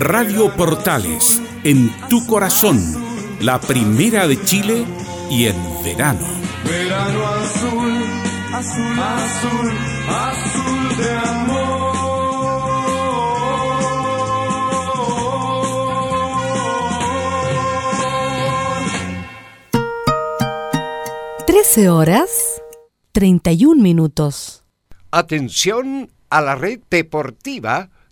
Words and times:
Radio 0.00 0.50
Portales, 0.56 1.42
en 1.62 1.92
tu 2.08 2.26
corazón, 2.26 2.80
la 3.38 3.60
primera 3.60 4.26
de 4.26 4.42
Chile 4.42 4.86
y 5.30 5.44
en 5.44 5.56
verano. 5.84 6.26
Verano 6.64 7.26
azul, 7.26 8.02
azul, 8.50 8.98
azul, 8.98 9.72
azul 10.08 10.96
de 10.96 11.10
amor. 11.10 11.90
13 21.46 21.90
horas 21.90 22.30
31 23.12 23.82
minutos. 23.82 24.64
Atención 25.10 26.10
a 26.30 26.40
la 26.40 26.54
red 26.54 26.80
deportiva 26.90 27.90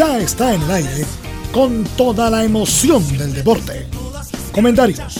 Ya 0.00 0.16
está 0.16 0.54
en 0.54 0.62
el 0.62 0.70
aire 0.70 1.04
con 1.52 1.84
toda 1.84 2.30
la 2.30 2.42
emoción 2.42 3.06
del 3.18 3.34
deporte. 3.34 3.86
Comentarios. 4.50 5.18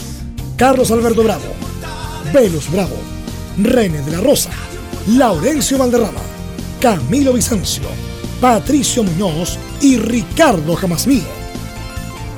Carlos 0.57 0.91
Alberto 0.91 1.23
Bravo. 1.23 1.45
Velus 2.33 2.73
Bravo. 2.73 2.97
René 3.59 4.01
de 4.01 4.13
la 4.13 4.23
Rosa. 4.23 4.49
Laurencio 5.07 5.77
Valderrama. 5.77 6.23
Camilo 6.81 7.35
Vicencio. 7.35 7.83
Patricio 8.41 9.05
Muñoz 9.05 9.59
y 9.83 9.99
Ricardo 9.99 10.75
Jamasmí. 10.75 11.23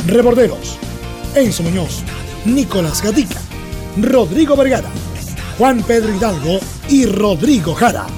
Reborderos. 0.09 0.79
Enzo 1.37 1.63
Muñoz. 1.63 2.03
Nicolás 2.45 3.05
Gatica. 3.05 3.41
Rodrigo 3.99 4.57
Vergara. 4.57 4.91
Juan 5.59 5.81
Pedro 5.85 6.13
Hidalgo 6.13 6.59
y 6.89 7.07
Rodrigo 7.07 7.73
Jara. 7.73 8.09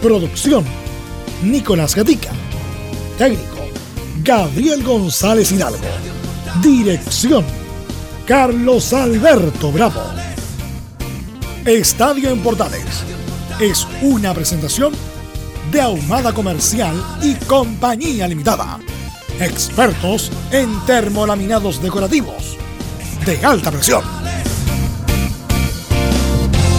Producción, 0.00 0.62
Nicolás 1.42 1.96
Gatica. 1.96 2.30
Técnico, 3.18 3.58
Gabriel 4.22 4.82
González 4.82 5.52
Hidalgo. 5.52 5.78
Dirección, 6.60 7.44
Carlos 8.26 8.92
Alberto 8.92 9.70
Bravo. 9.70 10.02
Estadio 11.64 12.30
en 12.30 12.40
Portales 12.40 13.04
es 13.60 13.86
una 14.02 14.34
presentación 14.34 14.92
de 15.70 15.80
Ahumada 15.80 16.32
Comercial 16.32 16.94
y 17.22 17.34
Compañía 17.34 18.26
Limitada. 18.26 18.80
Expertos 19.40 20.30
en 20.50 20.84
termolaminados 20.84 21.80
decorativos 21.80 22.56
de 23.24 23.44
alta 23.44 23.70
presión. 23.70 24.02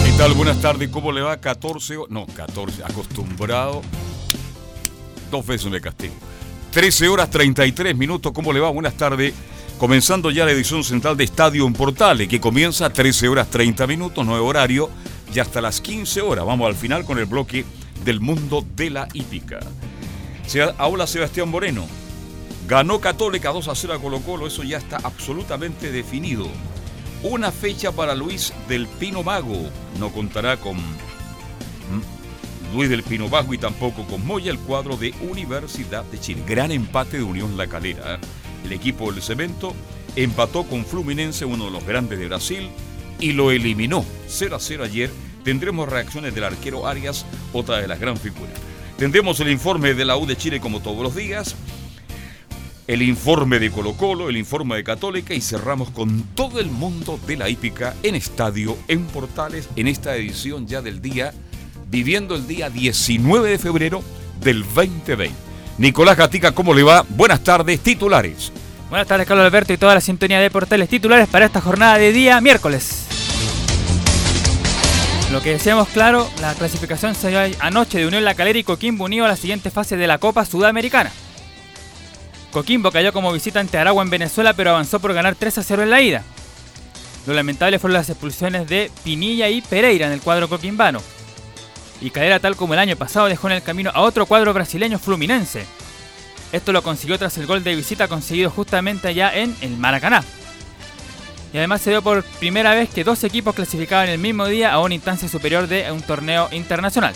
¿Qué 0.04 0.12
tal? 0.18 0.34
Buenas 0.34 0.60
tardes. 0.60 0.88
¿Cómo 0.90 1.12
le 1.12 1.22
va? 1.22 1.38
14, 1.38 1.96
no, 2.10 2.26
14, 2.26 2.84
acostumbrado. 2.84 3.82
Dos 5.30 5.46
veces 5.46 5.70
me 5.70 5.80
castigo. 5.80 6.14
13 6.76 7.08
horas 7.08 7.30
33 7.30 7.96
minutos. 7.96 8.32
¿Cómo 8.32 8.52
le 8.52 8.60
va? 8.60 8.68
Buenas 8.68 8.92
tardes. 8.98 9.32
Comenzando 9.78 10.30
ya 10.30 10.44
la 10.44 10.50
edición 10.50 10.84
central 10.84 11.16
de 11.16 11.24
Estadio 11.24 11.66
en 11.66 11.72
Portales, 11.72 12.28
que 12.28 12.38
comienza 12.38 12.84
a 12.84 12.92
13 12.92 13.30
horas 13.30 13.50
30 13.50 13.86
minutos, 13.86 14.26
nuevo 14.26 14.46
horario, 14.46 14.90
y 15.34 15.38
hasta 15.38 15.62
las 15.62 15.80
15 15.80 16.20
horas. 16.20 16.44
Vamos 16.44 16.66
al 16.66 16.74
final 16.74 17.06
con 17.06 17.18
el 17.18 17.24
bloque 17.24 17.64
del 18.04 18.20
mundo 18.20 18.62
de 18.76 18.90
la 18.90 19.08
hípica. 19.14 19.60
Se 20.46 20.60
habla 20.76 21.06
Sebastián 21.06 21.48
Moreno. 21.48 21.86
Ganó 22.68 23.00
Católica 23.00 23.52
2 23.52 23.68
a 23.68 23.74
0 23.74 23.94
a 23.94 23.98
Colo 23.98 24.20
Colo, 24.20 24.46
eso 24.46 24.62
ya 24.62 24.76
está 24.76 24.98
absolutamente 25.02 25.90
definido. 25.90 26.46
Una 27.22 27.52
fecha 27.52 27.90
para 27.90 28.14
Luis 28.14 28.52
del 28.68 28.86
Pino 28.86 29.22
Mago. 29.22 29.70
No 29.98 30.12
contará 30.12 30.58
con 30.58 30.76
Luis 32.76 32.90
del 32.90 33.02
Pino 33.02 33.26
Mago 33.30 33.54
y 33.54 33.58
tampoco 33.58 34.06
con 34.06 34.26
Moya, 34.26 34.50
el 34.50 34.58
cuadro 34.58 34.98
de 34.98 35.14
Universidad 35.22 36.04
de 36.04 36.20
Chile. 36.20 36.42
Gran 36.46 36.70
empate 36.70 37.16
de 37.16 37.22
Unión 37.22 37.56
La 37.56 37.66
Calera. 37.68 38.20
El 38.66 38.72
equipo 38.72 39.10
del 39.10 39.22
Cemento 39.22 39.74
empató 40.14 40.64
con 40.64 40.84
Fluminense, 40.84 41.46
uno 41.46 41.64
de 41.64 41.70
los 41.70 41.86
grandes 41.86 42.18
de 42.18 42.26
Brasil, 42.26 42.68
y 43.18 43.32
lo 43.32 43.50
eliminó 43.50 44.04
0 44.28 44.56
a 44.56 44.60
0 44.60 44.84
ayer. 44.84 45.10
Tendremos 45.42 45.88
reacciones 45.88 46.34
del 46.34 46.44
arquero 46.44 46.86
Arias, 46.86 47.24
otra 47.54 47.78
de 47.78 47.88
las 47.88 47.98
gran 47.98 48.18
figuras. 48.18 48.52
Tendremos 48.98 49.40
el 49.40 49.48
informe 49.48 49.94
de 49.94 50.04
la 50.04 50.18
U 50.18 50.26
de 50.26 50.36
Chile 50.36 50.60
como 50.60 50.80
todos 50.80 51.02
los 51.02 51.16
días 51.16 51.56
el 52.86 53.02
informe 53.02 53.58
de 53.58 53.70
Colo 53.70 53.94
Colo, 53.94 54.28
el 54.28 54.36
informe 54.36 54.76
de 54.76 54.84
Católica 54.84 55.34
y 55.34 55.40
cerramos 55.40 55.90
con 55.90 56.22
todo 56.34 56.60
el 56.60 56.70
mundo 56.70 57.18
de 57.26 57.36
la 57.36 57.48
hípica 57.48 57.96
en 58.02 58.14
estadio, 58.14 58.76
en 58.86 59.04
portales, 59.06 59.68
en 59.74 59.88
esta 59.88 60.16
edición 60.16 60.66
ya 60.68 60.82
del 60.82 61.02
día, 61.02 61.34
viviendo 61.88 62.34
el 62.34 62.46
día 62.46 62.70
19 62.70 63.50
de 63.50 63.58
febrero 63.58 64.02
del 64.40 64.62
2020. 64.62 65.30
Nicolás 65.78 66.16
Gatica, 66.16 66.52
¿cómo 66.52 66.74
le 66.74 66.82
va? 66.82 67.04
Buenas 67.08 67.42
tardes, 67.44 67.80
titulares. 67.80 68.52
Buenas 68.88 69.08
tardes, 69.08 69.26
Carlos 69.26 69.44
Alberto 69.44 69.72
y 69.72 69.78
toda 69.78 69.94
la 69.94 70.00
sintonía 70.00 70.40
de 70.40 70.50
portales 70.50 70.88
titulares 70.88 71.28
para 71.28 71.46
esta 71.46 71.60
jornada 71.60 71.98
de 71.98 72.12
día 72.12 72.40
miércoles. 72.40 73.04
Lo 75.32 75.42
que 75.42 75.50
decíamos 75.50 75.88
claro, 75.88 76.30
la 76.40 76.54
clasificación 76.54 77.14
se 77.14 77.30
dio 77.30 77.40
anoche 77.58 77.98
de 77.98 78.06
Unión 78.06 78.24
La 78.24 78.34
Calera 78.34 78.58
y 78.58 78.64
Coquimbo 78.64 79.04
unido 79.04 79.24
a 79.24 79.28
la 79.28 79.36
siguiente 79.36 79.70
fase 79.70 79.96
de 79.96 80.06
la 80.06 80.18
Copa 80.18 80.44
Sudamericana. 80.44 81.10
Coquimbo 82.52 82.92
cayó 82.92 83.12
como 83.12 83.32
visita 83.32 83.58
ante 83.58 83.76
Aragua 83.76 84.04
en 84.04 84.10
Venezuela, 84.10 84.54
pero 84.54 84.70
avanzó 84.70 85.00
por 85.00 85.12
ganar 85.12 85.34
3 85.34 85.58
a 85.58 85.62
0 85.62 85.82
en 85.82 85.90
la 85.90 86.00
ida. 86.00 86.22
Lo 87.26 87.34
lamentable 87.34 87.80
fueron 87.80 87.94
las 87.94 88.08
expulsiones 88.08 88.68
de 88.68 88.90
Pinilla 89.02 89.48
y 89.48 89.60
Pereira 89.62 90.06
en 90.06 90.12
el 90.12 90.20
cuadro 90.20 90.48
coquimbano. 90.48 91.02
Y 92.00 92.10
Calera, 92.10 92.40
tal 92.40 92.56
como 92.56 92.74
el 92.74 92.80
año 92.80 92.96
pasado, 92.96 93.26
dejó 93.26 93.48
en 93.48 93.54
el 93.54 93.62
camino 93.62 93.90
a 93.94 94.02
otro 94.02 94.26
cuadro 94.26 94.52
brasileño 94.52 94.98
fluminense. 94.98 95.64
Esto 96.52 96.72
lo 96.72 96.82
consiguió 96.82 97.18
tras 97.18 97.38
el 97.38 97.46
gol 97.46 97.64
de 97.64 97.74
visita 97.74 98.08
conseguido 98.08 98.50
justamente 98.50 99.08
allá 99.08 99.34
en 99.34 99.56
el 99.60 99.76
Maracaná. 99.76 100.22
Y 101.52 101.58
además 101.58 101.80
se 101.80 101.90
dio 101.90 102.02
por 102.02 102.22
primera 102.22 102.74
vez 102.74 102.90
que 102.90 103.04
dos 103.04 103.24
equipos 103.24 103.54
clasificaban 103.54 104.08
el 104.08 104.18
mismo 104.18 104.46
día 104.46 104.72
a 104.72 104.80
una 104.80 104.94
instancia 104.94 105.28
superior 105.28 105.68
de 105.68 105.90
un 105.90 106.02
torneo 106.02 106.48
internacional. 106.52 107.14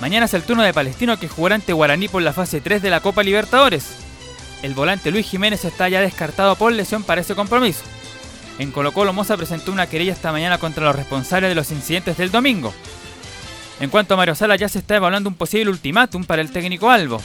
Mañana 0.00 0.26
es 0.26 0.34
el 0.34 0.42
turno 0.42 0.62
de 0.62 0.72
Palestino 0.72 1.18
que 1.18 1.28
jugará 1.28 1.56
ante 1.56 1.72
Guaraní 1.72 2.08
por 2.08 2.22
la 2.22 2.32
fase 2.32 2.60
3 2.60 2.82
de 2.82 2.90
la 2.90 3.00
Copa 3.00 3.22
Libertadores 3.22 4.02
el 4.62 4.74
volante 4.74 5.10
Luis 5.10 5.26
Jiménez 5.26 5.64
está 5.64 5.88
ya 5.88 6.00
descartado 6.00 6.54
por 6.54 6.72
lesión 6.72 7.02
para 7.02 7.20
ese 7.20 7.34
compromiso. 7.34 7.82
En 8.58 8.70
Colo 8.70 8.92
Colo 8.92 9.12
Moza 9.12 9.36
presentó 9.36 9.72
una 9.72 9.88
querella 9.88 10.12
esta 10.12 10.30
mañana 10.30 10.58
contra 10.58 10.84
los 10.84 10.94
responsables 10.94 11.50
de 11.50 11.56
los 11.56 11.72
incidentes 11.72 12.16
del 12.16 12.30
domingo. 12.30 12.72
En 13.82 13.90
cuanto 13.90 14.14
a 14.14 14.16
Mario 14.16 14.36
Sala 14.36 14.54
ya 14.54 14.68
se 14.68 14.78
está 14.78 14.94
evaluando 14.94 15.28
un 15.28 15.34
posible 15.34 15.68
ultimátum 15.68 16.22
para 16.22 16.40
el 16.40 16.52
técnico 16.52 16.88
Albo. 16.88 17.20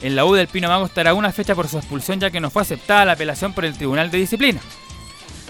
En 0.00 0.16
la 0.16 0.24
U 0.24 0.32
del 0.32 0.48
Pino 0.48 0.68
Mago 0.68 0.86
estará 0.86 1.12
una 1.12 1.32
fecha 1.32 1.54
por 1.54 1.68
su 1.68 1.76
expulsión 1.76 2.18
ya 2.18 2.30
que 2.30 2.40
no 2.40 2.48
fue 2.48 2.62
aceptada 2.62 3.04
la 3.04 3.12
apelación 3.12 3.52
por 3.52 3.66
el 3.66 3.76
Tribunal 3.76 4.10
de 4.10 4.16
Disciplina. 4.16 4.58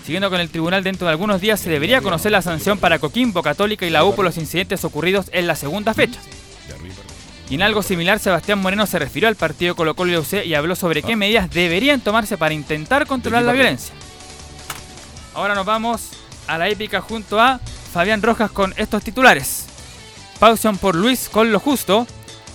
Siguiendo 0.05 0.29
con 0.29 0.41
el 0.41 0.51
tribunal 0.51 0.83
dentro 0.83 1.07
de 1.07 1.13
algunos 1.13 1.41
días 1.41 1.61
se 1.61 1.71
debería 1.71 2.01
conocer 2.01 2.33
la 2.33 2.43
sanción 2.43 2.77
para 2.77 2.99
Coquimbo, 2.99 3.41
Católica 3.41 3.87
y 3.87 3.91
la 3.91 4.05
U 4.05 4.17
por 4.17 4.25
los 4.25 4.37
incidentes 4.37 4.85
ocurridos 4.85 5.31
en 5.33 5.47
la 5.47 5.55
segunda 5.55 5.95
fecha. 5.95 6.19
Y 7.49 7.55
en 7.55 7.63
algo 7.63 7.85
similar, 7.85 8.19
Sebastián 8.19 8.59
Moreno 8.59 8.85
se 8.87 8.99
refirió 8.99 9.29
al 9.29 9.37
partido 9.37 9.77
Colo 9.77 9.95
Colo 9.95 10.11
y 10.11 10.17
UC 10.17 10.45
y 10.45 10.55
habló 10.55 10.75
sobre 10.75 11.05
qué 11.05 11.15
medidas 11.15 11.51
deberían 11.51 12.01
tomarse 12.01 12.37
para 12.37 12.53
intentar 12.53 13.07
controlar 13.07 13.45
la 13.45 13.53
violencia. 13.53 13.95
Ahora 15.35 15.55
nos 15.55 15.67
vamos 15.67 16.09
a 16.49 16.59
la 16.59 16.69
épica 16.69 17.01
junto 17.01 17.41
a 17.41 17.61
Fabián 17.93 18.23
Rojas 18.23 18.51
con 18.51 18.75
estos 18.77 19.05
titulares. 19.05 19.67
Pausión 20.39 20.79
por 20.79 20.95
Luis 20.95 21.29
con 21.29 21.53
lo 21.53 21.61
justo. 21.61 22.07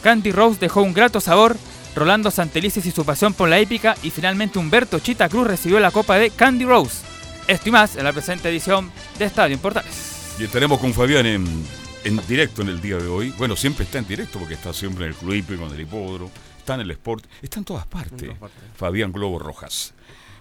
Candy 0.04 0.32
Rose 0.32 0.60
dejó 0.60 0.82
un 0.82 0.94
grato 0.94 1.20
sabor. 1.20 1.58
Rolando 1.96 2.32
Santelices 2.32 2.86
y 2.86 2.92
su 2.92 3.04
pasión 3.04 3.34
por 3.34 3.50
la 3.50 3.60
épica 3.60 3.96
y 4.02 4.12
finalmente 4.12 4.60
Humberto 4.60 5.00
Chita 5.00 5.28
Cruz 5.28 5.46
recibió 5.46 5.80
la 5.80 5.92
copa 5.92 6.18
de 6.18 6.30
Candy 6.30 6.64
Rose. 6.64 7.04
Esto 7.48 7.68
y 7.68 7.72
más 7.74 7.98
en 7.98 8.06
la 8.06 8.14
presente 8.14 8.50
edición 8.50 8.92
de 9.20 9.26
Estadio 9.26 9.58
Portales. 9.58 10.36
Y 10.40 10.46
estaremos 10.46 10.80
con 10.80 10.94
Fabián 10.94 11.26
en, 11.26 11.46
en 12.06 12.28
directo 12.28 12.62
en 12.62 12.70
el 12.70 12.82
día 12.82 12.98
de 12.98 13.08
hoy. 13.08 13.34
Bueno, 13.38 13.58
siempre 13.58 13.84
está 13.84 13.98
en 13.98 14.08
directo 14.08 14.40
porque 14.40 14.54
está 14.54 14.74
siempre 14.74 15.06
en 15.06 15.12
el 15.12 15.18
club 15.18 15.34
hípico, 15.34 15.66
en 15.66 15.74
el 15.74 15.82
hipódromo, 15.82 16.32
está 16.58 16.76
en 16.76 16.82
el 16.82 16.92
sport, 16.92 17.26
está 17.42 17.60
en 17.60 17.66
todas 17.66 17.86
partes. 17.88 18.32
Fabián 18.78 19.12
Globo 19.12 19.38
Rojas. 19.38 19.94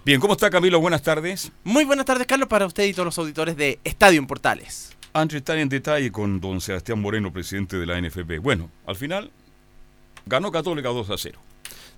Bien, 0.05 0.19
¿cómo 0.21 0.33
está 0.33 0.49
Camilo? 0.49 0.79
Buenas 0.79 1.01
tardes. 1.01 1.51
Muy 1.63 1.83
buenas 1.83 2.05
tardes, 2.05 2.25
Carlos, 2.27 2.47
para 2.47 2.65
usted 2.65 2.85
y 2.85 2.93
todos 2.93 3.05
los 3.05 3.17
auditores 3.17 3.57
de 3.57 3.79
Estadio 3.83 4.19
en 4.19 4.27
Portales. 4.27 4.95
Antes 5.13 5.33
de 5.33 5.37
estar 5.39 5.57
en 5.57 5.67
detalle 5.67 6.09
con 6.09 6.39
don 6.39 6.61
Sebastián 6.61 7.01
Moreno, 7.01 7.33
presidente 7.33 7.77
de 7.77 7.85
la 7.85 7.99
NFP. 7.99 8.39
Bueno, 8.41 8.69
al 8.85 8.95
final 8.95 9.29
ganó 10.25 10.51
Católica 10.51 10.87
2 10.87 11.09
a 11.09 11.17
0. 11.17 11.39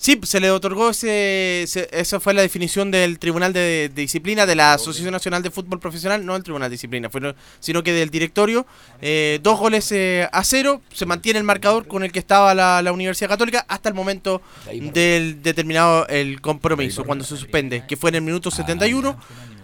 Sí, 0.03 0.19
se 0.23 0.41
le 0.41 0.51
otorgó 0.51 0.89
ese, 0.89 1.63
ese- 1.63 1.88
esa 1.94 2.19
fue 2.19 2.33
la 2.33 2.41
definición 2.41 2.91
del 2.91 3.19
Tribunal 3.19 3.53
de, 3.53 3.88
de 3.88 4.01
Disciplina 4.01 4.45
de 4.45 4.53
la 4.53 4.73
Asociación 4.73 5.13
Nacional 5.13 5.41
de 5.41 5.50
Fútbol 5.50 5.79
Profesional, 5.79 6.25
no 6.25 6.35
el 6.35 6.44
Tribunal 6.44 6.69
de 6.69 6.73
Disciplina, 6.73 7.09
fue, 7.09 7.33
sino 7.61 7.83
que 7.83 7.94
del 7.94 8.09
directorio. 8.09 8.67
Eh, 9.01 9.39
dos 9.41 9.57
goles 9.57 9.89
eh, 9.94 10.27
a 10.29 10.44
cero, 10.44 10.81
se 10.91 11.05
mantiene 11.05 11.39
el 11.39 11.45
marcador 11.45 11.88
con 11.88 12.03
el 12.03 12.11
que 12.11 12.19
estaba 12.19 12.53
la, 12.53 12.81
la 12.81 12.91
Universidad 12.91 13.29
Católica 13.29 13.65
hasta 13.69 13.88
el 13.88 13.95
momento 13.95 14.41
del 14.94 15.41
determinado 15.41 16.05
el 16.09 16.41
compromiso, 16.41 17.05
cuando 17.05 17.23
se 17.23 17.38
suspende, 17.38 17.85
que 17.88 17.95
fue 17.95 18.09
en 18.09 18.15
el 18.15 18.21
minuto 18.23 18.51
71. 18.51 19.17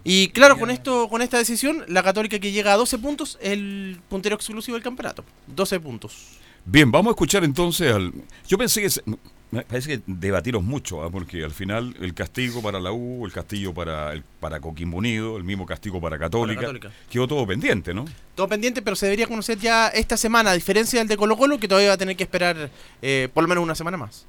Y 0.05 0.29
claro, 0.29 0.57
con 0.57 0.69
esto, 0.71 1.09
con 1.09 1.21
esta 1.21 1.37
decisión, 1.37 1.83
la 1.89 2.01
Católica 2.01 2.39
que 2.39 2.53
llega 2.53 2.71
a 2.71 2.77
12 2.77 2.97
puntos, 2.99 3.37
es 3.41 3.51
el 3.51 3.99
puntero 4.07 4.37
exclusivo 4.37 4.75
del 4.75 4.83
campeonato. 4.83 5.25
12 5.47 5.81
puntos. 5.81 6.15
Bien, 6.63 6.89
vamos 6.89 7.09
a 7.09 7.11
escuchar 7.11 7.43
entonces 7.43 7.93
al... 7.93 8.13
Yo 8.47 8.57
pensé 8.57 8.81
que... 8.81 8.89
Me 9.51 9.63
parece 9.63 9.89
que 9.97 10.03
debatieron 10.05 10.63
mucho, 10.63 11.03
¿ah? 11.03 11.09
porque 11.09 11.43
al 11.43 11.51
final 11.51 11.95
el 11.99 12.13
castigo 12.13 12.61
para 12.61 12.79
la 12.79 12.91
U, 12.91 13.25
el 13.25 13.31
castigo 13.31 13.73
para 13.73 14.13
el, 14.13 14.23
para 14.39 14.59
Coquimbo 14.59 14.97
Unido, 14.97 15.37
el 15.37 15.43
mismo 15.43 15.65
castigo 15.65 15.99
para 15.99 16.19
Católica, 16.19 16.61
Católica. 16.61 16.91
quedó 17.09 17.27
todo 17.27 17.47
pendiente, 17.47 17.93
¿no? 17.93 18.05
Todo 18.35 18.47
pendiente, 18.47 18.83
pero 18.83 18.95
se 18.95 19.07
debería 19.07 19.25
conocer 19.25 19.57
ya 19.57 19.87
esta 19.87 20.17
semana, 20.17 20.51
a 20.51 20.53
diferencia 20.53 20.99
del 20.99 21.07
de 21.07 21.17
Colo 21.17 21.35
Colo, 21.35 21.59
que 21.59 21.67
todavía 21.67 21.89
va 21.89 21.95
a 21.95 21.97
tener 21.97 22.15
que 22.15 22.23
esperar 22.23 22.69
eh, 23.01 23.27
por 23.33 23.43
lo 23.43 23.47
menos 23.47 23.63
una 23.63 23.73
semana 23.73 23.97
más. 23.97 24.27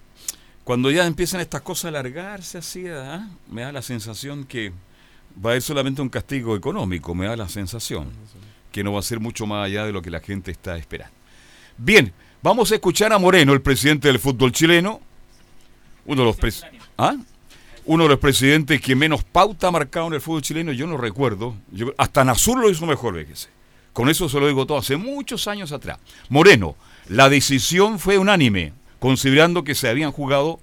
Cuando 0.65 0.91
ya 0.91 1.07
empiezan 1.07 1.41
estas 1.43 1.61
cosas 1.61 1.87
a 1.87 1.89
alargarse 1.89 2.59
así, 2.59 2.87
¿ah? 2.89 3.29
me 3.51 3.63
da 3.63 3.73
la 3.73 3.83
sensación 3.83 4.45
que 4.45 4.73
va 5.45 5.53
a 5.53 5.57
ir 5.57 5.63
solamente 5.63 6.01
un 6.01 6.09
castigo 6.09 6.57
económico, 6.57 7.15
me 7.15 7.27
da 7.27 7.37
la 7.37 7.49
sensación 7.49 8.11
que 8.73 8.85
no 8.85 8.93
va 8.93 9.01
a 9.01 9.03
ser 9.03 9.21
mucho 9.21 9.47
más 9.47 9.67
allá 9.67 9.85
de 9.85 9.93
lo 9.93 10.01
que 10.01 10.11
la 10.11 10.21
gente 10.21 10.51
está 10.51 10.77
esperando. 10.77 11.15
Bien, 11.77 12.13
vamos 12.43 12.71
a 12.73 12.77
escuchar 12.77 13.13
a 13.13 13.19
Moreno, 13.19 13.53
el 13.53 13.63
presidente 13.63 14.09
del 14.09 14.19
fútbol 14.19 14.53
chileno, 14.53 15.01
uno 16.06 16.23
de 16.23 16.26
los 16.43 16.64
¿Ah? 16.99 17.14
uno 17.87 18.05
de 18.05 18.08
los 18.11 18.19
presidentes 18.19 18.81
que 18.81 18.94
menos 18.94 19.25
pauta 19.25 19.69
ha 19.69 19.70
marcado 19.70 20.06
en 20.08 20.14
el 20.14 20.20
fútbol 20.20 20.43
chileno, 20.43 20.73
yo 20.73 20.87
no 20.87 20.97
recuerdo, 20.97 21.56
hasta 21.97 22.25
Nasur 22.25 22.58
lo 22.58 22.70
hizo 22.70 22.87
mejor, 22.87 23.19
fíjese. 23.19 23.49
Con 23.93 24.08
eso 24.08 24.29
se 24.29 24.38
lo 24.38 24.47
digo 24.47 24.67
todo, 24.67 24.79
hace 24.79 24.97
muchos 24.97 25.49
años 25.49 25.73
atrás. 25.73 25.99
Moreno, 26.29 26.76
la 27.08 27.29
decisión 27.29 27.99
fue 27.99 28.19
unánime, 28.19 28.73
considerando 29.00 29.64
que 29.64 29.75
se 29.75 29.88
habían 29.88 30.12
jugado 30.12 30.61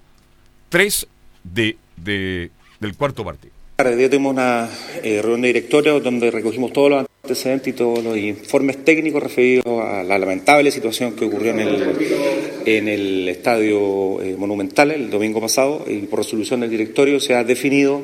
tres 0.70 1.06
de, 1.44 1.76
de- 1.96 2.50
del 2.80 2.94
cuarto 2.96 3.24
partido. 3.24 3.52
Hoy 3.80 3.94
día 3.94 4.10
tuvimos 4.10 4.32
una 4.32 4.68
eh, 5.04 5.22
reunión 5.22 5.42
de 5.42 5.48
directorio 5.50 6.00
donde 6.00 6.32
recogimos 6.32 6.72
todos 6.72 6.90
los 6.90 7.06
antecedentes 7.22 7.68
y 7.68 7.76
todos 7.76 8.02
los 8.02 8.16
informes 8.16 8.84
técnicos 8.84 9.22
referidos 9.22 9.66
a 9.84 10.02
la 10.02 10.18
lamentable 10.18 10.72
situación 10.72 11.12
que 11.12 11.26
ocurrió 11.26 11.52
en 11.52 12.88
el, 12.88 13.28
estadio 13.28 14.20
eh, 14.20 14.34
Monumental 14.36 14.90
el 14.90 15.08
domingo 15.08 15.40
pasado. 15.40 15.84
Y 15.86 15.98
por 16.06 16.18
resolución 16.18 16.58
del 16.58 16.70
directorio 16.70 17.20
se 17.20 17.36
ha 17.36 17.44
definido 17.44 18.02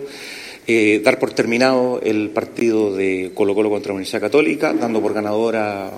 eh, 0.69 1.01
dar 1.05 1.19
por 1.19 1.33
terminado 1.33 2.01
el 2.05 2.31
partido 2.31 2.95
de 2.95 3.33
Colo 3.35 3.57
Colo 3.57 3.69
contra 3.69 3.89
la 3.89 3.95
Universidad 3.95 4.21
Católica, 4.21 4.73
dando 4.75 5.03
por 5.03 5.13
ganadora 5.13 5.91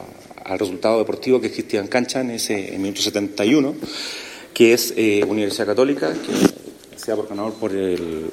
al 0.42 0.58
resultado 0.58 1.00
deportivo 1.00 1.38
que 1.38 1.48
existía 1.48 1.80
en 1.80 1.88
cancha 1.88 2.22
en 2.22 2.30
ese 2.30 2.74
en 2.74 2.80
minuto 2.80 3.02
71, 3.02 3.74
que 4.54 4.72
es 4.72 4.94
Universidad 5.28 5.66
Católica, 5.66 6.14
que 6.14 6.98
se 6.98 7.10
da 7.10 7.16
por 7.18 7.28
ganador 7.28 7.52
por 7.60 7.72
el- 7.72 8.30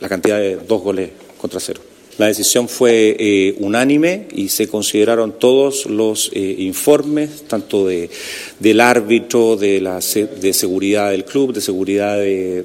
la 0.00 0.08
cantidad 0.08 0.38
de 0.38 0.56
dos 0.56 0.82
goles 0.82 1.10
contra 1.38 1.60
cero. 1.60 1.80
La 2.18 2.26
decisión 2.26 2.68
fue 2.68 3.16
eh, 3.18 3.54
unánime 3.60 4.26
y 4.34 4.48
se 4.50 4.68
consideraron 4.68 5.38
todos 5.38 5.86
los 5.86 6.30
eh, 6.34 6.56
informes, 6.58 7.44
tanto 7.48 7.86
de, 7.86 8.10
del 8.58 8.80
árbitro, 8.80 9.56
de, 9.56 9.80
la, 9.80 10.00
de 10.00 10.52
seguridad 10.52 11.12
del 11.12 11.24
club, 11.24 11.54
de 11.54 11.62
seguridad 11.62 12.18
de, 12.18 12.62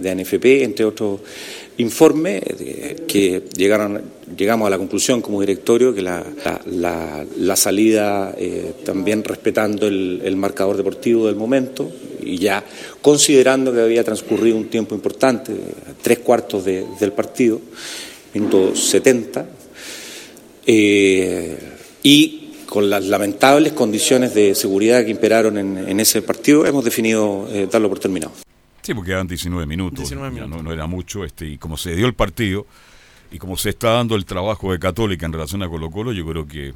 de 0.00 0.10
ANFP, 0.10 0.64
entre 0.64 0.84
otros 0.84 1.20
informes, 1.78 2.42
eh, 2.60 3.04
que 3.06 3.44
llegaron, 3.56 4.02
llegamos 4.36 4.66
a 4.66 4.70
la 4.70 4.78
conclusión 4.78 5.20
como 5.22 5.40
directorio 5.40 5.94
que 5.94 6.02
la- 6.02 6.24
la 7.36 7.56
salida, 7.56 8.34
eh, 8.36 8.72
también 8.84 9.24
respetando 9.24 9.86
el, 9.86 10.20
el 10.24 10.36
marcador 10.36 10.76
deportivo 10.76 11.26
del 11.26 11.36
momento, 11.36 11.90
y 12.22 12.36
ya 12.38 12.64
considerando 13.00 13.72
que 13.72 13.80
había 13.80 14.04
transcurrido 14.04 14.56
un 14.56 14.66
tiempo 14.68 14.94
importante, 14.94 15.52
tres 16.02 16.18
cuartos 16.18 16.64
de- 16.64 16.84
del 17.00 17.12
partido, 17.12 17.60
minuto 18.34 18.74
70, 18.76 19.46
eh, 20.66 21.58
y 22.02 22.44
con 22.66 22.90
las 22.90 23.06
lamentables 23.06 23.72
condiciones 23.72 24.34
de 24.34 24.54
seguridad 24.54 25.04
que 25.04 25.10
imperaron 25.10 25.56
en, 25.56 25.78
en 25.88 26.00
ese 26.00 26.20
partido, 26.22 26.66
hemos 26.66 26.84
definido 26.84 27.48
eh, 27.50 27.66
darlo 27.70 27.88
por 27.88 27.98
terminado. 27.98 28.32
Sí, 28.88 28.94
porque 28.94 29.10
eran 29.10 29.26
19 29.26 29.66
minutos, 29.66 29.98
19 29.98 30.34
ya 30.34 30.34
minutos. 30.34 30.62
No, 30.62 30.66
no 30.70 30.72
era 30.72 30.86
mucho, 30.86 31.22
este, 31.22 31.46
y 31.46 31.58
como 31.58 31.76
se 31.76 31.94
dio 31.94 32.06
el 32.06 32.14
partido, 32.14 32.66
y 33.30 33.36
como 33.38 33.58
se 33.58 33.68
está 33.68 33.90
dando 33.90 34.16
el 34.16 34.24
trabajo 34.24 34.72
de 34.72 34.78
Católica 34.78 35.26
en 35.26 35.34
relación 35.34 35.62
a 35.62 35.68
Colo 35.68 35.90
Colo, 35.90 36.10
yo 36.12 36.26
creo 36.26 36.48
que 36.48 36.72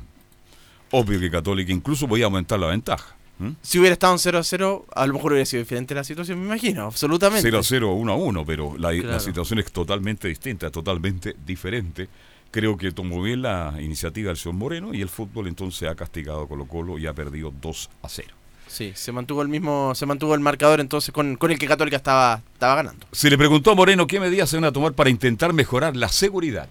obvio 0.90 1.18
que 1.18 1.30
Católica 1.30 1.72
incluso 1.72 2.06
podía 2.06 2.26
aumentar 2.26 2.60
la 2.60 2.66
ventaja. 2.66 3.16
Si 3.62 3.78
hubiera 3.78 3.94
estado 3.94 4.12
en 4.12 4.18
0 4.18 4.38
a 4.40 4.42
0, 4.42 4.86
a 4.94 5.06
lo 5.06 5.14
mejor 5.14 5.32
hubiera 5.32 5.46
sido 5.46 5.62
diferente 5.62 5.94
la 5.94 6.04
situación, 6.04 6.38
me 6.38 6.44
imagino, 6.44 6.84
absolutamente. 6.84 7.48
0 7.48 7.58
a 7.58 7.62
0, 7.62 7.94
1 7.94 8.12
a 8.12 8.16
1, 8.16 8.44
pero 8.44 8.76
la, 8.76 9.18
situación 9.18 9.58
es 9.58 9.72
totalmente 9.72 10.28
distinta, 10.28 10.70
totalmente 10.70 11.34
diferente. 11.46 12.10
Creo 12.50 12.76
que 12.76 12.92
tomó 12.92 13.22
bien 13.22 13.40
la 13.40 13.74
iniciativa 13.80 14.28
del 14.28 14.36
señor 14.36 14.56
Moreno 14.56 14.92
y 14.92 15.00
el 15.00 15.08
fútbol 15.08 15.48
entonces 15.48 15.88
ha 15.88 15.94
castigado 15.94 16.42
a 16.42 16.46
Colo 16.46 16.66
Colo 16.66 16.98
y 16.98 17.06
ha 17.06 17.14
perdido 17.14 17.54
2 17.58 17.90
a 18.02 18.08
0. 18.10 18.41
Sí, 18.72 18.92
se 18.94 19.12
mantuvo 19.12 19.42
el 19.42 19.48
mismo, 19.48 19.94
se 19.94 20.06
mantuvo 20.06 20.34
el 20.34 20.40
marcador 20.40 20.80
entonces 20.80 21.12
con, 21.12 21.36
con 21.36 21.50
el 21.50 21.58
que 21.58 21.66
Católica 21.66 21.98
estaba, 21.98 22.40
estaba 22.54 22.76
ganando. 22.76 23.06
Se 23.12 23.28
le 23.28 23.36
preguntó 23.36 23.72
a 23.72 23.74
Moreno 23.74 24.06
qué 24.06 24.18
medidas 24.18 24.48
se 24.48 24.56
van 24.56 24.64
a 24.64 24.72
tomar 24.72 24.94
para 24.94 25.10
intentar 25.10 25.52
mejorar 25.52 25.94
la 25.94 26.08
seguridad. 26.08 26.66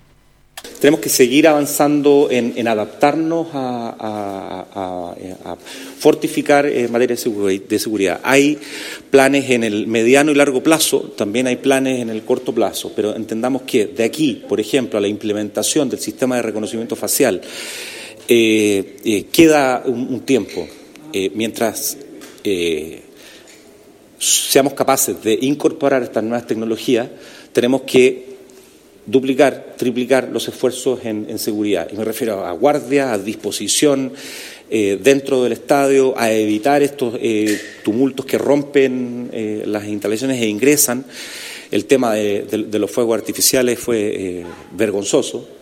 Tenemos 0.80 1.00
que 1.00 1.10
seguir 1.10 1.48
avanzando 1.48 2.28
en, 2.32 2.54
en 2.56 2.68
adaptarnos 2.68 3.48
a, 3.54 3.96
a- 4.00 4.66
a- 4.74 5.52
a 5.52 5.56
fortificar 6.00 6.66
en 6.66 6.92
materia 6.92 7.16
de 7.16 7.22
seguri- 7.22 7.68
de 7.68 7.78
seguridad. 7.80 8.20
Hay 8.24 8.58
planes 9.12 9.50
en 9.52 9.64
el 9.64 9.86
mediano 9.88 10.32
y 10.32 10.36
largo 10.36 10.64
plazo, 10.64 11.14
también 11.16 11.46
hay 11.48 11.58
planes 11.58 12.00
en 12.00 12.10
el 12.10 12.24
corto 12.24 12.52
plazo, 12.54 12.92
pero 12.96 13.16
entendamos 13.16 13.62
que 13.64 13.86
de 13.88 14.04
aquí, 14.04 14.44
por 14.50 14.60
ejemplo, 14.60 14.98
a 14.98 15.02
la 15.02 15.08
implementación 15.08 15.88
del 15.90 16.00
sistema 16.00 16.36
de 16.38 16.42
reconocimiento 16.44 16.96
facial, 16.96 17.42
eh, 18.28 18.98
eh, 19.06 19.26
queda 19.32 19.84
un, 19.86 20.14
un 20.14 20.20
tiempo. 20.22 20.68
Eh, 21.14 21.30
mientras 21.36 21.98
eh, 22.44 23.02
seamos 24.18 24.74
capaces 24.74 25.22
de 25.24 25.38
incorporar 25.42 26.04
estas 26.04 26.24
nuevas 26.24 26.48
tecnologías, 26.48 27.10
tenemos 27.54 27.82
que 27.82 28.32
duplicar, 29.06 29.76
triplicar 29.78 30.30
los 30.32 30.48
esfuerzos 30.48 31.00
en, 31.04 31.38
seguridad. 31.40 31.88
Y 31.92 31.98
me 31.98 32.06
refiero 32.06 32.46
a 32.46 32.52
guardia, 32.52 33.14
a 33.14 33.18
disposición 33.18 34.14
eh, 34.70 35.00
dentro 35.02 35.44
del 35.44 35.54
estadio, 35.54 36.14
a 36.18 36.32
evitar 36.32 36.82
estos 36.82 37.16
eh, 37.20 37.60
tumultos 37.84 38.26
que 38.26 38.38
rompen 38.38 39.30
las 39.66 39.86
instalaciones 39.88 40.42
e 40.42 40.48
ingresan. 40.48 41.06
El 41.72 41.86
tema 41.86 42.14
de, 42.14 42.68
los 42.80 42.92
fuegos 42.92 43.18
artificiales 43.18 43.80
fue 43.80 44.44
vergonzoso. 44.72 45.61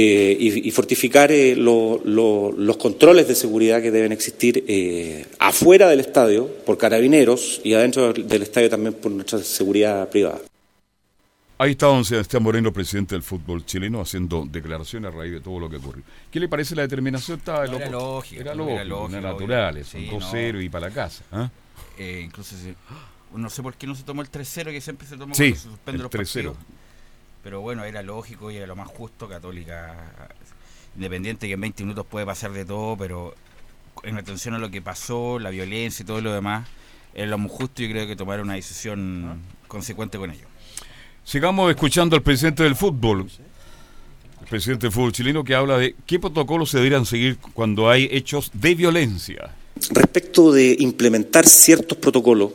Eh, 0.00 0.36
y, 0.38 0.68
y 0.68 0.70
fortificar 0.70 1.32
eh, 1.32 1.56
lo- 1.56 2.00
lo- 2.04 2.52
los 2.52 2.76
controles 2.76 3.26
de 3.26 3.34
seguridad 3.34 3.82
que 3.82 3.90
deben 3.90 4.12
existir 4.12 4.64
eh, 4.68 5.26
afuera 5.40 5.88
del 5.88 5.98
estadio 5.98 6.46
por 6.64 6.78
carabineros 6.78 7.60
y 7.64 7.74
adentro 7.74 8.12
del 8.12 8.42
estadio 8.42 8.70
también 8.70 8.94
por 8.94 9.10
nuestra 9.10 9.40
seguridad 9.40 10.08
privada. 10.08 10.38
Ahí 11.60 11.72
está 11.72 11.86
don 11.86 12.04
Sebastián 12.04 12.44
Moreno, 12.44 12.72
presidente 12.72 13.16
del 13.16 13.24
fútbol 13.24 13.66
chileno, 13.66 14.00
haciendo 14.00 14.46
declaraciones 14.48 15.12
a 15.12 15.16
raíz 15.16 15.32
de 15.32 15.40
todo 15.40 15.58
lo 15.58 15.68
que 15.68 15.78
ocurrió. 15.78 16.04
¿Qué 16.30 16.38
le 16.38 16.48
parece 16.48 16.76
la 16.76 16.82
determinación? 16.82 17.38
Estaba 17.38 17.66
No, 17.66 17.76
era 17.78 17.90
loco. 17.90 18.04
lógico, 18.18 18.40
Era 18.40 18.54
no, 18.54 18.58
lógico, 18.58 18.74
era 18.76 18.84
lógico, 18.84 19.18
era 19.18 19.32
obvio. 19.34 19.46
natural, 19.48 19.84
Sí, 19.84 19.90
son 19.90 20.20
no. 20.20 20.30
2-0 20.32 20.62
y 20.64 20.68
para 20.68 20.88
la 20.90 20.94
casa. 20.94 21.24
¿ah? 21.32 21.50
Eh, 21.98 22.22
incluso 22.24 22.54
no 23.34 23.50
sé 23.50 23.62
por 23.64 23.74
qué 23.74 23.88
no 23.88 23.96
se 23.96 24.04
tomó 24.04 24.22
el 24.22 24.30
3-0 24.30 24.70
que 24.70 24.80
siempre 24.80 25.08
se 25.08 25.16
toma 25.16 25.34
Sí, 25.34 25.50
cuando 25.50 25.56
se 25.56 25.62
suspenden 25.68 25.94
el 25.96 26.02
los 26.02 26.12
3-0. 26.12 26.52
partidos. 26.52 26.56
Pero 27.48 27.62
bueno, 27.62 27.82
era 27.86 28.02
lógico 28.02 28.50
y 28.50 28.56
era 28.58 28.66
lo 28.66 28.76
más 28.76 28.88
justo. 28.88 29.26
Católica, 29.26 29.96
independiente 30.96 31.46
que 31.46 31.54
en 31.54 31.60
20 31.62 31.82
minutos 31.82 32.04
puede 32.04 32.26
pasar 32.26 32.52
de 32.52 32.66
todo, 32.66 32.94
pero 32.98 33.34
en 34.02 34.18
atención 34.18 34.52
a 34.52 34.58
lo 34.58 34.70
que 34.70 34.82
pasó, 34.82 35.38
la 35.38 35.48
violencia 35.48 36.02
y 36.02 36.06
todo 36.06 36.20
lo 36.20 36.30
demás, 36.30 36.68
era 37.14 37.26
lo 37.26 37.38
muy 37.38 37.50
justo 37.50 37.82
y 37.82 37.90
creo 37.90 38.06
que 38.06 38.16
tomar 38.16 38.42
una 38.42 38.52
decisión 38.52 39.40
consecuente 39.66 40.18
con 40.18 40.30
ello. 40.30 40.44
Sigamos 41.24 41.70
escuchando 41.70 42.16
al 42.16 42.22
presidente 42.22 42.64
del 42.64 42.76
fútbol, 42.76 43.30
el 44.42 44.46
presidente 44.46 44.84
del 44.84 44.92
fútbol 44.92 45.12
chileno, 45.12 45.42
que 45.42 45.54
habla 45.54 45.78
de 45.78 45.96
qué 46.04 46.18
protocolos 46.18 46.68
se 46.68 46.76
deberían 46.76 47.06
seguir 47.06 47.38
cuando 47.54 47.88
hay 47.88 48.10
hechos 48.12 48.50
de 48.52 48.74
violencia. 48.74 49.54
Respecto 49.92 50.52
de 50.52 50.76
implementar 50.80 51.46
ciertos 51.46 51.96
protocolos, 51.96 52.52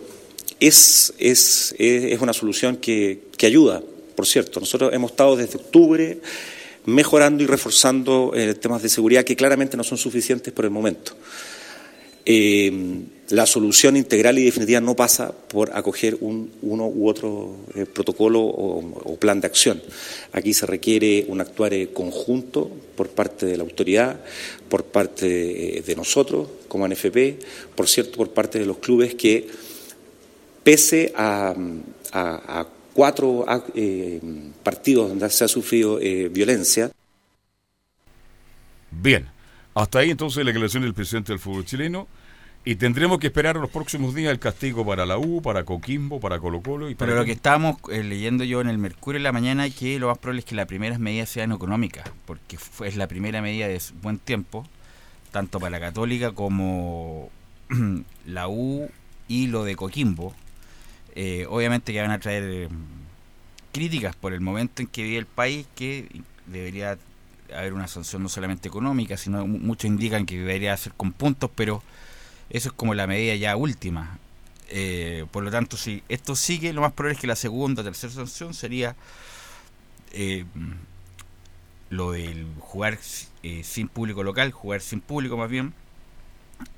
es, 0.60 1.16
es, 1.18 1.74
es 1.80 2.22
una 2.22 2.34
solución 2.34 2.78
que, 2.78 3.24
que 3.40 3.48
ayuda, 3.48 3.82
por 4.16 4.26
cierto. 4.26 4.60
Nosotros 4.60 4.94
hemos 4.94 5.12
estado 5.12 5.36
desde 5.36 5.58
octubre 5.58 6.20
mejorando 6.86 7.44
y 7.44 7.48
reforzando 7.48 8.34
eh, 8.36 8.56
temas 8.56 8.82
de 8.82 8.90
seguridad 8.90 9.24
que 9.24 9.36
claramente 9.36 9.78
no 9.78 9.84
son 9.84 9.98
suficientes 9.98 10.54
por 10.54 10.66
el 10.66 10.72
momento. 10.72 11.14
Eh, 12.26 13.02
la 13.30 13.46
solución 13.46 13.98
integral 13.98 14.38
y 14.38 14.46
definitiva 14.46 14.80
no 14.80 14.96
pasa 14.96 15.32
por 15.32 15.76
acoger 15.76 16.18
un, 16.22 16.52
uno 16.62 16.88
u 16.88 17.10
otro 17.10 17.58
eh, 17.76 17.86
protocolo 17.86 18.42
o, 18.42 19.18
plan 19.18 19.42
de 19.42 19.48
acción. 19.48 19.82
Aquí 20.34 20.54
se 20.54 20.66
requiere 20.66 21.26
un 21.28 21.42
actuar 21.42 21.74
conjunto 21.94 22.70
por 22.96 23.10
parte 23.10 23.46
de 23.46 23.58
la 23.58 23.64
autoridad, 23.64 24.20
por 24.70 24.86
parte 24.86 25.82
de, 25.86 25.96
nosotros 25.96 26.48
como 26.68 26.88
NFP, 26.88 27.40
por 27.76 27.88
cierto, 27.88 28.18
por 28.18 28.32
parte 28.32 28.60
de 28.60 28.66
los 28.66 28.78
clubes 28.78 29.16
que, 29.16 29.48
pese 30.64 31.14
a, 31.16 31.56
a, 32.12 32.60
a 32.60 32.68
cuatro 32.94 33.46
eh, 33.76 34.22
partidos 34.64 35.10
donde 35.10 35.30
se 35.30 35.44
ha 35.44 35.48
sufrido 35.48 36.00
eh, 36.00 36.30
violencia. 36.30 36.92
Bien, 38.92 39.28
hasta 39.74 40.00
ahí 40.00 40.12
entonces 40.12 40.44
la 40.44 40.52
declaración 40.52 40.84
del 40.84 40.94
presidente 40.94 41.32
del 41.32 41.40
fútbol 41.40 41.66
chileno. 41.66 42.08
Y 42.66 42.76
tendremos 42.76 43.20
que 43.20 43.28
esperar 43.28 43.58
en 43.58 43.62
los 43.62 43.72
próximos 43.72 44.16
días 44.16 44.32
el 44.32 44.40
castigo 44.40 44.86
para 44.86 45.06
la 45.06 45.18
U, 45.18 45.42
para 45.42 45.66
Coquimbo, 45.66 46.22
para 46.22 46.40
Colo 46.40 46.62
Colo 46.62 46.90
y 46.90 46.96
para... 46.96 47.10
Pero 47.10 47.20
lo 47.20 47.26
que 47.26 47.34
estábamos 47.34 47.76
eh, 47.92 48.04
leyendo 48.04 48.46
yo 48.46 48.62
en 48.62 48.70
el 48.70 48.78
Mercurio 48.78 49.18
en 49.18 49.24
la 49.24 49.34
mañana 49.34 49.66
es 49.66 49.76
que 49.76 50.00
lo 50.00 50.08
más 50.08 50.18
probable 50.18 50.40
es 50.40 50.46
que 50.46 50.56
las 50.56 50.66
primeras 50.66 50.98
medidas 50.98 51.28
sean 51.28 51.52
económicas, 51.52 52.10
porque 52.26 52.58
fue, 52.58 52.88
es 52.88 52.96
la 52.96 53.10
primera 53.10 53.42
medida 53.42 53.68
de 53.68 53.82
buen 54.02 54.18
tiempo, 54.18 54.66
tanto 55.32 55.60
para 55.60 55.72
la 55.72 55.82
Católica 55.82 56.32
como 56.32 57.30
la 58.26 58.48
U 58.48 58.90
y 59.28 59.48
lo 59.48 59.66
de 59.66 59.76
Coquimbo. 59.76 60.34
Eh, 61.16 61.46
obviamente 61.50 61.94
que 61.94 62.02
van 62.02 62.12
a 62.12 62.20
traer 62.20 62.44
eh, 62.44 62.70
críticas 63.72 64.16
por 64.16 64.34
el 64.34 64.42
momento 64.42 64.82
en 64.82 64.88
que 64.88 65.04
vive 65.04 65.18
el 65.18 65.26
país, 65.26 65.68
que 65.76 66.08
debería 66.48 66.98
haber 67.56 67.74
una 67.74 67.88
sanción 67.88 68.24
no 68.24 68.30
solamente 68.30 68.68
económica, 68.68 69.18
sino 69.18 69.46
muchos 69.46 69.86
indican 69.86 70.26
que 70.26 70.38
debería 70.38 70.76
ser 70.78 70.94
con 70.94 71.12
puntos, 71.12 71.50
pero 71.56 71.84
eso 72.50 72.70
es 72.70 72.74
como 72.74 72.94
la 72.94 73.08
medida 73.08 73.36
ya 73.36 73.56
última. 73.56 74.18
Eh, 74.70 75.26
por 75.32 75.44
lo 75.44 75.52
tanto, 75.52 75.78
si 75.78 76.04
esto 76.10 76.36
sigue, 76.36 76.74
lo 76.74 76.82
más 76.82 76.94
probable 76.94 77.16
es 77.16 77.22
que 77.22 77.28
la 77.28 77.36
segunda 77.36 77.82
o 77.82 77.86
tercera 77.86 78.12
sanción 78.14 78.54
sería 78.54 78.96
eh, 80.14 80.46
lo 81.90 82.12
del 82.12 82.48
jugar 82.60 82.98
eh, 83.44 83.64
sin 83.64 83.88
público 83.88 84.24
local, 84.24 84.52
jugar 84.52 84.82
sin 84.82 85.02
público 85.02 85.38
más 85.38 85.50
bien, 85.50 85.74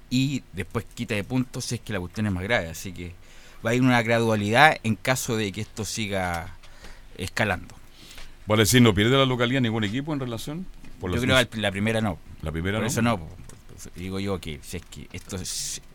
y 0.09 0.43
después 0.53 0.85
quita 0.93 1.15
de 1.15 1.23
puntos 1.23 1.65
si 1.65 1.75
es 1.75 1.81
que 1.81 1.93
la 1.93 1.99
cuestión 1.99 2.27
es 2.27 2.33
más 2.33 2.43
grave. 2.43 2.69
Así 2.69 2.91
que 2.93 3.13
va 3.65 3.71
a 3.71 3.73
ir 3.75 3.81
una 3.81 4.01
gradualidad 4.01 4.77
en 4.83 4.95
caso 4.95 5.35
de 5.37 5.51
que 5.51 5.61
esto 5.61 5.85
siga 5.85 6.55
escalando. 7.17 7.73
Vale 8.45 8.63
decir, 8.63 8.81
¿no 8.81 8.93
pierde 8.93 9.17
la 9.17 9.25
localidad 9.25 9.61
ningún 9.61 9.83
equipo 9.83 10.13
en 10.13 10.19
relación? 10.19 10.65
Por 10.99 11.13
yo 11.13 11.21
creo 11.21 11.49
que 11.49 11.57
la 11.57 11.71
primera 11.71 12.01
no. 12.01 12.19
La 12.41 12.51
primera 12.51 12.77
por 12.77 12.83
no. 12.83 12.87
eso 12.87 13.01
no 13.01 13.19
digo 13.95 14.19
yo 14.19 14.39
que 14.39 14.59
si 14.63 14.77
es 14.77 14.83
que 14.85 15.07
esto 15.13 15.37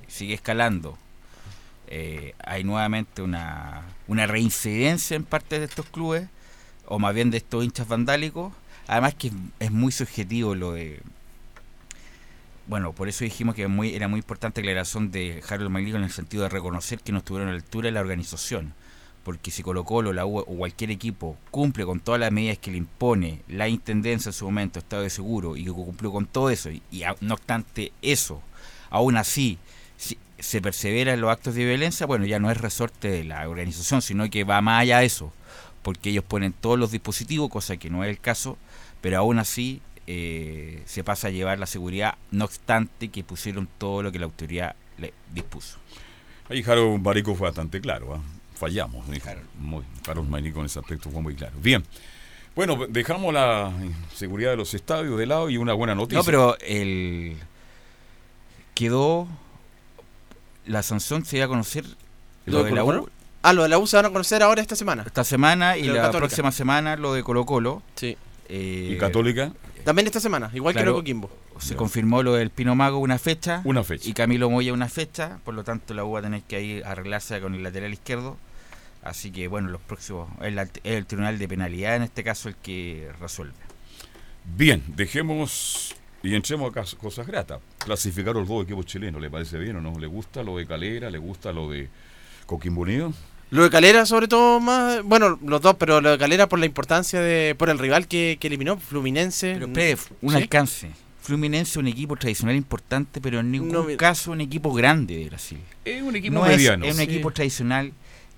sigue 0.06 0.34
escalando, 0.34 0.98
eh, 1.88 2.34
hay 2.44 2.64
nuevamente 2.64 3.22
una, 3.22 3.82
una 4.06 4.26
reincidencia 4.26 5.16
en 5.16 5.24
parte 5.24 5.58
de 5.58 5.64
estos 5.64 5.86
clubes, 5.86 6.28
o 6.86 6.98
más 6.98 7.14
bien 7.14 7.30
de 7.30 7.38
estos 7.38 7.64
hinchas 7.64 7.88
vandálicos, 7.88 8.52
además 8.86 9.14
que 9.14 9.32
es 9.58 9.70
muy 9.70 9.92
subjetivo 9.92 10.54
lo 10.54 10.72
de... 10.72 11.00
Bueno, 12.70 12.92
por 12.92 13.08
eso 13.08 13.24
dijimos 13.24 13.56
que 13.56 13.66
muy, 13.66 13.96
era 13.96 14.06
muy 14.06 14.20
importante 14.20 14.60
la 14.60 14.68
declaración 14.68 15.10
de 15.10 15.42
Harold 15.48 15.70
Maglico 15.70 15.96
en 15.96 16.04
el 16.04 16.12
sentido 16.12 16.44
de 16.44 16.50
reconocer 16.50 17.00
que 17.00 17.10
no 17.10 17.18
estuvieron 17.18 17.48
a 17.48 17.50
la 17.50 17.56
altura 17.56 17.86
de 17.86 17.90
la 17.90 18.00
organización. 18.00 18.74
Porque 19.24 19.50
si 19.50 19.64
Colo 19.64 19.82
Colo, 19.82 20.12
la 20.12 20.24
U 20.24 20.38
o 20.38 20.44
cualquier 20.44 20.92
equipo 20.92 21.36
cumple 21.50 21.84
con 21.84 21.98
todas 21.98 22.20
las 22.20 22.30
medidas 22.30 22.58
que 22.58 22.70
le 22.70 22.76
impone 22.76 23.42
la 23.48 23.66
Intendencia 23.66 24.28
en 24.28 24.34
su 24.34 24.44
momento, 24.44 24.78
Estado 24.78 25.02
de 25.02 25.10
Seguro, 25.10 25.56
y 25.56 25.64
que 25.64 25.72
cumplió 25.72 26.12
con 26.12 26.26
todo 26.26 26.48
eso, 26.48 26.70
y, 26.70 26.80
y 26.92 27.02
no 27.22 27.34
obstante 27.34 27.92
eso, 28.02 28.40
aún 28.88 29.16
así 29.16 29.58
si 29.96 30.16
se 30.38 30.62
persevera 30.62 31.12
en 31.12 31.22
los 31.22 31.30
actos 31.32 31.56
de 31.56 31.64
violencia, 31.64 32.06
bueno, 32.06 32.24
ya 32.24 32.38
no 32.38 32.52
es 32.52 32.56
resorte 32.56 33.10
de 33.10 33.24
la 33.24 33.48
organización, 33.48 34.00
sino 34.00 34.30
que 34.30 34.44
va 34.44 34.60
más 34.60 34.82
allá 34.82 35.00
de 35.00 35.06
eso, 35.06 35.32
porque 35.82 36.10
ellos 36.10 36.22
ponen 36.22 36.52
todos 36.52 36.78
los 36.78 36.92
dispositivos, 36.92 37.50
cosa 37.50 37.78
que 37.78 37.90
no 37.90 38.04
es 38.04 38.10
el 38.10 38.20
caso, 38.20 38.58
pero 39.00 39.18
aún 39.18 39.40
así 39.40 39.82
eh, 40.12 40.83
se 40.87 41.05
pasa 41.05 41.29
a 41.29 41.31
llevar 41.31 41.61
la 41.61 41.67
seguridad, 41.67 42.17
no 42.33 42.45
obstante 42.45 43.11
que 43.11 43.23
pusieron 43.23 43.69
todo 43.79 44.02
lo 44.02 44.11
que 44.11 44.19
la 44.19 44.25
autoridad 44.25 44.75
le 44.99 45.14
dispuso. 45.33 45.79
Ahí 46.49 46.64
Jaro 46.64 46.99
Barico 46.99 47.37
fue 47.37 47.47
bastante 47.47 47.81
claro, 47.81 48.17
¿eh? 48.17 48.19
fallamos. 48.57 49.07
Muy, 49.57 49.85
Carlos 50.05 50.29
Mainico 50.29 50.59
en 50.59 50.67
ese 50.67 50.81
aspecto 50.81 51.11
fue 51.11 51.23
muy 51.23 51.37
claro. 51.37 51.55
Bien. 51.62 51.85
Bueno, 52.57 52.87
dejamos 52.88 53.33
la 53.33 53.73
seguridad 54.12 54.50
de 54.50 54.57
los 54.57 54.75
estadios 54.75 55.17
de 55.17 55.26
lado 55.26 55.49
y 55.49 55.59
una 55.59 55.75
buena 55.75 55.95
noticia. 55.95 56.19
No, 56.19 56.25
pero 56.25 56.59
el 56.59 57.37
quedó 58.75 59.29
la 60.67 60.83
sanción 60.83 61.25
se 61.25 61.37
iba 61.37 61.45
a 61.45 61.49
conocer 61.49 61.85
lo, 62.47 62.59
¿Lo 62.59 62.64
de 62.64 62.73
la 62.73 62.83
U. 62.83 63.09
Ah, 63.43 63.52
lo 63.52 63.62
de 63.62 63.69
la 63.69 63.79
U 63.79 63.87
se 63.87 63.97
van 63.97 64.07
a 64.07 64.11
conocer 64.11 64.43
ahora 64.43 64.61
esta 64.61 64.75
semana. 64.75 65.05
Esta 65.07 65.23
semana 65.23 65.76
y 65.76 65.85
la 65.85 65.95
Católica. 66.02 66.19
próxima 66.19 66.50
semana 66.50 66.97
lo 66.97 67.14
de 67.14 67.23
Colo 67.23 67.47
Colo. 67.47 67.85
Sí. 67.95 68.17
Eh, 68.49 68.90
¿Y 68.93 68.99
Católica? 68.99 69.52
También 69.84 70.06
esta 70.06 70.20
semana, 70.20 70.50
igual 70.54 70.75
claro, 70.75 70.84
que 70.84 70.90
lo 70.90 70.96
de 70.96 71.00
Coquimbo. 71.00 71.30
Se 71.58 71.76
confirmó 71.76 72.22
lo 72.22 72.34
del 72.34 72.50
Pino 72.50 72.75
Mago 72.75 72.99
una 72.99 73.18
fecha. 73.18 73.62
Una 73.64 73.84
fecha. 73.84 74.08
Y 74.08 74.12
Camilo 74.12 74.50
Moya 74.50 74.72
una 74.72 74.88
fecha. 74.88 75.38
Por 75.44 75.54
lo 75.54 75.64
tanto, 75.64 75.94
la 75.94 76.04
U 76.04 76.12
va 76.12 76.20
a 76.20 76.22
tener 76.22 76.42
que 76.42 76.62
ir 76.62 76.84
a 76.84 76.92
arreglarse 76.92 77.40
con 77.40 77.54
el 77.54 77.62
lateral 77.62 77.92
izquierdo. 77.92 78.37
Así 79.02 79.30
que 79.30 79.49
bueno, 79.49 79.68
los 79.68 79.80
próximos 79.80 80.28
es, 80.42 80.52
la, 80.52 80.62
es, 80.62 80.70
el 80.84 81.06
Tribunal 81.06 81.38
de 81.38 81.49
Penalidad 81.49 81.96
en 81.96 82.02
este 82.02 82.22
caso 82.22 82.49
el 82.49 82.56
que 82.56 83.10
resuelve. 83.18 83.54
Bien, 84.44 84.82
dejemos 84.88 85.94
y 86.22 86.34
entremos 86.34 86.76
a 86.76 86.96
cosas 86.96 87.26
gratas. 87.26 87.60
Clasificar 87.78 88.34
los 88.34 88.46
dos 88.46 88.64
equipos 88.64 88.84
chilenos, 88.87 89.20
¿le 89.20 89.30
parece 89.30 89.58
bien 89.58 89.76
o 89.76 89.80
no? 89.80 89.99
¿Le 89.99 90.06
gusta 90.06 90.42
lo 90.42 90.58
de 90.58 90.66
Calera? 90.66 91.10
¿Le 91.10 91.18
gusta 91.18 91.52
lo 91.52 91.70
de 91.70 91.88
Coquimbo 92.46 92.82
Unido? 92.82 93.12
Lo 93.50 93.64
de 93.64 93.71
Calera, 93.71 94.07
sobre 94.07 94.28
todo, 94.28 94.61
más. 94.61 95.02
Bueno, 95.02 95.38
los 95.45 95.61
dos, 95.61 95.75
pero 95.76 96.00
lo 96.00 96.12
de 96.12 96.19
Calera 96.19 96.49
por 96.49 96.59
la 96.59 96.66
importancia 96.66 97.21
de. 97.21 97.54
por 97.57 97.69
el 97.69 97.78
rival 97.78 98.07
que, 98.07 98.38
que 98.40 98.47
eliminó, 98.47 98.78
Fluminense. 98.78 99.54
Pero, 99.54 99.73
pre, 99.73 99.97
un 100.23 100.30
¿sí? 100.30 100.37
alcance. 100.37 100.90
Fluminense 101.21 101.78
un 101.78 101.87
equipo 101.87 102.16
tradicional 102.16 102.57
importante, 102.57 103.21
pero 103.21 103.40
en 103.40 103.50
ningún 103.50 103.73
no, 103.73 103.87
caso 103.97 104.33
un 104.33 104.40
equipo 104.40 104.73
grande 104.73 105.16
de 105.16 105.26
Brasil. 105.26 105.59
Es 105.85 106.02
un 106.02 106.16
equipo 106.16 106.35
no 106.35 106.42
mediano. 106.42 106.85
Es, 106.85 106.92
es 106.92 106.99
un 106.99 107.04
sí. 107.04 107.11
equipo 107.11 107.30
tradicional 107.33 107.92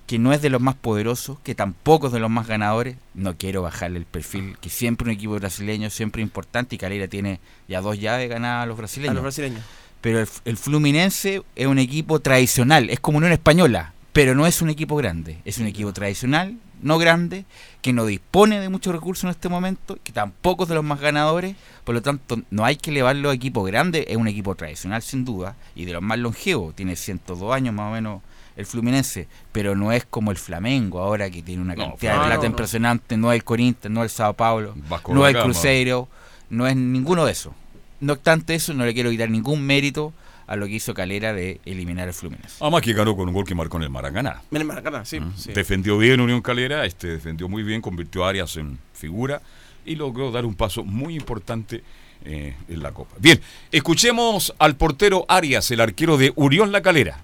que 0.07 0.19
no 0.19 0.33
es 0.33 0.41
de 0.41 0.49
los 0.49 0.61
más 0.61 0.75
poderosos, 0.75 1.37
que 1.43 1.55
tampoco 1.55 2.07
es 2.07 2.13
de 2.13 2.19
los 2.19 2.29
más 2.29 2.47
ganadores. 2.47 2.97
No 3.13 3.37
quiero 3.37 3.61
bajarle 3.61 3.99
el 3.99 4.05
perfil, 4.05 4.57
que 4.59 4.69
siempre 4.69 5.05
un 5.05 5.11
equipo 5.11 5.35
brasileño, 5.35 5.89
siempre 5.89 6.21
importante, 6.21 6.75
y 6.75 6.77
Calera 6.77 7.07
tiene 7.07 7.39
ya 7.67 7.81
dos 7.81 7.99
llaves 7.99 8.29
ganadas 8.29 8.63
a 8.63 8.65
los 8.65 8.77
brasileños. 8.77 9.11
A 9.11 9.13
los 9.13 9.23
brasileños. 9.23 9.61
Pero 10.01 10.19
el, 10.19 10.27
el, 10.43 10.57
Fluminense 10.57 11.43
es 11.55 11.67
un 11.67 11.79
equipo 11.79 12.19
tradicional, 12.19 12.89
es 12.89 12.99
como 12.99 13.19
Unión 13.19 13.31
Española, 13.31 13.93
pero 14.13 14.35
no 14.35 14.45
es 14.45 14.61
un 14.61 14.69
equipo 14.69 14.95
grande. 14.95 15.39
Es 15.43 15.57
un 15.57 15.65
equipo 15.65 15.91
tradicional, 15.91 16.55
no 16.81 16.99
grande, 16.99 17.45
que 17.81 17.93
no 17.93 18.05
dispone 18.05 18.59
de 18.59 18.69
muchos 18.69 18.93
recursos 18.93 19.23
en 19.23 19.31
este 19.31 19.49
momento, 19.49 19.97
que 20.03 20.11
tampoco 20.11 20.63
es 20.63 20.69
de 20.69 20.75
los 20.75 20.83
más 20.83 20.99
ganadores, 20.99 21.55
por 21.83 21.95
lo 21.95 22.01
tanto 22.01 22.41
no 22.51 22.63
hay 22.63 22.75
que 22.75 22.91
elevarlo 22.91 23.31
a 23.31 23.33
equipo 23.33 23.63
grande, 23.63 24.05
es 24.07 24.15
un 24.15 24.27
equipo 24.27 24.53
tradicional 24.55 25.01
sin 25.01 25.25
duda, 25.25 25.55
y 25.75 25.85
de 25.85 25.93
los 25.93 26.01
más 26.01 26.19
longevos, 26.19 26.75
tiene 26.75 26.95
102 26.95 27.53
años 27.53 27.73
más 27.73 27.89
o 27.89 27.93
menos 27.93 28.21
el 28.55 28.67
Fluminense, 28.67 29.27
pero 29.51 29.75
no 29.75 29.91
es 29.91 30.05
como 30.05 30.29
el 30.29 30.37
Flamengo 30.37 30.99
ahora 30.99 31.31
que 31.31 31.41
tiene 31.41 31.63
una 31.63 31.75
cantidad 31.75 32.15
no, 32.15 32.21
de 32.21 32.27
plata 32.27 32.41
no, 32.43 32.49
impresionante, 32.49 33.17
no 33.17 33.31
es 33.31 33.37
el 33.37 33.43
Corinthians, 33.43 33.93
no 33.93 34.03
es 34.03 34.11
el 34.11 34.15
Sao 34.15 34.33
Paulo, 34.33 34.75
Vasco 34.87 35.11
no 35.11 35.27
es 35.27 35.35
el 35.35 35.41
Cruzeiro, 35.41 36.07
no 36.51 36.67
es 36.67 36.75
ninguno 36.75 37.25
de 37.25 37.31
esos. 37.31 37.53
No 37.99 38.13
obstante 38.13 38.53
eso, 38.53 38.73
no 38.75 38.85
le 38.85 38.93
quiero 38.93 39.09
quitar 39.09 39.29
ningún 39.29 39.65
mérito 39.65 40.13
a 40.53 40.55
lo 40.55 40.67
que 40.67 40.73
hizo 40.73 40.93
Calera 40.93 41.33
de 41.33 41.59
eliminar 41.65 42.07
el 42.07 42.13
Fluminense. 42.13 42.57
Además 42.59 42.81
que 42.81 42.93
ganó 42.93 43.15
con 43.15 43.27
un 43.27 43.33
gol 43.33 43.45
que 43.45 43.55
marcó 43.55 43.77
en 43.77 43.83
el 43.83 43.89
Maracaná. 43.89 44.41
En 44.51 44.57
el 44.57 44.65
Maracaná, 44.65 45.03
sí, 45.03 45.19
¿Mm? 45.19 45.33
sí. 45.35 45.51
Defendió 45.51 45.97
bien 45.97 46.21
Unión 46.21 46.41
Calera, 46.41 46.85
este 46.85 47.07
defendió 47.07 47.49
muy 47.49 47.63
bien, 47.63 47.81
convirtió 47.81 48.23
a 48.23 48.29
Arias 48.29 48.55
en 48.57 48.77
figura 48.93 49.41
y 49.83 49.95
logró 49.95 50.31
dar 50.31 50.45
un 50.45 50.53
paso 50.53 50.83
muy 50.83 51.15
importante 51.15 51.83
eh, 52.23 52.53
en 52.69 52.83
la 52.83 52.91
Copa. 52.91 53.15
Bien, 53.19 53.41
escuchemos 53.71 54.53
al 54.59 54.75
portero 54.75 55.25
Arias, 55.27 55.69
el 55.71 55.81
arquero 55.81 56.17
de 56.17 56.31
Unión 56.35 56.71
La 56.71 56.81
Calera. 56.81 57.19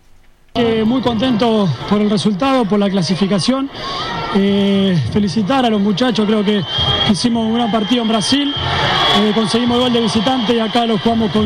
Eh, 0.56 0.84
muy 0.86 1.00
contento 1.02 1.70
por 1.90 2.02
el 2.02 2.10
resultado, 2.10 2.66
por 2.66 2.80
la 2.80 2.90
clasificación. 2.90 3.70
Eh, 4.36 4.98
felicitar 5.14 5.66
a 5.66 5.70
los 5.70 5.80
muchachos, 5.80 6.26
creo 6.26 6.44
que 6.44 6.62
hicimos 7.12 7.46
un 7.46 7.54
gran 7.54 7.72
partido 7.72 8.02
en 8.02 8.10
Brasil. 8.10 8.54
Eh, 9.22 9.32
conseguimos 9.34 9.78
el 9.78 9.84
gol 9.84 9.94
de 9.94 10.02
visitante 10.02 10.56
y 10.56 10.60
acá 10.60 10.86
lo 10.86 10.98
jugamos 10.98 11.32
con, 11.32 11.46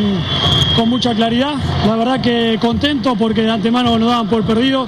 con 0.76 0.90
mucha 0.90 1.14
claridad. 1.14 1.54
La 1.86 1.96
verdad 1.96 2.22
que 2.22 2.58
contento 2.60 3.16
porque 3.16 3.44
de 3.44 3.52
antemano 3.52 4.00
nos 4.00 4.10
daban 4.10 4.28
por 4.28 4.44
perdido, 4.44 4.88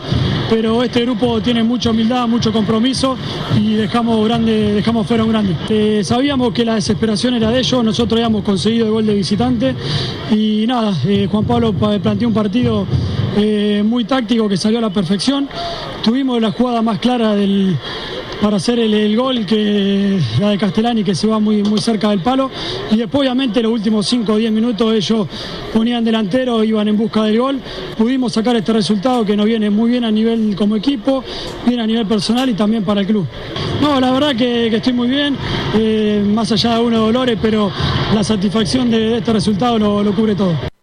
pero 0.49 0.81
este 0.81 1.01
grupo 1.01 1.41
tiene 1.41 1.61
mucha 1.63 1.91
humildad, 1.91 2.27
mucho 2.27 2.51
compromiso 2.51 3.17
y 3.59 3.73
dejamos, 3.73 4.25
grande, 4.25 4.73
dejamos 4.73 5.05
fuera 5.07 5.23
un 5.23 5.31
grande. 5.31 6.03
Sabíamos 6.03 6.51
que 6.53 6.65
la 6.65 6.75
desesperación 6.75 7.35
era 7.35 7.51
de 7.51 7.59
ellos, 7.59 7.83
nosotros 7.83 8.17
habíamos 8.17 8.43
conseguido 8.43 8.87
el 8.87 8.91
gol 8.93 9.05
de 9.05 9.13
visitante 9.13 9.75
y 10.31 10.65
nada, 10.67 10.93
Juan 11.29 11.43
Pablo 11.45 11.73
pa- 11.73 11.99
planteó 11.99 12.27
un 12.29 12.33
partido 12.33 12.85
eh, 13.37 13.83
muy 13.85 14.05
táctico 14.05 14.47
que 14.47 14.57
salió 14.57 14.79
a 14.79 14.81
la 14.81 14.89
perfección. 14.89 15.47
Tuvimos 16.03 16.41
la 16.41 16.51
jugada 16.51 16.81
más 16.81 16.99
clara 16.99 17.35
del, 17.35 17.77
para 18.41 18.57
hacer 18.57 18.79
el, 18.79 19.15
gol 19.15 19.45
que 19.45 20.19
la 20.39 20.51
de 20.51 20.57
Castellani 20.57 21.03
que 21.03 21.15
se 21.15 21.27
va 21.27 21.39
muy, 21.39 21.63
muy 21.63 21.79
cerca 21.79 22.09
del 22.09 22.19
palo 22.19 22.51
y 22.91 22.97
después 22.97 23.21
obviamente 23.21 23.61
los 23.61 23.71
últimos 23.71 24.05
5 24.07 24.33
o 24.33 24.37
10 24.37 24.51
minutos 24.51 24.93
ellos 24.93 25.27
ponían 25.73 26.03
delantero, 26.03 26.63
iban 26.63 26.87
en 26.87 26.97
busca 26.97 27.23
del 27.23 27.39
gol, 27.39 27.59
pudimos 27.97 28.33
sacar 28.33 28.55
este 28.55 28.73
resultado 28.73 29.25
que 29.25 29.35
nos 29.35 29.45
viene 29.45 29.69
muy 29.69 29.91
bien 29.91 30.03
a 30.03 30.11
nivel 30.11 30.55
como 30.55 30.75
equipo, 30.75 31.23
bien 31.65 31.79
a 31.79 31.87
nivel 31.87 32.05
personal 32.05 32.49
y 32.49 32.53
también 32.53 32.83
para 32.83 33.01
el 33.01 33.07
club. 33.07 33.25
No, 33.81 33.99
la 33.99 34.11
verdad 34.11 34.35
que, 34.35 34.67
estoy 34.67 34.93
muy 34.93 35.07
bien, 35.07 35.35
eh, 35.75 36.23
más 36.25 36.51
allá 36.51 36.75
de 36.75 36.81
unos 36.81 36.99
dolores, 36.99 37.37
pero 37.41 37.71
la 38.13 38.23
satisfacción 38.23 38.89
de, 38.89 38.99
de 38.99 39.17
este 39.17 39.33
resultado 39.33 39.79
lo 39.79 40.11
cubre 40.13 40.35
todo. 40.35 40.74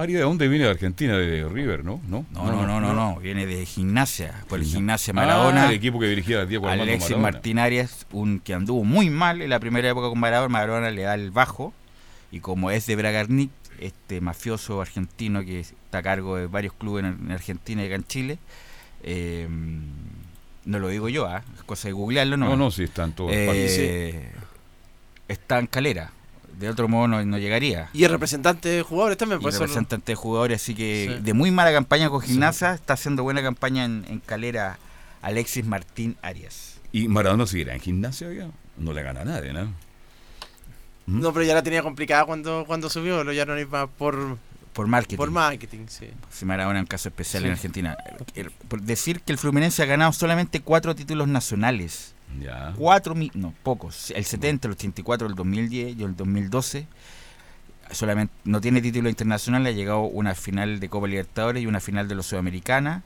Ari, 0.00 0.14
¿de 0.14 0.20
dónde 0.20 0.48
viene 0.48 0.64
de 0.64 0.70
Argentina? 0.70 1.16
De 1.16 1.48
River, 1.48 1.84
¿no? 1.84 2.00
No, 2.08 2.24
No, 2.32 2.50
no, 2.50 2.66
no, 2.66 2.80
no, 2.80 2.92
no, 2.94 3.16
viene 3.20 3.46
de 3.46 3.64
gimnasia, 3.66 4.44
por 4.48 4.58
el 4.58 4.64
gimnasia 4.64 5.12
Ah, 5.12 5.14
Maradona. 5.14 5.66
el 5.68 5.74
equipo 5.74 5.98
que 6.00 6.06
dirigía 6.06 6.44
Diego 6.46 6.66
Armando 6.68 6.84
Alexis. 6.92 7.16
Martín 7.16 7.58
Arias, 7.58 8.06
un 8.12 8.40
que 8.40 8.54
anduvo 8.54 8.84
muy 8.84 9.10
mal 9.10 9.42
en 9.42 9.50
la 9.50 9.60
primera 9.60 9.88
época 9.88 10.08
con 10.08 10.18
Maradona, 10.18 10.48
Maradona 10.48 10.90
le 10.90 11.02
da 11.02 11.14
el 11.14 11.30
bajo 11.30 11.72
y 12.32 12.40
como 12.40 12.70
es 12.70 12.86
de 12.86 12.96
Bragarnik, 12.96 13.50
este 13.78 14.20
mafioso 14.20 14.80
argentino 14.80 15.42
que 15.44 15.60
está 15.60 15.98
a 15.98 16.02
cargo 16.02 16.36
de 16.36 16.46
varios 16.46 16.74
clubes 16.74 17.04
en, 17.04 17.18
en 17.26 17.32
Argentina 17.32 17.82
y 17.82 17.86
acá 17.86 17.94
en 17.94 18.04
Chile, 18.04 18.38
eh, 19.02 19.48
no 20.66 20.78
lo 20.78 20.88
digo 20.88 21.08
yo, 21.08 21.26
¿ah? 21.26 21.42
es 21.56 21.62
cosa 21.64 21.88
de 21.88 21.92
googlearlo, 21.92 22.36
no. 22.36 22.50
No, 22.50 22.56
no, 22.56 22.70
sí, 22.70 22.84
está 22.84 23.04
en 23.04 23.12
todas 23.12 23.34
Eh. 23.34 24.30
Está 25.28 25.58
en 25.58 25.66
calera, 25.66 26.10
de 26.60 26.68
otro 26.68 26.86
modo 26.88 27.08
no, 27.08 27.24
no 27.24 27.38
llegaría. 27.38 27.88
Y 27.92 28.04
el 28.04 28.10
representante 28.10 28.68
de 28.68 28.82
jugadores 28.82 29.16
también, 29.18 29.40
Y 29.40 29.42
por 29.42 29.50
eso- 29.50 29.60
representante 29.60 30.12
de 30.12 30.16
jugadores, 30.16 30.62
así 30.62 30.74
que 30.74 31.14
Sí. 31.16 31.22
de 31.22 31.32
muy 31.34 31.50
mala 31.50 31.72
campaña 31.72 32.10
con 32.10 32.20
Gimnasia, 32.20 32.74
está 32.74 32.92
haciendo 32.94 33.22
buena 33.22 33.42
campaña 33.42 33.84
en, 33.84 34.04
en 34.08 34.20
calera 34.20 34.78
Alexis 35.22 35.64
Martín 35.64 36.16
Arias. 36.22 36.78
¿Y 36.92 37.08
Maradona 37.08 37.46
seguirá 37.46 37.74
en 37.74 37.80
gimnasia 37.80 38.32
ya? 38.32 38.48
No 38.76 38.92
le 38.92 39.02
gana 39.02 39.20
a 39.20 39.24
nadie, 39.24 39.52
¿no? 39.52 39.64
¿Mm? 41.06 41.20
No, 41.20 41.32
pero 41.32 41.44
ya 41.44 41.54
la 41.54 41.62
tenía 41.62 41.82
complicada 41.82 42.24
cuando, 42.24 42.64
cuando 42.66 42.88
subió, 42.90 43.24
lo 43.24 43.32
ya 43.32 43.44
no 43.46 43.58
iba 43.58 43.86
por, 43.86 44.38
Por 44.72 44.86
marketing. 44.86 45.16
por 45.16 45.30
marketing, 45.30 45.86
sí. 45.88 46.08
Si 46.30 46.44
Maradona 46.44 46.78
es 46.80 46.82
un 46.82 46.86
caso 46.86 47.08
especial 47.08 47.42
Sí. 47.42 47.46
en 47.48 47.52
Argentina. 47.52 47.96
El- 48.34 48.50
por 48.50 48.82
decir 48.82 49.20
que 49.22 49.32
el 49.32 49.38
Fluminense 49.38 49.82
ha 49.82 49.86
ganado 49.86 50.12
solamente 50.12 50.60
cuatro 50.60 50.94
títulos 50.94 51.28
nacionales. 51.28 52.14
Cuatro, 52.76 53.14
mi- 53.14 53.30
no, 53.34 53.52
pocos. 53.62 54.10
El 54.12 54.24
70, 54.24 54.68
el 54.68 54.72
84, 54.72 55.26
el 55.26 55.34
2010 55.34 55.96
y 55.98 56.02
el 56.02 56.16
2012. 56.16 56.86
Solamente 57.92 58.32
no 58.44 58.60
tiene 58.60 58.80
título 58.80 59.08
internacional, 59.08 59.66
ha 59.66 59.72
llegado 59.72 60.02
una 60.02 60.34
final 60.36 60.78
de 60.78 60.88
Copa 60.88 61.08
Libertadores 61.08 61.62
y 61.62 61.66
una 61.66 61.80
final 61.80 62.06
de 62.06 62.14
los 62.14 62.26
Sudamericana, 62.26 63.02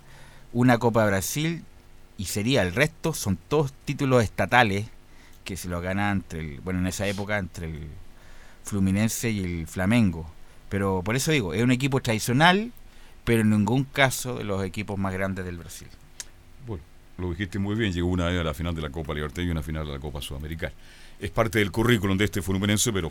una 0.52 0.76
Copa 0.78 1.06
Brasil 1.06 1.64
y 2.18 2.26
sería 2.26 2.60
el 2.62 2.74
resto, 2.74 3.14
son 3.14 3.38
todos 3.48 3.72
títulos 3.86 4.22
estatales 4.22 4.86
que 5.44 5.56
se 5.56 5.68
los 5.68 5.82
gana 5.82 6.10
entre 6.10 6.40
el, 6.40 6.60
bueno, 6.60 6.80
en 6.80 6.86
esa 6.86 7.06
época 7.06 7.38
entre 7.38 7.66
el 7.66 7.88
Fluminense 8.62 9.30
y 9.30 9.40
el 9.42 9.66
Flamengo. 9.66 10.30
Pero 10.68 11.02
por 11.02 11.16
eso 11.16 11.32
digo, 11.32 11.54
es 11.54 11.62
un 11.62 11.70
equipo 11.70 12.00
tradicional, 12.00 12.72
pero 13.24 13.40
en 13.40 13.50
ningún 13.50 13.84
caso 13.84 14.36
de 14.36 14.44
los 14.44 14.62
equipos 14.64 14.98
más 14.98 15.14
grandes 15.14 15.46
del 15.46 15.56
Brasil. 15.58 15.88
Lo 17.18 17.30
dijiste 17.30 17.58
muy 17.58 17.74
bien, 17.76 17.92
llegó 17.92 18.08
una 18.08 18.26
vez 18.26 18.40
a 18.40 18.44
la 18.44 18.54
final 18.54 18.74
de 18.74 18.82
la 18.82 18.90
Copa 18.90 19.14
Libertadores 19.14 19.48
y 19.48 19.50
una 19.50 19.62
final 19.62 19.86
de 19.86 19.92
la 19.92 19.98
Copa 20.00 20.20
Sudamericana. 20.20 20.72
Es 21.20 21.30
parte 21.30 21.60
del 21.60 21.70
currículum 21.70 22.18
de 22.18 22.24
este 22.24 22.42
fluminense, 22.42 22.92
pero 22.92 23.10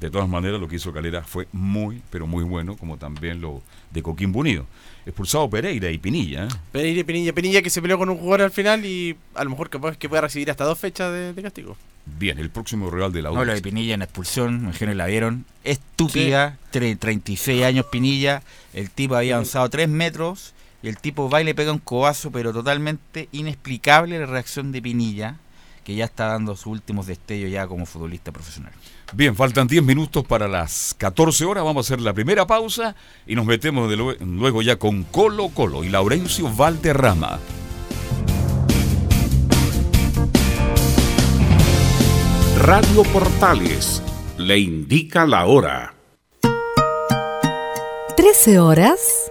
de 0.00 0.10
todas 0.10 0.28
maneras 0.28 0.60
lo 0.60 0.68
que 0.68 0.76
hizo 0.76 0.92
Calera 0.92 1.22
fue 1.22 1.48
muy, 1.52 2.02
pero 2.10 2.26
muy 2.26 2.44
bueno, 2.44 2.76
como 2.76 2.96
también 2.98 3.40
lo 3.40 3.62
de 3.90 4.02
Coquimbo 4.02 4.40
Unido. 4.40 4.66
Expulsado 5.06 5.48
Pereira 5.50 5.90
y 5.90 5.98
Pinilla. 5.98 6.44
¿eh? 6.44 6.48
Pereira 6.72 7.00
y 7.00 7.04
Pinilla, 7.04 7.32
Pinilla 7.32 7.62
que 7.62 7.70
se 7.70 7.80
peleó 7.82 7.96
con 7.98 8.08
un 8.10 8.16
jugador 8.18 8.42
al 8.42 8.50
final 8.52 8.84
y 8.84 9.16
a 9.34 9.42
lo 9.44 9.50
mejor 9.50 9.70
capaz 9.70 9.96
que 9.96 10.08
pueda 10.08 10.22
recibir 10.22 10.50
hasta 10.50 10.64
dos 10.64 10.78
fechas 10.78 11.12
de, 11.12 11.32
de 11.32 11.42
castigo. 11.42 11.76
Bien, 12.18 12.38
el 12.38 12.50
próximo 12.50 12.90
Real 12.90 13.12
de 13.12 13.22
la 13.22 13.30
No, 13.30 13.44
lo 13.44 13.52
de 13.54 13.60
Pinilla 13.60 13.94
en 13.94 14.02
expulsión, 14.02 14.58
me 14.58 14.62
imagino 14.68 14.92
que 14.92 14.96
la 14.96 15.06
vieron. 15.06 15.44
Estúpida, 15.64 16.58
tre- 16.72 16.96
36 16.98 17.64
años 17.64 17.86
Pinilla. 17.90 18.42
El 18.74 18.90
tipo 18.90 19.16
había 19.16 19.34
avanzado 19.34 19.68
3 19.70 19.88
metros 19.88 20.52
el 20.88 20.98
tipo 20.98 21.28
va 21.28 21.40
y 21.40 21.44
le 21.44 21.54
pega 21.54 21.72
un 21.72 21.78
cobazo, 21.78 22.30
pero 22.30 22.52
totalmente 22.52 23.28
inexplicable 23.32 24.18
la 24.18 24.26
reacción 24.26 24.72
de 24.72 24.80
Pinilla, 24.82 25.36
que 25.84 25.94
ya 25.94 26.04
está 26.04 26.26
dando 26.26 26.56
sus 26.56 26.66
últimos 26.66 27.06
destellos 27.06 27.50
ya 27.50 27.66
como 27.66 27.86
futbolista 27.86 28.32
profesional. 28.32 28.72
Bien, 29.12 29.36
faltan 29.36 29.68
10 29.68 29.84
minutos 29.84 30.24
para 30.24 30.48
las 30.48 30.94
14 30.98 31.44
horas. 31.44 31.62
Vamos 31.64 31.86
a 31.86 31.94
hacer 31.94 32.00
la 32.02 32.12
primera 32.12 32.46
pausa 32.46 32.96
y 33.26 33.36
nos 33.36 33.46
metemos 33.46 33.88
de 33.88 33.96
lue- 33.96 34.16
luego 34.20 34.62
ya 34.62 34.76
con 34.76 35.04
Colo 35.04 35.48
Colo 35.50 35.84
y 35.84 35.88
Laurencio 35.88 36.52
Valderrama. 36.52 37.38
Radio 42.58 43.02
Portales 43.04 44.02
le 44.38 44.58
indica 44.58 45.26
la 45.26 45.46
hora. 45.46 45.94
13 48.16 48.58
horas 48.58 49.30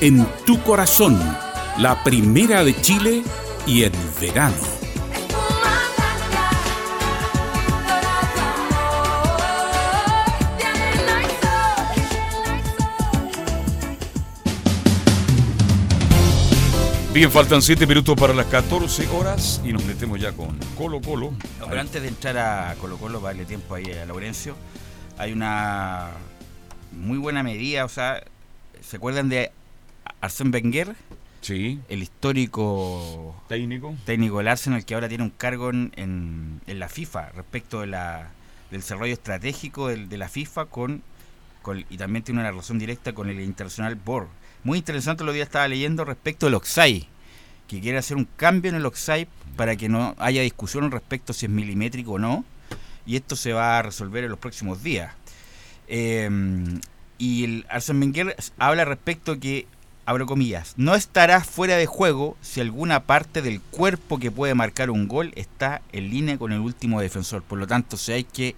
en 0.00 0.26
tu 0.46 0.62
corazón, 0.62 1.18
la 1.78 2.02
primera 2.02 2.64
de 2.64 2.80
Chile 2.80 3.22
y 3.66 3.84
en 3.84 3.92
verano. 4.20 4.56
Bien, 17.12 17.30
faltan 17.30 17.60
7 17.60 17.86
minutos 17.86 18.16
para 18.16 18.32
las 18.32 18.46
14 18.46 19.08
horas 19.08 19.60
y 19.62 19.72
nos 19.72 19.84
metemos 19.84 20.18
ya 20.18 20.32
con 20.32 20.56
Colo 20.78 21.02
Colo. 21.02 21.32
No, 21.58 21.66
pero 21.68 21.80
antes 21.80 22.00
de 22.00 22.08
entrar 22.08 22.38
a 22.38 22.74
Colo 22.76 22.96
Colo, 22.96 23.20
para 23.20 23.34
darle 23.34 23.44
tiempo 23.44 23.74
ahí 23.74 23.84
a 23.92 24.06
Laurencio, 24.06 24.56
hay 25.18 25.32
una 25.32 26.08
muy 26.92 27.18
buena 27.18 27.42
medida, 27.42 27.84
o 27.84 27.88
sea, 27.88 28.22
¿se 28.80 28.96
acuerdan 28.96 29.28
de 29.28 29.52
Arsène 30.20 30.50
Wenger? 30.50 30.94
Sí. 31.40 31.80
El 31.88 32.02
histórico 32.02 33.34
técnico 33.48 33.94
técnico 34.04 34.38
del 34.38 34.48
Arsenal 34.48 34.84
que 34.84 34.94
ahora 34.94 35.08
tiene 35.08 35.24
un 35.24 35.30
cargo 35.30 35.70
en, 35.70 35.92
en, 35.96 36.60
en 36.66 36.78
la 36.78 36.88
FIFA 36.88 37.30
respecto 37.30 37.80
de 37.80 37.86
la, 37.86 38.30
del 38.70 38.80
desarrollo 38.80 39.14
estratégico 39.14 39.88
de 39.88 40.18
la 40.18 40.28
FIFA 40.28 40.66
con, 40.66 41.02
con, 41.62 41.84
y 41.88 41.96
también 41.96 42.22
tiene 42.22 42.40
una 42.40 42.50
relación 42.50 42.78
directa 42.78 43.14
con 43.14 43.30
el 43.30 43.40
International 43.40 43.94
Board. 43.94 44.28
Muy 44.64 44.76
interesante 44.78 45.24
lo 45.24 45.32
que 45.32 45.40
estaba 45.40 45.66
leyendo 45.66 46.04
respecto 46.04 46.44
del 46.46 46.54
Oxai, 46.56 47.08
que 47.66 47.80
quiere 47.80 47.96
hacer 47.96 48.18
un 48.18 48.28
cambio 48.36 48.68
en 48.68 48.76
el 48.76 48.84
Oxai 48.84 49.26
para 49.56 49.76
que 49.76 49.88
no 49.88 50.14
haya 50.18 50.42
discusión 50.42 50.90
respecto 50.90 51.32
si 51.32 51.46
es 51.46 51.50
milimétrico 51.50 52.12
o 52.12 52.18
no, 52.18 52.44
y 53.06 53.16
esto 53.16 53.34
se 53.36 53.54
va 53.54 53.78
a 53.78 53.82
resolver 53.82 54.24
en 54.24 54.30
los 54.30 54.38
próximos 54.38 54.82
días. 54.82 55.14
Eh, 55.88 56.28
y 57.16 57.44
el 57.44 57.66
Arsene 57.70 58.00
Wenger 58.00 58.36
habla 58.58 58.84
respecto 58.84 59.40
que, 59.40 59.66
abro 60.10 60.26
comillas, 60.26 60.74
no 60.76 60.94
estará 60.96 61.40
fuera 61.44 61.76
de 61.76 61.86
juego 61.86 62.36
si 62.40 62.60
alguna 62.60 63.00
parte 63.04 63.42
del 63.42 63.60
cuerpo 63.60 64.18
que 64.18 64.30
puede 64.32 64.54
marcar 64.54 64.90
un 64.90 65.06
gol 65.06 65.32
está 65.36 65.82
en 65.92 66.10
línea 66.10 66.36
con 66.36 66.50
el 66.52 66.58
último 66.58 67.00
defensor. 67.00 67.42
Por 67.42 67.58
lo 67.60 67.66
tanto, 67.68 67.96
si 67.96 68.10
hay 68.10 68.24
que, 68.24 68.56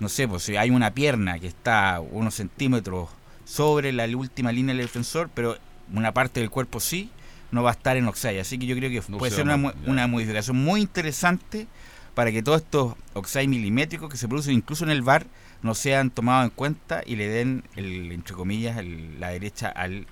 no 0.00 0.08
sé, 0.10 0.28
pues 0.28 0.42
si 0.42 0.56
hay 0.56 0.68
una 0.70 0.90
pierna 0.92 1.38
que 1.38 1.46
está 1.46 2.00
unos 2.00 2.34
centímetros 2.34 3.08
sobre 3.46 3.90
la 3.92 4.04
última 4.16 4.52
línea 4.52 4.74
del 4.74 4.84
defensor, 4.84 5.30
pero 5.32 5.56
una 5.94 6.12
parte 6.12 6.40
del 6.40 6.50
cuerpo 6.50 6.78
sí, 6.78 7.08
no 7.52 7.62
va 7.62 7.70
a 7.70 7.72
estar 7.72 7.96
en 7.96 8.06
Oxide. 8.06 8.40
Así 8.40 8.58
que 8.58 8.66
yo 8.66 8.76
creo 8.76 8.90
que 8.90 9.00
No 9.10 9.16
puede 9.18 9.30
se 9.30 9.36
ser 9.36 9.44
una, 9.46 9.72
una 9.86 10.06
modificación 10.08 10.56
muy 10.62 10.80
interesante 10.82 11.66
para 12.14 12.32
que 12.32 12.42
todos 12.42 12.60
estos 12.62 12.94
Oxide 13.14 13.46
milimétricos 13.46 14.10
que 14.10 14.16
se 14.18 14.28
producen 14.28 14.52
incluso 14.54 14.84
en 14.84 14.90
el 14.90 15.00
VAR 15.02 15.26
no 15.62 15.74
sean 15.74 16.10
tomados 16.10 16.44
en 16.44 16.50
cuenta 16.50 17.02
y 17.06 17.16
le 17.16 17.28
den, 17.28 17.64
el, 17.76 18.12
entre 18.12 18.34
comillas, 18.34 18.76
el- 18.76 19.18
la 19.20 19.30
derecha 19.30 19.68
al, 19.68 20.06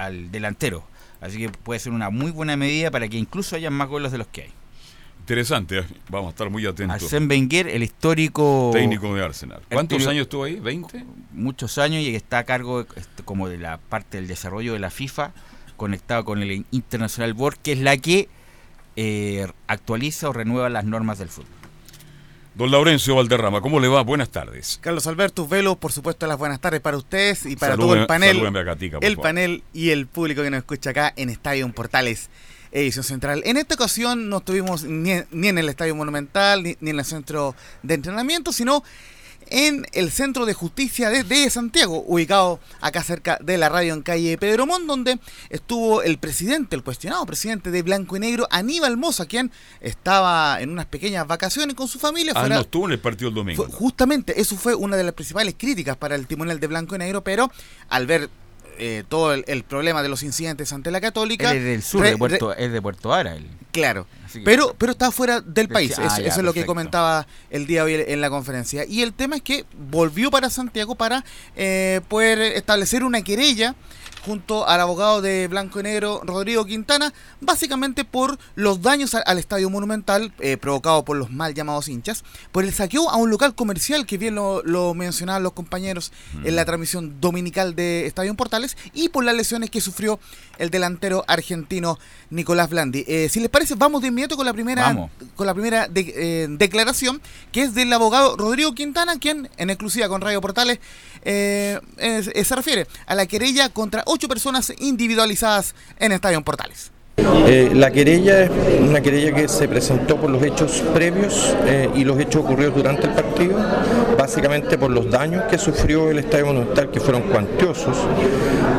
al 0.00 0.30
delantero. 0.30 0.82
Así 1.20 1.38
que 1.38 1.50
puede 1.50 1.78
ser 1.80 1.92
una 1.92 2.10
muy 2.10 2.30
buena 2.30 2.56
medida 2.56 2.90
para 2.90 3.08
que 3.08 3.18
incluso 3.18 3.56
haya 3.56 3.70
más 3.70 3.88
goles 3.88 4.12
de 4.12 4.18
los 4.18 4.26
que 4.26 4.42
hay. 4.42 4.50
Interesante, 5.20 5.80
¿eh? 5.80 5.84
vamos 6.08 6.28
a 6.28 6.30
estar 6.30 6.50
muy 6.50 6.66
atentos. 6.66 7.02
Arsène 7.02 7.28
Wenger, 7.28 7.68
el 7.68 7.82
histórico 7.82 8.70
Técnico 8.72 9.14
de 9.14 9.22
Arsenal. 9.22 9.60
¿Cuántos 9.70 10.06
años 10.06 10.22
estuvo 10.22 10.44
ahí? 10.44 10.56
¿20? 10.56 11.04
muchos 11.32 11.78
años 11.78 12.02
y 12.02 12.14
está 12.16 12.38
a 12.38 12.44
cargo 12.44 12.80
este, 12.96 13.22
como 13.24 13.48
de 13.48 13.58
la 13.58 13.78
parte 13.78 14.16
del 14.16 14.26
desarrollo 14.26 14.72
de 14.72 14.78
la 14.78 14.90
FIFA, 14.90 15.32
conectado 15.76 16.24
con 16.24 16.42
el 16.42 16.64
International 16.70 17.34
Board, 17.34 17.58
que 17.62 17.72
es 17.72 17.78
la 17.78 17.96
que 17.98 18.28
eh, 18.96 19.46
actualiza 19.68 20.30
o 20.30 20.32
renueva 20.32 20.68
las 20.68 20.84
normas 20.84 21.18
del 21.18 21.28
fútbol. 21.28 21.59
Don 22.60 22.70
Laurencio 22.70 23.14
Valderrama, 23.16 23.62
¿cómo 23.62 23.80
le 23.80 23.88
va? 23.88 24.02
Buenas 24.02 24.28
tardes. 24.28 24.78
Carlos 24.82 25.06
Alberto 25.06 25.48
Velo, 25.48 25.76
por 25.76 25.92
supuesto, 25.92 26.26
las 26.26 26.36
buenas 26.36 26.60
tardes 26.60 26.82
para 26.82 26.98
ustedes 26.98 27.46
y 27.46 27.56
para 27.56 27.72
Salúdeme- 27.74 27.78
todo 27.78 27.94
el 27.94 28.06
panel. 28.06 28.36
a 28.36 28.98
el 29.00 29.14
favor. 29.14 29.22
panel 29.22 29.62
y 29.72 29.88
el 29.88 30.06
público 30.06 30.42
que 30.42 30.50
nos 30.50 30.58
escucha 30.58 30.90
acá 30.90 31.10
en 31.16 31.30
Estadio 31.30 31.66
Portales, 31.72 32.28
edición 32.70 33.02
central. 33.02 33.40
En 33.46 33.56
esta 33.56 33.76
ocasión 33.76 34.28
no 34.28 34.36
estuvimos 34.36 34.82
ni, 34.84 35.10
en- 35.12 35.26
ni 35.30 35.48
en 35.48 35.56
el 35.56 35.70
Estadio 35.70 35.94
Monumental 35.94 36.62
ni, 36.62 36.76
ni 36.80 36.90
en 36.90 36.98
el 36.98 37.04
centro 37.06 37.54
de 37.82 37.94
entrenamiento, 37.94 38.52
sino 38.52 38.84
en 39.50 39.86
el 39.92 40.10
Centro 40.10 40.46
de 40.46 40.54
Justicia 40.54 41.10
de, 41.10 41.24
de 41.24 41.50
Santiago, 41.50 42.02
ubicado 42.06 42.60
acá 42.80 43.02
cerca 43.02 43.38
de 43.42 43.58
la 43.58 43.68
radio 43.68 43.94
en 43.94 44.02
calle 44.02 44.38
Pedro 44.38 44.66
Montt, 44.66 44.86
donde 44.86 45.18
estuvo 45.50 46.02
el 46.02 46.18
presidente, 46.18 46.76
el 46.76 46.82
cuestionado 46.82 47.26
presidente 47.26 47.70
de 47.70 47.82
Blanco 47.82 48.16
y 48.16 48.20
Negro, 48.20 48.46
Aníbal 48.50 48.96
Moza, 48.96 49.26
quien 49.26 49.50
estaba 49.80 50.60
en 50.60 50.70
unas 50.70 50.86
pequeñas 50.86 51.26
vacaciones 51.26 51.74
con 51.74 51.88
su 51.88 51.98
familia. 51.98 52.32
Ah, 52.36 52.40
fuera- 52.40 52.54
no 52.56 52.60
estuvo 52.62 52.86
en 52.86 52.92
el 52.92 53.00
partido 53.00 53.28
el 53.28 53.34
domingo. 53.34 53.64
fue- 53.64 53.72
justamente, 53.74 54.40
eso 54.40 54.56
fue 54.56 54.74
una 54.74 54.96
de 54.96 55.04
las 55.04 55.14
principales 55.14 55.54
críticas 55.58 55.96
para 55.96 56.14
el 56.14 56.26
timonel 56.26 56.60
de 56.60 56.66
Blanco 56.66 56.94
y 56.94 56.98
Negro, 56.98 57.22
pero 57.24 57.50
al 57.88 58.06
ver 58.06 58.28
eh, 58.78 59.04
todo 59.08 59.34
el, 59.34 59.44
el 59.46 59.62
problema 59.64 60.02
de 60.02 60.08
los 60.08 60.22
incidentes 60.22 60.72
ante 60.72 60.90
la 60.90 61.00
Católica. 61.02 61.50
Él 61.50 61.58
es 61.58 61.64
del 61.64 61.82
sur, 61.82 62.00
re- 62.00 62.10
de 62.12 62.16
Puerto, 62.16 62.54
es 62.54 62.72
de 62.72 62.80
Puerto 62.80 63.12
Ara. 63.12 63.34
él. 63.36 63.46
Claro. 63.72 64.06
Pero, 64.44 64.74
pero 64.78 64.92
está 64.92 65.10
fuera 65.10 65.40
del 65.40 65.68
país. 65.68 65.98
ah, 65.98 66.06
eso, 66.06 66.22
ya, 66.22 66.28
eso 66.28 66.40
es 66.40 66.44
lo 66.44 66.52
que 66.52 66.64
comentaba 66.64 67.26
el 67.50 67.66
día 67.66 67.84
de 67.84 67.96
hoy 67.96 68.04
en 68.06 68.20
la 68.20 68.30
conferencia. 68.30 68.84
Y 68.84 69.02
el 69.02 69.12
tema 69.12 69.36
es 69.36 69.42
que 69.42 69.64
volvió 69.90 70.30
para 70.30 70.50
Santiago 70.50 70.94
para 70.94 71.24
eh, 71.56 72.00
poder 72.08 72.40
establecer 72.40 73.04
una 73.04 73.22
querella 73.22 73.74
junto 74.24 74.68
al 74.68 74.80
abogado 74.80 75.22
de 75.22 75.48
Blanco 75.48 75.80
y 75.80 75.82
Negro, 75.84 76.20
Rodrigo 76.24 76.64
Quintana, 76.66 77.12
básicamente 77.40 78.04
por 78.04 78.38
los 78.54 78.82
daños 78.82 79.14
al 79.14 79.38
estadio 79.38 79.70
monumental 79.70 80.32
eh, 80.40 80.56
provocado 80.56 81.04
por 81.04 81.16
los 81.16 81.30
mal 81.30 81.54
llamados 81.54 81.88
hinchas, 81.88 82.22
por 82.52 82.64
el 82.64 82.72
saqueo 82.74 83.08
a 83.10 83.16
un 83.16 83.30
local 83.30 83.54
comercial, 83.54 84.06
que 84.06 84.18
bien 84.18 84.34
lo, 84.34 84.62
lo 84.62 84.94
mencionaban 84.94 85.42
los 85.42 85.52
compañeros 85.52 86.12
en 86.44 86.54
la 86.56 86.64
transmisión 86.64 87.20
dominical 87.20 87.74
de 87.74 88.06
Estadio 88.06 88.34
Portales, 88.34 88.76
y 88.92 89.08
por 89.08 89.24
las 89.24 89.34
lesiones 89.34 89.70
que 89.70 89.80
sufrió 89.80 90.20
el 90.58 90.70
delantero 90.70 91.24
argentino 91.26 91.98
Nicolás 92.28 92.68
Blandi. 92.68 93.04
Eh, 93.08 93.28
si 93.30 93.40
les 93.40 93.48
parece, 93.48 93.74
vamos 93.74 94.02
de 94.02 94.08
inmediato 94.08 94.36
con 94.36 94.44
la 94.46 94.52
primera, 94.52 94.82
Vamos. 94.82 95.10
con 95.34 95.46
la 95.46 95.54
primera 95.54 95.88
de- 95.88 96.12
eh, 96.14 96.46
declaración, 96.50 97.22
que 97.52 97.62
es 97.62 97.74
del 97.74 97.90
abogado 97.92 98.36
Rodrigo 98.36 98.74
Quintana, 98.74 99.18
quien 99.18 99.48
en 99.56 99.70
exclusiva 99.70 100.08
con 100.08 100.20
Radio 100.20 100.40
Portales 100.40 100.78
eh, 101.22 101.80
eh, 101.98 102.44
se 102.44 102.56
refiere 102.56 102.86
a 103.06 103.14
la 103.14 103.26
querella 103.26 103.68
contra 103.68 104.02
ocho 104.06 104.28
personas 104.28 104.72
individualizadas 104.78 105.74
en 105.98 106.12
Estadio 106.12 106.42
Portales. 106.42 106.90
Eh, 107.46 107.70
la 107.74 107.90
querella 107.90 108.44
es 108.44 108.50
una 108.80 109.00
querella 109.00 109.34
que 109.34 109.48
se 109.48 109.66
presentó 109.68 110.16
por 110.16 110.30
los 110.30 110.42
hechos 110.42 110.82
previos 110.94 111.54
eh, 111.66 111.88
y 111.94 112.04
los 112.04 112.18
hechos 112.18 112.44
ocurridos 112.44 112.74
durante 112.74 113.06
el 113.06 113.12
partido, 113.12 113.56
básicamente 114.16 114.78
por 114.78 114.90
los 114.90 115.10
daños 115.10 115.44
que 115.44 115.58
sufrió 115.58 116.10
el 116.10 116.18
Estadio 116.18 116.46
Monumental, 116.46 116.90
que 116.90 117.00
fueron 117.00 117.22
cuantiosos, 117.22 117.96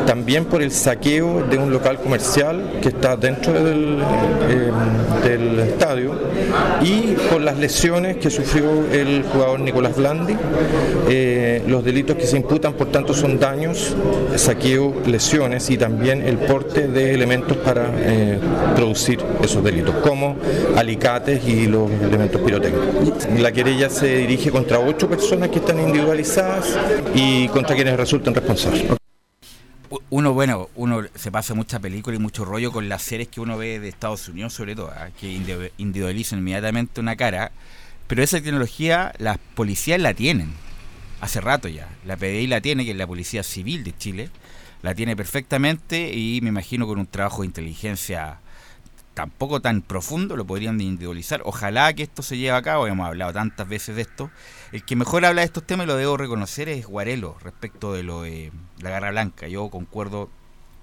también 0.06 0.44
por 0.46 0.62
el 0.62 0.70
saqueo 0.70 1.44
de 1.48 1.58
un 1.58 1.70
local 1.70 1.98
comercial 1.98 2.78
que 2.80 2.88
está 2.88 3.16
dentro 3.16 3.52
del, 3.52 3.98
eh, 4.48 4.70
del 5.28 5.58
estadio 5.60 6.12
y 6.82 7.14
por 7.30 7.40
las 7.40 7.58
lesiones 7.58 8.16
que 8.16 8.30
sufrió 8.30 8.64
el 8.90 9.24
jugador 9.24 9.60
Nicolás 9.60 9.96
Blandi. 9.96 10.34
Eh, 11.08 11.62
los 11.66 11.84
delitos 11.84 12.16
que 12.16 12.26
se 12.26 12.36
imputan, 12.36 12.72
por 12.74 12.88
tanto, 12.88 13.14
son 13.14 13.38
daños, 13.38 13.94
saqueo, 14.36 14.94
lesiones 15.06 15.70
y 15.70 15.76
también 15.76 16.22
el 16.22 16.38
porte 16.38 16.88
de 16.88 17.14
elementos 17.14 17.56
para 17.58 17.90
eh, 18.34 18.40
producir 18.74 19.18
esos 19.42 19.62
delitos, 19.62 19.94
como 19.96 20.36
alicates 20.76 21.46
y 21.46 21.66
los 21.66 21.90
elementos 21.90 22.40
pirotécnicos. 22.40 23.28
La 23.38 23.52
querella 23.52 23.88
se 23.90 24.18
dirige 24.18 24.50
contra 24.50 24.78
ocho 24.80 25.08
personas 25.08 25.48
que 25.50 25.58
están 25.58 25.78
individualizadas 25.80 26.76
y 27.14 27.48
contra 27.48 27.74
quienes 27.74 27.96
resulten 27.96 28.34
responsables. 28.34 28.84
Uno, 30.08 30.32
bueno, 30.32 30.68
uno 30.74 31.02
se 31.14 31.30
pasa 31.30 31.54
mucha 31.54 31.78
película 31.78 32.16
y 32.16 32.18
mucho 32.18 32.44
rollo 32.44 32.72
con 32.72 32.88
las 32.88 33.02
series 33.02 33.28
que 33.28 33.40
uno 33.40 33.58
ve 33.58 33.78
de 33.78 33.88
Estados 33.88 34.26
Unidos, 34.28 34.54
sobre 34.54 34.74
todo, 34.74 34.90
¿ah? 34.90 35.08
que 35.20 35.26
indi- 35.26 35.70
individualizan 35.78 36.38
inmediatamente 36.38 37.00
una 37.00 37.16
cara. 37.16 37.52
Pero 38.06 38.22
esa 38.22 38.40
tecnología 38.40 39.12
las 39.18 39.38
policías 39.54 40.00
la 40.00 40.14
tienen, 40.14 40.52
hace 41.20 41.40
rato 41.40 41.68
ya. 41.68 41.88
La 42.06 42.16
PDI 42.16 42.46
la 42.46 42.60
tiene, 42.60 42.84
que 42.84 42.90
es 42.92 42.96
la 42.96 43.06
Policía 43.06 43.42
Civil 43.42 43.84
de 43.84 43.96
Chile, 43.96 44.30
la 44.82 44.94
tiene 44.94 45.16
perfectamente 45.16 46.12
y 46.12 46.40
me 46.42 46.48
imagino 46.48 46.86
con 46.86 46.98
un 46.98 47.06
trabajo 47.06 47.42
de 47.42 47.46
inteligencia 47.46 48.40
tampoco 49.14 49.60
tan 49.60 49.82
profundo 49.82 50.36
lo 50.36 50.46
podrían 50.46 50.80
individualizar. 50.80 51.42
Ojalá 51.44 51.92
que 51.92 52.02
esto 52.02 52.22
se 52.22 52.38
lleve 52.38 52.56
a 52.56 52.62
cabo, 52.62 52.86
hemos 52.86 53.06
hablado 53.06 53.32
tantas 53.32 53.68
veces 53.68 53.96
de 53.96 54.02
esto. 54.02 54.30
El 54.72 54.84
que 54.84 54.96
mejor 54.96 55.24
habla 55.24 55.42
de 55.42 55.46
estos 55.46 55.66
temas, 55.66 55.84
y 55.84 55.88
lo 55.88 55.96
debo 55.96 56.16
reconocer, 56.16 56.68
es 56.68 56.86
Guarelo 56.86 57.36
respecto 57.42 57.92
de 57.92 58.02
lo 58.02 58.22
de 58.22 58.52
la 58.80 58.90
Garra 58.90 59.10
Blanca. 59.10 59.48
Yo 59.48 59.68
concuerdo 59.70 60.30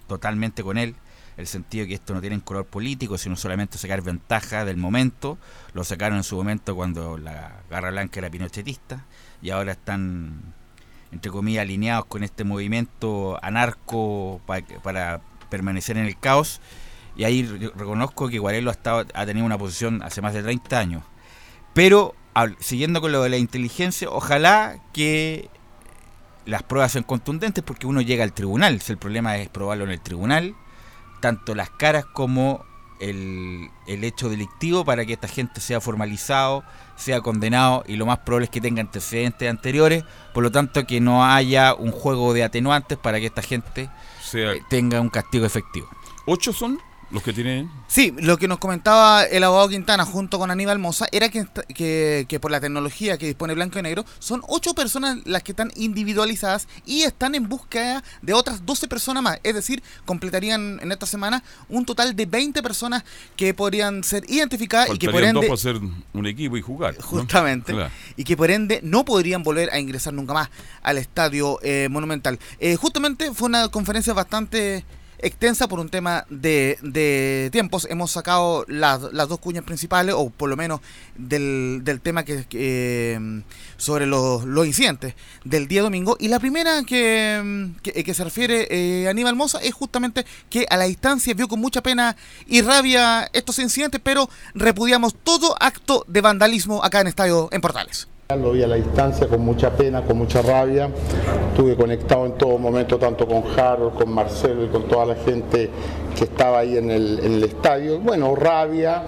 totalmente 0.08 0.64
con 0.64 0.78
él, 0.78 0.96
el 1.38 1.48
sentido 1.48 1.88
que 1.88 1.94
esto 1.94 2.14
no 2.14 2.22
tiene 2.22 2.40
color 2.42 2.66
político, 2.66 3.18
sino 3.18 3.36
solamente 3.36 3.78
sacar 3.78 4.02
ventaja 4.02 4.66
del 4.66 4.78
momento. 4.78 5.38
Lo 5.74 5.84
sacaron 5.84 6.18
en 6.18 6.24
su 6.24 6.36
momento 6.36 6.76
cuando 6.76 7.18
la 7.18 7.62
Garra 7.70 7.92
Blanca 7.92 8.20
era 8.20 8.30
pinochetista 8.30 9.06
y 9.42 9.52
ahora 9.52 9.72
están 9.72 10.54
entre 11.12 11.32
comillas, 11.32 11.64
alineados 11.64 12.06
con 12.06 12.24
este 12.24 12.44
movimiento 12.44 13.40
anarco 13.44 14.42
para 14.84 15.22
permanecer 15.50 15.98
en 15.98 16.06
el 16.06 16.18
caos. 16.18 16.62
Y 17.16 17.24
ahí 17.24 17.44
reconozco 17.76 18.30
que 18.30 18.40
Guarelo 18.40 18.70
ha, 18.70 18.74
estado, 18.74 19.06
ha 19.14 19.26
tenido 19.26 19.46
una 19.46 19.58
posición 19.58 20.02
hace 20.04 20.22
más 20.22 20.34
de 20.34 20.44
30 20.44 20.80
años. 20.80 21.04
Pero, 21.74 22.16
siguiendo 22.60 23.02
con 23.02 23.12
lo 23.12 23.24
de 23.24 23.30
la 23.30 23.38
inteligencia, 23.38 24.10
ojalá 24.10 24.80
que 24.94 25.50
las 26.46 26.64
pruebas 26.64 26.94
sean 26.94 27.04
contundentes 27.04 27.64
porque 27.64 27.88
uno 27.88 28.02
llega 28.02 28.24
al 28.24 28.34
tribunal. 28.34 28.82
Si 28.82 28.92
el 28.92 28.98
problema 28.98 29.38
es 29.38 29.50
probarlo 29.50 29.84
en 29.84 29.92
el 29.92 30.02
tribunal, 30.02 30.56
tanto 31.20 31.56
las 31.56 31.70
caras 31.70 32.06
como 32.06 32.66
el, 33.00 33.70
el, 33.88 34.04
hecho 34.04 34.30
delictivo 34.30 34.86
para 34.86 35.06
que 35.06 35.14
esta 35.14 35.28
gente 35.28 35.62
sea 35.62 35.82
formalizado, 35.82 36.64
sea 36.96 37.22
condenado 37.22 37.84
y 37.88 37.96
lo 37.96 38.06
más 38.06 38.20
probable 38.20 38.46
es 38.46 38.50
que 38.50 38.62
tenga 38.62 38.82
antecedentes 38.82 39.50
anteriores, 39.50 40.04
por 40.34 40.44
lo 40.44 40.52
tanto 40.52 40.86
que 40.86 41.00
no 41.00 41.26
haya 41.26 41.74
un 41.74 41.92
juego 41.92 42.34
de 42.34 42.44
atenuantes 42.44 42.98
para 42.98 43.20
que 43.20 43.28
esta 43.28 43.42
gente 43.42 43.90
eh, 44.34 44.62
tenga 44.70 45.00
un 45.02 45.10
castigo 45.10 45.46
efectivo. 45.46 45.88
¿Ocho 46.26 46.54
son? 46.54 46.80
Los 47.12 47.24
que 47.24 47.34
tienen. 47.34 47.70
Sí, 47.88 48.14
lo 48.20 48.38
que 48.38 48.48
nos 48.48 48.60
comentaba 48.60 49.24
el 49.24 49.44
abogado 49.44 49.70
Quintana 49.70 50.06
junto 50.06 50.38
con 50.38 50.52
Aníbal 50.52 50.80
Moza 50.80 51.08
era 51.12 51.30
que, 51.30 51.48
que, 51.76 52.40
por 52.40 52.52
la 52.52 52.60
tecnología 52.60 53.18
que 53.18 53.26
dispone 53.26 53.54
Blanco 53.56 53.80
y 53.80 53.82
Negro, 53.82 54.06
son 54.20 54.42
ocho 54.48 54.74
personas 54.74 55.18
las 55.26 55.44
que 55.44 55.54
están 55.54 55.72
individualizadas 55.76 56.68
y 56.86 57.02
están 57.02 57.36
en 57.36 57.50
búsqueda 57.50 58.04
de 58.22 58.34
otras 58.34 58.66
12 58.66 58.88
personas 58.88 59.24
más. 59.24 59.40
Es 59.44 59.56
decir, 59.56 59.82
completarían 60.06 60.80
en 60.82 60.92
esta 60.92 61.06
semana 61.06 61.44
un 61.68 61.86
total 61.86 62.16
de 62.16 62.26
20 62.26 62.62
personas 62.62 63.04
que 63.36 63.54
podrían 63.54 64.04
ser 64.04 64.24
identificadas 64.30 64.94
y 64.94 64.98
que 64.98 65.10
por 65.10 65.24
ende. 65.24 65.42
Para 65.42 65.54
hacer 65.54 65.80
un 66.14 66.26
equipo 66.28 66.58
y 66.58 66.62
jugar. 66.62 66.96
Justamente. 67.02 67.74
Y 68.18 68.24
que 68.24 68.38
por 68.38 68.52
ende 68.52 68.82
no 68.84 69.04
podrían 69.06 69.44
volver 69.44 69.72
a 69.72 69.80
ingresar 69.80 70.14
nunca 70.14 70.34
más 70.34 70.50
al 70.84 70.98
estadio 70.98 71.60
eh, 71.64 71.88
monumental. 71.90 72.40
Eh, 72.60 72.76
justamente 72.76 73.34
fue 73.34 73.48
una 73.48 73.70
conferencia 73.70 74.14
bastante 74.14 74.86
extensa 75.22 75.68
por 75.68 75.80
un 75.80 75.90
tema 75.90 76.26
de, 76.30 76.78
de 76.82 77.50
tiempos. 77.52 77.88
Hemos 77.90 78.12
sacado 78.12 78.66
las, 78.68 79.02
las, 79.14 79.28
dos 79.30 79.40
cuñas 79.40 79.64
principales, 79.64 80.16
o 80.18 80.30
por 80.30 80.50
lo 80.50 80.58
menos 80.58 80.82
del, 81.16 81.82
del 81.84 82.02
tema 82.02 82.24
que, 82.24 83.18
mm, 83.20 83.40
sobre 83.78 84.06
los, 84.06 84.46
los, 84.46 84.66
incidentes 84.66 85.16
del 85.44 85.68
día 85.68 85.82
domingo. 85.82 86.18
Y 86.20 86.28
la 86.28 86.40
primera 86.40 86.84
que, 86.84 87.42
mm, 87.44 87.82
que, 87.82 88.14
se 88.14 88.24
refiere 88.24 88.68
eh, 88.70 89.08
a 89.08 89.12
Aníbal 89.12 89.36
Mosa 89.36 89.60
es 89.60 89.74
justamente 89.74 90.26
que 90.50 90.66
a 90.70 90.78
la 90.78 90.86
distancia 90.86 91.34
vio 91.34 91.48
con 91.48 91.60
mucha 91.60 91.82
pena 91.82 92.16
y 92.48 92.62
rabia 92.62 93.30
estos 93.34 93.60
incidentes, 93.60 94.02
pero 94.04 94.30
repudiamos 94.54 95.16
todo 95.24 95.56
acto 95.60 96.06
de 96.08 96.22
vandalismo 96.22 96.84
acá 96.84 97.02
en 97.02 97.08
Estadio 97.08 97.50
en 97.52 97.62
Portales. 97.62 98.08
Lo 98.38 98.52
vi 98.52 98.62
a 98.62 98.68
la 98.68 98.76
distancia 98.76 99.28
con 99.28 99.42
mucha 99.42 99.72
pena, 99.72 100.04
con 100.04 100.16
mucha 100.16 100.44
rabia. 100.44 100.88
Estuve 101.50 101.76
conectado 101.76 102.28
en 102.28 102.34
todo 102.34 102.60
momento, 102.60 103.00
tanto 103.00 103.26
con 103.26 103.42
Harold, 103.58 103.96
con 103.96 104.12
Marcelo 104.14 104.66
y 104.66 104.68
con 104.68 104.84
toda 104.84 105.08
la 105.08 105.16
gente 105.16 105.68
que 106.16 106.26
estaba 106.26 106.60
ahí 106.60 106.78
en 106.78 106.92
el, 106.92 107.44
estadio. 107.44 108.00
Bueno, 108.00 108.36
rabia, 108.36 109.02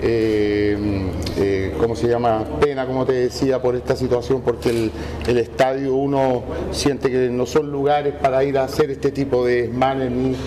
eh, 0.00 1.04
eh, 1.36 1.74
¿cómo 1.78 1.94
se 1.94 2.08
llama? 2.08 2.46
Pena, 2.62 2.86
como 2.86 3.04
te 3.04 3.12
decía, 3.12 3.60
por 3.60 3.76
esta 3.76 3.94
situación, 3.94 4.40
porque 4.40 4.70
el, 4.70 5.36
estadio 5.36 5.94
uno 5.94 6.42
siente 6.70 7.10
que 7.10 7.28
no 7.28 7.44
son 7.44 7.70
lugares 7.70 8.14
para 8.22 8.42
ir 8.42 8.56
a 8.56 8.64
hacer 8.64 8.90
este 8.90 9.10
tipo 9.10 9.44
de 9.44 9.64
desmanes 9.68 10.38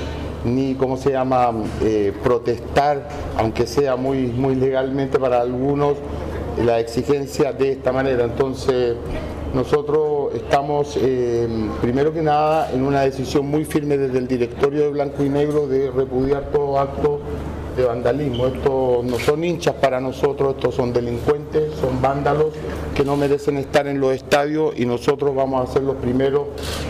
ni 0.46 0.74
cómo 0.74 0.98
se 0.98 1.12
llama 1.12 1.52
eh, 1.84 2.12
protestar, 2.24 3.08
aunque 3.38 3.68
sea 3.68 3.96
muy, 3.96 4.26
muy 4.26 4.56
legalmente 4.56 5.20
para 5.20 5.42
algunos, 5.42 5.98
la 6.64 6.80
exigencia 6.80 7.54
de 7.54 7.74
esta 7.74 7.92
manera. 7.92 8.24
Entonces, 8.24 8.96
nosotros 9.54 10.34
estamos, 10.36 10.98
eh, 11.02 11.48
primero 11.82 12.14
que 12.14 12.22
nada, 12.22 12.72
en 12.74 12.84
una 12.84 13.02
decisión 13.02 13.48
muy 13.48 13.66
firme 13.66 13.98
desde 13.98 14.18
el 14.18 14.28
directorio 14.28 14.84
de 14.84 14.90
Blanco 14.90 15.24
y 15.24 15.30
Negro 15.30 15.68
de 15.68 15.92
repudiar 15.92 16.52
todo 16.52 16.78
acto 16.80 17.22
de 17.76 17.86
vandalismo. 17.86 18.48
Estos 18.48 19.04
no 19.04 19.20
son 19.20 19.44
hinchas 19.44 19.76
para 19.76 20.00
nosotros, 20.00 20.56
estos 20.56 20.76
son 20.76 20.94
delincuentes, 20.94 21.74
son 21.80 22.02
vándalos 22.02 22.54
que 22.96 23.04
no 23.04 23.18
merecen 23.18 23.58
estar 23.58 23.88
en 23.88 24.00
los 24.00 24.14
estadios 24.14 24.74
y 24.78 24.86
nosotros 24.86 25.36
vamos 25.36 25.70
a 25.70 25.74
ser 25.74 25.84
los 25.84 25.96
primeros 25.98 26.48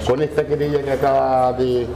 con 0.07 0.21
esta 0.21 0.45
querella 0.45 0.83
que 0.83 0.91
acaba 0.91 1.53
de 1.53 1.87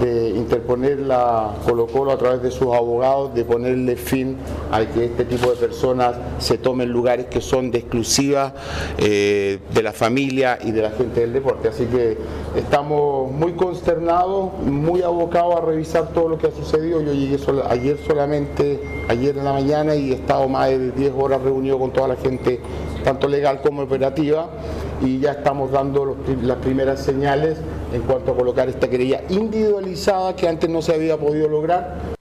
de 0.00 0.30
interponer 0.30 1.00
la 1.00 1.54
Colo 1.64 1.86
Colo 1.86 2.12
a 2.12 2.18
través 2.18 2.42
de 2.42 2.50
sus 2.50 2.74
abogados, 2.74 3.34
de 3.34 3.44
ponerle 3.44 3.96
fin 3.96 4.36
a 4.70 4.84
que 4.84 5.06
este 5.06 5.24
tipo 5.24 5.50
de 5.50 5.56
personas 5.56 6.16
se 6.38 6.58
tomen 6.58 6.90
lugares 6.90 7.26
que 7.26 7.40
son 7.40 7.70
de 7.70 7.78
exclusiva 7.78 8.54
eh, 8.98 9.58
de 9.72 9.82
la 9.82 9.92
familia 9.92 10.58
y 10.62 10.72
de 10.72 10.82
la 10.82 10.90
gente 10.90 11.20
del 11.20 11.32
deporte. 11.32 11.68
Así 11.68 11.86
que 11.86 12.16
estamos 12.56 13.30
muy 13.30 13.52
consternados, 13.52 14.52
muy 14.62 15.02
abocados 15.02 15.56
a 15.56 15.60
revisar 15.60 16.08
todo 16.12 16.28
lo 16.28 16.38
que 16.38 16.48
ha 16.48 16.52
sucedido. 16.52 17.00
Yo 17.00 17.12
llegué 17.12 17.36
ayer 17.68 17.98
solamente, 18.06 18.80
ayer 19.08 19.36
en 19.36 19.44
la 19.44 19.52
mañana 19.52 19.94
y 19.94 20.12
he 20.12 20.14
estado 20.14 20.48
más 20.48 20.68
de 20.70 20.92
10 20.92 21.12
horas 21.16 21.40
reunido 21.42 21.78
con 21.78 21.92
toda 21.92 22.08
la 22.08 22.16
gente, 22.16 22.60
tanto 23.04 23.28
legal 23.28 23.60
como 23.62 23.82
operativa, 23.82 24.48
y 25.02 25.18
ya 25.20 25.32
estamos 25.32 25.70
dando 25.70 26.16
las 26.42 26.58
primeras 26.58 27.04
señales 27.04 27.58
en 27.92 28.02
cuanto 28.02 28.32
a 28.32 28.36
colocar 28.36 28.68
esta 28.68 28.88
querella 28.88 29.22
individualizada 29.28 30.34
que 30.34 30.48
antes 30.48 30.70
no 30.70 30.82
se 30.82 30.94
había 30.94 31.16
podido 31.16 31.48
lograr. 31.48 32.16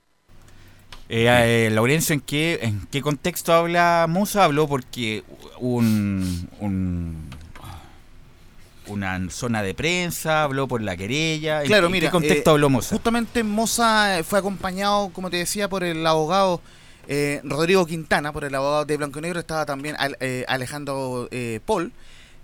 Eh, 1.07 1.27
eh, 1.29 1.69
Laurencio, 1.71 2.13
¿en 2.13 2.21
qué, 2.21 2.59
¿en 2.61 2.87
qué 2.91 3.01
contexto 3.01 3.53
habla 3.53 4.05
Musa? 4.09 4.43
Habló 4.43 4.67
porque 4.67 5.23
un, 5.59 6.49
una 8.87 9.29
zona 9.29 9.61
de 9.61 9.73
prensa, 9.75 10.43
habló 10.43 10.67
por 10.67 10.81
la 10.81 10.97
querella. 10.97 11.61
Claro, 11.61 11.87
¿En, 11.87 11.91
mira, 11.91 12.07
qué 12.07 12.11
contexto 12.11 12.49
eh, 12.49 12.53
habló 12.53 12.69
Moza? 12.69 12.95
Justamente 12.95 13.43
Moza 13.43 14.21
fue 14.23 14.39
acompañado, 14.39 15.09
como 15.13 15.29
te 15.29 15.37
decía, 15.37 15.69
por 15.69 15.83
el 15.83 16.05
abogado 16.05 16.59
eh, 17.07 17.39
Rodrigo 17.43 17.85
Quintana, 17.85 18.33
por 18.33 18.43
el 18.43 18.55
abogado 18.55 18.85
de 18.85 18.97
Blanco 18.97 19.19
y 19.19 19.21
Negro, 19.21 19.39
estaba 19.39 19.65
también 19.65 19.95
Alejandro 20.47 21.29
Paul 21.65 21.93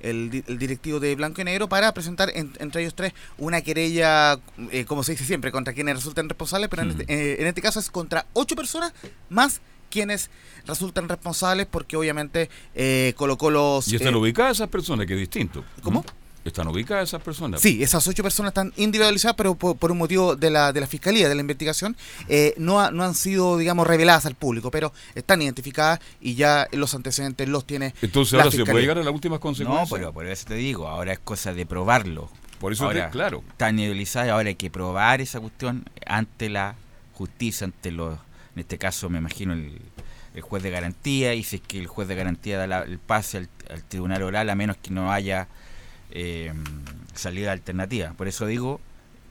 el, 0.02 0.30
directivo 0.32 1.00
de 1.00 1.16
Blanco 1.16 1.42
y 1.42 1.44
Negro, 1.44 1.70
para 1.70 1.94
presentar 1.94 2.32
entre 2.36 2.82
ellos 2.82 2.96
tres 2.96 3.14
una 3.38 3.62
querella, 3.62 4.40
eh, 4.72 4.86
como 4.86 5.04
se 5.04 5.14
dice 5.14 5.26
siempre, 5.26 5.52
contra 5.52 5.74
quienes 5.74 5.96
resultan 5.96 6.30
responsables, 6.30 6.70
pero 6.70 6.84
en, 6.84 6.92
este, 6.92 7.04
eh, 7.08 7.38
en 7.40 7.48
este 7.48 7.62
caso 7.62 7.80
es 7.80 7.90
contra 7.90 8.26
ocho 8.34 8.56
personas 8.56 8.94
más 9.30 9.62
quienes 9.90 10.30
resultan 10.66 11.10
responsables 11.10 11.68
porque 11.70 11.98
obviamente 11.98 12.50
eh, 12.74 13.14
colocó 13.18 13.52
los... 13.52 13.88
Y 13.88 13.98
están 13.98 14.16
ubicadas 14.16 14.58
esas 14.58 14.70
personas, 14.70 15.06
que 15.06 15.14
es 15.14 15.20
distinto. 15.20 15.64
¿Cómo? 15.84 16.04
¿Están 16.44 16.68
ubicadas 16.68 17.10
esas 17.10 17.22
personas? 17.22 17.62
Sí, 17.62 17.84
esas 17.84 18.06
ocho 18.08 18.24
personas 18.24 18.50
están 18.50 18.74
individualizadas, 18.76 19.36
pero 19.36 19.54
por, 19.54 19.92
un 19.92 19.98
motivo 19.98 20.36
de 20.36 20.50
la, 20.50 20.74
de 20.74 20.82
la 20.82 20.88
Fiscalía, 20.88 21.30
de 21.30 21.36
la 21.36 21.42
investigación, 21.42 21.96
eh, 22.28 22.56
no, 22.58 22.90
no 22.90 23.04
han 23.04 23.14
sido, 23.14 23.58
digamos, 23.58 23.86
reveladas 23.86 24.26
al 24.26 24.34
público, 24.34 24.72
pero 24.72 24.92
están 25.14 25.42
identificadas 25.42 26.00
y 26.20 26.34
ya 26.34 26.68
los 26.72 26.96
antecedentes 26.96 27.48
los 27.48 27.66
tiene 27.66 27.94
Entonces 28.02 28.34
ahora 28.34 28.50
se 28.50 28.66
puede 28.66 28.82
llegar 28.82 28.98
a 28.98 29.04
las 29.04 29.14
últimas 29.14 29.40
consecuencias. 29.40 29.90
No, 29.90 29.96
pero 29.96 30.12
por 30.14 30.26
eso 30.26 30.46
te 30.48 30.56
digo, 30.56 30.88
ahora 30.88 31.14
es 31.14 31.20
cosa 31.20 31.54
de 31.54 31.66
probarlo. 31.66 32.30
Por 32.60 32.74
eso, 32.74 32.86
ahora, 32.86 33.10
claro. 33.12 33.44
Están 33.50 33.72
individualizadas 33.72 34.28
y 34.28 34.32
ahora 34.32 34.50
hay 34.50 34.56
que 34.56 34.72
probar 34.72 35.22
esa 35.22 35.40
cuestión 35.40 35.86
ante 36.06 36.50
la 36.50 36.76
justicia, 37.14 37.66
ante 37.66 37.92
los, 37.92 38.18
en 38.56 38.62
este 38.62 38.80
caso 38.80 39.10
me 39.10 39.20
imagino 39.20 39.54
el, 39.54 39.80
juez 40.42 40.64
de 40.64 40.70
garantía, 40.72 41.36
y 41.36 41.44
si 41.44 41.58
es 41.58 41.62
que 41.62 41.78
el 41.78 41.88
juez 41.88 42.08
de 42.08 42.16
garantía 42.16 42.66
da 42.66 42.84
el 42.84 42.98
pase 42.98 43.38
al, 43.38 43.50
al 43.70 43.84
tribunal 43.84 44.24
oral, 44.24 44.50
a 44.50 44.56
menos 44.56 44.78
que 44.78 44.90
no 44.90 45.12
haya 45.12 45.48
eh, 46.12 46.54
salida 47.14 47.52
alternativa. 47.52 48.14
Por 48.14 48.28
eso 48.28 48.46
digo, 48.46 48.80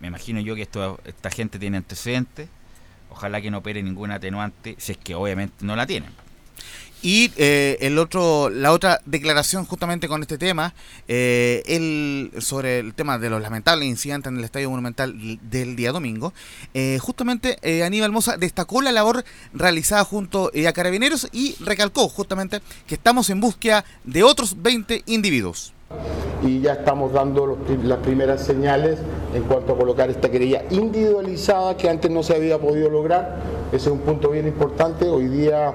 me 0.00 0.08
imagino 0.08 0.40
yo 0.40 0.54
que 0.54 0.62
esto, 0.62 1.00
esta 1.04 1.30
gente 1.30 1.58
tiene 1.58 1.76
antecedentes, 1.76 2.48
ojalá 3.10 3.40
que 3.40 3.50
no 3.50 3.58
opere 3.58 3.82
ningún 3.82 4.10
atenuante, 4.10 4.76
si 4.78 4.92
es 4.92 4.98
que 4.98 5.14
obviamente 5.14 5.64
no 5.64 5.76
la 5.76 5.86
tienen. 5.86 6.10
Y 7.02 7.32
eh, 7.36 7.78
el 7.80 7.98
otro, 7.98 8.50
la 8.50 8.72
otra 8.72 9.00
declaración 9.06 9.64
justamente 9.64 10.06
con 10.06 10.20
este 10.20 10.36
tema, 10.36 10.74
eh, 11.08 11.62
el, 11.66 12.30
sobre 12.42 12.78
el 12.78 12.92
tema 12.92 13.18
de 13.18 13.30
los 13.30 13.40
lamentables 13.40 13.88
incidentes 13.88 14.30
en 14.30 14.38
el 14.38 14.44
Estadio 14.44 14.68
Monumental 14.68 15.38
del 15.40 15.76
día 15.76 15.92
domingo, 15.92 16.34
eh, 16.74 16.98
justamente 17.00 17.56
eh, 17.62 17.84
Aníbal 17.84 18.12
Mosa 18.12 18.36
destacó 18.36 18.82
la 18.82 18.92
labor 18.92 19.24
realizada 19.54 20.04
junto 20.04 20.52
a 20.54 20.72
Carabineros 20.72 21.28
y 21.32 21.56
recalcó 21.60 22.08
justamente 22.10 22.60
que 22.86 22.96
estamos 22.96 23.30
en 23.30 23.40
búsqueda 23.40 23.84
de 24.04 24.22
otros 24.22 24.62
20 24.62 25.04
individuos 25.06 25.72
y 26.42 26.60
ya 26.60 26.72
estamos 26.72 27.12
dando 27.12 27.58
las 27.84 27.98
primeras 27.98 28.42
señales 28.42 28.98
en 29.34 29.42
cuanto 29.44 29.74
a 29.74 29.76
colocar 29.76 30.10
esta 30.10 30.30
querella 30.30 30.64
individualizada 30.70 31.76
que 31.76 31.88
antes 31.88 32.10
no 32.10 32.22
se 32.22 32.34
había 32.34 32.58
podido 32.58 32.90
lograr 32.90 33.60
Ese 33.72 33.88
es 33.88 33.92
un 33.92 34.00
punto 34.00 34.30
bien 34.30 34.48
importante. 34.48 35.08
Hoy 35.08 35.28
día, 35.28 35.72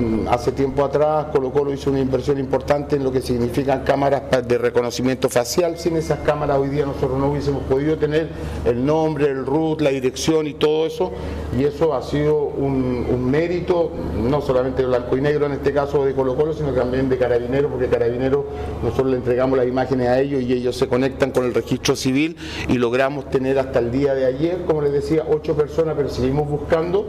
mm, 0.00 0.28
hace 0.28 0.50
tiempo 0.52 0.82
atrás, 0.82 1.26
Colo 1.30 1.52
Colo 1.52 1.74
hizo 1.74 1.90
una 1.90 2.00
inversión 2.00 2.38
importante 2.38 2.96
en 2.96 3.04
lo 3.04 3.12
que 3.12 3.20
significan 3.20 3.84
cámaras 3.84 4.22
de 4.48 4.56
reconocimiento 4.56 5.28
facial. 5.28 5.76
Sin 5.76 5.98
esas 5.98 6.20
cámaras 6.20 6.56
hoy 6.56 6.70
día 6.70 6.86
nosotros 6.86 7.18
no 7.18 7.30
hubiésemos 7.30 7.62
podido 7.64 7.98
tener 7.98 8.30
el 8.64 8.86
nombre, 8.86 9.26
el 9.26 9.44
root, 9.44 9.82
la 9.82 9.90
dirección 9.90 10.46
y 10.46 10.54
todo 10.54 10.86
eso. 10.86 11.12
Y 11.58 11.64
eso 11.64 11.92
ha 11.92 12.02
sido 12.02 12.44
un, 12.44 13.06
un 13.12 13.30
mérito, 13.30 13.90
no 14.22 14.40
solamente 14.40 14.82
blanco 14.86 15.14
y 15.14 15.20
negro 15.20 15.44
en 15.44 15.52
este 15.52 15.74
caso 15.74 16.02
de 16.06 16.14
Colo 16.14 16.36
Colo, 16.36 16.54
sino 16.54 16.72
también 16.72 17.10
de 17.10 17.18
Carabineros, 17.18 17.70
porque 17.70 17.88
Carabineros 17.88 18.46
nosotros 18.82 19.08
le 19.08 19.16
entregamos 19.18 19.53
las 19.56 19.66
imágenes 19.66 20.08
a 20.08 20.20
ellos 20.20 20.42
y 20.42 20.52
ellos 20.52 20.76
se 20.76 20.88
conectan 20.88 21.30
con 21.30 21.44
el 21.44 21.54
registro 21.54 21.96
civil 21.96 22.36
y 22.68 22.74
logramos 22.78 23.28
tener 23.30 23.58
hasta 23.58 23.78
el 23.78 23.90
día 23.90 24.14
de 24.14 24.26
ayer, 24.26 24.64
como 24.66 24.82
les 24.82 24.92
decía, 24.92 25.24
ocho 25.28 25.56
personas, 25.56 25.94
pero 25.96 26.08
seguimos 26.08 26.48
buscando 26.48 27.08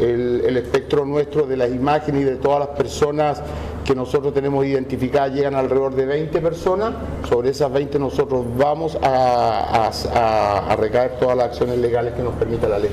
el, 0.00 0.42
el 0.46 0.56
espectro 0.58 1.04
nuestro 1.06 1.46
de 1.46 1.56
las 1.56 1.70
imágenes 1.70 2.20
y 2.22 2.24
de 2.24 2.36
todas 2.36 2.60
las 2.60 2.68
personas 2.76 3.40
que 3.84 3.94
nosotros 3.94 4.34
tenemos 4.34 4.66
identificadas 4.66 5.32
llegan 5.32 5.54
alrededor 5.54 5.94
de 5.94 6.04
20 6.06 6.40
personas. 6.40 6.94
Sobre 7.28 7.50
esas 7.50 7.72
20 7.72 7.98
nosotros 7.98 8.44
vamos 8.58 8.96
a, 9.02 9.86
a- 9.86 9.90
a- 10.14 10.72
a 10.72 10.76
recaer 10.76 11.18
todas 11.18 11.36
las 11.36 11.46
acciones 11.46 11.78
legales 11.78 12.12
que 12.14 12.22
nos 12.22 12.34
permita 12.34 12.68
la 12.68 12.78
ley. 12.78 12.90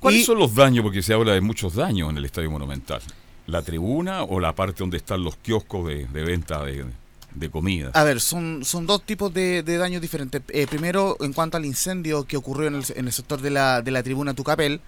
¿Cuáles 0.00 0.24
son 0.24 0.38
los 0.38 0.54
daños? 0.54 0.84
Porque 0.84 1.02
se 1.02 1.12
habla 1.12 1.32
de 1.32 1.40
muchos 1.40 1.74
daños 1.74 2.10
en 2.10 2.16
el 2.18 2.24
Estadio 2.24 2.50
Monumental. 2.50 3.00
¿La 3.48 3.62
tribuna 3.62 4.22
o 4.24 4.38
la 4.40 4.54
parte 4.54 4.76
donde 4.80 4.98
están 4.98 5.24
los 5.24 5.36
kioscos 5.36 5.86
de, 5.88 6.06
de 6.06 6.22
venta 6.22 6.62
de, 6.64 6.84
de 7.34 7.50
comida? 7.50 7.90
A 7.94 8.04
ver, 8.04 8.20
son, 8.20 8.64
son 8.64 8.86
dos 8.86 9.02
tipos 9.04 9.32
de, 9.32 9.62
de 9.62 9.76
daños 9.76 10.00
diferentes. 10.02 10.42
Eh, 10.48 10.66
primero, 10.68 11.16
en 11.20 11.32
cuanto 11.32 11.56
al 11.56 11.64
incendio 11.64 12.24
que 12.24 12.36
ocurrió 12.36 12.68
en 12.68 12.74
el, 12.76 12.84
en 12.96 13.06
el 13.06 13.12
sector 13.12 13.40
de 13.40 13.50
la, 13.50 13.82
de 13.82 13.90
la 13.90 14.02
tribuna 14.02 14.34
Tucapel, 14.34 14.80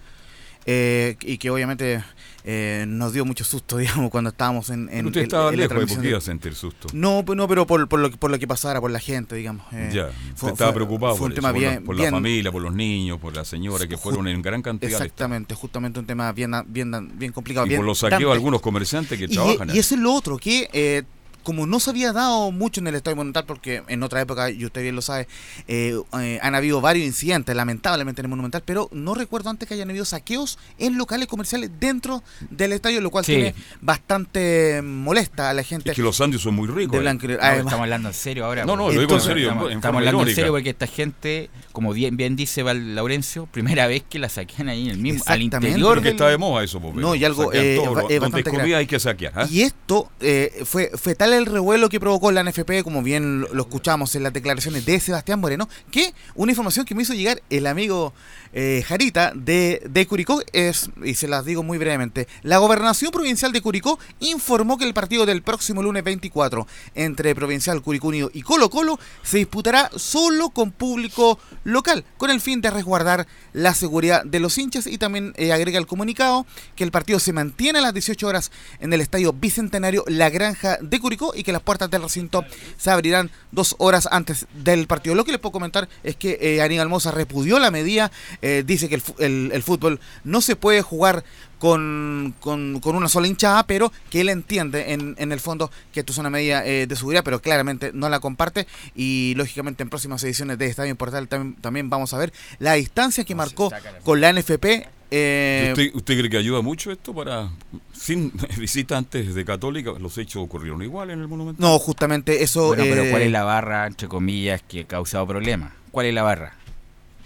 eh, 0.67 1.17
y 1.21 1.39
que 1.39 1.49
obviamente 1.49 2.03
eh, 2.43 2.85
nos 2.87 3.13
dio 3.13 3.25
mucho 3.25 3.43
susto, 3.43 3.77
digamos, 3.79 4.11
cuando 4.11 4.29
estábamos 4.29 4.69
en, 4.69 4.89
en, 4.91 5.07
usted 5.07 5.21
en- 5.21 5.25
estaba 5.25 5.49
en 5.49 5.57
lejos, 5.57 5.65
¿y 5.65 5.67
¿por 5.69 5.77
transmisión 5.77 6.01
qué 6.01 6.07
de- 6.07 6.09
iba 6.11 6.17
a 6.19 6.21
sentir 6.21 6.53
susto? 6.55 6.87
No, 6.93 7.23
pues 7.25 7.35
no, 7.35 7.47
pero 7.47 7.65
por, 7.65 7.87
por, 7.87 7.99
lo, 7.99 8.11
por 8.11 8.29
lo 8.29 8.37
que 8.37 8.47
pasara, 8.47 8.79
por 8.79 8.91
la 8.91 8.99
gente, 8.99 9.35
digamos. 9.35 9.65
eh, 9.73 9.89
ya, 9.91 10.09
fue- 10.35 10.51
estaba 10.51 10.71
fue- 10.71 10.81
preocupado 10.81 11.15
fue 11.15 11.27
un 11.27 11.31
por, 11.31 11.35
tema 11.35 11.49
eso, 11.57 11.83
por 11.83 11.95
la- 11.95 12.01
bien- 12.03 12.11
familia, 12.13 12.51
por 12.51 12.61
los 12.61 12.73
niños, 12.75 13.19
por 13.19 13.35
la 13.35 13.43
señora, 13.43 13.87
que 13.87 13.97
fueron 13.97 14.27
en 14.27 14.39
gran 14.43 14.61
cantidad. 14.61 14.91
Exactamente, 14.91 15.55
justamente 15.55 15.99
un 15.99 16.05
tema 16.05 16.31
bien, 16.31 16.51
bien, 16.67 17.11
bien 17.17 17.31
complicado. 17.31 17.65
Y 17.65 17.69
bien 17.69 17.79
por 17.79 17.85
los 17.87 17.97
saqueos 17.99 18.21
de 18.29 18.33
algunos 18.33 18.61
comerciantes 18.61 19.17
que 19.17 19.25
Y, 19.25 19.29
trabajan 19.29 19.69
y 19.69 19.71
ahí. 19.73 19.79
eso 19.79 19.95
es 19.95 20.01
lo 20.01 20.13
otro, 20.13 20.37
que 20.37 20.69
eh, 20.73 21.01
como 21.43 21.65
no 21.67 21.79
se 21.79 21.89
había 21.89 22.13
dado 22.13 22.51
mucho 22.51 22.79
en 22.81 22.87
el 22.87 22.95
Estadio 22.95 23.15
Monumental, 23.15 23.45
porque 23.45 23.83
en 23.87 24.03
otra 24.03 24.21
época, 24.21 24.49
y 24.49 24.63
usted 24.65 24.81
bien 24.81 24.95
lo 24.95 25.01
sabe, 25.01 25.27
eh, 25.67 25.95
eh, 26.19 26.39
han 26.41 26.55
habido 26.55 26.81
varios 26.81 27.05
incidentes, 27.05 27.55
lamentablemente, 27.55 28.21
en 28.21 28.25
el 28.25 28.29
Monumental, 28.29 28.63
pero 28.65 28.89
no 28.91 29.13
recuerdo 29.13 29.49
antes 29.49 29.67
que 29.67 29.73
hayan 29.75 29.89
habido 29.89 30.05
saqueos 30.05 30.57
en 30.77 30.97
locales 30.97 31.27
comerciales 31.27 31.69
dentro 31.79 32.23
del 32.49 32.73
estadio, 32.73 33.01
lo 33.01 33.09
cual 33.11 33.25
Sí. 33.25 33.33
tiene 33.33 33.55
bastante 34.01 34.81
molesta 34.83 35.49
a 35.49 35.53
la 35.53 35.63
gente. 35.63 35.91
Es 35.91 35.95
que 35.95 36.01
los 36.01 36.15
sándwiches 36.17 36.43
son 36.43 36.55
muy 36.55 36.67
ricos. 36.67 36.91
de 36.93 36.97
eh. 36.97 37.01
blanco. 37.01 37.27
No, 37.27 37.33
estamos 37.33 37.73
hablando 37.73 38.09
en 38.09 38.13
serio 38.15 38.45
ahora. 38.45 38.65
No, 38.65 38.75
no, 38.75 38.83
porque 38.83 38.95
lo 38.95 39.01
digo 39.01 39.13
en 39.13 39.17
estamos- 39.17 39.23
serio, 39.23 39.47
Estamos, 39.49 39.71
en 39.71 39.77
estamos 39.77 39.81
forma 39.93 39.99
hablando 40.09 40.29
en 40.29 40.35
serio 40.35 40.51
porque 40.51 40.69
esta 40.71 40.87
gente, 40.87 41.49
como 41.71 41.93
bien, 41.93 42.17
bien 42.17 42.35
dice 42.35 42.63
Val 42.63 42.95
Laurencio, 42.95 43.45
primera 43.45 43.87
vez 43.87 44.03
que 44.09 44.19
la 44.19 44.29
saquean 44.29 44.69
ahí 44.69 44.85
en 44.85 44.91
el 44.91 44.97
mismo, 44.97 45.23
al 45.27 45.41
interior 45.41 45.89
Porque 45.95 46.09
del- 46.09 46.13
está 46.15 46.27
de 46.29 46.37
moda 46.37 46.63
eso, 46.63 46.79
pues, 46.79 46.95
No, 46.95 47.15
y 47.15 47.23
algo, 47.23 47.51
eh, 47.53 47.75
todo, 47.83 47.85
eh, 47.85 48.01
donde 48.01 48.13
hay 48.13 48.19
bastante 48.19 48.43
comida 48.49 48.63
grave. 48.63 48.75
hay 48.75 48.87
que 48.87 48.99
saquear. 48.99 49.33
¿ah? 49.35 49.47
Y 49.49 49.61
esto 49.61 50.09
eh, 50.19 50.63
fue, 50.65 50.91
fue 50.95 51.15
tal 51.15 51.30
el 51.33 51.45
revuelo 51.45 51.89
que 51.89 51.99
provocó 51.99 52.31
la 52.31 52.43
NFP, 52.43 52.83
como 52.83 53.01
bien 53.03 53.41
lo, 53.41 53.61
escuchamos 53.61 54.15
en 54.15 54.23
las 54.23 54.33
declaraciones 54.33 54.85
de 54.85 54.99
Sebastián 54.99 55.39
Moreno, 55.39 55.67
que 55.91 56.13
una 56.35 56.51
información 56.51 56.85
que 56.85 56.95
me 56.95 57.03
hizo 57.03 57.13
llegar 57.13 57.41
el 57.49 57.67
amigo 57.67 58.13
eh, 58.53 58.83
Jarita 58.85 59.31
de, 59.35 59.81
de 59.89 60.07
Curicó 60.07 60.41
es, 60.53 60.89
y 61.03 61.15
se 61.15 61.27
las 61.27 61.45
digo 61.45 61.63
muy 61.63 61.77
brevemente, 61.77 62.27
la 62.43 62.57
gobernación 62.57 63.11
provincial 63.11 63.51
de 63.51 63.61
Curicó 63.61 63.99
informó 64.19 64.77
que 64.77 64.85
el 64.85 64.93
partido 64.93 65.25
del 65.25 65.41
próximo 65.41 65.81
lunes 65.83 66.03
24 66.03 66.67
entre 66.95 67.35
Provincial 67.35 67.81
Curicó 67.81 68.07
Unido 68.07 68.29
y 68.33 68.41
Colo 68.41 68.69
Colo 68.69 68.99
se 69.23 69.37
disputará 69.37 69.89
solo 69.95 70.49
con 70.49 70.71
público 70.71 71.39
local, 71.63 72.05
con 72.17 72.29
el 72.31 72.41
fin 72.41 72.61
de 72.61 72.71
resguardar 72.71 73.27
la 73.53 73.73
seguridad 73.73 74.23
de 74.23 74.39
los 74.39 74.57
hinchas 74.57 74.87
y 74.87 74.97
también 74.97 75.33
eh, 75.37 75.51
agrega 75.51 75.77
el 75.77 75.87
comunicado 75.87 76.45
que 76.75 76.83
el 76.83 76.91
partido 76.91 77.19
se 77.19 77.33
mantiene 77.33 77.79
a 77.79 77.81
las 77.81 77.93
18 77.93 78.27
horas 78.27 78.51
en 78.79 78.93
el 78.93 79.01
estadio 79.01 79.33
bicentenario 79.33 80.03
La 80.07 80.29
Granja 80.29 80.77
de 80.81 80.99
Curicó 80.99 81.33
y 81.35 81.43
que 81.43 81.51
las 81.51 81.61
puertas 81.61 81.89
del 81.89 82.03
recinto 82.03 82.45
se 82.77 82.91
abrirán 82.91 83.31
dos 83.51 83.75
horas 83.79 84.07
antes 84.11 84.47
del 84.53 84.87
partido. 84.87 85.15
Lo 85.15 85.25
que 85.25 85.31
les 85.31 85.39
puedo 85.39 85.53
comentar 85.53 85.89
es 86.03 86.15
que 86.15 86.37
eh, 86.41 86.61
Aníbal 86.61 86.89
Moza 86.89 87.11
repudió 87.11 87.59
la 87.59 87.71
medida, 87.71 88.11
eh, 88.41 88.63
dice 88.65 88.89
que 88.89 88.95
el, 88.95 89.03
el- 89.19 89.51
el 89.53 89.63
fútbol 89.63 89.99
no 90.23 90.41
se 90.41 90.55
puede 90.55 90.81
jugar 90.81 91.23
con, 91.59 92.33
con- 92.39 92.79
con 92.79 92.95
una 92.95 93.07
sola 93.07 93.27
hinchada, 93.27 93.63
pero 93.67 93.91
que 94.09 94.21
él 94.21 94.29
entiende 94.29 94.93
en, 94.93 95.15
en 95.19 95.31
el 95.31 95.39
fondo 95.39 95.69
que 95.93 95.99
esto 96.01 96.11
es 96.11 96.17
una 96.17 96.29
medida 96.29 96.65
eh, 96.65 96.87
de 96.87 96.95
seguridad, 96.95 97.23
pero 97.23 97.39
claramente 97.41 97.91
no 97.93 98.09
la 98.09 98.19
comparte 98.19 98.67
y 98.95 99.33
lógicamente 99.37 99.83
en 99.83 99.89
próximas 99.89 100.23
ediciones 100.23 100.57
de 100.57 100.65
Estadio 100.65 100.95
Portal 100.95 101.27
también, 101.27 101.55
también 101.61 101.89
vamos 101.89 102.13
a 102.13 102.17
ver 102.17 102.33
la 102.59 102.73
distancia 102.73 103.23
que 103.23 103.35
marcó 103.35 103.69
con 104.03 104.19
la 104.21 104.33
NFP. 104.33 104.65
eh, 105.11 105.67
¿Usted, 105.73 105.91
usted 105.93 106.17
cree 106.17 106.29
que 106.29 106.37
ayuda 106.37 106.61
mucho 106.61 106.91
esto 106.91 107.13
para, 107.13 107.49
sin 107.93 108.31
visitantes 108.57 109.35
de 109.35 109.45
Católica, 109.45 109.91
los 109.99 110.17
hechos 110.17 110.41
ocurrieron 110.43 110.81
igual 110.81 111.11
en 111.11 111.19
el 111.21 111.27
Monumento? 111.27 111.61
no, 111.61 111.77
justamente 111.77 112.41
eso... 112.43 112.67
Bueno, 112.67 112.83
pero 112.89 113.03
eh, 113.03 113.09
¿cuál 113.11 113.21
es 113.23 113.31
la 113.31 113.43
barra, 113.43 113.85
entre 113.87 114.07
comillas, 114.07 114.63
que 114.67 114.81
ha 114.81 114.87
causado 114.87 115.27
problemas? 115.27 115.73
¿Cuál 115.91 116.07
es 116.07 116.13
la 116.13 116.23
barra 116.23 116.55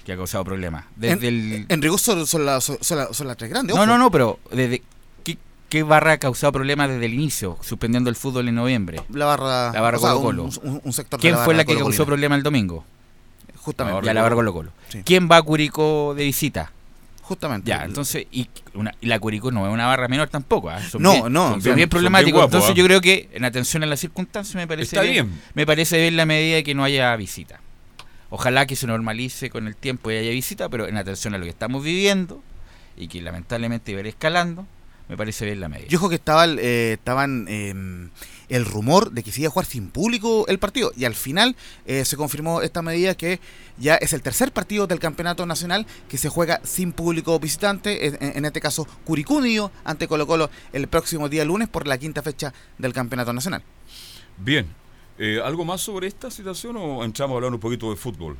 que 0.06 0.14
ha 0.14 0.16
causado 0.16 0.44
problemas? 0.46 0.86
Desde 0.96 1.28
el... 1.28 1.66
En 1.68 1.82
rigor 1.82 2.00
son, 2.00 2.26
son 2.28 2.46
las 2.46 2.64
son, 2.64 2.78
las- 2.98 3.16
son 3.18 3.28
las 3.28 3.36
tres 3.38 3.50
grandes. 3.50 3.76
No, 3.76 3.82
ojo. 3.82 3.88
no, 3.92 3.98
no, 3.98 4.12
pero 4.12 4.40
desde 4.52 4.82
¿qué, 5.24 5.38
qué 5.68 5.84
barra 5.84 6.14
ha 6.14 6.18
causado 6.18 6.54
problemas 6.54 6.88
desde 6.90 7.06
el 7.08 7.14
inicio, 7.16 7.58
suspendiendo 7.62 8.10
el 8.10 8.16
fútbol 8.16 8.48
en 8.48 8.56
noviembre? 8.56 9.02
La 9.12 9.26
barra, 9.26 9.72
La 9.74 9.82
barra 9.82 9.98
Colo 9.98 10.22
Colo. 10.22 10.44
un- 10.44 10.52
un- 10.64 10.82
un 10.84 10.94
sector 10.94 11.20
de 11.20 11.22
¿Quién 11.22 11.36
la 11.36 11.44
fue 11.44 11.54
la 11.56 11.66
que 11.66 11.76
causó 11.78 12.06
problemas 12.06 12.38
el 12.38 12.44
domingo? 12.44 12.86
Justamente. 13.58 14.06
Ya 14.06 14.14
la 14.14 14.22
barra 14.22 14.36
Colo 14.36 14.54
Colo. 14.54 14.72
Sí. 14.90 15.02
¿Quién 15.04 15.28
va 15.30 15.38
a 15.38 15.42
Curicó 15.42 16.14
de 16.16 16.24
visita? 16.24 16.72
Justamente. 17.24 17.68
Ya, 17.68 17.84
entonces, 17.84 18.28
y, 18.32 18.48
una- 18.76 18.94
y 19.02 19.08
la 19.08 19.18
Curicó 19.20 19.50
no 19.50 19.66
es 19.68 19.74
una 19.74 19.88
barra 19.88 20.08
menor 20.08 20.30
tampoco. 20.30 20.70
¿ah? 20.70 20.80
Son 20.88 21.02
No, 21.02 21.14
bien- 21.14 21.34
no, 21.34 21.60
Son 21.60 21.76
bien, 21.76 21.90
guapos, 21.90 22.46
entonces, 22.46 22.70
¿ah? 22.70 22.74
yo 22.76 22.86
creo 22.86 23.02
que, 23.02 23.30
en 23.34 23.44
atención 23.46 23.82
a 23.82 23.88
las 23.88 24.00
circunstancias, 24.00 24.54
me 24.54 24.68
parece 24.68 24.96
Está 24.96 25.02
bien. 25.02 25.32
Me 25.56 25.66
parece 25.66 26.00
bien 26.00 26.16
la 26.18 26.28
medida 26.28 26.58
de 26.58 26.64
que 26.64 26.76
no 26.76 26.84
haya 26.84 27.16
visita. 27.16 27.60
Ojalá 28.36 28.66
que 28.66 28.76
se 28.76 28.86
normalice 28.86 29.50
con 29.50 29.66
el 29.66 29.78
tiempo 29.78 30.12
y 30.12 30.18
haya 30.18 30.32
visita, 30.32 30.68
pero 30.68 30.90
en 30.90 30.98
atención 30.98 31.34
a 31.34 31.38
lo 31.38 31.46
que 31.46 31.52
estamos 31.52 31.82
viviendo 31.82 32.44
y 32.98 33.08
que 33.08 33.22
lamentablemente 33.22 33.94
iba 33.94 34.00
a 34.00 34.02
ir 34.02 34.08
escalando, 34.08 34.68
me 35.08 35.16
parece 35.16 35.46
bien 35.46 35.62
la 35.62 35.70
medida. 35.70 35.88
Yo 35.88 36.00
creo 36.00 36.10
que 36.10 36.18
estaba 36.18 36.44
el, 36.44 36.60
eh, 36.60 36.92
estaban 36.92 37.46
eh, 37.48 37.74
el 38.50 38.66
rumor 38.66 39.12
de 39.12 39.24
que 39.24 39.32
se 39.32 39.40
iba 39.40 39.48
a 39.48 39.52
jugar 39.52 39.66
sin 39.66 39.88
público 39.88 40.46
el 40.50 40.60
partido 40.60 40.92
y 40.98 41.06
al 41.06 41.16
final 41.16 41.56
eh, 41.86 42.04
se 42.04 42.18
confirmó 42.18 42.62
esta 42.62 42.82
medida 42.82 43.16
que 43.16 43.40
ya 43.78 43.96
es 43.96 44.12
el 44.12 44.22
tercer 44.22 44.52
partido 44.52 44.86
del 44.86 45.00
campeonato 45.00 45.46
nacional 45.46 45.88
que 46.10 46.18
se 46.18 46.28
juega 46.28 46.60
sin 46.66 46.92
público 46.92 47.40
visitante, 47.40 48.06
en, 48.06 48.18
en 48.20 48.44
este 48.44 48.60
caso 48.60 48.86
Curicunio 49.06 49.72
ante 49.86 50.10
Colo 50.10 50.28
Colo 50.28 50.50
el 50.74 50.90
próximo 50.90 51.30
día 51.30 51.46
lunes 51.46 51.70
por 51.70 51.88
la 51.88 51.98
quinta 51.98 52.22
fecha 52.22 52.54
del 52.78 52.92
campeonato 52.92 53.32
nacional. 53.32 53.64
Bien. 54.36 54.68
Eh, 55.18 55.40
¿Algo 55.44 55.64
más 55.66 55.82
sobre 55.82 56.08
esta 56.08 56.30
situación 56.30 56.76
o 56.78 57.04
entramos 57.04 57.34
a 57.34 57.38
hablar 57.38 57.54
un 57.54 57.60
poquito 57.60 57.90
de 57.90 57.96
fútbol? 57.96 58.36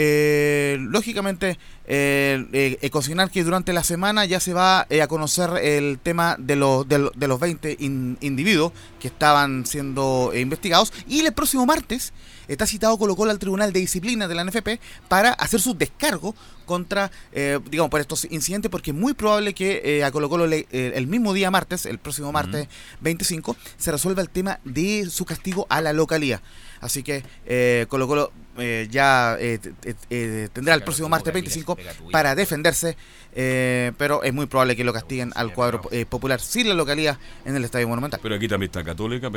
Eh, 0.00 0.76
lógicamente, 0.80 1.58
eh, 1.86 2.46
eh, 2.52 2.78
eh, 2.80 2.90
consignar 2.90 3.30
que 3.32 3.42
durante 3.42 3.72
la 3.72 3.82
semana 3.82 4.24
ya 4.26 4.38
se 4.38 4.52
va 4.52 4.82
a 4.82 5.06
conocer 5.08 5.50
el 5.60 5.98
tema 5.98 6.36
de 6.38 6.54
los, 6.54 6.86
de, 6.88 6.98
lo- 7.00 7.10
de 7.16 7.26
los 7.26 7.40
20 7.40 7.76
in- 7.80 8.16
individuos 8.20 8.72
que 9.00 9.08
estaban 9.08 9.66
siendo 9.66 10.30
investigados. 10.36 10.92
Y 11.08 11.20
el 11.26 11.32
próximo 11.32 11.66
martes 11.66 12.12
está 12.48 12.66
citado 12.66 12.98
Colo 12.98 13.14
Colo 13.14 13.30
al 13.30 13.38
Tribunal 13.38 13.72
de 13.72 13.80
Disciplina 13.80 14.26
de 14.26 14.34
la 14.34 14.42
NFP 14.44 14.80
para 15.08 15.30
hacer 15.32 15.60
su 15.60 15.74
descargo 15.74 16.34
contra, 16.66 17.10
eh, 17.32 17.58
digamos, 17.70 17.90
por 17.90 18.00
estos 18.00 18.26
incidentes, 18.30 18.70
porque 18.70 18.90
es 18.90 18.96
muy 18.96 19.14
probable 19.14 19.54
que 19.54 19.80
eh, 19.84 20.04
a 20.04 20.10
Colo 20.10 20.28
Colo 20.28 20.46
le- 20.46 20.66
eh, 20.70 20.92
el 20.94 21.06
mismo 21.06 21.32
día 21.32 21.50
martes, 21.50 21.86
el 21.86 21.98
próximo 21.98 22.30
martes 22.32 22.68
25, 23.00 23.56
se 23.76 23.92
resuelva 23.92 24.20
el 24.22 24.28
tema 24.28 24.60
de 24.64 25.06
su 25.10 25.24
castigo 25.24 25.66
a 25.70 25.80
la 25.80 25.92
localía. 25.92 26.42
Así 26.80 27.02
que 27.02 27.24
eh, 27.46 27.86
Colo 27.88 28.06
Colo 28.06 28.32
eh, 28.58 28.86
ya 28.90 29.36
eh, 29.40 29.58
te- 29.58 29.72
te- 29.72 29.96
eh, 30.10 30.48
tendrá 30.52 30.74
el 30.74 30.82
próximo 30.82 31.08
martes 31.08 31.32
25 31.32 31.76
para 32.12 32.34
defenderse, 32.34 32.96
eh, 33.34 33.92
pero 33.96 34.22
es 34.22 34.32
muy 34.34 34.46
probable 34.46 34.76
que 34.76 34.84
lo 34.84 34.92
castiguen 34.92 35.32
al 35.36 35.52
cuadro 35.54 35.80
eh, 35.90 36.04
popular 36.06 36.40
sin 36.40 36.68
la 36.68 36.74
localía 36.74 37.18
en 37.44 37.56
el 37.56 37.64
Estadio 37.64 37.88
Monumental. 37.88 38.20
Pero 38.22 38.34
aquí 38.34 38.46
también 38.46 38.68
está 38.68 38.84
Católica 38.84 39.30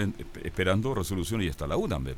esperando 0.43 0.93
resolución 0.93 1.41
y 1.41 1.47
está 1.47 1.65
la 1.65 1.77
U 1.77 1.87
también. 1.87 2.15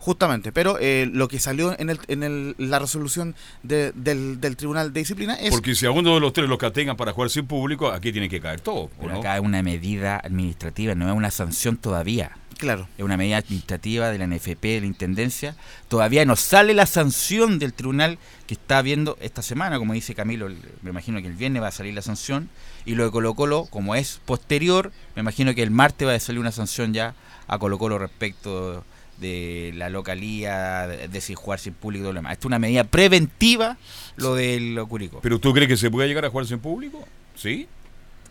Justamente, 0.00 0.50
pero 0.50 0.78
eh, 0.80 1.08
lo 1.12 1.28
que 1.28 1.38
salió 1.38 1.78
en, 1.78 1.90
el, 1.90 2.00
en 2.08 2.22
el- 2.22 2.54
la 2.58 2.78
resolución 2.78 3.34
de- 3.62 3.92
del, 3.92 4.40
del 4.40 4.56
Tribunal 4.56 4.92
de 4.94 5.00
Disciplina 5.00 5.34
es... 5.34 5.50
Porque 5.50 5.74
si 5.74 5.84
a 5.84 5.90
uno 5.90 6.14
de 6.14 6.20
los 6.20 6.32
tres 6.32 6.48
los 6.48 6.58
castigan 6.58 6.96
para 6.96 7.12
jugar 7.12 7.28
sin 7.28 7.46
público, 7.46 7.88
aquí 7.92 8.10
tiene 8.10 8.30
que 8.30 8.40
caer 8.40 8.60
todo. 8.62 8.84
¿o 8.84 8.90
Pero 8.98 9.12
no? 9.12 9.18
acá 9.20 9.36
es 9.36 9.42
una 9.42 9.62
medida 9.62 10.16
administrativa, 10.16 10.94
no 10.94 11.06
es 11.10 11.14
una 11.14 11.30
sanción 11.30 11.76
todavía. 11.76 12.30
Claro. 12.56 12.88
Es 12.98 13.04
una 13.04 13.16
medida 13.18 13.36
administrativa 13.38 14.10
de 14.10 14.18
la 14.18 14.26
NFP, 14.26 14.62
de 14.64 14.80
la 14.80 14.86
Intendencia. 14.86 15.54
Todavía 15.88 16.24
no 16.24 16.34
sale 16.36 16.72
la 16.74 16.86
sanción 16.86 17.58
del 17.58 17.72
tribunal 17.74 18.18
que 18.46 18.54
está 18.54 18.80
viendo 18.82 19.18
esta 19.20 19.42
semana, 19.42 19.78
como 19.78 19.92
dice 19.94 20.14
Camilo, 20.14 20.48
me 20.82 20.90
imagino 20.90 21.20
que 21.20 21.26
el 21.28 21.34
viernes 21.34 21.62
va 21.62 21.68
a 21.68 21.72
salir 21.72 21.94
la 21.94 22.02
sanción. 22.02 22.48
Y 22.86 22.94
lo 22.96 23.04
de 23.04 23.10
Colo 23.10 23.34
Colo, 23.34 23.66
como 23.70 23.94
es 23.94 24.20
posterior, 24.26 24.92
me 25.14 25.20
imagino 25.20 25.54
que 25.54 25.62
el 25.62 25.70
martes 25.70 26.08
va 26.08 26.14
a 26.14 26.20
salir 26.20 26.40
una 26.40 26.52
sanción 26.52 26.92
ya 26.94 27.14
a 27.48 27.58
Colo 27.58 27.78
Colo 27.78 27.98
respecto 27.98 28.84
de 29.20 29.72
la 29.74 29.88
localía, 29.90 30.86
de, 30.86 31.08
de 31.08 31.20
si 31.20 31.34
jugar 31.34 31.58
sin 31.58 31.74
público 31.74 32.02
y 32.02 32.04
todo 32.04 32.12
lo 32.12 32.18
demás. 32.18 32.32
Esto 32.32 32.42
es 32.42 32.50
una 32.50 32.58
medida 32.58 32.84
preventiva, 32.84 33.76
lo 34.16 34.34
del 34.34 34.78
Curicó. 34.88 35.20
¿Pero 35.20 35.38
tú 35.38 35.52
crees 35.52 35.68
que 35.68 35.76
se 35.76 35.90
puede 35.90 36.08
llegar 36.08 36.24
a 36.24 36.30
jugarse 36.30 36.54
en 36.54 36.60
público? 36.60 37.06
¿Sí? 37.34 37.68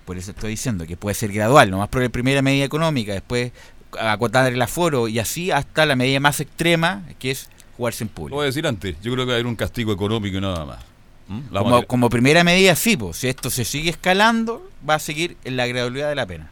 Por 0.06 0.18
eso 0.18 0.32
estoy 0.32 0.52
diciendo 0.52 0.86
que 0.88 0.98
puede 0.98 1.14
ser 1.14 1.32
gradual, 1.32 1.70
nomás 1.70 1.90
por 1.90 2.02
la 2.02 2.10
primera 2.10 2.42
medida 2.42 2.66
económica, 2.66 3.14
después 3.14 3.52
acotar 4.00 4.52
el 4.52 4.62
aforo 4.62 5.08
y 5.08 5.20
así 5.20 5.52
hasta 5.52 5.86
la 5.86 5.96
medida 5.96 6.20
más 6.20 6.40
extrema, 6.40 7.04
que 7.20 7.32
es 7.32 7.50
jugarse 7.78 8.04
en 8.04 8.10
Lo 8.10 8.16
público. 8.16 8.36
voy 8.36 8.44
a 8.44 8.48
decir 8.48 8.66
antes. 8.68 8.96
Yo 9.02 9.12
creo 9.14 9.26
que 9.26 9.30
va 9.30 9.34
a 9.34 9.36
haber 9.36 9.48
un 9.48 9.56
castigo 9.56 9.94
económico 9.94 10.38
y 10.38 10.42
nada 10.42 10.66
más. 10.66 10.80
¿Mm? 11.28 11.86
Como 11.86 12.10
primera 12.10 12.44
medida, 12.44 12.76
sí, 12.76 12.98
pues, 12.98 13.18
si 13.18 13.28
esto 13.28 13.50
se 13.52 13.64
sigue 13.66 13.92
escalando, 13.92 14.68
va 14.88 14.96
a 14.96 15.00
seguir 15.00 15.38
en 15.44 15.58
la 15.58 15.68
gradualidad 15.68 16.10
de 16.10 16.16
la 16.16 16.26
pena. 16.26 16.50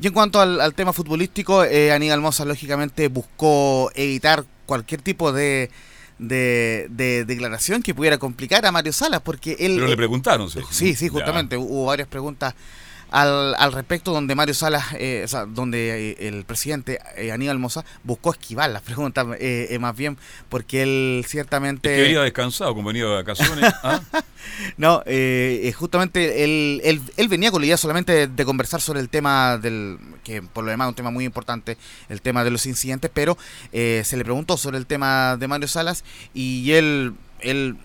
Y 0.00 0.06
en 0.08 0.12
cuanto 0.12 0.40
al, 0.40 0.60
al 0.60 0.74
tema 0.74 0.92
futbolístico, 0.92 1.64
eh, 1.64 1.92
Aníbal 1.92 2.20
Mosa 2.20 2.44
lógicamente 2.44 3.08
buscó 3.08 3.90
evitar 3.94 4.44
cualquier 4.66 5.00
tipo 5.00 5.32
de, 5.32 5.70
de, 6.18 6.86
de 6.90 7.24
declaración 7.24 7.82
que 7.82 7.94
pudiera 7.94 8.18
complicar 8.18 8.66
a 8.66 8.72
Mario 8.72 8.92
Salas, 8.92 9.20
porque 9.22 9.56
él... 9.58 9.74
Pero 9.76 9.86
le 9.86 9.94
eh, 9.94 9.96
preguntaron. 9.96 10.50
¿sí? 10.50 10.60
Sí, 10.70 10.94
sí, 10.94 11.06
Ya. 11.06 11.12
justamente. 11.12 11.56
Hubo 11.56 11.86
varias 11.86 12.08
preguntas 12.08 12.54
al, 13.16 13.54
al 13.54 13.72
respecto 13.72 14.12
donde 14.12 14.34
Mario 14.34 14.52
Salas, 14.52 14.92
eh, 14.98 15.22
o 15.24 15.28
sea, 15.28 15.46
donde 15.46 16.10
eh, 16.10 16.28
el 16.28 16.44
presidente 16.44 16.98
eh, 17.16 17.32
Aníbal 17.32 17.58
Mosa 17.58 17.82
buscó 18.04 18.30
esquivar 18.32 18.68
las 18.68 18.82
preguntas, 18.82 19.26
eh, 19.40 19.68
eh, 19.70 19.78
más 19.78 19.96
bien, 19.96 20.18
porque 20.50 20.82
él 20.82 21.24
ciertamente... 21.26 21.90
Es 21.90 21.96
que 21.96 22.02
venía 22.02 22.20
descansado, 22.20 22.74
como 22.74 22.88
venía 22.88 23.06
de 23.06 23.14
vacaciones. 23.14 23.72
¿ah? 23.82 24.02
No, 24.76 25.02
eh, 25.06 25.72
justamente 25.74 26.44
él, 26.44 26.82
él, 26.84 27.00
él 27.16 27.28
venía 27.28 27.50
con 27.50 27.62
la 27.62 27.68
idea 27.68 27.78
solamente 27.78 28.12
de, 28.12 28.26
de 28.26 28.44
conversar 28.44 28.82
sobre 28.82 29.00
el 29.00 29.08
tema 29.08 29.56
del, 29.56 29.98
que 30.22 30.42
por 30.42 30.64
lo 30.64 30.70
demás 30.70 30.86
es 30.86 30.90
un 30.90 30.96
tema 30.96 31.10
muy 31.10 31.24
importante, 31.24 31.78
el 32.10 32.20
tema 32.20 32.44
de 32.44 32.50
los 32.50 32.66
incidentes, 32.66 33.10
pero 33.14 33.38
eh, 33.72 34.02
se 34.04 34.18
le 34.18 34.24
preguntó 34.24 34.58
sobre 34.58 34.76
el 34.76 34.84
tema 34.84 35.38
de 35.38 35.48
Mario 35.48 35.68
Salas 35.68 36.04
y 36.34 36.72
él, 36.72 37.14
él 37.40 37.76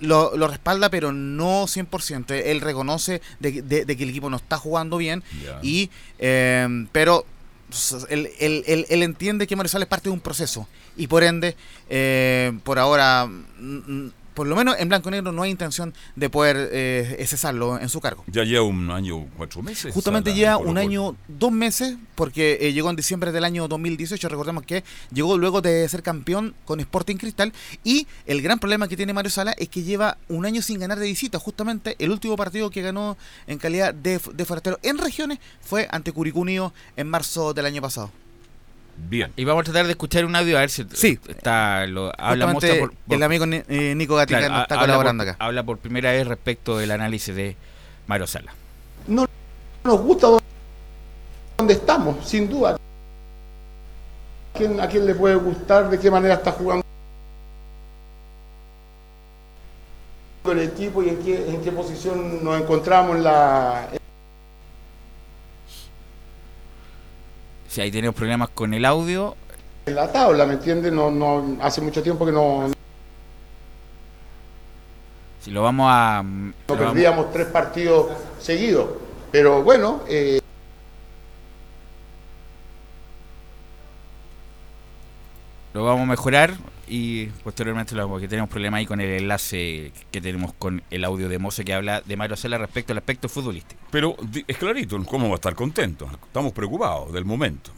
lo, 0.00 0.36
lo 0.36 0.48
respalda, 0.48 0.90
pero 0.90 1.12
no 1.12 1.64
100%. 1.66 2.30
Él 2.44 2.60
reconoce 2.60 3.20
de, 3.40 3.62
de- 3.62 3.84
de 3.84 3.96
que 3.96 4.02
el 4.04 4.10
equipo 4.10 4.30
no 4.30 4.36
está 4.36 4.56
jugando 4.58 4.96
bien, 4.96 5.22
y 5.62 5.90
eh, 6.18 6.86
pero 6.92 7.24
él, 8.08 8.30
él- 8.38 8.64
él- 8.66 8.86
él 8.88 9.02
entiende 9.02 9.46
que 9.46 9.54
Mario 9.56 9.68
Salas 9.68 9.86
es 9.86 9.90
parte 9.90 10.08
de 10.08 10.14
un 10.14 10.20
proceso 10.20 10.66
y 10.96 11.06
por 11.06 11.22
ende, 11.22 11.54
eh, 11.90 12.52
por 12.64 12.78
ahora, 12.78 13.28
por 14.38 14.46
lo 14.46 14.54
menos 14.54 14.76
en 14.78 14.88
blanco 14.88 15.08
y 15.08 15.10
negro 15.10 15.32
no 15.32 15.42
hay 15.42 15.50
intención 15.50 15.92
de 16.14 16.30
poder 16.30 16.70
eh, 16.70 17.24
cesarlo 17.26 17.76
en 17.76 17.88
su 17.88 18.00
cargo. 18.00 18.22
Ya 18.28 18.44
lleva 18.44 18.62
un 18.62 18.88
año, 18.88 19.26
cuatro 19.36 19.62
meses. 19.62 19.92
Justamente 19.92 20.32
lleva 20.32 20.58
un 20.58 20.66
Colo. 20.66 20.80
año, 20.80 21.16
dos 21.26 21.50
meses, 21.50 21.96
porque 22.14 22.56
eh, 22.60 22.72
llegó 22.72 22.88
en 22.88 22.94
diciembre 22.94 23.32
del 23.32 23.42
año 23.42 23.66
2018. 23.66 24.28
Recordemos 24.28 24.62
que 24.62 24.84
llegó 25.12 25.36
luego 25.36 25.60
de 25.60 25.88
ser 25.88 26.04
campeón 26.04 26.54
con 26.66 26.78
Sporting 26.78 27.16
Cristal. 27.16 27.52
Y 27.82 28.06
el 28.26 28.40
gran 28.40 28.60
problema 28.60 28.86
que 28.86 28.96
tiene 28.96 29.12
Mario 29.12 29.32
Sala 29.32 29.56
es 29.58 29.68
que 29.70 29.82
lleva 29.82 30.18
un 30.28 30.46
año 30.46 30.62
sin 30.62 30.78
ganar 30.78 31.00
de 31.00 31.06
visita. 31.06 31.40
Justamente 31.40 31.96
el 31.98 32.12
último 32.12 32.36
partido 32.36 32.70
que 32.70 32.80
ganó 32.80 33.16
en 33.48 33.58
calidad 33.58 33.92
de, 33.92 34.20
de 34.34 34.44
forastero 34.44 34.78
en 34.84 34.98
regiones 34.98 35.40
fue 35.60 35.88
ante 35.90 36.12
Curicó 36.12 36.38
Unido 36.38 36.72
en 36.96 37.10
marzo 37.10 37.54
del 37.54 37.66
año 37.66 37.82
pasado. 37.82 38.12
Bien. 39.00 39.32
Y 39.36 39.44
vamos 39.44 39.62
a 39.62 39.64
tratar 39.64 39.86
de 39.86 39.92
escuchar 39.92 40.24
un 40.24 40.34
audio 40.36 40.56
a 40.56 40.60
ver 40.60 40.70
si 40.70 40.84
Sí. 40.92 41.18
está 41.28 41.86
lo 41.86 42.12
habla 42.18 42.52
por- 42.52 42.60
por- 42.62 42.92
el 43.08 43.22
amigo 43.22 43.44
eh, 43.48 43.94
Nico 43.96 44.16
Gatica 44.16 44.38
Claro, 44.40 44.54
nos 44.54 44.62
está 44.62 44.74
habla 44.74 44.86
colaborando 44.86 45.24
por- 45.24 45.30
acá. 45.34 45.44
Habla 45.44 45.62
por 45.62 45.78
primera 45.78 46.12
vez 46.12 46.26
respecto 46.26 46.76
del 46.78 46.90
análisis 46.90 47.34
de 47.34 47.56
Mario 48.06 48.26
Sala. 48.26 48.52
No 49.06 49.26
nos 49.84 50.00
gusta 50.00 50.28
donde 51.56 51.74
estamos, 51.74 52.28
sin 52.28 52.48
duda. 52.50 52.74
¿A 54.54 54.58
quién, 54.58 54.80
a 54.80 54.88
quién 54.88 55.06
le 55.06 55.14
puede 55.14 55.36
gustar? 55.36 55.88
¿De 55.88 55.98
qué 55.98 56.10
manera 56.10 56.34
está 56.34 56.52
jugando 56.52 56.84
el 60.50 60.58
equipo 60.60 61.02
y 61.02 61.10
en 61.10 61.18
qué, 61.18 61.48
en 61.50 61.60
qué 61.62 61.70
posición 61.72 62.42
nos 62.42 62.58
encontramos 62.60 63.16
en 63.16 63.22
la, 63.24 63.86
Si 67.78 67.82
ahí 67.82 67.92
tenemos 67.92 68.16
problemas 68.16 68.48
con 68.48 68.74
el 68.74 68.84
audio, 68.84 69.36
en 69.86 69.94
la 69.94 70.10
tabla? 70.10 70.44
¿Me 70.46 70.54
entiendes? 70.54 70.92
No, 70.92 71.12
no, 71.12 71.58
hace 71.62 71.80
mucho 71.80 72.02
tiempo 72.02 72.26
que 72.26 72.32
no, 72.32 72.68
si 75.40 75.52
lo 75.52 75.62
vamos 75.62 75.86
a... 75.88 76.24
no 76.24 76.52
lo 76.66 76.74
vamos- 76.74 76.92
perdíamos 76.92 77.30
tres 77.30 77.46
partidos 77.46 78.08
seguidos. 78.40 78.88
Pero 79.30 79.62
bueno, 79.62 80.00
eh, 80.08 80.40
Lo 85.72 85.84
vamos 85.84 86.02
a 86.02 86.06
mejorar 86.06 86.54
y 86.88 87.26
posteriormente 87.44 87.94
lo 87.94 88.02
vamos, 88.02 88.16
porque 88.16 88.28
tenemos 88.28 88.50
problemas 88.50 88.78
ahí 88.78 88.86
con 88.86 89.00
el 89.00 89.10
enlace 89.10 89.92
que 90.10 90.20
tenemos 90.20 90.52
con 90.54 90.82
el 90.90 91.04
audio 91.04 91.28
de 91.28 91.38
Mose 91.38 91.64
que 91.64 91.74
habla 91.74 92.00
de 92.00 92.16
Mario 92.16 92.36
Sala 92.36 92.58
respecto 92.58 92.92
al 92.92 92.98
aspecto 92.98 93.28
futbolístico. 93.28 93.80
Pero 93.90 94.16
es 94.46 94.56
clarito, 94.56 95.02
¿cómo 95.04 95.28
va 95.28 95.34
a 95.34 95.36
estar 95.36 95.54
contento? 95.54 96.08
Estamos 96.26 96.52
preocupados 96.52 97.12
del 97.12 97.24
momento. 97.24 97.70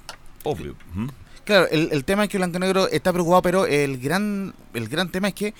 Obvio. 0.45 0.75
¿Mm? 0.95 1.09
Claro, 1.45 1.69
el, 1.71 1.89
el 1.93 2.05
tema 2.05 2.25
es 2.25 2.31
que 2.31 2.39
Blanco 2.39 2.59
Negro 2.59 2.89
está 2.89 3.13
preocupado, 3.13 3.43
pero 3.43 3.67
el 3.67 3.99
gran, 3.99 4.55
el 4.75 4.89
gran 4.89 5.11
tema 5.11 5.29
es 5.29 5.35
que 5.35 5.55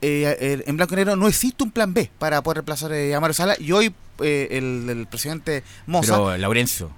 eh, 0.00 0.62
en 0.66 0.76
Blanco 0.76 0.94
y 0.94 0.96
Negro 0.96 1.16
no 1.16 1.28
existe 1.28 1.64
un 1.64 1.70
plan 1.70 1.94
B 1.94 2.10
para 2.18 2.42
poder 2.42 2.58
reemplazar 2.58 2.92
eh, 2.92 3.14
a 3.14 3.20
Mario 3.20 3.34
Sala 3.34 3.56
y 3.58 3.72
hoy 3.72 3.94
eh, 4.20 4.48
el, 4.50 4.88
el 4.88 5.06
presidente 5.06 5.62
Moza... 5.86 6.14
Pero, 6.14 6.36
Laurencio, 6.36 6.90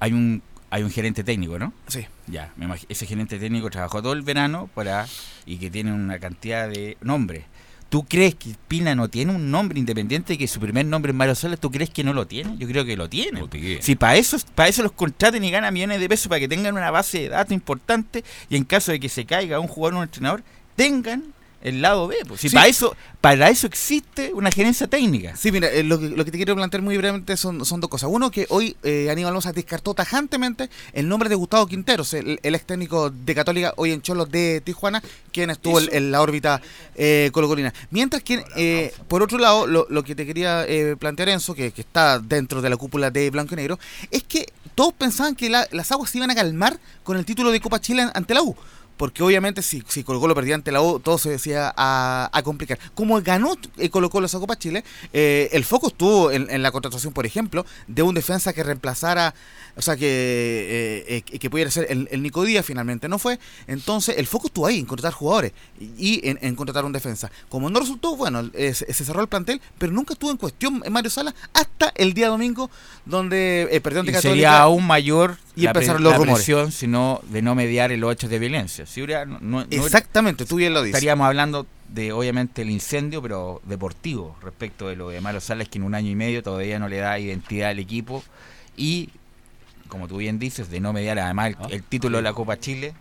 hay 0.00 0.12
un 0.12 0.42
hay 0.72 0.82
un 0.82 0.90
gerente 0.90 1.22
técnico, 1.22 1.58
¿no? 1.58 1.74
Sí. 1.86 2.06
Ya, 2.26 2.52
me 2.56 2.66
ese 2.88 3.06
gerente 3.06 3.38
técnico 3.38 3.70
trabajó 3.70 4.02
todo 4.02 4.12
el 4.12 4.22
verano 4.22 4.70
para 4.74 5.06
y 5.44 5.56
que 5.56 5.70
tiene 5.70 5.92
una 5.92 6.18
cantidad 6.18 6.68
de 6.68 6.96
nombres. 7.00 7.44
¿Tú 7.88 8.06
crees 8.06 8.34
que 8.34 8.54
Pina 8.68 8.94
no 8.94 9.08
tiene 9.08 9.34
un 9.34 9.50
nombre 9.50 9.78
independiente 9.78 10.32
y 10.32 10.38
que 10.38 10.48
su 10.48 10.58
primer 10.60 10.86
nombre 10.86 11.10
es 11.10 11.16
Mario 11.16 11.34
Salas? 11.34 11.60
¿Tú 11.60 11.70
crees 11.70 11.90
que 11.90 12.02
no 12.02 12.14
lo 12.14 12.26
tiene? 12.26 12.56
Yo 12.56 12.66
creo 12.66 12.86
que 12.86 12.96
lo 12.96 13.06
tiene. 13.06 13.40
Lo 13.40 13.48
tiene. 13.48 13.82
Si 13.82 13.96
para 13.96 14.16
eso, 14.16 14.38
para 14.54 14.70
eso 14.70 14.82
los 14.82 14.92
contraten 14.92 15.44
y 15.44 15.50
ganan 15.50 15.74
millones 15.74 16.00
de 16.00 16.08
pesos 16.08 16.28
para 16.28 16.40
que 16.40 16.48
tengan 16.48 16.74
una 16.74 16.90
base 16.90 17.20
de 17.20 17.28
datos 17.28 17.52
importante 17.52 18.24
y 18.48 18.56
en 18.56 18.64
caso 18.64 18.92
de 18.92 19.00
que 19.00 19.10
se 19.10 19.26
caiga 19.26 19.60
un 19.60 19.68
jugador 19.68 19.94
o 19.94 19.98
un 19.98 20.04
entrenador, 20.04 20.42
tengan 20.74 21.34
el 21.62 21.80
lado 21.82 22.06
B. 22.08 22.16
pues. 22.26 22.40
Si 22.40 22.48
Sí. 22.48 22.54
para 22.54 22.66
eso, 22.68 22.94
para 23.20 23.48
eso 23.48 23.66
existe 23.66 24.32
una 24.34 24.50
gerencia 24.50 24.86
técnica. 24.88 25.36
Sí, 25.36 25.50
mira, 25.52 25.68
eh, 25.70 25.82
lo, 25.82 25.98
que, 25.98 26.08
lo 26.08 26.24
que 26.24 26.30
te 26.30 26.36
quiero 26.36 26.54
plantear 26.54 26.82
muy 26.82 26.96
brevemente 26.96 27.36
son, 27.36 27.64
son 27.64 27.80
dos 27.80 27.88
cosas. 27.88 28.10
Uno, 28.12 28.30
que 28.30 28.46
hoy 28.50 28.76
eh, 28.82 29.08
Aníbal 29.10 29.32
Mosa 29.32 29.52
descartó 29.52 29.94
tajantemente 29.94 30.68
el 30.92 31.08
nombre 31.08 31.28
de 31.28 31.34
Gustavo 31.36 31.66
Quinteros, 31.66 32.12
el, 32.14 32.40
el 32.42 32.54
ex 32.54 32.66
técnico 32.66 33.10
de 33.10 33.34
Católica, 33.34 33.74
hoy 33.76 33.92
en 33.92 34.02
Cholos 34.02 34.30
de 34.30 34.60
Tijuana, 34.64 35.02
quien 35.32 35.50
estuvo 35.50 35.80
en, 35.80 36.10
la 36.10 36.20
órbita 36.20 36.60
eh, 36.96 37.30
colocolina. 37.32 37.72
Mientras 37.90 38.22
que, 38.22 38.44
eh, 38.56 38.92
por 39.08 39.22
otro 39.22 39.38
lado, 39.38 39.66
lo, 39.66 39.86
lo 39.88 40.02
que 40.02 40.14
te 40.14 40.26
quería 40.26 40.64
eh, 40.66 40.96
plantear, 40.98 41.28
Enzo, 41.28 41.54
que, 41.54 41.70
que 41.72 41.80
está 41.82 42.18
dentro 42.18 42.60
de 42.60 42.70
la 42.70 42.76
cúpula 42.76 43.10
de 43.10 43.30
Blanco 43.30 43.54
y 43.54 43.56
Negro, 43.56 43.78
es 44.10 44.22
que 44.24 44.46
todos 44.74 44.92
pensaban 44.94 45.34
que 45.36 45.48
la- 45.50 45.68
las 45.70 45.92
aguas 45.92 46.10
se 46.10 46.18
iban 46.18 46.30
a 46.30 46.34
calmar 46.34 46.78
con 47.04 47.16
el 47.16 47.24
título 47.24 47.50
de 47.50 47.60
Copa 47.60 47.80
Chile 47.80 48.06
ante 48.14 48.34
la 48.34 48.42
U. 48.42 48.56
Porque 49.02 49.24
obviamente 49.24 49.62
si, 49.62 49.82
si 49.88 50.04
Colo 50.04 50.20
Colo 50.20 50.32
perdía 50.32 50.54
ante 50.54 50.70
la 50.70 50.80
U, 50.80 51.00
todo 51.00 51.18
se 51.18 51.28
decía 51.28 51.74
a, 51.76 52.40
complicar. 52.44 52.78
Como 52.94 53.20
ganó 53.20 53.56
eh, 53.76 53.90
Colo 53.90 54.10
Colo 54.10 54.26
esa 54.26 54.38
Copa 54.38 54.56
Chile, 54.56 54.84
eh, 55.12 55.48
el 55.50 55.64
foco 55.64 55.88
estuvo 55.88 56.30
en, 56.30 56.48
en 56.48 56.62
la 56.62 56.70
contratación, 56.70 57.12
por 57.12 57.26
ejemplo, 57.26 57.66
de 57.88 58.02
un 58.02 58.14
defensa 58.14 58.52
que 58.52 58.62
reemplazara, 58.62 59.34
o 59.74 59.82
sea, 59.82 59.96
que, 59.96 60.06
eh, 60.06 61.24
eh, 61.32 61.38
que 61.38 61.50
pudiera 61.50 61.70
ser 61.70 61.86
el, 61.90 62.08
el 62.10 62.22
Nico 62.22 62.44
Díaz, 62.44 62.64
finalmente 62.66 63.08
no 63.08 63.18
fue. 63.18 63.38
Entonces 63.66 64.16
el 64.18 64.26
foco 64.26 64.48
estuvo 64.48 64.66
ahí, 64.66 64.78
en 64.78 64.84
contratar 64.86 65.12
jugadores 65.12 65.52
y 65.98 66.20
en, 66.28 66.38
en 66.42 66.54
contratar 66.54 66.84
un 66.84 66.92
defensa. 66.92 67.30
Como 67.48 67.70
no 67.70 67.80
resultó, 67.80 68.16
bueno, 68.16 68.50
eh, 68.54 68.74
se, 68.74 68.92
cerró 68.92 69.20
el 69.22 69.28
plantel, 69.28 69.60
pero 69.78 69.92
nunca 69.92 70.12
estuvo 70.14 70.30
en 70.30 70.36
cuestión 70.36 70.82
Mario 70.90 71.10
Sala 71.10 71.34
hasta 71.54 71.92
el 71.96 72.12
día 72.14 72.28
domingo, 72.28 72.70
donde 73.06 73.68
eh, 73.70 73.80
perdió 73.80 74.00
ante 74.00 74.12
Y 74.12 74.14
Católica. 74.14 74.34
sería 74.34 74.60
aún 74.60 74.86
mayor 74.86 75.36
y 75.56 75.62
la, 75.62 75.70
empezaron 75.70 76.02
los 76.02 76.12
la 76.12 76.18
rumores. 76.18 76.44
presión 76.44 76.72
sino 76.72 77.20
de 77.30 77.42
no 77.42 77.54
mediar 77.54 77.90
los 77.92 78.12
hechos 78.12 78.30
de 78.30 78.38
violencia. 78.38 78.86
Si 78.86 79.02
hubiera- 79.02 79.24
no- 79.24 79.38
no- 79.40 79.60
no- 79.64 79.66
Exactamente, 79.70 80.44
tú 80.44 80.56
bien 80.56 80.72
lo 80.74 80.82
dices. 80.82 80.94
Estaríamos 80.96 81.26
hablando 81.26 81.66
de, 81.88 82.12
obviamente, 82.12 82.62
el 82.62 82.70
incendio, 82.70 83.20
pero 83.20 83.60
deportivo, 83.64 84.36
respecto 84.42 84.88
de 84.88 84.96
lo 84.96 85.10
de 85.10 85.20
Mario 85.20 85.40
Salas, 85.42 85.68
que 85.68 85.76
en 85.78 85.84
un 85.84 85.94
año 85.94 86.10
y 86.10 86.14
medio 86.14 86.42
todavía 86.42 86.78
no 86.78 86.88
le 86.88 86.96
da 86.98 87.18
identidad 87.18 87.68
al 87.70 87.78
equipo. 87.78 88.24
Y, 88.76 89.10
como 89.92 90.08
tú 90.08 90.16
bien 90.16 90.38
dices, 90.38 90.70
de 90.70 90.80
no 90.80 90.92
mediar 90.92 91.18
además 91.18 91.48
el, 91.50 91.56
Ah, 91.60 91.66
el 91.70 91.82
título 91.82 92.16
de 92.16 92.22
la 92.22 92.32
Copa 92.32 92.58
Chile, 92.58 92.94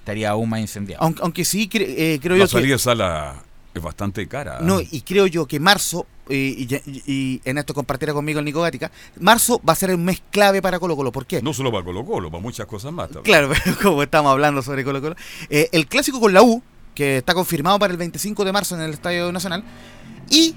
estaría 0.00 0.30
aún 0.30 0.48
más 0.50 0.60
incendiado. 0.60 1.02
Aunque, 1.04 1.22
aunque 1.22 1.44
sí, 1.44 1.68
cre- 1.72 1.86
eh, 1.88 2.18
creo 2.20 2.36
La 2.36 2.40
yo 2.44 2.46
que... 2.48 2.52
salida 2.52 2.72
de 2.74 2.78
sala 2.80 3.42
es 3.72 3.80
bastante 3.82 4.26
cara. 4.28 4.58
No, 4.60 4.80
y 4.80 5.00
creo 5.02 5.26
yo 5.28 5.46
que 5.46 5.60
marzo 5.60 6.06
y, 6.28 6.66
y- 6.74 7.02
y 7.06 7.40
en 7.44 7.58
esto 7.58 7.72
compartiera 7.74 8.12
conmigo 8.12 8.38
el 8.40 8.44
Nico 8.44 8.60
Gatica, 8.60 8.90
marzo 9.20 9.60
va 9.66 9.72
a 9.72 9.76
ser 9.76 9.94
un 9.94 10.04
mes 10.04 10.22
clave 10.30 10.60
para 10.60 10.78
Colo 10.78 10.96
Colo. 10.96 11.12
¿Por 11.12 11.24
qué? 11.26 11.40
No 11.40 11.54
solo 11.54 11.70
para 11.72 11.84
Colo 11.84 12.04
Colo, 12.04 12.30
para 12.30 12.42
muchas 12.42 12.66
cosas 12.66 12.92
más 12.92 13.06
también. 13.08 13.24
Claro, 13.24 13.48
pero 13.64 13.76
como 13.80 14.02
estamos 14.02 14.30
hablando 14.32 14.60
sobre 14.62 14.84
Colo 14.84 15.00
Colo. 15.00 15.16
eh, 15.48 15.68
el 15.72 15.86
clásico 15.86 16.20
con 16.20 16.32
la 16.34 16.42
U, 16.42 16.62
que 16.94 17.18
está 17.18 17.32
confirmado 17.34 17.78
para 17.78 17.92
el 17.92 17.96
25 17.98 18.44
de 18.44 18.52
marzo 18.52 18.74
en 18.74 18.82
el 18.82 18.90
Estadio 18.90 19.32
Nacional. 19.32 19.64
Y 20.30 20.54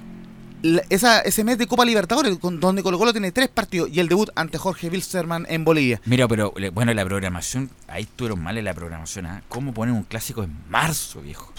esa, 0.89 1.22
ese 1.22 1.43
mes 1.43 1.57
de 1.57 1.68
Copa 1.68 1.86
Libertadores, 1.86 2.38
con- 2.39 2.59
donde 2.59 2.82
Colo 2.84 2.97
Colo 2.97 3.11
tiene 3.11 3.32
tres 3.32 3.47
partidos 3.49 3.89
y 3.91 3.99
el 3.99 4.07
debut 4.07 4.30
ante 4.36 4.57
Jorge 4.57 4.89
Wilstermann 4.89 5.45
en 5.49 5.63
Bolivia. 5.66 6.01
Mira, 6.05 6.28
pero 6.28 6.53
bueno, 6.74 6.93
la 6.93 7.05
programación, 7.05 7.70
ahí 7.88 8.03
estuvieron 8.03 8.41
mal 8.41 8.57
en 8.57 8.66
la 8.66 8.74
programación. 8.74 9.26
¿ah? 9.26 9.43
¿Cómo 9.49 9.74
poner 9.74 9.93
un 9.93 10.03
clásico 10.03 10.43
en 10.43 10.53
marzo, 10.70 11.22
viejo? 11.22 11.51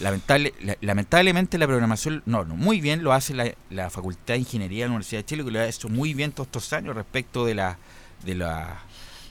Lamentable, 0.00 0.54
la- 0.60 0.76
lamentablemente 0.80 1.58
la 1.58 1.66
programación, 1.66 2.22
no, 2.26 2.44
no, 2.44 2.56
muy 2.56 2.80
bien 2.80 3.02
lo 3.02 3.12
hace 3.12 3.34
la, 3.34 3.52
la 3.70 3.90
Facultad 3.90 4.34
de 4.34 4.38
Ingeniería 4.38 4.84
de 4.84 4.88
la 4.88 4.92
Universidad 4.94 5.20
de 5.20 5.26
Chile, 5.26 5.44
que 5.44 5.50
lo 5.50 5.60
ha 5.60 5.66
hecho 5.66 5.88
muy 5.88 6.14
bien 6.14 6.32
todos 6.32 6.46
estos 6.48 6.72
años 6.72 6.94
respecto 6.94 7.44
de 7.46 7.54
la 7.54 7.78
de 8.24 8.34
la 8.34 8.78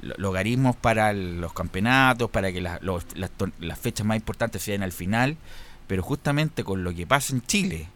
lo- 0.01 0.15
logaritmos 0.17 0.75
para 0.75 1.11
el- 1.11 1.39
los 1.41 1.53
campeonatos, 1.53 2.29
para 2.29 2.51
que 2.51 2.61
la- 2.61 2.77
los- 2.81 3.05
las, 3.15 3.31
las 3.59 3.79
fechas 3.79 4.05
más 4.05 4.17
importantes 4.17 4.61
sean 4.61 4.83
al 4.83 4.91
final, 4.91 5.37
pero 5.87 6.03
justamente 6.03 6.63
con 6.63 6.83
lo 6.83 6.93
que 6.93 7.07
pasa 7.07 7.33
en 7.33 7.41
Chile, 7.45 7.87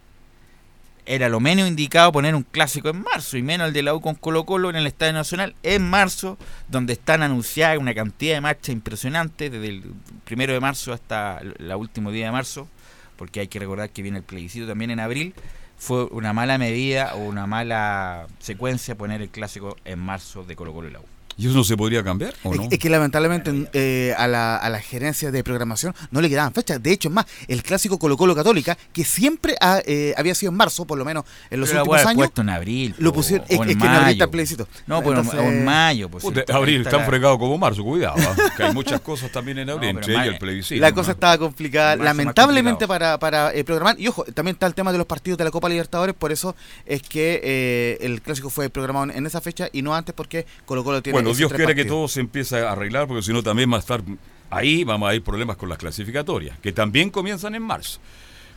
era 1.08 1.30
lo 1.30 1.40
menos 1.40 1.68
indicado 1.68 2.12
poner 2.12 2.36
un 2.36 2.44
clásico 2.44 2.90
en 2.90 3.02
marzo 3.02 3.38
y 3.38 3.42
menos 3.42 3.70
el 3.70 3.74
de 3.74 3.82
la 3.82 3.96
U 3.96 4.02
con 4.02 4.16
Colo 4.16 4.46
Colo 4.46 4.70
en 4.70 4.76
el 4.76 4.86
Estadio 4.86 5.14
Nacional 5.14 5.56
en 5.64 5.90
marzo, 5.90 6.38
donde 6.68 6.94
están 6.94 7.24
anunciadas 7.24 7.78
una 7.78 7.94
cantidad 7.94 8.36
de 8.36 8.42
marchas 8.42 8.70
impresionantes 8.70 9.52
desde 9.52 9.68
el 9.68 9.84
primero 10.26 10.54
de 10.54 10.60
marzo 10.60 10.92
hasta 10.92 11.40
el 11.40 11.74
último 11.76 12.12
día 12.12 12.26
de 12.26 12.32
marzo, 12.32 12.68
porque 13.16 13.40
hay 13.40 13.48
que 13.48 13.60
recordar 13.60 13.90
que 13.90 14.02
viene 14.02 14.20
el 14.20 14.24
plebiscito 14.24 14.68
también 14.68 14.92
en 14.92 15.00
abril. 15.00 15.34
Fue 15.78 16.06
una 16.06 16.34
mala 16.34 16.58
medida 16.58 17.16
o 17.16 17.20
una 17.20 17.48
mala 17.48 18.28
secuencia 18.40 18.96
poner 18.96 19.22
el 19.22 19.30
clásico 19.30 19.78
en 19.86 20.00
marzo 20.00 20.44
de 20.44 20.56
Colo 20.56 20.74
Colo 20.74 20.90
y 20.90 20.92
la 20.92 21.00
U. 21.00 21.17
¿Y 21.38 21.48
eso 21.48 21.56
no 21.56 21.64
se 21.64 21.78
podría 21.78 22.04
cambiar 22.04 22.34
o 22.44 22.54
no? 22.56 22.68
es 22.72 22.80
que 22.80 22.90
lamentablemente 22.90 23.70
eh, 23.74 24.14
a, 24.18 24.28
la, 24.28 24.58
a 24.58 24.70
la 24.70 24.80
gerencia 24.80 25.30
de 25.30 25.44
programación 25.44 25.94
no 26.10 26.20
le 26.20 26.30
quedaban 26.30 26.52
fechas. 26.52 26.82
De 26.82 26.92
hecho, 26.92 27.10
es 27.10 27.14
más, 27.14 27.26
el 27.48 27.62
clásico 27.62 28.00
Colo 28.00 28.18
Colo 28.18 28.36
Católica, 28.36 28.76
que 28.92 29.06
siempre 29.06 29.56
ha, 29.62 29.80
eh, 29.86 30.16
había 30.18 30.34
sido 30.34 30.52
en 30.52 30.58
marzo, 30.58 30.86
por 30.86 30.98
lo 30.98 31.06
menos 31.06 31.26
en 31.52 31.60
los 31.60 31.70
Pero 31.70 31.84
últimos 31.84 32.06
años. 32.06 32.16
puesto 32.16 32.42
en 32.42 32.50
abril. 32.50 32.96
Lo 32.98 33.14
pusieron, 33.14 33.46
o 33.50 33.54
es, 33.54 33.60
en 33.60 33.70
es 33.70 33.78
que 33.78 33.86
en 33.86 33.92
abril 33.92 34.12
está 34.14 34.24
el 34.24 34.30
plebiscito. 34.32 34.68
No, 34.88 35.00
pero 35.00 35.20
Entonces, 35.20 35.40
o 35.40 35.44
en 35.44 35.64
mayo. 35.64 36.10
Pues, 36.10 36.24
Puta, 36.24 36.44
sí, 36.48 36.52
abril, 36.52 36.82
está 36.82 36.98
tan 36.98 37.06
fregado 37.06 37.38
como 37.38 37.56
marzo, 37.58 37.84
cuidado, 37.84 38.16
¿ah? 38.20 38.36
que 38.56 38.64
hay 38.64 38.74
muchas 38.74 39.00
cosas 39.02 39.32
también 39.32 39.60
en 39.60 39.70
abril, 39.70 39.94
No, 39.94 40.00
entre 40.00 40.14
ellas 40.14 40.28
el 40.28 40.38
plebiscito. 40.40 40.82
La 40.82 40.92
cosa 40.92 41.12
estaba 41.12 41.38
complicada, 41.38 41.96
lamentablemente 41.98 42.88
para, 42.88 43.20
para 43.20 43.54
eh, 43.54 43.64
programar. 43.64 44.00
Y 44.00 44.08
ojo, 44.08 44.24
también 44.26 44.56
está 44.56 44.66
el 44.66 44.74
tema 44.74 44.92
de 44.92 44.98
los 44.98 45.06
partidos 45.06 45.38
de 45.38 45.44
la 45.44 45.52
Copa 45.52 45.70
Libertadores, 45.70 46.16
por 46.16 46.32
eso 46.32 46.56
es 46.88 47.04
que 47.04 47.42
eh, 47.44 47.98
el 48.02 48.24
clásico 48.24 48.50
fue 48.50 48.70
programado 48.70 49.12
en 49.12 49.26
esa 49.28 49.40
fecha 49.40 49.70
y 49.72 49.84
no 49.84 49.94
antes 49.94 50.16
porque 50.16 50.48
Colo 50.66 50.84
Colo 50.84 51.04
tiene 51.04 51.14
Bueno, 51.14 51.27
Dios 51.36 51.50
tres 51.50 51.66
quiere 51.66 51.76
que 51.76 51.86
todo 51.86 52.08
se 52.08 52.20
empiece 52.20 52.60
a 52.60 52.72
arreglar, 52.72 53.08
porque 53.08 53.24
si 53.24 53.34
no 53.34 53.44
también 53.44 53.72
va 53.72 53.78
a 53.78 53.80
estar 53.80 54.02
ahí, 54.50 54.84
vamos 54.84 55.10
a 55.10 55.16
ir 55.16 55.24
problemas 55.24 55.58
con 55.58 55.70
las 55.70 55.78
clasificatorias, 55.78 56.58
que 56.60 56.72
también 56.72 57.10
comienzan 57.10 57.56
en 57.56 57.64
marzo. 57.64 58.00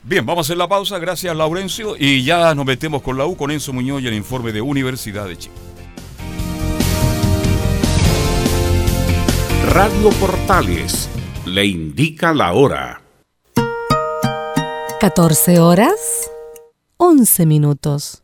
Bien, 0.03 0.25
vamos 0.25 0.45
a 0.45 0.47
hacer 0.47 0.57
la 0.57 0.67
pausa, 0.67 0.97
gracias 0.99 1.35
Laurencio, 1.35 1.95
y 1.97 2.23
ya 2.23 2.55
nos 2.55 2.65
metemos 2.65 3.01
con 3.01 3.17
la 3.17 3.25
U, 3.25 3.35
con 3.35 3.51
Enzo 3.51 3.73
Muñoz 3.73 4.01
y 4.01 4.07
el 4.07 4.13
informe 4.13 4.51
de 4.51 4.61
Universidad 4.61 5.27
de 5.27 5.37
Chile. 5.37 5.55
Radio 9.69 10.09
Portales 10.19 11.09
le 11.45 11.65
indica 11.65 12.33
la 12.33 12.53
hora. 12.53 13.01
14 14.99 15.59
horas 15.59 16.29
11 16.97 17.45
minutos. 17.45 18.23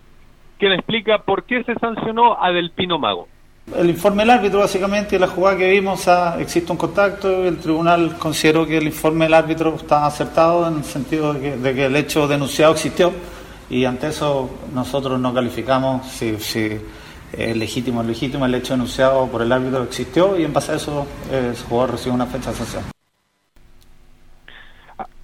quien 0.57 0.73
explica 0.73 1.19
por 1.19 1.43
qué 1.43 1.63
se 1.63 1.75
sancionó 1.75 2.41
a 2.41 2.51
Del 2.51 2.71
Pino 2.71 2.99
Mago. 2.99 3.27
El 3.75 3.89
informe 3.89 4.23
del 4.23 4.29
árbitro, 4.29 4.59
básicamente, 4.59 5.19
la 5.19 5.27
jugada 5.27 5.57
que 5.57 5.69
vimos, 5.69 6.07
existe 6.39 6.71
un 6.71 6.77
contacto. 6.77 7.43
El 7.43 7.57
tribunal 7.57 8.17
consideró 8.17 8.65
que 8.65 8.77
el 8.77 8.85
informe 8.85 9.25
del 9.25 9.33
árbitro 9.33 9.75
está 9.75 10.05
acertado 10.05 10.67
en 10.69 10.77
el 10.77 10.83
sentido 10.85 11.33
de 11.33 11.75
que, 11.75 11.85
el 11.85 11.95
hecho 11.97 12.29
denunciado 12.29 12.73
existió 12.73 13.11
y 13.69 13.83
ante 13.83 14.07
eso 14.07 14.49
nosotros 14.73 15.19
no 15.19 15.33
calificamos 15.33 16.07
si, 16.07 16.37
si 16.37 16.79
es 17.33 17.57
legítimo 17.57 17.99
o 17.99 18.03
legítimo. 18.03 18.45
El 18.45 18.55
hecho 18.55 18.73
denunciado 18.73 19.27
por 19.27 19.41
el 19.41 19.51
árbitro 19.51 19.83
existió 19.83 20.39
y 20.39 20.45
en 20.45 20.53
base 20.53 20.71
a 20.71 20.75
eso 20.75 21.05
eh, 21.29 21.51
el 21.53 21.63
jugador 21.63 21.91
recibe 21.91 22.15
una 22.15 22.25
fecha 22.25 22.51
de 22.51 22.55
sanción. 22.55 22.96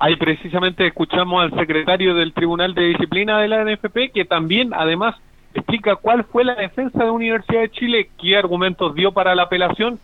Ahí 0.04 0.18
precisamente 0.18 0.86
escuchamos 0.86 1.41
al 1.41 1.58
secretario 1.58 2.14
del 2.14 2.34
Tribunal 2.34 2.76
de 2.76 2.89
Disciplina 2.89 3.39
de 3.39 3.47
la 3.47 3.64
NFP, 3.64 4.12
que 4.14 4.26
también 4.26 4.74
además 4.74 5.16
explica 5.54 5.95
cuál 5.95 6.26
fue 6.26 6.43
la 6.43 6.56
defensa 6.56 7.06
de 7.06 7.10
Universidad 7.10 7.62
de 7.62 7.72
Chile, 7.72 8.10
qué 8.20 8.36
argumentos 8.36 8.95
dio 8.95 9.14
para 9.14 9.34
la 9.34 9.43
apelación. 9.43 10.01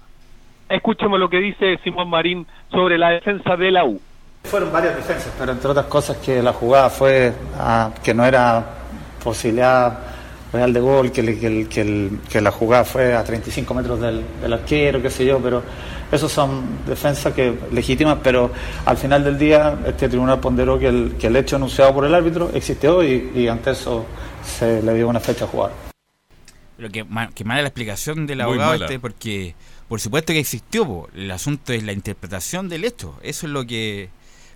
Escuchemos 0.69 1.19
lo 1.19 1.29
que 1.29 1.39
dice 1.39 1.77
Simón 1.83 2.09
Marín 2.09 2.47
sobre 2.71 2.97
la 2.97 3.09
defensa 3.09 3.57
de 3.57 3.71
la 3.71 3.83
U. 3.83 3.99
Fueron 4.45 4.71
varias 4.71 4.95
defensas, 4.95 5.35
pero 5.37 5.51
entre 5.51 5.69
otras 5.69 5.87
cosas 5.87 6.15
que 6.15 6.41
la 6.41 6.53
jugada 6.53 6.89
fue 6.89 7.33
ah, 7.57 7.91
que 8.01 8.13
no 8.13 8.23
era 8.23 8.65
posibilidad 9.21 9.99
real 10.51 10.73
de 10.73 10.79
gol, 10.79 11.11
que, 11.11 11.21
le- 11.23 11.37
que 11.39 11.47
el- 11.47 11.67
que 11.67 11.81
el- 11.81 12.19
que 12.29 12.41
la 12.41 12.51
jugada 12.51 12.83
fue 12.83 13.13
a 13.15 13.23
35 13.23 13.73
metros 13.73 13.99
del, 14.01 14.23
del 14.41 14.53
arquero, 14.53 15.01
qué 15.01 15.09
sé 15.09 15.25
yo, 15.25 15.39
pero 15.39 15.61
esos 16.11 16.31
son 16.31 16.63
defensas 16.87 17.33
que 17.33 17.53
legítimas, 17.71 18.17
pero 18.23 18.51
al 18.85 18.97
final 18.97 19.23
del 19.23 19.37
día 19.37 19.77
este 19.85 20.09
tribunal 20.09 20.39
ponderó 20.39 20.79
que 20.79 20.87
el, 20.87 21.15
que 21.19 21.27
el 21.27 21.35
hecho 21.35 21.55
anunciado 21.57 21.93
por 21.93 22.05
el 22.05 22.15
árbitro 22.15 22.49
existió 22.53 23.03
y, 23.03 23.31
y 23.35 23.47
ante 23.47 23.71
eso 23.71 24.05
se 24.43 24.81
le 24.81 24.93
dio 24.95 25.07
una 25.07 25.19
fecha 25.19 25.45
a 25.45 25.47
jugar. 25.47 25.71
Pero 26.77 26.89
que, 26.89 27.05
que 27.35 27.43
mala 27.43 27.61
la 27.61 27.67
explicación 27.67 28.25
del 28.25 28.41
abogado 28.41 28.71
este, 28.85 28.99
porque 28.99 29.53
por 29.87 29.99
supuesto 29.99 30.33
que 30.33 30.39
existió, 30.39 30.85
po. 30.85 31.09
el 31.15 31.29
asunto 31.29 31.73
es 31.73 31.83
la 31.83 31.91
interpretación 31.93 32.69
del 32.69 32.85
hecho. 32.85 33.15
Eso 33.21 33.47
es 33.47 33.51
lo 33.53 33.65
que, 33.65 34.09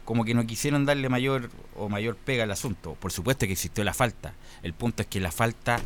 como 0.05 0.25
que 0.25 0.33
no 0.33 0.45
quisieron 0.45 0.85
darle 0.85 1.09
mayor 1.09 1.49
o 1.75 1.89
mayor 1.89 2.15
pega 2.15 2.43
al 2.43 2.51
asunto. 2.51 2.95
Por 2.99 3.11
supuesto 3.11 3.45
que 3.45 3.53
existió 3.53 3.83
la 3.83 3.93
falta. 3.93 4.33
El 4.61 4.73
punto 4.73 5.03
es 5.03 5.07
que 5.07 5.19
la 5.19 5.31
falta 5.31 5.79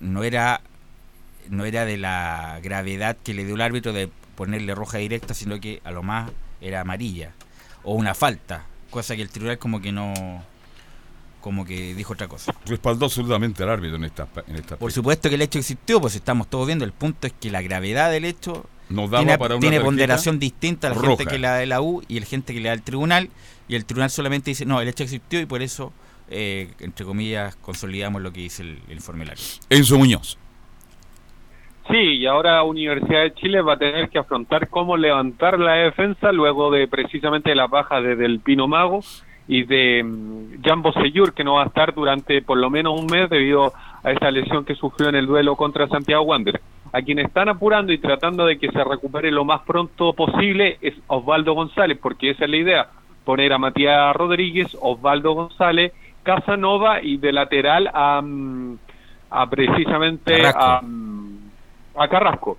no 0.00 0.24
era, 0.24 0.60
no 1.48 1.64
era 1.64 1.84
de 1.84 1.96
la 1.96 2.60
gravedad 2.62 3.16
que 3.22 3.34
le 3.34 3.44
dio 3.44 3.54
el 3.54 3.60
árbitro 3.60 3.92
de 3.92 4.08
ponerle 4.36 4.74
roja 4.74 4.98
directa, 4.98 5.34
sino 5.34 5.60
que 5.60 5.80
a 5.84 5.90
lo 5.90 6.02
más 6.02 6.30
era 6.60 6.80
amarilla 6.80 7.32
o 7.82 7.94
una 7.94 8.14
falta, 8.14 8.64
cosa 8.90 9.14
que 9.14 9.22
el 9.22 9.28
tribunal 9.28 9.58
como 9.58 9.80
que 9.80 9.92
no, 9.92 10.14
como 11.40 11.64
que 11.64 11.94
dijo 11.94 12.14
otra 12.14 12.28
cosa. 12.28 12.54
Respaldó 12.64 13.04
absolutamente 13.04 13.62
al 13.62 13.70
árbitro 13.70 13.96
en 13.96 14.04
esta, 14.04 14.26
en 14.46 14.56
esta 14.56 14.76
Por 14.76 14.92
supuesto 14.92 15.28
que 15.28 15.34
el 15.34 15.42
hecho 15.42 15.58
existió, 15.58 16.00
pues 16.00 16.14
estamos 16.14 16.48
todos 16.48 16.66
viendo. 16.66 16.84
El 16.84 16.92
punto 16.92 17.26
es 17.26 17.34
que 17.38 17.50
la 17.50 17.60
gravedad 17.60 18.10
del 18.10 18.24
hecho 18.24 18.66
Nos 18.88 19.10
daba 19.10 19.24
tiene, 19.24 19.38
para 19.38 19.54
una 19.54 19.60
tiene 19.60 19.76
tarjeta 19.76 19.86
ponderación 19.86 20.38
distinta 20.38 20.86
a 20.88 20.90
la 20.90 20.96
roja. 20.96 21.08
gente 21.08 21.26
que 21.26 21.38
le 21.38 21.48
da 21.48 21.56
de 21.56 21.66
la 21.66 21.80
U 21.80 22.02
y 22.08 22.20
la 22.20 22.26
gente 22.26 22.52
que 22.54 22.60
le 22.60 22.68
da 22.68 22.74
al 22.74 22.82
tribunal. 22.82 23.30
Y 23.68 23.76
el 23.76 23.84
tribunal 23.84 24.10
solamente 24.10 24.50
dice, 24.50 24.66
no, 24.66 24.80
el 24.80 24.88
hecho 24.88 25.04
existió 25.04 25.40
y 25.40 25.46
por 25.46 25.62
eso, 25.62 25.92
eh, 26.28 26.68
entre 26.80 27.06
comillas, 27.06 27.56
consolidamos 27.56 28.20
lo 28.20 28.32
que 28.32 28.40
dice 28.40 28.62
el, 28.62 28.78
el 28.88 28.94
informe 28.96 29.24
árbitro. 29.24 29.46
Enzo 29.70 29.98
Muñoz. 29.98 30.38
Sí, 31.90 31.96
y 31.96 32.26
ahora 32.26 32.62
Universidad 32.62 33.22
de 33.22 33.34
Chile 33.34 33.60
va 33.60 33.74
a 33.74 33.78
tener 33.78 34.08
que 34.08 34.18
afrontar 34.18 34.68
cómo 34.68 34.96
levantar 34.96 35.58
la 35.58 35.72
defensa 35.74 36.32
luego 36.32 36.70
de 36.70 36.88
precisamente 36.88 37.54
la 37.54 37.66
baja 37.66 38.00
de 38.00 38.16
Del 38.16 38.40
Pino 38.40 38.66
Mago 38.66 39.00
y 39.46 39.64
de 39.64 40.02
mm, 40.02 40.62
Jambo 40.64 40.92
Seyur, 40.92 41.34
que 41.34 41.44
no 41.44 41.54
va 41.54 41.64
a 41.64 41.66
estar 41.66 41.94
durante 41.94 42.42
por 42.42 42.58
lo 42.58 42.70
menos 42.70 42.98
un 42.98 43.06
mes 43.06 43.28
debido 43.28 43.72
a 44.02 44.10
esa 44.10 44.30
lesión 44.30 44.64
que 44.64 44.74
sufrió 44.74 45.08
en 45.08 45.14
el 45.14 45.26
duelo 45.26 45.56
contra 45.56 45.88
Santiago 45.88 46.24
Wander. 46.24 46.60
A 46.92 47.02
quien 47.02 47.18
están 47.18 47.48
apurando 47.48 47.92
y 47.92 47.98
tratando 47.98 48.46
de 48.46 48.58
que 48.58 48.70
se 48.70 48.84
recupere 48.84 49.30
lo 49.30 49.44
más 49.44 49.62
pronto 49.62 50.12
posible 50.12 50.78
es 50.80 50.94
Osvaldo 51.08 51.54
González, 51.54 51.98
porque 52.00 52.30
esa 52.30 52.44
es 52.44 52.50
la 52.50 52.56
idea, 52.56 52.86
poner 53.24 53.52
a 53.52 53.58
Matías 53.58 54.14
Rodríguez, 54.14 54.76
Osvaldo 54.80 55.32
González, 55.32 55.92
Casanova 56.22 57.02
y 57.02 57.16
de 57.16 57.32
lateral 57.32 57.90
a, 57.92 58.20
mm, 58.22 58.78
a 59.30 59.50
precisamente 59.50 60.36
Carrasco. 60.36 60.60
a, 60.60 60.80
mm, 60.82 61.38
a 61.96 62.08
Carrasco. 62.08 62.58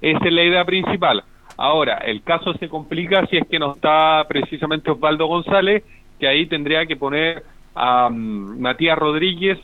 Esa 0.00 0.26
es 0.26 0.32
la 0.32 0.42
idea 0.42 0.64
principal. 0.64 1.24
Ahora, 1.56 1.98
el 1.98 2.22
caso 2.22 2.52
se 2.54 2.68
complica 2.68 3.26
si 3.26 3.36
es 3.36 3.46
que 3.48 3.58
no 3.58 3.74
está 3.74 4.24
precisamente 4.28 4.90
Osvaldo 4.90 5.26
González, 5.26 5.84
que 6.18 6.28
ahí 6.28 6.46
tendría 6.46 6.86
que 6.86 6.96
poner 6.96 7.44
a 7.74 8.08
mm, 8.08 8.60
Matías 8.60 8.98
Rodríguez, 8.98 9.58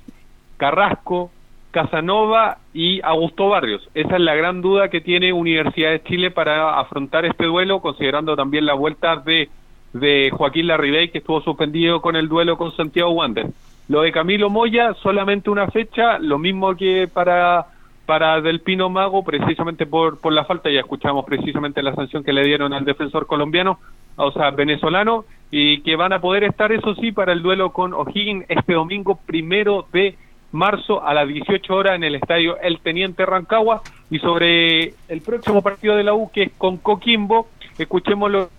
Carrasco, 0.57 1.31
Casanova 1.71 2.59
y 2.75 3.01
Augusto 3.03 3.49
Barrios. 3.49 3.89
Esa 3.95 4.17
es 4.17 4.21
la 4.21 4.35
gran 4.35 4.61
duda 4.61 4.89
que 4.89 5.01
tiene 5.01 5.33
Universidad 5.33 5.91
de 5.91 6.03
Chile 6.03 6.31
para 6.31 6.79
afrontar 6.81 7.25
este 7.25 7.47
duelo, 7.47 7.81
considerando 7.81 8.35
también 8.35 8.67
la 8.67 8.75
vuelta 8.75 9.17
de, 9.17 9.49
de 9.93 10.31
Joaquín 10.33 10.67
Larribey, 10.67 11.11
que 11.11 11.19
estuvo 11.19 11.41
suspendido 11.41 12.01
con 12.01 12.17
el 12.17 12.29
duelo 12.29 12.57
con 12.57 12.75
Santiago 12.77 13.11
Wander. 13.11 13.47
Lo 13.89 14.03
de 14.03 14.13
Camilo 14.13 14.51
Moya, 14.51 14.95
solamente 15.03 15.51
una 15.51 15.69
fecha, 15.69 16.19
lo 16.19 16.39
mismo 16.39 16.77
que 16.77 17.09
para 17.13 17.67
para 18.11 18.41
Del 18.41 18.59
Pino 18.59 18.91
Mago, 18.91 19.23
precisamente 19.23 19.87
por, 19.87 20.19
por 20.19 20.33
la 20.33 20.45
falta, 20.45 20.69
ya 20.69 20.81
escuchamos 20.81 21.25
precisamente 21.25 21.81
la 21.81 21.95
sanción 21.95 22.25
que 22.25 22.33
le 22.33 22.43
dieron 22.43 22.73
al 22.73 22.85
defensor 22.85 23.29
colombiano, 23.29 23.79
o 24.17 24.33
sea, 24.33 24.51
venezolano, 24.51 25.25
y 25.51 25.81
que 25.83 25.97
van 25.97 26.13
a 26.13 26.21
poder 26.21 26.45
estar, 26.45 26.71
eso 26.71 26.95
sí, 26.95 27.13
para 27.13 27.33
el 27.33 27.43
duelo 27.43 27.73
con 27.73 27.93
O'Higgins 27.93 28.45
este 28.49 28.75
domingo 28.75 29.17
primero 29.27 29.87
de 29.93 30.17
marzo 30.53 31.05
a 31.05 31.13
las 31.15 31.27
18 31.29 31.75
horas 31.75 31.97
en 31.97 32.05
el 32.05 32.15
estadio 32.15 32.59
El 32.61 32.81
Teniente 32.81 33.27
Rancagua. 33.27 33.83
Y 34.11 34.19
sobre 34.19 34.95
el 35.09 35.21
próximo 35.25 35.63
partido 35.63 35.97
de 35.97 36.05
la 36.05 36.15
U, 36.15 36.31
que 36.33 36.45
es 36.45 36.53
con 36.57 36.77
Coquimbo, 36.79 37.49
escuchémoslo 37.79 38.51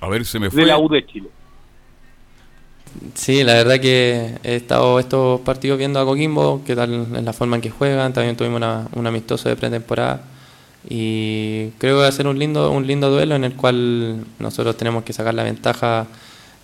A 0.00 0.08
ver, 0.08 0.24
se 0.24 0.38
me 0.38 0.50
fue. 0.50 0.62
de 0.62 0.66
la 0.66 0.78
U 0.78 0.88
de 0.88 1.06
Chile. 1.06 1.28
Sí, 3.14 3.42
la 3.42 3.54
verdad 3.54 3.80
que 3.80 4.38
he 4.44 4.56
estado 4.56 5.00
estos 5.00 5.40
partidos 5.40 5.78
viendo 5.78 5.98
a 5.98 6.04
Coquimbo, 6.04 6.62
qué 6.64 6.76
tal 6.76 7.06
es 7.16 7.22
la 7.22 7.32
forma 7.32 7.56
en 7.56 7.62
que 7.62 7.70
juegan, 7.70 8.12
también 8.12 8.36
tuvimos 8.36 8.58
una, 8.58 8.86
un 8.92 9.06
amistoso 9.06 9.48
de 9.48 9.56
pretemporada 9.56 10.22
y 10.88 11.70
creo 11.78 11.96
que 11.96 12.02
va 12.02 12.08
a 12.08 12.12
ser 12.12 12.26
un 12.26 12.38
lindo, 12.38 12.70
un 12.70 12.86
lindo 12.86 13.10
duelo 13.10 13.34
en 13.34 13.44
el 13.44 13.54
cual 13.54 14.24
nosotros 14.38 14.76
tenemos 14.76 15.04
que 15.04 15.12
sacar 15.12 15.34
la 15.34 15.42
ventaja 15.42 16.06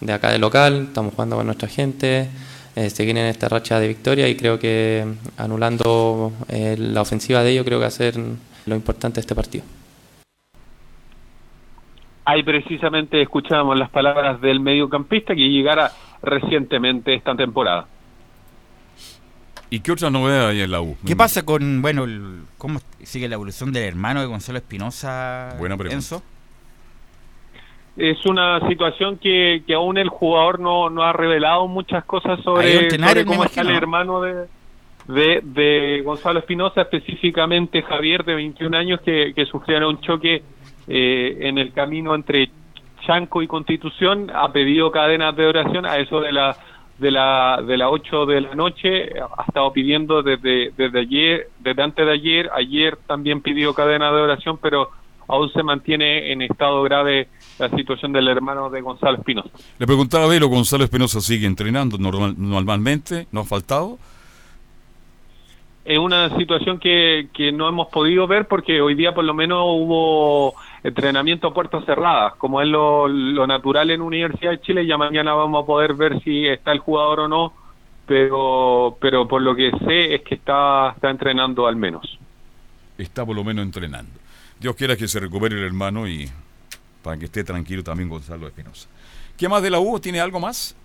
de 0.00 0.12
acá 0.12 0.30
de 0.30 0.38
local, 0.38 0.86
estamos 0.88 1.14
jugando 1.14 1.36
con 1.36 1.46
nuestra 1.46 1.68
gente, 1.68 2.28
eh, 2.76 2.90
seguir 2.90 3.16
en 3.16 3.26
esta 3.26 3.48
racha 3.48 3.80
de 3.80 3.88
victoria 3.88 4.28
y 4.28 4.36
creo 4.36 4.58
que 4.58 5.04
anulando 5.36 6.32
eh, 6.48 6.76
la 6.78 7.02
ofensiva 7.02 7.42
de 7.42 7.50
ellos 7.52 7.64
creo 7.64 7.78
que 7.78 7.82
va 7.82 7.88
a 7.88 7.90
ser 7.90 8.14
lo 8.66 8.74
importante 8.74 9.16
de 9.16 9.20
este 9.20 9.34
partido. 9.34 9.64
Ahí 12.24 12.42
precisamente 12.42 13.20
escuchábamos 13.20 13.78
las 13.78 13.90
palabras 13.90 14.40
del 14.40 14.60
mediocampista 14.60 15.34
que 15.34 15.48
llegara 15.48 15.90
recientemente 16.22 17.14
esta 17.14 17.34
temporada. 17.34 17.86
¿Y 19.70 19.80
qué 19.80 19.92
otra 19.92 20.10
novedad 20.10 20.48
hay 20.48 20.62
en 20.62 20.70
la 20.70 20.80
U? 20.80 20.96
¿Qué 21.06 21.14
pasa 21.14 21.44
con, 21.44 21.80
bueno, 21.80 22.04
el- 22.04 22.40
cómo 22.58 22.80
sigue 23.02 23.28
la 23.28 23.36
evolución 23.36 23.72
del 23.72 23.84
hermano 23.84 24.20
de 24.20 24.26
Gonzalo 24.26 24.58
Espinosa? 24.58 25.54
Buena 25.58 25.76
pregunta. 25.76 25.94
Enzo? 25.94 26.22
Es 27.96 28.24
una 28.24 28.66
situación 28.68 29.18
que, 29.18 29.62
que 29.66 29.74
aún 29.74 29.98
el 29.98 30.08
jugador 30.08 30.58
no, 30.60 30.88
no 30.90 31.02
ha 31.02 31.12
revelado 31.12 31.66
muchas 31.68 32.04
cosas 32.04 32.40
sobre, 32.42 32.90
sobre 32.90 33.24
cómo 33.24 33.44
está 33.44 33.60
el 33.60 33.70
hermano 33.70 34.22
de, 34.22 34.46
de, 35.06 35.40
de 35.42 36.00
Gonzalo 36.02 36.38
Espinosa, 36.38 36.82
específicamente 36.82 37.82
Javier, 37.82 38.24
de 38.24 38.34
21 38.36 38.76
años, 38.76 39.00
que, 39.02 39.32
que 39.34 39.44
sufrieron 39.44 39.96
un 39.96 40.00
choque 40.00 40.42
eh, 40.88 41.36
en 41.40 41.58
el 41.58 41.72
camino 41.72 42.14
entre 42.14 42.50
Chanco 43.06 43.42
y 43.42 43.46
Constitución, 43.46 44.30
ha 44.34 44.50
pedido 44.52 44.90
cadenas 44.90 45.36
de 45.36 45.46
oración 45.46 45.84
a 45.84 45.96
eso 45.96 46.20
de 46.20 46.32
la 46.32 46.56
de 47.00 47.10
la 47.10 47.60
de 47.66 47.76
las 47.76 47.88
8 47.90 48.26
de 48.26 48.40
la 48.42 48.54
noche, 48.54 49.10
ha 49.36 49.42
estado 49.46 49.72
pidiendo 49.72 50.22
desde 50.22 50.70
desde 50.76 51.00
ayer, 51.00 51.48
desde 51.58 51.82
antes 51.82 52.04
de 52.06 52.12
ayer, 52.12 52.50
ayer 52.54 52.96
también 53.06 53.40
pidió 53.40 53.74
cadena 53.74 54.12
de 54.12 54.20
oración, 54.20 54.58
pero 54.60 54.90
aún 55.28 55.50
se 55.52 55.62
mantiene 55.62 56.32
en 56.32 56.42
estado 56.42 56.82
grave 56.82 57.28
la 57.58 57.68
situación 57.70 58.12
del 58.12 58.26
hermano 58.28 58.68
de 58.70 58.80
Gonzalo 58.80 59.16
Espinosa. 59.18 59.50
Le 59.78 59.86
preguntaba 59.86 60.24
a 60.24 60.28
Velo, 60.28 60.48
Gonzalo 60.48 60.84
Espinosa 60.84 61.20
sigue 61.20 61.46
entrenando 61.46 61.98
normal- 61.98 62.34
normalmente, 62.36 63.26
¿no 63.32 63.40
ha 63.40 63.44
faltado? 63.44 63.98
es 65.82 65.98
una 65.98 66.36
situación 66.36 66.78
que, 66.78 67.28
que 67.32 67.50
no 67.50 67.68
hemos 67.68 67.88
podido 67.88 68.26
ver 68.26 68.46
porque 68.46 68.80
hoy 68.80 68.94
día 68.94 69.12
por 69.12 69.24
lo 69.24 69.34
menos 69.34 69.64
hubo 69.66 70.54
entrenamiento 70.82 71.48
a 71.48 71.54
puertas 71.54 71.84
cerradas, 71.84 72.34
como 72.36 72.60
es 72.60 72.68
lo, 72.68 73.08
natural 73.46 73.90
en 73.90 74.00
Universidad 74.00 74.52
de 74.52 74.60
Chile, 74.60 74.86
ya 74.86 74.96
mañana 74.96 75.34
vamos 75.34 75.62
a 75.62 75.66
poder 75.66 75.94
ver 75.94 76.22
si 76.22 76.46
está 76.46 76.72
el 76.72 76.78
jugador 76.78 77.20
o 77.20 77.28
no, 77.28 77.52
pero 78.06 78.96
pero 79.00 79.28
por 79.28 79.42
lo 79.42 79.54
que 79.54 79.70
sé 79.86 80.14
es 80.14 80.22
que 80.22 80.36
está, 80.36 80.92
está 80.94 81.10
entrenando 81.10 81.66
al 81.66 81.76
menos. 81.76 82.18
Está 82.98 83.24
por 83.24 83.36
lo 83.36 83.44
menos 83.44 83.64
entrenando. 83.64 84.12
Dios 84.58 84.76
quiera 84.76 84.96
que 84.96 85.08
se 85.08 85.20
recupere 85.20 85.56
el 85.56 85.64
hermano 85.64 86.06
y 86.06 86.28
para 87.02 87.16
que 87.16 87.26
esté 87.26 87.44
tranquilo 87.44 87.82
también 87.82 88.08
Gonzalo 88.08 88.46
Espinosa. 88.46 88.88
¿Qué 89.36 89.48
más 89.48 89.62
de 89.62 89.70
la 89.70 89.80
U? 89.80 89.98
¿Tiene 90.00 90.20
algo 90.20 90.38
más? 90.38 90.76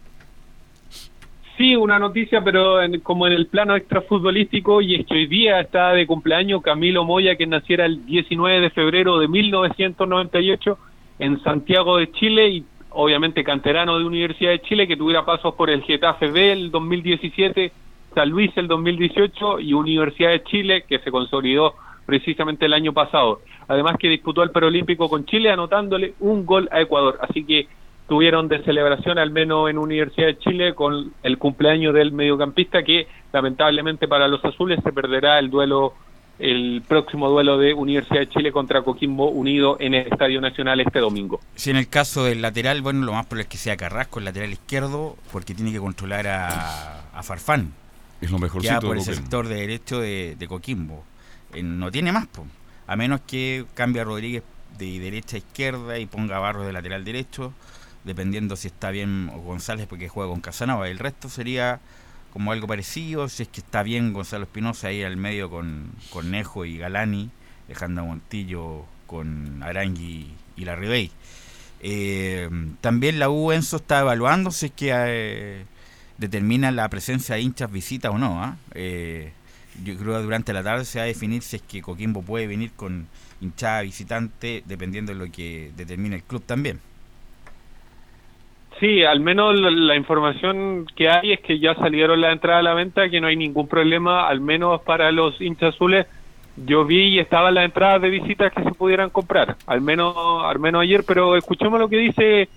Sí, 1.57 1.75
una 1.75 1.97
noticia, 1.99 2.43
pero 2.43 2.81
en- 2.81 2.99
como 2.99 3.27
en 3.27 3.33
el 3.33 3.47
plano 3.47 3.75
extrafutbolístico, 3.77 4.81
y 4.81 4.95
es 4.95 5.05
que 5.05 5.13
hoy 5.13 5.27
día 5.27 5.61
está 5.61 5.91
de 5.93 6.05
cumpleaños 6.05 6.61
Camilo 6.61 7.05
Moya, 7.05 7.37
que 7.37 7.47
naciera 7.47 7.85
el 7.85 8.05
19 8.05 8.59
de 8.59 8.69
febrero 8.71 9.19
de 9.19 9.29
1998 9.29 10.77
en 11.19 11.41
Santiago 11.43 11.95
de 11.97 12.11
Chile, 12.11 12.49
y 12.49 12.65
obviamente 12.89 13.43
canterano 13.45 13.97
de 13.97 14.03
Universidad 14.05 14.51
de 14.51 14.61
Chile, 14.61 14.85
que 14.87 14.97
tuviera 14.97 15.23
pasos 15.23 15.53
por 15.55 15.69
el 15.69 15.81
Getafe 15.83 16.29
B 16.29 16.51
el 16.51 16.71
2017, 16.71 17.71
San 18.13 18.29
Luis 18.29 18.51
el 18.57 18.67
2018 18.67 19.59
y 19.61 19.71
Universidad 19.73 20.31
de 20.31 20.43
Chile, 20.43 20.83
que 20.87 20.99
se 20.99 21.11
consolidó 21.11 21.73
precisamente 22.05 22.65
el 22.65 22.73
año 22.73 22.91
pasado. 22.93 23.39
además 23.67 23.95
que 23.97 24.09
disputó 24.09 24.43
el 24.43 24.51
Perolímpico 24.51 25.09
con 25.09 25.25
Chile 25.25 25.49
anotándole 25.49 26.13
un 26.19 26.45
gol 26.45 26.69
a 26.71 26.81
Ecuador. 26.81 27.17
Así 27.19 27.43
que 27.45 27.67
tuvieron 28.07 28.47
de 28.47 28.63
celebración, 28.63 29.17
al 29.17 29.31
menos 29.31 29.69
en 29.69 29.77
Universidad 29.77 30.27
de 30.27 30.37
Chile, 30.37 30.75
con 30.75 31.13
el 31.23 31.37
cumpleaños 31.37 31.93
del 31.93 32.11
mediocampista, 32.11 32.83
que 32.83 33.07
lamentablemente 33.33 34.07
para 34.07 34.27
los 34.27 34.43
azules 34.45 34.79
se 34.83 34.91
perderá 34.91 35.39
el 35.39 35.49
duelo, 35.49 35.93
el 36.39 36.83
próximo 36.87 37.29
duelo 37.29 37.57
de 37.57 37.73
Universidad 37.73 38.19
de 38.19 38.29
Chile 38.29 38.51
contra 38.51 38.83
Coquimbo 38.83 39.29
Unido 39.29 39.77
en 39.79 39.93
el 39.93 40.07
Estadio 40.07 40.39
Nacional 40.41 40.79
este 40.79 40.99
domingo. 40.99 41.39
Si 41.55 41.71
en 41.71 41.77
el 41.77 41.87
caso 41.87 42.25
del 42.25 42.41
lateral, 42.41 42.81
bueno, 42.81 43.05
lo 43.05 43.13
más 43.13 43.25
probable 43.25 43.43
es 43.43 43.49
que 43.49 43.57
sea 43.57 43.75
Carrasco, 43.77 44.19
el 44.19 44.25
lateral 44.25 44.51
izquierdo, 44.51 45.15
porque 45.31 45.55
tiene 45.55 45.71
que 45.71 45.79
controlar 45.79 46.27
a, 46.27 47.09
a 47.13 47.23
Farfán. 47.23 47.73
Es 48.21 48.31
lo 48.31 48.37
que 48.37 48.43
mejorcito 48.43 48.73
va 48.73 48.79
por 48.81 48.97
Coquimbo. 48.97 49.13
sector 49.13 49.47
de 49.47 49.55
derecho 49.55 49.99
de, 49.99 50.35
de 50.37 50.47
Coquimbo. 50.47 51.03
Eh, 51.53 51.63
no 51.63 51.91
tiene 51.91 52.11
más, 52.11 52.27
po. 52.27 52.45
a 52.87 52.95
menos 52.95 53.21
que 53.21 53.65
cambie 53.73 54.01
a 54.01 54.05
Rodríguez 54.05 54.43
de 54.77 54.99
derecha 54.99 55.37
a 55.37 55.39
izquierda 55.39 55.99
y 55.99 56.05
ponga 56.05 56.37
a 56.37 56.39
Barros 56.39 56.65
de 56.65 56.73
lateral 56.73 57.03
derecho, 57.03 57.53
dependiendo 58.05 58.55
si 58.55 58.67
está 58.67 58.91
bien 58.91 59.29
González 59.43 59.87
porque 59.87 60.07
juega 60.07 60.31
con 60.31 60.41
Casanova. 60.41 60.87
El 60.87 60.99
resto 60.99 61.27
sería 61.27 61.81
como 62.31 62.51
algo 62.51 62.67
parecido, 62.67 63.27
si 63.29 63.43
es 63.43 63.49
que 63.49 63.61
está 63.61 63.83
bien 63.83 64.13
Gonzalo 64.13 64.43
Espinosa 64.43 64.89
ahí 64.89 65.03
al 65.03 65.17
medio 65.17 65.49
con, 65.49 65.91
con 66.11 66.31
Nejo 66.31 66.65
y 66.65 66.77
Galani, 66.77 67.29
dejando 67.67 68.01
a 68.01 68.05
Montillo 68.05 68.85
con 69.07 69.63
Arangui 69.63 70.31
y 70.55 70.65
la 70.65 70.75
Ribey. 70.75 71.11
Eh, 71.81 72.49
también 72.81 73.19
la 73.19 73.29
U 73.29 73.51
Enzo 73.51 73.77
está 73.77 74.01
evaluando 74.01 74.51
si 74.51 74.67
es 74.67 74.71
que 74.71 74.91
eh, 74.93 75.65
determina 76.17 76.71
la 76.71 76.89
presencia 76.89 77.35
de 77.35 77.41
hinchas 77.41 77.71
visita 77.71 78.11
o 78.11 78.17
no. 78.17 78.43
¿ah? 78.43 78.57
Eh, 78.73 79.31
yo 79.83 79.97
creo 79.97 80.17
que 80.17 80.23
durante 80.23 80.53
la 80.53 80.63
tarde 80.63 80.85
se 80.85 80.99
va 80.99 81.03
a 81.03 81.07
definir 81.07 81.41
si 81.41 81.57
es 81.57 81.61
que 81.61 81.81
Coquimbo 81.81 82.21
puede 82.21 82.47
venir 82.47 82.71
con 82.71 83.07
hinchada 83.41 83.81
visitante, 83.81 84.63
dependiendo 84.65 85.13
de 85.13 85.19
lo 85.19 85.31
que 85.31 85.71
determine 85.75 86.17
el 86.17 86.23
club 86.23 86.43
también. 86.45 86.79
Sí, 88.79 89.03
al 89.03 89.21
menos 89.21 89.57
la, 89.57 89.95
información 89.95 90.85
que 90.95 91.07
hay 91.07 91.31
es 91.31 91.39
que 91.39 91.59
ya 91.59 91.75
salieron 91.75 92.19
la 92.19 92.33
entrada 92.33 92.59
a 92.59 92.63
la 92.63 92.73
venta, 92.73 93.09
que 93.09 93.21
no 93.21 93.27
hay 93.27 93.37
ningún 93.37 93.69
problema, 93.69 94.27
al 94.27 94.41
menos 94.41 94.81
para 94.81 95.11
los 95.13 95.39
hinchas 95.39 95.75
azules. 95.75 96.07
Yo 96.57 96.83
vi 96.83 97.15
y 97.15 97.19
estaban 97.19 97.53
las 97.53 97.65
entradas 97.65 98.01
de 98.01 98.09
visitas 98.09 98.51
que 98.51 98.63
se 98.63 98.71
pudieran 98.71 99.09
comprar, 99.09 99.55
al 99.67 99.81
menos, 99.81 100.15
al 100.43 100.59
menos 100.59 100.81
ayer, 100.81 101.03
pero 101.07 101.35
escuchemos 101.37 101.79
lo 101.79 101.87
que 101.87 101.97
dice 101.97 102.49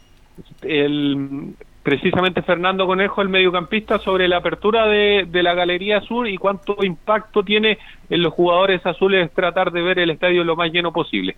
el 0.63 1.55
precisamente 1.83 2.43
Fernando 2.43 2.87
Conejo, 2.87 3.23
el 3.23 3.29
mediocampista, 3.29 3.99
sobre 3.99 4.29
la 4.29 4.39
apertura 4.39 4.87
de, 4.87 5.27
de 5.29 5.43
la 5.43 5.55
Galería 5.55 6.01
Sur 6.01 6.29
y 6.29 6.37
cuánto 6.37 6.85
impacto 6.85 7.43
tiene 7.43 7.79
en 8.11 8.23
los 8.23 8.35
jugadores 8.35 8.85
azules 8.85 9.33
tratar 9.33 9.73
de 9.73 9.83
ver 9.83 9.99
el 9.99 10.11
estadio 10.11 10.45
lo 10.45 10.55
más 10.55 10.71
lleno 10.71 10.93
posible. 10.93 11.37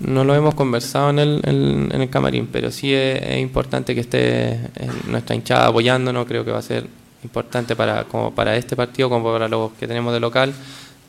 No 0.00 0.24
lo 0.24 0.34
hemos 0.34 0.54
conversado 0.54 1.10
en 1.10 1.18
el, 1.18 1.40
en, 1.44 2.00
el 2.00 2.10
camarín, 2.10 2.48
pero 2.52 2.70
sí 2.70 2.94
es, 2.94 3.38
importante 3.40 3.94
que 3.94 4.00
esté 4.00 4.52
eh, 4.52 4.60
nuestra 5.08 5.34
hinchada 5.34 5.66
apoyándonos. 5.66 6.26
Creo 6.26 6.44
que 6.44 6.52
va 6.52 6.58
a 6.58 6.62
ser 6.62 6.86
importante 7.24 7.74
para, 7.74 8.04
como 8.04 8.32
para 8.34 8.56
este 8.56 8.76
partido, 8.76 9.08
como 9.08 9.32
para 9.32 9.48
los 9.48 9.72
que 9.72 9.88
tenemos 9.88 10.12
de 10.12 10.20
local, 10.20 10.52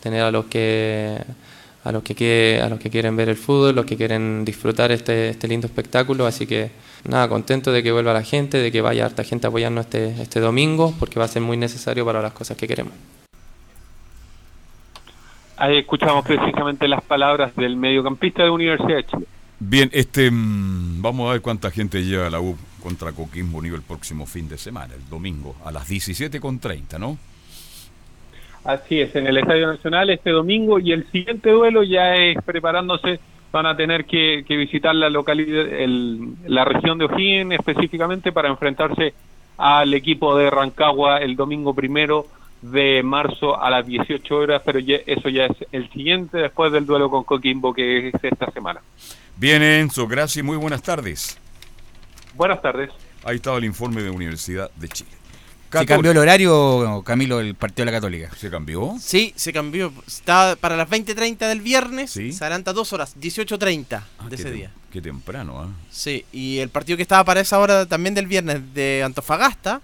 tener 0.01 0.21
a 0.23 0.31
los 0.31 0.45
que 0.45 1.17
a 1.83 1.91
los 1.91 2.01
que, 2.01 2.15
que- 2.15 2.61
a 2.63 2.69
los 2.69 2.79
que 2.79 2.89
quieren 2.89 3.15
ver 3.15 3.29
el 3.29 3.35
fútbol, 3.35 3.75
los 3.75 3.85
que 3.85 3.97
quieren 3.97 4.45
disfrutar 4.45 4.91
este, 4.91 5.29
este 5.29 5.47
lindo 5.47 5.67
espectáculo. 5.67 6.25
Así 6.25 6.47
que 6.47 6.71
nada, 7.03 7.27
contento 7.27 7.71
de 7.71 7.83
que 7.83 7.91
vuelva 7.91 8.13
la 8.13 8.23
gente, 8.23 8.57
de 8.57 8.71
que 8.71 8.81
vaya 8.81 9.05
harta 9.05 9.23
gente 9.23 9.47
a 9.47 9.49
apoyarnos 9.49 9.85
este, 9.85 10.21
este 10.21 10.39
domingo, 10.39 10.93
porque 10.97 11.19
va 11.19 11.25
a 11.25 11.27
ser 11.27 11.41
muy 11.41 11.57
necesario 11.57 12.05
para 12.05 12.21
las 12.21 12.33
cosas 12.33 12.57
que 12.57 12.67
queremos. 12.67 12.93
Ahí 15.63 15.77
escuchamos 15.77 16.25
precisamente 16.25 16.89
las 16.89 17.01
palabras 17.03 17.55
del 17.55 17.77
mediocampista 17.77 18.43
de 18.43 18.49
Universidad 18.49 18.97
de 18.97 19.05
Chile. 19.05 19.25
Bien, 19.59 19.89
este, 19.93 20.29
mm, 20.29 21.01
vamos 21.01 21.29
a 21.29 21.33
ver 21.33 21.41
cuánta 21.41 21.71
gente 21.71 22.03
lleva 22.03 22.29
la 22.29 22.41
U 22.41 22.57
contra 22.81 23.13
Coquimbo 23.13 23.59
Unido 23.59 23.77
el 23.77 23.81
próximo 23.81 24.25
fin 24.25 24.49
de 24.49 24.57
semana, 24.57 24.93
el 24.93 25.07
domingo, 25.09 25.55
a 25.63 25.71
las 25.71 25.87
17.30, 25.89 26.99
¿no? 26.99 27.17
Así 28.65 28.99
es, 28.99 29.15
en 29.15 29.25
el 29.27 29.37
Estadio 29.37 29.67
Nacional 29.67 30.09
este 30.09 30.31
domingo 30.31 30.79
y 30.79 30.91
el 30.91 31.09
siguiente 31.11 31.49
duelo 31.51 31.83
ya 31.83 32.15
es 32.15 32.37
preparándose, 32.43 33.21
van 33.53 33.65
a 33.65 33.77
tener 33.77 34.03
que, 34.03 34.43
que 34.45 34.57
visitar 34.57 34.93
la 34.95 35.09
localidad, 35.09 35.65
el- 35.67 36.33
la 36.45 36.65
región 36.65 36.97
de 36.97 37.05
O'Higgins 37.05 37.53
específicamente 37.53 38.33
para 38.33 38.49
enfrentarse 38.49 39.13
al 39.57 39.93
equipo 39.93 40.37
de 40.37 40.49
Rancagua 40.49 41.19
el 41.19 41.37
domingo 41.37 41.73
primero 41.73 42.25
de 42.63 43.03
marzo 43.03 43.61
a 43.61 43.69
las 43.69 43.85
18 43.85 44.35
horas, 44.35 44.61
pero 44.65 44.79
ya- 44.79 44.97
eso 45.05 45.29
ya 45.29 45.45
es 45.45 45.57
el 45.71 45.91
siguiente 45.91 46.37
después 46.37 46.71
del 46.71 46.85
duelo 46.85 47.09
con 47.09 47.23
Coquimbo 47.23 47.73
que 47.73 48.07
es 48.07 48.13
esta 48.23 48.49
semana. 48.51 48.81
Bien, 49.37 49.61
Enzo, 49.61 50.07
gracias 50.07 50.37
y 50.37 50.43
muy 50.43 50.57
buenas 50.57 50.81
tardes. 50.81 51.37
Buenas 52.35 52.61
tardes. 52.61 52.89
Ahí 53.25 53.35
estaba 53.35 53.57
el 53.57 53.65
informe 53.65 54.01
de 54.01 54.09
Universidad 54.09 54.71
de 54.75 54.87
Chile. 54.89 55.09
¿Se 55.71 55.85
cambió 55.87 56.11
el 56.11 56.17
horario, 56.19 57.01
Camilo, 57.03 57.39
el 57.39 57.55
partido 57.55 57.85
de 57.85 57.91
la 57.91 57.97
Católica? 57.97 58.29
¿Se 58.35 58.49
cambió? 58.51 58.93
Sí, 58.99 59.33
se 59.35 59.51
cambió. 59.51 59.91
Está 60.05 60.55
para 60.59 60.77
las 60.77 60.87
20.30 60.87 61.47
del 61.47 61.61
viernes. 61.61 62.11
Se 62.11 62.29
adelanta 62.41 62.73
dos 62.73 62.93
horas, 62.93 63.15
18.30 63.19 64.03
Ah, 64.19 64.29
de 64.29 64.35
ese 64.35 64.51
día. 64.51 64.69
Qué 64.91 65.01
temprano, 65.01 65.59
¿ah? 65.59 65.69
Sí, 65.89 66.25
y 66.31 66.59
el 66.59 66.69
partido 66.69 66.95
que 66.95 67.01
estaba 67.01 67.23
para 67.23 67.41
esa 67.41 67.57
hora 67.57 67.87
también 67.87 68.13
del 68.13 68.27
viernes 68.27 68.73
de 68.75 69.01
Antofagasta, 69.03 69.81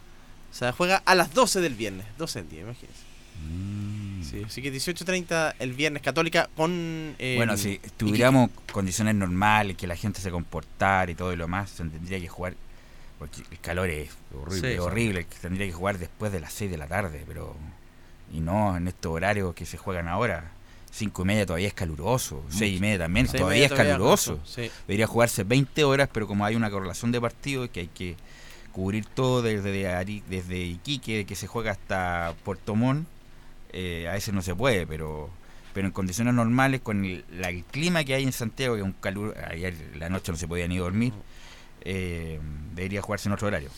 se 0.52 0.72
juega 0.72 0.98
a 1.06 1.16
las 1.16 1.34
12 1.34 1.62
del 1.62 1.76
viernes. 1.76 2.06
12 2.18 2.42
del 2.42 2.50
día, 2.50 2.62
imagínense. 2.62 3.02
Mm. 3.48 4.24
Sí, 4.24 4.44
así 4.46 4.62
que 4.62 4.72
18.30 4.74 5.56
el 5.60 5.74
viernes 5.74 6.04
Católica 6.04 6.50
con... 6.56 7.16
eh, 7.18 7.36
Bueno, 7.38 7.58
si 7.58 7.80
tuviéramos 7.98 8.50
condiciones 8.72 9.16
normales, 9.16 9.76
que 9.78 9.88
la 9.88 9.96
gente 9.96 10.22
se 10.22 10.30
comportara 10.30 11.10
y 11.10 11.16
todo 11.16 11.34
y 11.34 11.36
lo 11.36 11.48
más, 11.48 11.70
se 11.72 11.84
tendría 11.86 12.20
que 12.20 12.28
jugar. 12.28 12.54
Porque 13.18 13.42
el 13.52 13.60
calor 13.60 13.90
es 13.90 14.10
horrible, 14.34 14.74
Sí. 14.74 14.80
horrible, 14.80 15.26
que 15.26 15.36
tendría 15.40 15.66
que 15.68 15.74
jugar 15.74 15.98
después 15.98 16.32
de 16.32 16.40
las 16.40 16.54
6 16.54 16.70
de 16.72 16.78
la 16.78 16.88
tarde, 16.88 17.24
pero. 17.28 17.56
Y 18.32 18.40
no 18.42 18.78
en 18.78 18.88
estos 18.88 19.12
horarios 19.12 19.54
que 19.56 19.66
se 19.66 19.78
juegan 19.78 20.08
ahora. 20.08 20.52
5 20.92 21.22
y 21.22 21.26
media 21.26 21.46
todavía 21.46 21.68
es 21.68 21.74
caluroso, 21.74 22.44
6 22.50 22.78
y 22.78 22.80
media 22.80 22.98
también, 23.00 23.28
todavía 23.28 23.48
media 23.50 23.66
es 23.66 23.70
todavía, 23.72 23.92
caluroso. 23.94 24.40
sí. 24.46 24.72
Debería 24.88 25.06
jugarse 25.06 25.44
20 25.44 25.84
horas, 25.84 26.10
pero 26.12 26.28
como 26.28 26.46
hay 26.46 26.56
una 26.56 26.70
correlación 26.72 27.12
de 27.12 27.22
partidos 27.22 27.70
que 27.70 27.82
hay 27.82 27.88
que 27.88 28.16
cubrir 28.80 29.06
todo 29.06 29.42
desde, 29.42 29.72
desde 30.30 30.58
Iquique, 30.58 31.26
que 31.26 31.36
se 31.36 31.48
juega 31.48 31.72
hasta 31.72 32.34
Puerto 32.46 32.76
Montt, 32.76 33.06
eh, 33.74 34.08
a 34.08 34.14
veces 34.14 34.34
no 34.34 34.42
se 34.42 34.56
puede, 34.56 34.88
pero 34.88 35.30
pero 35.74 35.86
en 35.86 35.92
condiciones 35.92 36.34
normales, 36.34 36.80
con 36.80 37.04
el 37.04 37.26
clima 37.72 38.06
que 38.06 38.14
hay 38.16 38.24
en 38.24 38.32
Santiago, 38.32 38.76
que 38.76 38.82
es 38.82 38.86
un 38.86 38.94
calor, 38.94 39.36
ayer 39.52 39.76
la 39.98 40.10
noche 40.10 40.32
no 40.32 40.38
se 40.38 40.48
podía 40.48 40.68
ni 40.68 40.78
dormir, 40.78 41.14
eh, 41.82 42.40
debería 42.74 43.02
jugarse 43.02 43.28
en 43.28 43.34
otro 43.34 43.48
horario. 43.48 43.70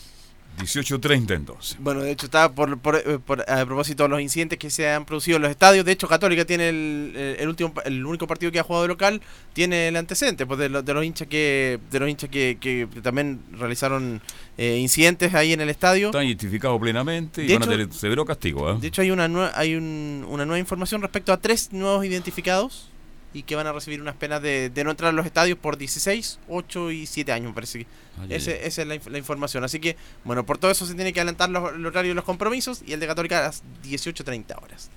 18.30 0.58 1.34
entonces. 1.34 1.76
Bueno, 1.80 2.02
de 2.02 2.12
hecho, 2.12 2.26
está 2.26 2.52
por, 2.52 2.78
por- 2.78 2.96
eh, 2.96 3.18
por- 3.24 3.40
a 3.50 3.64
propósito 3.66 4.02
de 4.04 4.08
los 4.10 4.20
incidentes 4.20 4.58
que 4.58 4.70
se 4.70 4.88
han 4.88 5.04
producido 5.04 5.36
en 5.36 5.42
los 5.42 5.50
estadios. 5.50 5.84
De 5.84 5.92
hecho, 5.92 6.06
Católica 6.08 6.44
tiene 6.44 6.68
el, 6.68 7.36
el- 7.38 7.48
último, 7.48 7.72
el 7.84 8.04
único 8.04 8.26
partido 8.26 8.52
que 8.52 8.58
ha 8.58 8.62
jugado 8.62 8.82
de 8.82 8.88
local, 8.88 9.20
tiene 9.54 9.88
el 9.88 9.96
antecedente 9.96 10.46
pues, 10.46 10.58
de, 10.60 10.68
los- 10.68 10.84
de 10.84 10.94
los 10.94 11.04
hinchas 11.04 11.26
que 11.28 11.78
de 11.90 11.98
los 12.00 12.08
hinchas 12.08 12.30
que, 12.30 12.58
que 12.60 12.86
también 13.02 13.40
realizaron 13.52 14.20
eh, 14.58 14.76
incidentes 14.78 15.34
ahí 15.34 15.52
en 15.52 15.60
el 15.62 15.68
estadio. 15.70 16.08
Están 16.08 16.26
identificados 16.26 16.80
plenamente 16.80 17.42
y 17.42 17.46
De 17.48 17.54
van 17.54 17.62
a 17.62 17.64
hecho- 17.66 17.72
tener 17.72 17.92
severo 17.92 18.24
castigo, 18.24 18.68
¿ah? 18.68 18.78
De 18.80 18.88
hecho, 18.88 19.02
hay 19.02 19.10
una 19.10 19.50
hay 19.54 19.74
un- 19.74 20.24
una 20.28 20.44
nueva 20.44 20.58
información 20.58 21.00
respecto 21.02 21.32
a 21.32 21.38
tres 21.38 21.72
nuevos 21.72 22.04
identificados 22.04 22.88
y 23.34 23.42
que 23.44 23.54
van 23.56 23.66
a 23.66 23.72
recibir 23.72 24.00
unas 24.02 24.14
penas 24.16 24.42
de, 24.42 24.68
de 24.70 24.84
no 24.84 24.90
entrar 24.90 25.08
a 25.10 25.12
los 25.12 25.24
estadios 25.26 25.58
por 25.58 25.76
16, 25.78 26.38
8 26.48 26.90
y 26.90 27.06
7 27.06 27.32
años, 27.32 27.48
me 27.48 27.54
parece 27.54 27.80
que. 27.80 27.86
Ay, 28.20 28.26
ay, 28.30 28.36
Ese- 28.36 28.66
esa 28.66 28.82
es 28.82 28.88
la 29.06 29.18
información. 29.18 29.64
Así 29.64 29.80
que, 29.80 29.96
bueno, 30.24 30.44
por 30.44 30.58
todo 30.58 30.70
eso 30.70 30.84
se 30.86 30.94
tiene 30.94 31.12
que 31.12 31.20
adelantar 31.20 31.48
los, 31.50 31.72
el 31.74 31.84
horario 31.86 32.10
de 32.10 32.14
los 32.14 32.24
compromisos 32.24 32.82
y 32.86 32.92
el 32.92 33.00
de 33.00 33.06
Católica 33.06 33.38
a 33.38 33.42
las 33.42 33.62
18.30 33.84 34.62
horas. 34.62 34.90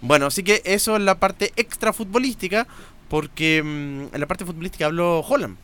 Bueno, 0.00 0.26
así 0.26 0.42
que 0.42 0.62
eso 0.64 0.96
es 0.96 1.02
la 1.02 1.18
parte 1.18 1.52
extra 1.56 1.92
futbolística, 1.92 2.66
porque 3.08 3.62
mm, 3.62 4.14
en 4.14 4.20
la 4.20 4.26
parte 4.26 4.44
futbolística 4.44 4.86
habló 4.86 5.20
Holland. 5.20 5.56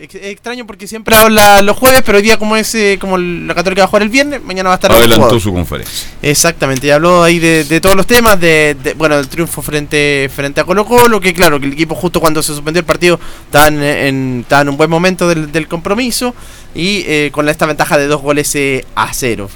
Es 0.00 0.14
extraño 0.14 0.64
porque 0.64 0.86
siempre 0.86 1.16
habla 1.16 1.60
los 1.60 1.76
jueves, 1.76 2.02
pero 2.06 2.18
hoy 2.18 2.22
día 2.22 2.38
como 2.38 2.54
es 2.56 2.72
eh, 2.76 2.98
como 3.00 3.18
la 3.18 3.52
Católica 3.52 3.82
va 3.82 3.84
a 3.86 3.88
jugar 3.88 4.02
el 4.02 4.08
viernes, 4.10 4.40
mañana 4.44 4.68
va 4.68 4.74
a 4.74 4.76
estar 4.76 4.90
el 4.92 4.96
Adelantó 4.96 5.40
su 5.40 5.52
conferencia. 5.52 6.08
Exactamente, 6.22 6.86
y 6.86 6.90
habló 6.90 7.24
ahí 7.24 7.40
de, 7.40 7.64
de 7.64 7.80
todos 7.80 7.96
los 7.96 8.06
temas, 8.06 8.38
de, 8.40 8.76
de- 8.80 8.94
bueno, 8.94 9.16
del 9.16 9.26
triunfo 9.28 9.60
frente 9.60 10.30
frente 10.32 10.60
a 10.60 10.64
Colo 10.64 10.84
Colo, 10.86 11.20
que 11.20 11.34
claro, 11.34 11.58
que 11.58 11.66
el 11.66 11.72
equipo 11.72 11.96
justo 11.96 12.20
cuando 12.20 12.42
se 12.44 12.52
suspendió 12.54 12.78
el 12.78 12.86
partido 12.86 13.18
estaba 13.46 13.66
en, 13.66 13.82
en- 13.82 14.40
estaba 14.42 14.62
en 14.62 14.68
un 14.68 14.76
buen 14.76 14.88
momento 14.88 15.26
del, 15.28 15.50
del 15.50 15.66
compromiso 15.66 16.32
y 16.76 17.02
eh, 17.06 17.30
con 17.32 17.48
esta 17.48 17.66
ventaja 17.66 17.98
de 17.98 18.06
dos 18.06 18.22
goles 18.22 18.54
eh, 18.54 18.84
a 18.94 19.12
cero. 19.12 19.50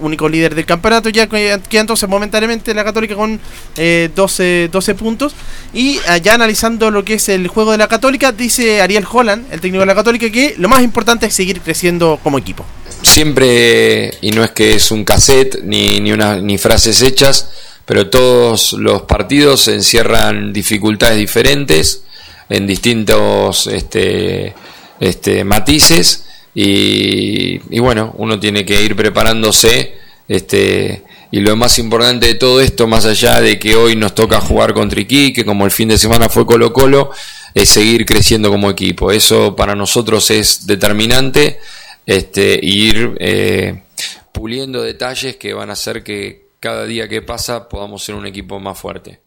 Único 0.00 0.28
líder 0.28 0.54
del 0.54 0.66
campeonato, 0.66 1.08
ya 1.08 1.26
que- 1.26 1.58
queda 1.68 1.80
entonces 1.80 2.08
momentáneamente 2.08 2.72
la 2.74 2.84
Católica 2.84 3.14
con 3.14 3.40
eh, 3.76 4.10
12, 4.14 4.68
12 4.72 4.94
puntos. 4.94 5.34
Y 5.72 5.98
allá 6.06 6.34
analizando 6.34 6.90
lo 6.90 7.04
que 7.04 7.14
es 7.14 7.28
el 7.28 7.48
juego 7.48 7.72
de 7.72 7.78
la 7.78 7.88
Católica, 7.88 8.32
dice 8.32 8.80
Ariel 8.80 9.06
Holland, 9.10 9.46
el 9.52 9.60
técnico 9.60 9.80
de 9.80 9.86
la 9.86 9.94
Católica, 9.94 10.30
que 10.30 10.54
lo 10.58 10.68
más 10.68 10.82
importante 10.82 11.26
es 11.26 11.34
seguir 11.34 11.60
creciendo 11.60 12.18
como 12.22 12.38
equipo. 12.38 12.64
siempre, 13.02 14.12
y 14.20 14.30
no 14.32 14.44
es 14.44 14.50
que 14.52 14.74
es 14.74 14.90
un 14.90 15.04
cassette 15.04 15.62
ni, 15.62 16.00
ni, 16.00 16.12
ni 16.42 16.58
frases 16.58 17.02
hechas, 17.02 17.50
pero 17.84 18.08
todos 18.08 18.72
los 18.74 19.02
partidos 19.02 19.68
encierran 19.68 20.52
dificultades 20.52 21.18
diferentes 21.18 22.02
en 22.48 22.66
distintos 22.66 23.66
este, 23.66 24.54
este, 25.00 25.44
matices 25.44 26.24
y, 26.54 27.58
bueno, 27.80 28.14
uno 28.18 28.38
tiene 28.38 28.64
que 28.64 28.82
ir 28.82 28.94
preparándose 28.94 29.94
este, 30.28 31.02
y 31.30 31.40
lo 31.40 31.56
más 31.56 31.78
importante 31.78 32.28
de 32.28 32.34
todo 32.34 32.60
esto, 32.60 32.86
más 32.86 33.04
allá 33.06 33.40
de 33.40 33.58
que 33.58 33.74
hoy 33.74 33.96
nos 33.96 34.14
toca 34.14 34.40
jugar 34.40 34.72
contra 34.72 35.00
Iquique, 35.00 35.44
como 35.44 35.64
el 35.64 35.72
fin 35.72 35.88
de 35.88 35.98
semana 35.98 36.28
fue 36.28 36.46
Colo 36.46 36.72
Colo, 36.72 37.10
es 37.54 37.68
seguir 37.68 38.06
creciendo 38.06 38.50
como 38.50 38.70
equipo. 38.70 39.10
Eso 39.10 39.56
para 39.56 39.74
nosotros 39.74 40.30
es 40.30 40.66
determinante, 40.66 41.58
este, 42.06 42.58
ir 42.62 43.16
eh, 43.18 43.82
puliendo 44.30 44.80
detalles 44.82 45.36
que 45.36 45.54
van 45.54 45.70
a 45.70 45.72
hacer 45.72 46.04
que 46.04 46.44
cada 46.60 46.84
día 46.86 47.08
que 47.08 47.20
pasa 47.20 47.68
podamos 47.68 48.04
ser 48.04 48.14
un 48.14 48.26
equipo 48.26 48.60
más 48.60 48.78
fuerte. 48.78 49.23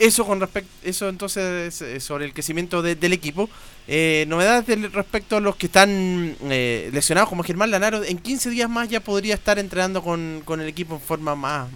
Eso 0.00 0.26
con 0.26 0.40
respecto, 0.40 0.70
eso 0.82 1.08
entonces 1.10 1.80
eh, 1.82 2.00
sobre 2.00 2.24
el 2.24 2.32
crecimiento 2.32 2.80
de- 2.82 2.94
del 2.96 3.12
equipo. 3.12 3.50
Eh, 3.86 4.24
novedades 4.28 4.66
del- 4.66 4.90
respecto 4.92 5.36
a 5.36 5.40
los 5.40 5.56
que 5.56 5.66
están 5.66 6.36
eh, 6.48 6.88
lesionados, 6.92 7.28
como 7.28 7.42
Germán 7.42 7.70
Lanaro, 7.70 8.02
en 8.02 8.16
15 8.18 8.48
días 8.50 8.68
más 8.70 8.88
ya 8.88 9.00
podría 9.00 9.34
estar 9.34 9.58
entrenando 9.58 10.02
con, 10.02 10.40
con 10.46 10.60
el 10.60 10.68
equipo 10.68 10.94
en 10.94 11.00
forma 11.02 11.34
más 11.36 11.68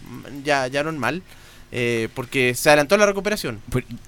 ya, 0.42 0.66
ya 0.68 0.82
normal, 0.82 1.22
eh, 1.70 2.08
porque 2.14 2.54
se 2.54 2.70
adelantó 2.70 2.96
la 2.96 3.04
recuperación. 3.04 3.60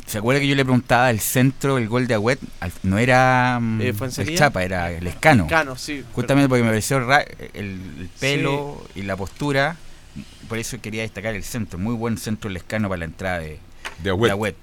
¿Se 0.07 0.17
acuerda 0.19 0.41
que 0.41 0.47
yo 0.49 0.55
le 0.55 0.65
preguntaba 0.65 1.11
el 1.11 1.21
centro, 1.21 1.77
el 1.77 1.87
gol 1.89 2.07
de 2.07 2.15
Agüet? 2.15 2.39
No 2.85 2.97
era 2.97 3.59
mm, 3.61 3.81
Eh, 3.83 3.95
el. 4.19 4.35
Chapa, 4.39 4.63
era 4.65 4.91
el 4.93 5.07
Escano. 5.07 5.45
Escano, 5.45 5.77
sí, 5.77 6.03
Justamente 6.15 6.49
porque 6.49 6.63
me 6.63 6.71
pareció 6.71 6.99
el, 6.99 7.27
el 7.53 8.09
pelo 8.19 8.83
y 8.95 9.03
la 9.03 9.15
postura. 9.17 9.77
Por 10.49 10.57
eso 10.59 10.81
quería 10.81 11.03
destacar 11.03 11.35
el 11.35 11.45
centro. 11.45 11.79
Muy 11.79 11.95
buen 11.95 12.17
centro 12.17 12.49
el 12.49 12.57
Escano 12.57 12.89
para 12.89 13.01
la 13.01 13.05
entrada 13.07 13.41
de, 13.41 13.59
De 14.03 14.11
Agüet. 14.11 14.31
Agüet. 14.33 14.57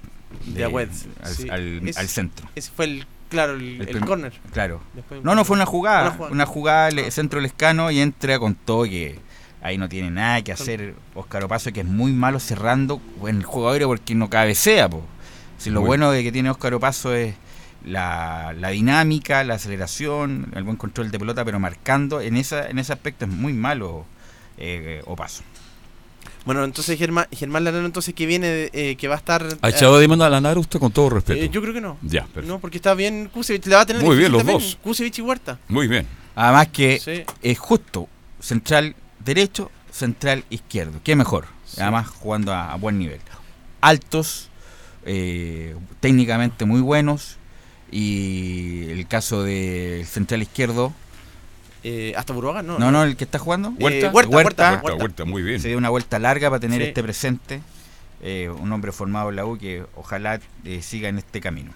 De 0.46 0.64
Agüet, 0.64 0.90
al, 1.22 1.34
sí. 1.34 1.48
al- 1.48 1.88
Es- 1.88 1.96
al 1.96 2.08
centro. 2.08 2.48
Ese 2.54 2.70
fue 2.74 2.84
el, 2.86 3.06
claro, 3.28 3.54
el, 3.54 4.00
corner. 4.06 4.32
Claro. 4.52 4.80
Después 4.94 5.22
No, 5.22 5.34
no, 5.34 5.44
fue 5.44 5.54
una 5.56 5.66
jugada. 5.66 6.10
Una 6.10 6.26
Una 6.30 6.46
jugada. 6.46 6.46
jugada, 6.46 6.90
le- 6.90 7.10
centro 7.10 7.40
lescano 7.40 7.90
y 7.90 8.00
entra 8.00 8.38
con 8.38 8.54
todo 8.54 8.84
que 8.84 9.18
ahí 9.62 9.78
no 9.78 9.88
tiene 9.88 10.10
nada 10.10 10.42
que 10.42 10.52
hacer 10.52 10.94
Óscar 11.14 11.44
Opaso, 11.44 11.72
que 11.72 11.80
es 11.80 11.86
muy 11.86 12.12
malo 12.12 12.38
cerrando 12.40 13.00
en 13.26 13.36
el 13.38 13.44
juego 13.44 13.70
aéreo 13.70 13.88
porque 13.88 14.14
no 14.14 14.28
cabecea. 14.28 14.88
Po. 14.88 15.02
Si 15.58 15.70
lo 15.70 15.80
bueno 15.80 16.10
de 16.10 16.22
que 16.22 16.32
tiene 16.32 16.50
Óscar 16.50 16.74
Opaso 16.74 17.14
es 17.14 17.34
la, 17.84 18.54
la 18.58 18.68
dinámica, 18.70 19.42
la 19.44 19.54
aceleración, 19.54 20.50
el 20.54 20.64
buen 20.64 20.76
control 20.76 21.10
de 21.10 21.18
pelota, 21.18 21.44
pero 21.44 21.58
marcando 21.60 22.20
en, 22.20 22.36
esa, 22.36 22.68
en 22.68 22.78
ese 22.78 22.92
aspecto 22.92 23.24
es 23.24 23.30
muy 23.30 23.52
malo 23.52 24.04
eh, 24.58 25.02
Opaso. 25.06 25.42
Bueno, 26.44 26.62
entonces 26.64 26.98
Germán, 26.98 27.26
Germán 27.32 27.64
Lanaro, 27.64 27.86
entonces 27.86 28.12
que 28.14 28.26
viene, 28.26 28.46
de- 28.48 28.70
eh, 28.72 28.96
que 28.96 29.08
va 29.08 29.14
a 29.14 29.18
estar... 29.18 29.42
¿Ha 29.62 29.68
eh, 29.68 29.72
echado 29.74 29.98
de 29.98 30.06
menos 30.08 30.26
a 30.26 30.30
Lanaro 30.30 30.60
usted 30.60 30.78
con 30.78 30.92
todo 30.92 31.08
respeto? 31.10 31.40
eh, 31.42 31.48
yo 31.50 31.62
creo 31.62 31.72
que 31.72 31.80
no. 31.80 31.96
Ya, 32.02 32.22
perfecto. 32.24 32.48
No, 32.48 32.58
porque 32.58 32.76
está 32.78 32.92
bien 32.94 33.30
Kusevich, 33.32 33.64
le 33.66 33.74
va 33.76 33.80
a 33.82 33.86
tener 33.86 34.02
Muy 34.02 34.16
bien, 34.16 34.30
los 34.30 34.40
también, 34.40 34.58
dos. 34.58 34.78
Kusevich 34.82 35.18
y 35.18 35.22
Huerta. 35.22 35.58
Muy 35.68 35.88
bien. 35.88 36.06
Además 36.34 36.68
que 36.68 36.98
Sí. 37.00 37.22
es 37.42 37.58
justo, 37.58 38.08
central 38.40 38.94
derecho, 39.24 39.70
central 39.90 40.44
izquierdo. 40.50 41.00
¿Qué 41.02 41.16
mejor? 41.16 41.46
Además 41.78 42.08
jugando 42.08 42.52
a, 42.52 42.72
a 42.72 42.76
buen 42.76 42.98
nivel. 42.98 43.20
Altos, 43.80 44.48
eh, 45.06 45.74
técnicamente 46.00 46.64
muy 46.66 46.80
buenos. 46.80 47.38
Y 47.90 48.90
el 48.90 49.06
caso 49.06 49.44
del 49.44 50.04
central 50.06 50.42
izquierdo. 50.42 50.92
Eh, 51.86 52.14
hasta 52.16 52.32
Buruaga, 52.32 52.62
no. 52.62 52.78
No, 52.78 52.90
no, 52.90 53.04
el 53.04 53.14
que 53.16 53.24
está 53.24 53.38
jugando. 53.38 53.68
Huerta. 53.78 54.06
Eh, 54.06 54.10
Huerta, 54.10 54.30
Huerta, 54.36 54.80
Huerta. 54.82 54.94
Huerta, 55.02 55.24
muy 55.26 55.42
bien. 55.42 55.60
Se 55.60 55.68
dio 55.68 55.76
una 55.78 55.90
vuelta 55.90 56.18
larga 56.18 56.48
para 56.48 56.58
tener 56.60 56.80
Sí. 56.80 56.88
este 56.88 57.02
presente. 57.02 57.60
Eh, 58.22 58.48
un 58.48 58.72
hombre 58.72 58.90
formado 58.90 59.28
en 59.28 59.36
la 59.36 59.44
U 59.44 59.58
que 59.58 59.84
ojalá 59.94 60.40
eh, 60.64 60.80
siga 60.80 61.10
en 61.10 61.18
este 61.18 61.42
camino. 61.42 61.72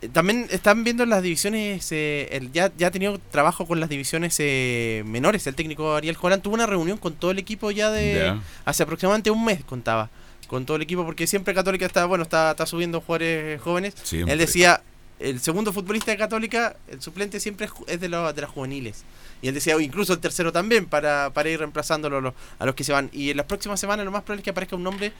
Eh, 0.00 0.08
También 0.12 0.46
están 0.50 0.84
viendo 0.84 1.04
las 1.06 1.22
divisiones, 1.24 1.90
eh, 1.90 2.28
el, 2.30 2.52
ya, 2.52 2.70
ya 2.78 2.86
ha 2.86 2.90
tenido 2.92 3.18
trabajo 3.32 3.66
con 3.66 3.80
las 3.80 3.88
divisiones 3.88 4.36
eh, 4.38 5.02
menores. 5.06 5.44
El 5.48 5.56
técnico 5.56 5.96
Ariel 5.96 6.14
Jolán 6.14 6.40
tuvo 6.40 6.54
una 6.54 6.66
reunión 6.66 6.98
con 6.98 7.14
todo 7.14 7.32
el 7.32 7.38
equipo 7.40 7.72
ya 7.72 7.90
de 7.90 8.32
hace 8.64 8.82
aproximadamente 8.84 9.30
un 9.32 9.44
mes, 9.44 9.64
contaba. 9.64 10.08
Con 10.46 10.66
todo 10.66 10.76
el 10.76 10.82
equipo, 10.82 11.04
porque 11.04 11.26
siempre 11.26 11.52
Católica 11.54 11.86
está, 11.86 12.04
bueno, 12.04 12.22
está, 12.22 12.52
está 12.52 12.66
subiendo 12.66 13.00
jugadores 13.00 13.60
jóvenes. 13.60 13.94
Siempre. 14.04 14.34
Él 14.34 14.38
decía, 14.38 14.82
el 15.24 15.40
segundo 15.40 15.72
futbolista 15.72 16.10
de 16.10 16.18
Católica, 16.18 16.76
el 16.88 17.00
suplente 17.00 17.40
siempre 17.40 17.68
es 17.86 18.00
de, 18.00 18.08
los 18.08 18.34
de 18.34 18.42
las 18.42 18.50
juveniles. 18.50 19.04
Y 19.40 19.48
él 19.48 19.54
decía, 19.54 19.74
"Oh, 19.76 19.80
incluso 19.80 20.12
el 20.12 20.18
tercero 20.18 20.52
también, 20.52 20.86
para, 20.86 21.30
para 21.30 21.48
ir 21.48 21.58
reemplazándolo 21.58 22.18
a 22.18 22.20
los, 22.20 22.34
a 22.58 22.66
los 22.66 22.74
que 22.74 22.84
se 22.84 22.92
van. 22.92 23.08
Y 23.12 23.30
en 23.30 23.36
las 23.38 23.46
próximas 23.46 23.80
semanas 23.80 24.04
lo 24.04 24.12
más 24.12 24.22
probable 24.22 24.40
es 24.40 24.44
que 24.44 24.50
aparezca 24.50 24.76
un 24.76 24.82
nombre, 24.82 25.12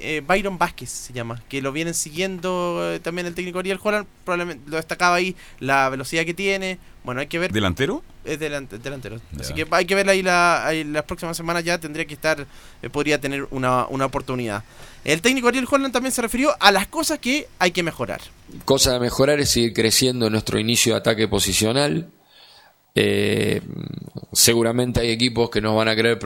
eh, 0.00 0.22
Byron 0.26 0.58
Vázquez 0.58 0.90
se 0.90 1.12
llama, 1.12 1.42
que 1.48 1.60
lo 1.62 1.72
vienen 1.72 1.94
siguiendo 1.94 2.92
eh, 2.92 3.00
también 3.00 3.26
el 3.26 3.34
técnico 3.34 3.58
Ariel 3.58 3.78
Holland, 3.82 4.06
probablemente 4.24 4.70
lo 4.70 4.76
destacaba 4.76 5.16
ahí, 5.16 5.34
la 5.60 5.88
velocidad 5.88 6.24
que 6.24 6.34
tiene. 6.34 6.78
Bueno, 7.04 7.20
hay 7.22 7.26
que 7.26 7.38
ver. 7.38 7.52
¿Delantero? 7.52 8.02
Es 8.24 8.38
delant- 8.38 8.68
delantero. 8.68 9.18
Así 9.40 9.54
que 9.54 9.66
hay 9.70 9.84
que 9.86 9.94
verla 9.94 10.12
ahí, 10.12 10.22
la, 10.22 10.66
ahí 10.66 10.84
las 10.84 11.04
próximas 11.04 11.36
semanas 11.36 11.64
ya 11.64 11.78
tendría 11.78 12.04
que 12.04 12.14
estar, 12.14 12.46
eh, 12.82 12.90
podría 12.90 13.18
tener 13.20 13.46
una, 13.50 13.86
una 13.86 14.04
oportunidad. 14.06 14.62
El 15.04 15.22
técnico 15.22 15.48
Ariel 15.48 15.66
Holland 15.70 15.92
también 15.92 16.12
se 16.12 16.20
refirió 16.20 16.54
a 16.60 16.70
las 16.70 16.86
cosas 16.88 17.18
que 17.18 17.48
hay 17.58 17.70
que 17.70 17.82
mejorar. 17.82 18.20
Cosa 18.64 18.96
a 18.96 18.98
mejorar 18.98 19.40
es 19.40 19.50
seguir 19.50 19.72
creciendo 19.72 20.26
en 20.26 20.32
nuestro 20.32 20.58
inicio 20.58 20.92
de 20.94 20.98
ataque 20.98 21.28
posicional. 21.28 22.10
Eh, 22.94 23.62
seguramente 24.32 25.00
hay 25.00 25.10
equipos 25.10 25.50
que 25.50 25.60
nos 25.60 25.74
van 25.76 25.88
a 25.88 25.94
querer 25.96 26.18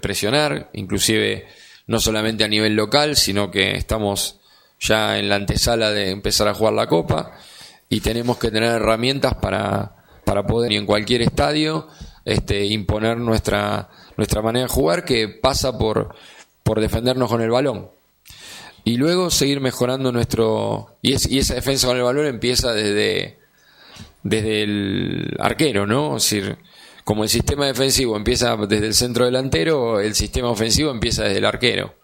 presionar, 0.00 0.68
inclusive 0.74 1.46
no 1.86 2.00
solamente 2.00 2.44
a 2.44 2.48
nivel 2.48 2.74
local, 2.74 3.16
sino 3.16 3.50
que 3.50 3.76
estamos 3.76 4.40
ya 4.80 5.18
en 5.18 5.28
la 5.28 5.36
antesala 5.36 5.90
de 5.90 6.10
empezar 6.10 6.48
a 6.48 6.54
jugar 6.54 6.74
la 6.74 6.86
Copa 6.86 7.32
y 7.88 8.00
tenemos 8.00 8.38
que 8.38 8.50
tener 8.50 8.70
herramientas 8.70 9.34
para, 9.34 9.94
para 10.24 10.46
poder 10.46 10.72
y 10.72 10.76
en 10.76 10.86
cualquier 10.86 11.22
estadio 11.22 11.88
este, 12.24 12.64
imponer 12.66 13.16
nuestra, 13.18 13.88
nuestra 14.16 14.42
manera 14.42 14.66
de 14.66 14.72
jugar 14.72 15.04
que 15.04 15.28
pasa 15.28 15.78
por, 15.78 16.14
por 16.62 16.80
defendernos 16.80 17.28
con 17.30 17.40
el 17.42 17.50
balón. 17.50 17.88
Y 18.84 18.96
luego 18.98 19.30
seguir 19.30 19.60
mejorando 19.60 20.12
nuestro 20.12 20.96
y, 21.02 21.12
es- 21.14 21.28
y 21.30 21.38
esa 21.38 21.54
defensa 21.54 21.86
con 21.86 21.96
el 21.96 22.02
balón 22.02 22.26
empieza 22.26 22.72
desde 22.72 23.38
desde 24.22 24.62
el 24.64 25.36
arquero 25.38 25.86
no 25.86 26.16
es 26.16 26.24
decir 26.24 26.58
como 27.06 27.22
el 27.22 27.28
sistema 27.28 27.66
defensivo 27.66 28.16
empieza 28.16 28.56
desde 28.56 28.88
el 28.88 28.94
centro 28.94 29.26
delantero 29.26 30.00
el 30.00 30.16
sistema 30.16 30.50
ofensivo 30.50 30.90
empieza 30.90 31.22
desde 31.22 31.38
el 31.38 31.44
arquero 31.44 31.94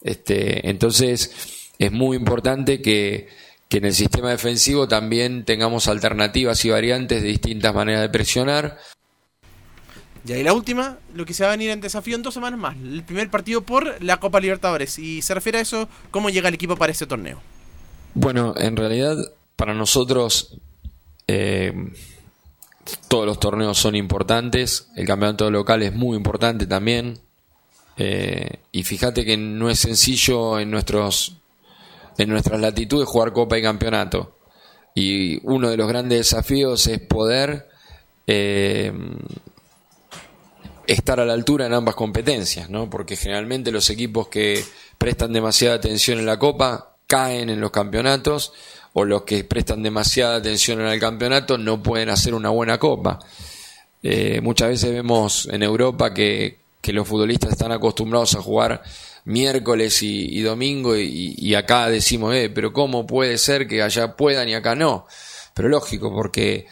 este 0.00 0.70
entonces 0.70 1.68
es 1.78 1.92
muy 1.92 2.16
importante 2.16 2.80
que, 2.80 3.28
que 3.68 3.76
en 3.76 3.84
el 3.84 3.92
sistema 3.92 4.30
defensivo 4.30 4.88
también 4.88 5.44
tengamos 5.44 5.88
alternativas 5.88 6.64
y 6.64 6.70
variantes 6.70 7.20
de 7.20 7.28
distintas 7.28 7.74
maneras 7.74 8.00
de 8.00 8.08
presionar 8.08 8.78
Y 10.26 10.32
ahí 10.32 10.42
la 10.42 10.54
última, 10.54 10.96
lo 11.14 11.26
que 11.26 11.34
se 11.34 11.42
va 11.44 11.50
a 11.50 11.56
venir 11.56 11.68
en 11.68 11.82
desafío 11.82 12.16
en 12.16 12.22
dos 12.22 12.32
semanas 12.32 12.58
más. 12.58 12.76
El 12.78 13.02
primer 13.04 13.28
partido 13.28 13.60
por 13.60 14.02
la 14.02 14.18
Copa 14.18 14.40
Libertadores. 14.40 14.98
Y 14.98 15.22
se 15.22 15.34
refiere 15.34 15.58
a 15.58 15.62
eso, 15.62 15.88
cómo 16.10 16.30
llega 16.30 16.48
el 16.48 16.54
equipo 16.54 16.76
para 16.76 16.92
ese 16.92 17.06
torneo. 17.06 17.40
Bueno, 18.14 18.54
en 18.56 18.76
realidad 18.76 19.16
para 19.56 19.74
nosotros 19.74 20.58
eh, 21.26 21.72
todos 23.08 23.26
los 23.26 23.38
torneos 23.38 23.78
son 23.78 23.94
importantes, 23.94 24.88
el 24.96 25.06
campeonato 25.06 25.50
local 25.50 25.82
es 25.82 25.94
muy 25.94 26.16
importante 26.16 26.66
también 26.66 27.18
eh, 27.96 28.60
y 28.72 28.82
fíjate 28.82 29.24
que 29.24 29.36
no 29.36 29.70
es 29.70 29.80
sencillo 29.80 30.58
en 30.58 30.70
nuestros 30.70 31.36
en 32.18 32.28
nuestras 32.28 32.60
latitudes 32.60 33.08
jugar 33.08 33.32
copa 33.32 33.58
y 33.58 33.62
campeonato 33.62 34.36
y 34.94 35.40
uno 35.46 35.70
de 35.70 35.76
los 35.76 35.88
grandes 35.88 36.18
desafíos 36.18 36.86
es 36.86 37.00
poder 37.00 37.68
eh, 38.26 38.92
estar 40.86 41.20
a 41.20 41.24
la 41.24 41.34
altura 41.34 41.66
en 41.66 41.72
ambas 41.72 41.94
competencias, 41.94 42.68
¿no? 42.68 42.90
Porque 42.90 43.16
generalmente 43.16 43.70
los 43.70 43.90
equipos 43.90 44.28
que 44.28 44.64
prestan 44.98 45.32
demasiada 45.32 45.76
atención 45.76 46.18
en 46.18 46.26
la 46.26 46.38
Copa 46.38 46.96
caen 47.06 47.48
en 47.48 47.60
los 47.60 47.70
campeonatos 47.70 48.52
o 48.92 49.04
los 49.04 49.22
que 49.22 49.44
prestan 49.44 49.82
demasiada 49.82 50.36
atención 50.36 50.80
en 50.80 50.88
el 50.88 51.00
campeonato 51.00 51.58
no 51.58 51.82
pueden 51.82 52.10
hacer 52.10 52.34
una 52.34 52.50
buena 52.50 52.78
Copa. 52.78 53.18
Eh, 54.02 54.40
muchas 54.42 54.68
veces 54.70 54.92
vemos 54.92 55.48
en 55.50 55.62
Europa 55.62 56.14
que, 56.14 56.58
que 56.80 56.92
los 56.92 57.06
futbolistas 57.06 57.52
están 57.52 57.72
acostumbrados 57.72 58.34
a 58.34 58.42
jugar 58.42 58.82
miércoles 59.24 60.02
y, 60.02 60.40
domingo 60.40 60.96
y, 60.96 61.34
y 61.36 61.54
acá 61.54 61.88
decimos, 61.88 62.34
eh, 62.34 62.50
pero 62.50 62.72
¿cómo 62.72 63.06
puede 63.06 63.38
ser 63.38 63.68
que 63.68 63.82
allá 63.82 64.16
puedan 64.16 64.48
y 64.48 64.54
acá 64.54 64.74
no? 64.74 65.06
Pero 65.54 65.68
lógico, 65.68 66.12
porque 66.12 66.66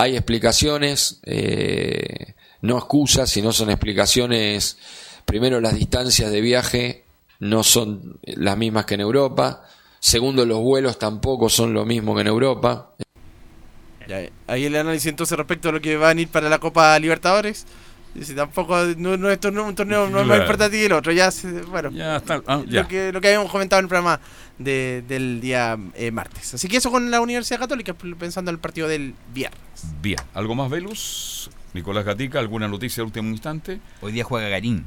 hay 0.00 0.16
explicaciones, 0.16 1.20
eh, 1.24 2.34
no 2.62 2.78
excusas, 2.78 3.28
sino 3.28 3.52
son 3.52 3.68
explicaciones. 3.68 4.78
Primero, 5.26 5.60
las 5.60 5.74
distancias 5.74 6.30
de 6.30 6.40
viaje 6.40 7.04
no 7.38 7.62
son 7.62 8.18
las 8.22 8.56
mismas 8.56 8.86
que 8.86 8.94
en 8.94 9.02
Europa. 9.02 9.62
Segundo, 10.00 10.46
los 10.46 10.58
vuelos 10.60 10.98
tampoco 10.98 11.48
son 11.48 11.72
lo 11.74 11.84
mismo 11.84 12.14
que 12.14 12.22
en 12.22 12.26
Europa. 12.26 12.94
Ahí 14.48 14.64
el 14.64 14.74
análisis 14.74 15.06
entonces 15.06 15.36
respecto 15.38 15.68
a 15.68 15.72
lo 15.72 15.80
que 15.80 15.96
va 15.96 16.06
a 16.06 16.08
venir 16.08 16.28
para 16.28 16.48
la 16.48 16.58
Copa 16.58 16.98
Libertadores. 16.98 17.66
Si 18.20 18.34
tampoco 18.34 18.76
no, 18.96 19.16
no 19.16 19.28
un 19.28 19.74
torneo 19.74 20.08
no 20.08 20.08
es 20.08 20.12
más 20.12 20.24
Claro. 20.24 20.42
importante 20.42 20.76
que 20.78 20.86
el 20.86 20.92
otro. 20.92 21.12
Ya, 21.12 21.30
se- 21.30 21.62
bueno, 21.62 21.90
Ya 21.92 22.16
está. 22.16 22.42
ah, 22.48 22.62
ya. 22.66 22.82
Lo, 22.82 22.88
que, 22.88 23.12
lo 23.12 23.20
que 23.20 23.28
habíamos 23.28 23.52
comentado 23.52 23.78
en 23.78 23.84
el 23.84 23.88
programa 23.88 24.20
de- 24.58 25.04
del 25.06 25.40
día 25.40 25.78
eh, 25.94 26.10
martes. 26.10 26.54
Así 26.54 26.66
que 26.66 26.78
eso 26.78 26.90
con 26.90 27.08
la 27.10 27.20
Universidad 27.20 27.60
Católica, 27.60 27.94
pensando 27.94 28.50
en 28.50 28.56
el 28.56 28.60
partido 28.60 28.88
del 28.88 29.14
viernes. 29.32 29.60
Bien. 30.02 30.18
¿Algo 30.34 30.56
más, 30.56 30.68
Velus? 30.70 31.50
Nicolás 31.72 32.04
Gatica, 32.04 32.40
¿alguna 32.40 32.66
noticia 32.66 33.02
de 33.02 33.06
último 33.06 33.28
instante? 33.28 33.78
Hoy 34.00 34.10
día 34.10 34.24
juega 34.24 34.48
Garín 34.48 34.86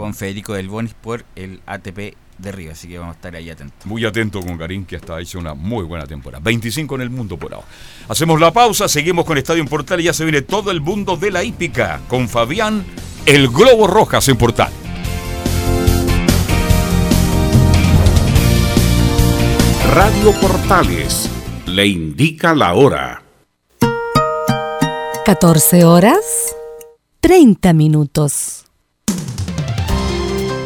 con 0.00 0.14
Federico 0.14 0.54
del 0.54 0.70
Bonis 0.70 0.94
por 0.94 1.26
el 1.36 1.60
ATP 1.66 2.16
de 2.38 2.52
Río, 2.52 2.72
así 2.72 2.88
que 2.88 2.98
vamos 2.98 3.12
a 3.12 3.16
estar 3.16 3.36
ahí 3.36 3.50
atentos. 3.50 3.84
Muy 3.84 4.02
atento 4.06 4.40
con 4.40 4.56
Karim, 4.56 4.86
que 4.86 4.96
hasta 4.96 5.16
ha 5.16 5.20
hecho 5.20 5.38
una 5.38 5.52
muy 5.52 5.84
buena 5.84 6.06
temporada. 6.06 6.42
25 6.42 6.94
en 6.94 7.00
el 7.02 7.10
mundo 7.10 7.36
por 7.36 7.52
ahora. 7.52 7.66
Hacemos 8.08 8.40
la 8.40 8.50
pausa, 8.50 8.88
seguimos 8.88 9.26
con 9.26 9.36
Estadio 9.36 9.60
en 9.60 9.68
Portal 9.68 10.00
y 10.00 10.04
ya 10.04 10.14
se 10.14 10.24
viene 10.24 10.40
todo 10.40 10.70
el 10.70 10.80
mundo 10.80 11.18
de 11.18 11.30
la 11.30 11.44
hípica 11.44 12.00
con 12.08 12.30
Fabián, 12.30 12.82
el 13.26 13.48
Globo 13.48 13.86
Rojas 13.86 14.26
en 14.28 14.38
Portal. 14.38 14.72
Radio 19.92 20.32
Portales 20.40 21.28
le 21.66 21.86
indica 21.86 22.54
la 22.54 22.72
hora. 22.72 23.22
14 25.26 25.84
horas 25.84 26.56
30 27.20 27.74
minutos. 27.74 28.64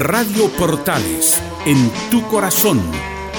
Radio 0.00 0.48
Portales, 0.52 1.42
en 1.66 1.90
tu 2.10 2.26
corazón, 2.26 2.80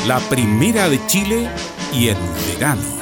la 0.05 0.19
primera 0.19 0.89
de 0.89 1.03
Chile 1.07 1.49
y 1.91 2.09
en 2.09 2.17
verano. 2.53 3.00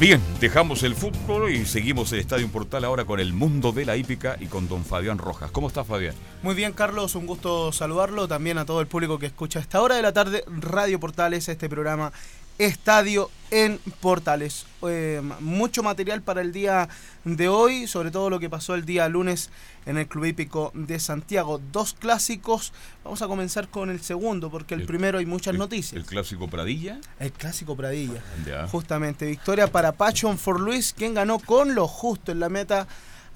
Bien, 0.00 0.20
dejamos 0.40 0.82
el 0.82 0.96
fútbol 0.96 1.52
y 1.52 1.64
seguimos 1.66 2.12
el 2.12 2.18
Estadio 2.18 2.48
Portal 2.48 2.84
ahora 2.84 3.04
con 3.04 3.20
el 3.20 3.32
mundo 3.32 3.70
de 3.70 3.84
la 3.84 3.96
hípica 3.96 4.36
y 4.40 4.46
con 4.46 4.66
don 4.68 4.84
Fabián 4.84 5.18
Rojas. 5.18 5.52
¿Cómo 5.52 5.68
está 5.68 5.84
Fabián? 5.84 6.16
Muy 6.42 6.56
bien, 6.56 6.72
Carlos, 6.72 7.14
un 7.14 7.26
gusto 7.26 7.70
saludarlo. 7.70 8.26
También 8.26 8.58
a 8.58 8.64
todo 8.64 8.80
el 8.80 8.88
público 8.88 9.20
que 9.20 9.26
escucha 9.26 9.60
a 9.60 9.62
esta 9.62 9.80
hora 9.80 9.94
de 9.94 10.02
la 10.02 10.12
tarde 10.12 10.44
Radio 10.48 10.98
Portales, 10.98 11.48
este 11.48 11.68
programa 11.68 12.12
Estadio 12.58 13.30
en 13.50 13.78
Portales. 14.00 14.66
Eh, 14.82 15.22
mucho 15.40 15.82
material 15.82 16.22
para 16.22 16.40
el 16.40 16.52
día 16.52 16.88
de 17.24 17.48
hoy, 17.48 17.86
sobre 17.86 18.10
todo 18.10 18.30
lo 18.30 18.40
que 18.40 18.50
pasó 18.50 18.74
el 18.74 18.84
día 18.84 19.08
lunes 19.08 19.50
en 19.86 19.96
el 19.96 20.06
Club 20.06 20.26
Hípico 20.26 20.72
de 20.74 20.98
Santiago. 20.98 21.60
Dos 21.72 21.94
clásicos. 21.94 22.72
Vamos 23.04 23.22
a 23.22 23.28
comenzar 23.28 23.68
con 23.68 23.90
el 23.90 24.00
segundo, 24.00 24.50
porque 24.50 24.74
el, 24.74 24.86
primero 24.86 25.18
hay 25.18 25.26
muchas 25.26 25.54
noticias. 25.54 25.94
El 25.94 26.04
clásico 26.04 26.48
Pradilla. 26.48 27.00
El 27.18 27.32
clásico 27.32 27.76
Pradilla. 27.76 28.22
Ya. 28.46 28.66
Justamente, 28.68 29.26
victoria 29.26 29.70
para 29.70 29.92
Pachon 29.92 30.38
for 30.38 30.60
Luis, 30.60 30.92
quien 30.92 31.14
ganó 31.14 31.38
con 31.38 31.74
lo 31.74 31.86
justo 31.86 32.32
en 32.32 32.40
la 32.40 32.48
meta 32.48 32.86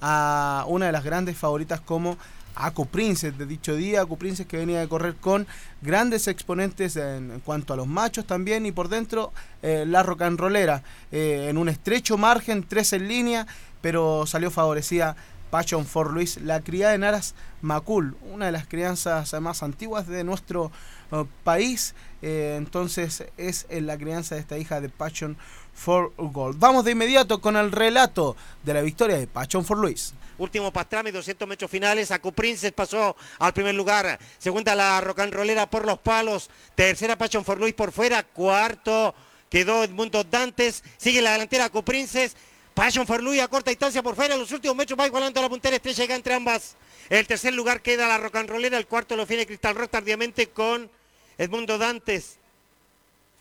a 0.01 0.65
una 0.67 0.87
de 0.87 0.91
las 0.91 1.03
grandes 1.03 1.37
favoritas 1.37 1.81
como 1.81 2.17
Acu 2.55 2.85
Princess 2.85 3.37
de 3.37 3.45
dicho 3.45 3.75
día. 3.75 4.01
Acu 4.01 4.17
Princess 4.17 4.45
que 4.45 4.57
venía 4.57 4.79
de 4.79 4.87
correr 4.87 5.15
con 5.15 5.47
grandes 5.81 6.27
exponentes 6.27 6.95
en, 6.95 7.41
cuanto 7.45 7.73
a 7.73 7.77
los 7.77 7.87
machos 7.87 8.25
también 8.25 8.65
y 8.65 8.71
por 8.71 8.89
dentro 8.89 9.31
eh, 9.61 9.85
la 9.87 10.03
rollera 10.03 10.83
eh, 11.11 11.47
en 11.49 11.57
un 11.57 11.69
estrecho 11.69 12.17
margen, 12.17 12.65
tres 12.67 12.93
en 12.93 13.07
línea, 13.07 13.47
pero 13.81 14.25
salió 14.25 14.51
favorecida 14.51 15.15
Pachon 15.49 15.85
for 15.85 16.13
Luis, 16.13 16.37
la 16.41 16.61
criada 16.61 16.93
en 16.93 17.03
Aras 17.03 17.33
Macul, 17.61 18.15
una 18.31 18.45
de 18.45 18.51
las 18.51 18.67
crianzas 18.67 19.33
más 19.41 19.63
antiguas 19.63 20.07
de 20.07 20.23
nuestro 20.23 20.71
eh, 21.11 21.25
país. 21.43 21.95
Eh, 22.21 22.55
entonces 22.57 23.23
es 23.37 23.65
la 23.69 23.97
crianza 23.97 24.35
de 24.35 24.41
esta 24.41 24.57
hija 24.57 24.81
de 24.81 24.89
Pachon 24.89 25.37
for 25.73 26.13
Gold. 26.17 26.59
Vamos 26.59 26.85
de 26.85 26.91
inmediato 26.91 27.39
con 27.39 27.55
el 27.55 27.71
relato 27.71 28.35
de 28.63 28.73
la 28.73 28.81
victoria 28.81 29.17
de 29.17 29.27
Passion 29.27 29.63
for 29.63 29.77
Luis. 29.77 30.13
Último 30.37 30.71
pastrame, 30.71 31.11
200 31.11 31.47
metros 31.47 31.69
finales. 31.69 32.11
Acuprinces 32.11 32.71
pasó 32.71 33.15
al 33.39 33.53
primer 33.53 33.75
lugar. 33.75 34.17
Segunda 34.37 34.73
la 34.73 35.01
rollera 35.01 35.69
por 35.69 35.85
los 35.85 35.99
palos. 35.99 36.49
Tercera 36.75 37.17
Passion 37.17 37.43
for 37.43 37.59
Luis 37.59 37.73
por 37.73 37.91
fuera. 37.91 38.23
Cuarto 38.23 39.13
quedó 39.49 39.83
Edmundo 39.83 40.23
Dantes. 40.23 40.81
Sigue 40.97 41.21
la 41.21 41.33
delantera 41.33 41.65
Acuprinces. 41.65 42.37
Passion 42.73 43.05
for 43.05 43.21
Luis 43.21 43.41
a 43.41 43.49
corta 43.49 43.69
distancia 43.69 44.01
por 44.01 44.15
fuera. 44.15 44.37
Los 44.37 44.53
últimos 44.53 44.77
metros 44.77 44.97
va 44.97 45.07
igualando 45.07 45.41
a 45.41 45.43
la 45.43 45.49
puntera 45.49 45.75
estrella 45.75 46.07
que 46.07 46.15
entre 46.15 46.33
ambas. 46.33 46.77
El 47.09 47.27
tercer 47.27 47.53
lugar 47.53 47.81
queda 47.81 48.07
la 48.07 48.17
rollera. 48.17 48.77
El 48.77 48.87
cuarto 48.87 49.17
lo 49.17 49.27
tiene 49.27 49.45
Cristal 49.45 49.75
Rock 49.75 49.91
tardíamente 49.91 50.47
con 50.47 50.89
Edmundo 51.37 51.77
Dantes. 51.77 52.38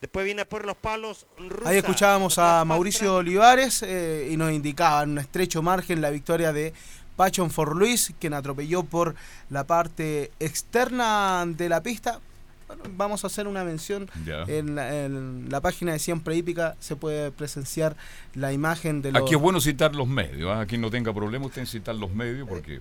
Después 0.00 0.24
viene 0.24 0.44
por 0.44 0.64
los 0.64 0.76
palos. 0.76 1.26
Rusa. 1.38 1.70
Ahí 1.70 1.78
escuchábamos 1.78 2.38
a 2.38 2.64
Mauricio 2.64 3.16
Olivares 3.16 3.82
eh, 3.82 4.28
y 4.30 4.36
nos 4.36 4.52
indicaba 4.52 5.02
en 5.02 5.10
un 5.10 5.18
estrecho 5.18 5.60
margen 5.62 6.00
la 6.00 6.10
victoria 6.10 6.52
de 6.52 6.72
Passion 7.16 7.50
for 7.50 7.74
Luis, 7.76 8.12
quien 8.20 8.32
atropelló 8.32 8.84
por 8.84 9.16
la 9.50 9.64
parte 9.64 10.30
externa 10.38 11.44
de 11.46 11.68
la 11.68 11.82
pista. 11.82 12.20
Bueno, 12.68 12.84
vamos 12.96 13.24
a 13.24 13.26
hacer 13.28 13.48
una 13.48 13.64
mención 13.64 14.08
en 14.46 14.76
la, 14.76 15.04
en 15.04 15.46
la 15.48 15.60
página 15.60 15.92
de 15.92 15.98
Siempre 15.98 16.36
Hípica. 16.36 16.76
Se 16.78 16.94
puede 16.96 17.32
presenciar 17.32 17.96
la 18.34 18.52
imagen 18.52 19.02
de 19.02 19.10
los. 19.10 19.22
Aquí 19.22 19.34
es 19.34 19.40
bueno 19.40 19.60
citar 19.60 19.96
los 19.96 20.06
medios. 20.06 20.48
¿ah? 20.54 20.60
Aquí 20.60 20.78
no 20.78 20.90
tenga 20.90 21.12
problema 21.12 21.46
usted 21.46 21.62
en 21.62 21.66
citar 21.66 21.94
los 21.96 22.12
medios 22.12 22.46
porque 22.48 22.80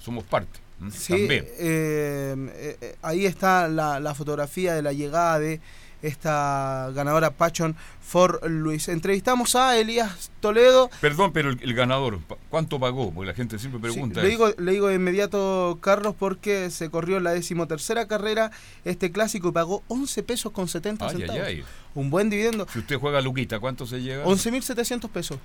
somos 0.00 0.24
parte. 0.24 0.60
Sí, 0.90 1.12
También. 1.12 1.44
eh, 1.58 2.34
eh, 2.54 2.78
eh, 2.80 2.96
ahí 3.02 3.26
está 3.26 3.68
la, 3.68 4.00
la 4.00 4.14
fotografía 4.14 4.74
de 4.74 4.82
la 4.82 4.92
llegada 4.92 5.38
de 5.38 5.60
esta 6.02 6.90
ganadora 6.94 7.30
Passion 7.30 7.76
for 8.00 8.40
Luis. 8.50 8.88
Entrevistamos 8.88 9.54
a 9.56 9.76
Elías 9.78 10.30
Toledo. 10.40 10.90
Perdón, 11.00 11.32
pero 11.32 11.50
el, 11.50 11.58
el 11.62 11.74
ganador, 11.74 12.18
¿cuánto 12.48 12.80
pagó? 12.80 13.12
Porque 13.12 13.28
la 13.28 13.34
gente 13.34 13.58
siempre 13.58 13.80
pregunta. 13.80 14.22
Le 14.22 14.28
digo, 14.28 14.48
le 14.56 14.72
digo 14.72 14.88
de 14.88 14.94
inmediato, 14.96 15.78
Carlos, 15.80 16.14
porque 16.18 16.70
se 16.70 16.90
corrió 16.90 17.20
la 17.20 17.32
decimotercera 17.32 18.06
carrera 18.06 18.50
este 18.84 19.12
clásico 19.12 19.48
y 19.48 19.52
pagó 19.52 19.82
11 19.88 20.22
pesos 20.22 20.52
con 20.52 20.68
70 20.68 21.04
Ay, 21.04 21.10
ay, 21.12 21.18
centavos. 21.18 21.42
ay. 21.46 21.64
Un 21.94 22.10
buen 22.10 22.30
dividendo. 22.30 22.66
Si 22.72 22.78
usted 22.78 22.98
juega 22.98 23.20
Luquita, 23.20 23.58
¿cuánto 23.58 23.86
se 23.86 24.00
lleva? 24.00 24.24
11.700 24.24 25.08
pesos. 25.10 25.38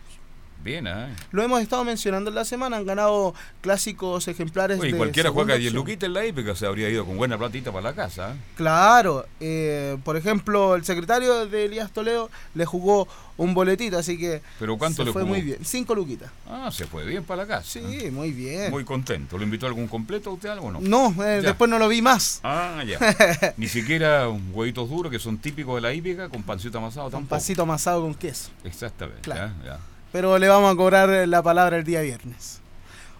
Bien, 0.65 0.87
¿ah? 0.87 1.15
Lo 1.29 1.43
hemos 1.43 1.61
estado 1.61 1.83
mencionando 1.83 2.31
en 2.31 2.35
la 2.35 2.43
semana, 2.43 2.77
han 2.77 2.87
ganado 2.87 3.35
clásicos 3.61 4.27
ejemplares 4.27 4.79
Oye, 4.79 4.93
de 4.93 4.97
cualquiera 4.97 5.29
juega 5.29 5.53
10 5.57 5.67
opción. 5.67 5.75
Luquitas 5.75 6.07
en 6.07 6.13
la 6.15 6.23
época, 6.25 6.55
se 6.55 6.65
habría 6.65 6.89
ido 6.89 7.05
con 7.05 7.17
buena 7.17 7.37
platita 7.37 7.71
para 7.71 7.83
la 7.83 7.93
casa. 7.93 8.31
¿ah? 8.31 8.35
Claro, 8.55 9.27
eh, 9.39 9.95
por 10.03 10.17
ejemplo, 10.17 10.73
el 10.73 10.83
secretario 10.83 11.45
de 11.45 11.65
Elías 11.65 11.91
Toledo 11.91 12.31
le 12.55 12.65
jugó 12.65 13.07
un 13.37 13.53
boletito, 13.53 13.99
así 13.99 14.17
que 14.17 14.41
¿Pero 14.57 14.75
cuánto 14.75 15.03
se 15.03 15.05
le 15.05 15.13
fue 15.13 15.21
jugó? 15.21 15.35
muy 15.35 15.43
bien. 15.43 15.59
Cinco 15.63 15.93
luquitas. 15.93 16.31
Ah, 16.49 16.71
se 16.71 16.87
fue 16.87 17.05
bien 17.05 17.23
para 17.23 17.43
la 17.43 17.47
casa. 17.47 17.69
Sí, 17.69 18.09
muy 18.11 18.31
bien. 18.31 18.71
Muy 18.71 18.83
contento. 18.83 19.37
¿Lo 19.37 19.43
invitó 19.43 19.67
a 19.67 19.69
algún 19.69 19.87
completo 19.87 20.31
usted 20.31 20.49
algo 20.49 20.69
o 20.69 20.71
no? 20.71 20.79
No, 20.81 21.13
eh, 21.23 21.41
después 21.43 21.69
no 21.69 21.77
lo 21.77 21.87
vi 21.87 22.01
más. 22.01 22.39
Ah, 22.43 22.83
ya. 22.83 23.53
Ni 23.57 23.67
siquiera 23.67 24.27
huevitos 24.29 24.89
duros 24.89 25.11
que 25.11 25.19
son 25.19 25.37
típicos 25.37 25.75
de 25.75 25.81
la 25.81 25.93
hípica 25.93 26.27
con 26.27 26.41
pancito 26.41 26.79
amasado 26.79 27.05
Un 27.05 27.11
tampoco. 27.11 27.29
pasito 27.35 27.61
amasado 27.61 28.01
con 28.01 28.15
queso. 28.15 28.49
Exactamente. 28.63 29.21
Claro. 29.21 29.51
ya, 29.63 29.65
ya. 29.65 29.79
Pero 30.15 30.39
le 30.39 30.47
vamos 30.47 30.71
a 30.71 30.77
cobrar 30.77 31.09
eh, 31.09 31.27
la 31.27 31.43
palabra 31.43 31.75
el 31.75 31.83
día 31.83 31.99
viernes. 31.99 32.61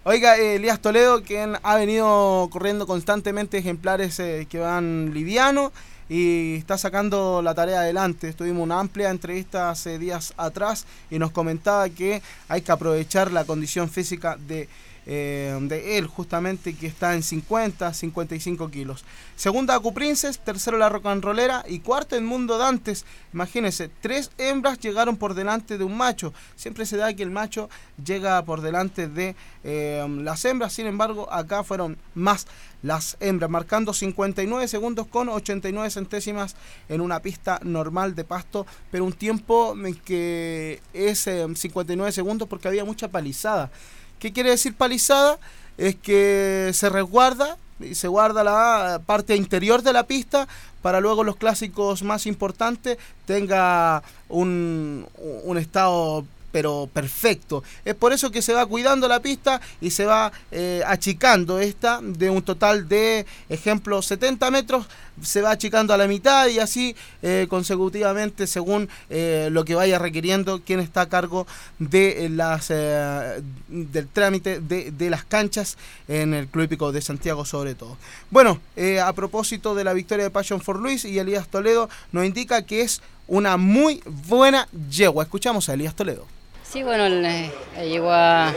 Oiga, 0.04 0.38
eh, 0.38 0.54
Elías 0.54 0.80
Toledo, 0.80 1.22
quien 1.22 1.58
ha 1.62 1.76
venido 1.76 2.48
corriendo 2.50 2.86
constantemente 2.86 3.58
ejemplares 3.58 4.18
eh, 4.18 4.46
que 4.48 4.60
van 4.60 5.12
liviano 5.12 5.72
y 6.08 6.54
está 6.54 6.78
sacando 6.78 7.42
la 7.42 7.54
tarea 7.54 7.80
adelante. 7.80 8.32
Tuvimos 8.32 8.62
una 8.62 8.80
amplia 8.80 9.10
entrevista 9.10 9.68
hace 9.68 9.98
días 9.98 10.32
atrás 10.38 10.86
y 11.10 11.18
nos 11.18 11.32
comentaba 11.32 11.86
que 11.90 12.22
hay 12.48 12.62
que 12.62 12.72
aprovechar 12.72 13.30
la 13.30 13.44
condición 13.44 13.90
física 13.90 14.38
de, 14.48 14.66
eh, 15.06 15.56
de 15.62 15.98
él, 15.98 16.06
justamente 16.08 16.74
que 16.74 16.88
está 16.88 17.14
en 17.14 17.22
50, 17.22 17.94
55 17.94 18.70
kilos. 18.70 19.04
Segunda 19.36 19.74
Acu 19.76 19.94
Princess, 19.94 20.38
tercero 20.38 20.78
la 20.78 20.88
Rock 20.88 21.06
and 21.06 21.22
Rollera 21.22 21.64
y 21.68 21.78
cuarto 21.78 22.16
en 22.16 22.26
Mundo 22.26 22.58
Dantes. 22.58 23.04
Imagínense, 23.32 23.88
tres 24.00 24.30
hembras 24.36 24.80
llegaron 24.80 25.16
por 25.16 25.34
delante 25.34 25.78
de 25.78 25.84
un 25.84 25.96
macho. 25.96 26.34
Siempre 26.56 26.86
se 26.86 26.96
da 26.96 27.14
que 27.14 27.22
el 27.22 27.30
macho 27.30 27.70
llega 28.04 28.44
por 28.44 28.62
delante 28.62 29.08
de 29.08 29.36
eh, 29.62 30.04
las 30.22 30.44
hembras, 30.44 30.72
sin 30.72 30.86
embargo, 30.86 31.32
acá 31.32 31.62
fueron 31.62 31.96
más 32.14 32.46
las 32.82 33.16
hembras, 33.20 33.50
marcando 33.50 33.92
59 33.92 34.68
segundos 34.68 35.06
con 35.06 35.28
89 35.28 35.90
centésimas 35.90 36.56
en 36.88 37.00
una 37.00 37.20
pista 37.20 37.60
normal 37.62 38.14
de 38.14 38.24
pasto, 38.24 38.66
pero 38.90 39.04
un 39.04 39.12
tiempo 39.12 39.76
que 40.04 40.80
es 40.92 41.26
eh, 41.26 41.46
59 41.54 42.12
segundos 42.12 42.48
porque 42.48 42.68
había 42.68 42.84
mucha 42.84 43.08
palizada. 43.08 43.70
¿Qué 44.18 44.32
quiere 44.32 44.50
decir 44.50 44.74
palizada? 44.74 45.38
Es 45.78 45.94
que 45.96 46.70
se 46.72 46.88
resguarda 46.88 47.56
y 47.80 47.94
se 47.94 48.08
guarda 48.08 48.42
la 48.42 49.00
parte 49.04 49.36
interior 49.36 49.82
de 49.82 49.92
la 49.92 50.06
pista 50.06 50.48
para 50.82 51.00
luego 51.00 51.24
los 51.24 51.36
clásicos 51.36 52.02
más 52.02 52.26
importantes 52.26 52.96
tenga 53.26 54.02
un, 54.28 55.06
un 55.44 55.58
estado 55.58 56.24
pero 56.56 56.88
perfecto. 56.90 57.62
Es 57.84 57.94
por 57.94 58.14
eso 58.14 58.30
que 58.30 58.40
se 58.40 58.54
va 58.54 58.64
cuidando 58.64 59.08
la 59.08 59.20
pista 59.20 59.60
y 59.82 59.90
se 59.90 60.06
va 60.06 60.32
eh, 60.50 60.80
achicando 60.86 61.60
esta 61.60 62.00
de 62.02 62.30
un 62.30 62.40
total 62.40 62.88
de, 62.88 63.26
ejemplo, 63.50 64.00
70 64.00 64.50
metros, 64.50 64.86
se 65.20 65.42
va 65.42 65.50
achicando 65.50 65.92
a 65.92 65.98
la 65.98 66.08
mitad 66.08 66.48
y 66.48 66.58
así 66.58 66.96
eh, 67.20 67.46
consecutivamente 67.50 68.46
según 68.46 68.88
eh, 69.10 69.50
lo 69.52 69.66
que 69.66 69.74
vaya 69.74 69.98
requiriendo 69.98 70.62
quien 70.62 70.80
está 70.80 71.02
a 71.02 71.08
cargo 71.10 71.46
de 71.78 72.30
las 72.30 72.68
del 72.68 74.08
trámite 74.10 74.60
de, 74.60 74.92
de 74.92 75.10
las 75.10 75.26
canchas 75.26 75.76
en 76.08 76.32
el 76.32 76.46
Club 76.46 76.64
Hípico 76.64 76.90
de 76.90 77.02
Santiago 77.02 77.44
sobre 77.44 77.74
todo. 77.74 77.98
Bueno, 78.30 78.62
a 79.04 79.12
propósito 79.12 79.74
de 79.74 79.84
la 79.84 79.92
victoria 79.92 80.24
de 80.24 80.30
Passion 80.30 80.62
for 80.62 80.80
Luis 80.80 81.04
y 81.04 81.18
Elías 81.18 81.48
Toledo 81.48 81.90
nos 82.12 82.24
indica 82.24 82.62
que 82.62 82.80
es 82.80 83.02
una 83.28 83.56
muy 83.56 84.02
buena 84.06 84.68
yegua. 84.90 85.24
Escuchamos 85.24 85.68
a 85.68 85.74
Elías 85.74 85.94
Toledo. 85.94 86.35
Sí, 86.68 86.82
bueno, 86.82 87.08
la 87.08 87.84
yegua, 87.84 88.52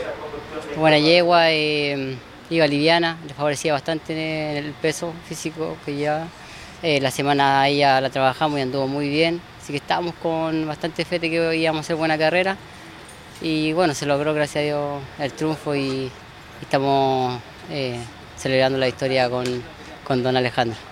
buena 0.76 0.98
yegua, 0.98 1.52
eh, 1.52 2.16
iba 2.50 2.66
liviana, 2.66 3.16
le 3.26 3.32
favorecía 3.34 3.72
bastante 3.72 4.58
el 4.58 4.72
peso 4.72 5.14
físico 5.28 5.76
que 5.84 5.94
llevaba. 5.94 6.26
Eh, 6.82 7.00
la 7.00 7.12
semana 7.12 7.68
ella 7.68 8.00
la 8.00 8.10
trabajamos 8.10 8.58
y 8.58 8.62
anduvo 8.62 8.88
muy 8.88 9.08
bien, 9.08 9.40
así 9.62 9.72
que 9.72 9.76
estábamos 9.76 10.14
con 10.16 10.66
bastante 10.66 11.04
fe 11.04 11.20
de 11.20 11.30
que 11.30 11.56
íbamos 11.56 11.78
a 11.78 11.82
hacer 11.82 11.96
buena 11.96 12.18
carrera. 12.18 12.56
Y 13.40 13.72
bueno, 13.74 13.94
se 13.94 14.06
logró, 14.06 14.34
gracias 14.34 14.62
a 14.62 14.66
Dios, 14.66 15.02
el 15.20 15.32
triunfo 15.32 15.76
y, 15.76 16.10
estamos 16.60 17.40
eh, 17.70 17.96
celebrando 18.36 18.76
la 18.76 18.86
victoria 18.86 19.30
con, 19.30 19.44
con 20.04 20.22
don 20.22 20.36
Alejandro. 20.36 20.89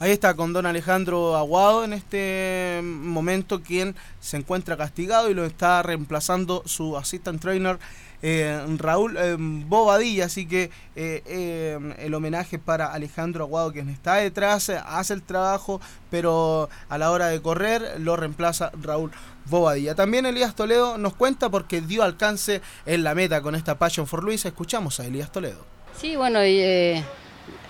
Ahí 0.00 0.12
está 0.12 0.34
con 0.34 0.52
don 0.52 0.64
Alejandro 0.64 1.36
Aguado 1.36 1.84
en 1.84 1.92
este 1.92 2.80
momento, 2.84 3.62
quien 3.62 3.96
se 4.20 4.36
encuentra 4.36 4.76
castigado 4.76 5.28
y 5.28 5.34
lo 5.34 5.44
está 5.44 5.82
reemplazando 5.82 6.62
su 6.66 6.96
assistant 6.96 7.40
trainer 7.40 7.80
eh, 8.22 8.64
Raúl 8.76 9.16
eh, 9.16 9.36
Bobadilla. 9.38 10.26
Así 10.26 10.46
que 10.46 10.70
eh, 10.94 11.78
el 11.98 12.14
homenaje 12.14 12.60
para 12.60 12.92
Alejandro 12.92 13.42
Aguado, 13.42 13.72
quien 13.72 13.88
está 13.88 14.14
detrás, 14.16 14.70
hace 14.70 15.14
el 15.14 15.22
trabajo, 15.22 15.80
pero 16.12 16.68
a 16.88 16.96
la 16.96 17.10
hora 17.10 17.26
de 17.26 17.42
correr 17.42 17.96
lo 17.98 18.14
reemplaza 18.16 18.70
Raúl 18.80 19.10
Bobadilla. 19.46 19.96
También 19.96 20.26
Elías 20.26 20.54
Toledo 20.54 20.96
nos 20.96 21.14
cuenta 21.14 21.48
porque 21.48 21.80
dio 21.80 22.04
alcance 22.04 22.60
en 22.86 23.02
la 23.02 23.16
meta 23.16 23.40
con 23.42 23.56
esta 23.56 23.78
Passion 23.78 24.06
for 24.06 24.22
Luis. 24.22 24.44
Escuchamos 24.44 25.00
a 25.00 25.06
Elías 25.06 25.32
Toledo. 25.32 25.64
Sí, 26.00 26.14
bueno, 26.14 26.46
y, 26.46 27.02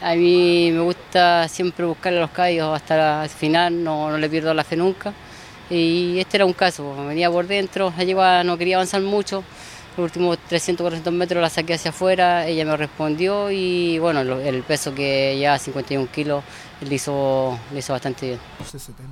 a 0.00 0.14
mí 0.14 0.70
me 0.72 0.80
gusta 0.80 1.48
siempre 1.48 1.84
buscarle 1.86 2.20
los 2.20 2.30
callos 2.30 2.74
hasta 2.74 3.24
el 3.24 3.30
final, 3.30 3.82
no, 3.82 4.10
no 4.10 4.18
le 4.18 4.28
pierdo 4.28 4.52
la 4.54 4.64
fe 4.64 4.76
nunca. 4.76 5.12
Y 5.70 6.18
este 6.18 6.38
era 6.38 6.46
un 6.46 6.52
caso, 6.54 6.94
venía 7.06 7.30
por 7.30 7.46
dentro, 7.46 7.92
no 8.44 8.56
quería 8.58 8.76
avanzar 8.76 9.02
mucho, 9.02 9.44
los 9.96 10.04
últimos 10.04 10.38
300, 10.48 10.82
400 10.84 11.12
metros 11.12 11.42
la 11.42 11.50
saqué 11.50 11.74
hacia 11.74 11.90
afuera, 11.90 12.46
ella 12.46 12.64
me 12.64 12.76
respondió 12.76 13.50
y 13.50 13.98
bueno, 13.98 14.20
el 14.22 14.62
peso 14.62 14.94
que 14.94 15.36
lleva 15.36 15.58
51 15.58 16.06
kilos 16.10 16.42
le 16.80 16.94
hizo, 16.94 17.58
le 17.72 17.80
hizo 17.80 17.92
bastante 17.92 18.26
bien. 18.28 18.40
70. 18.66 19.02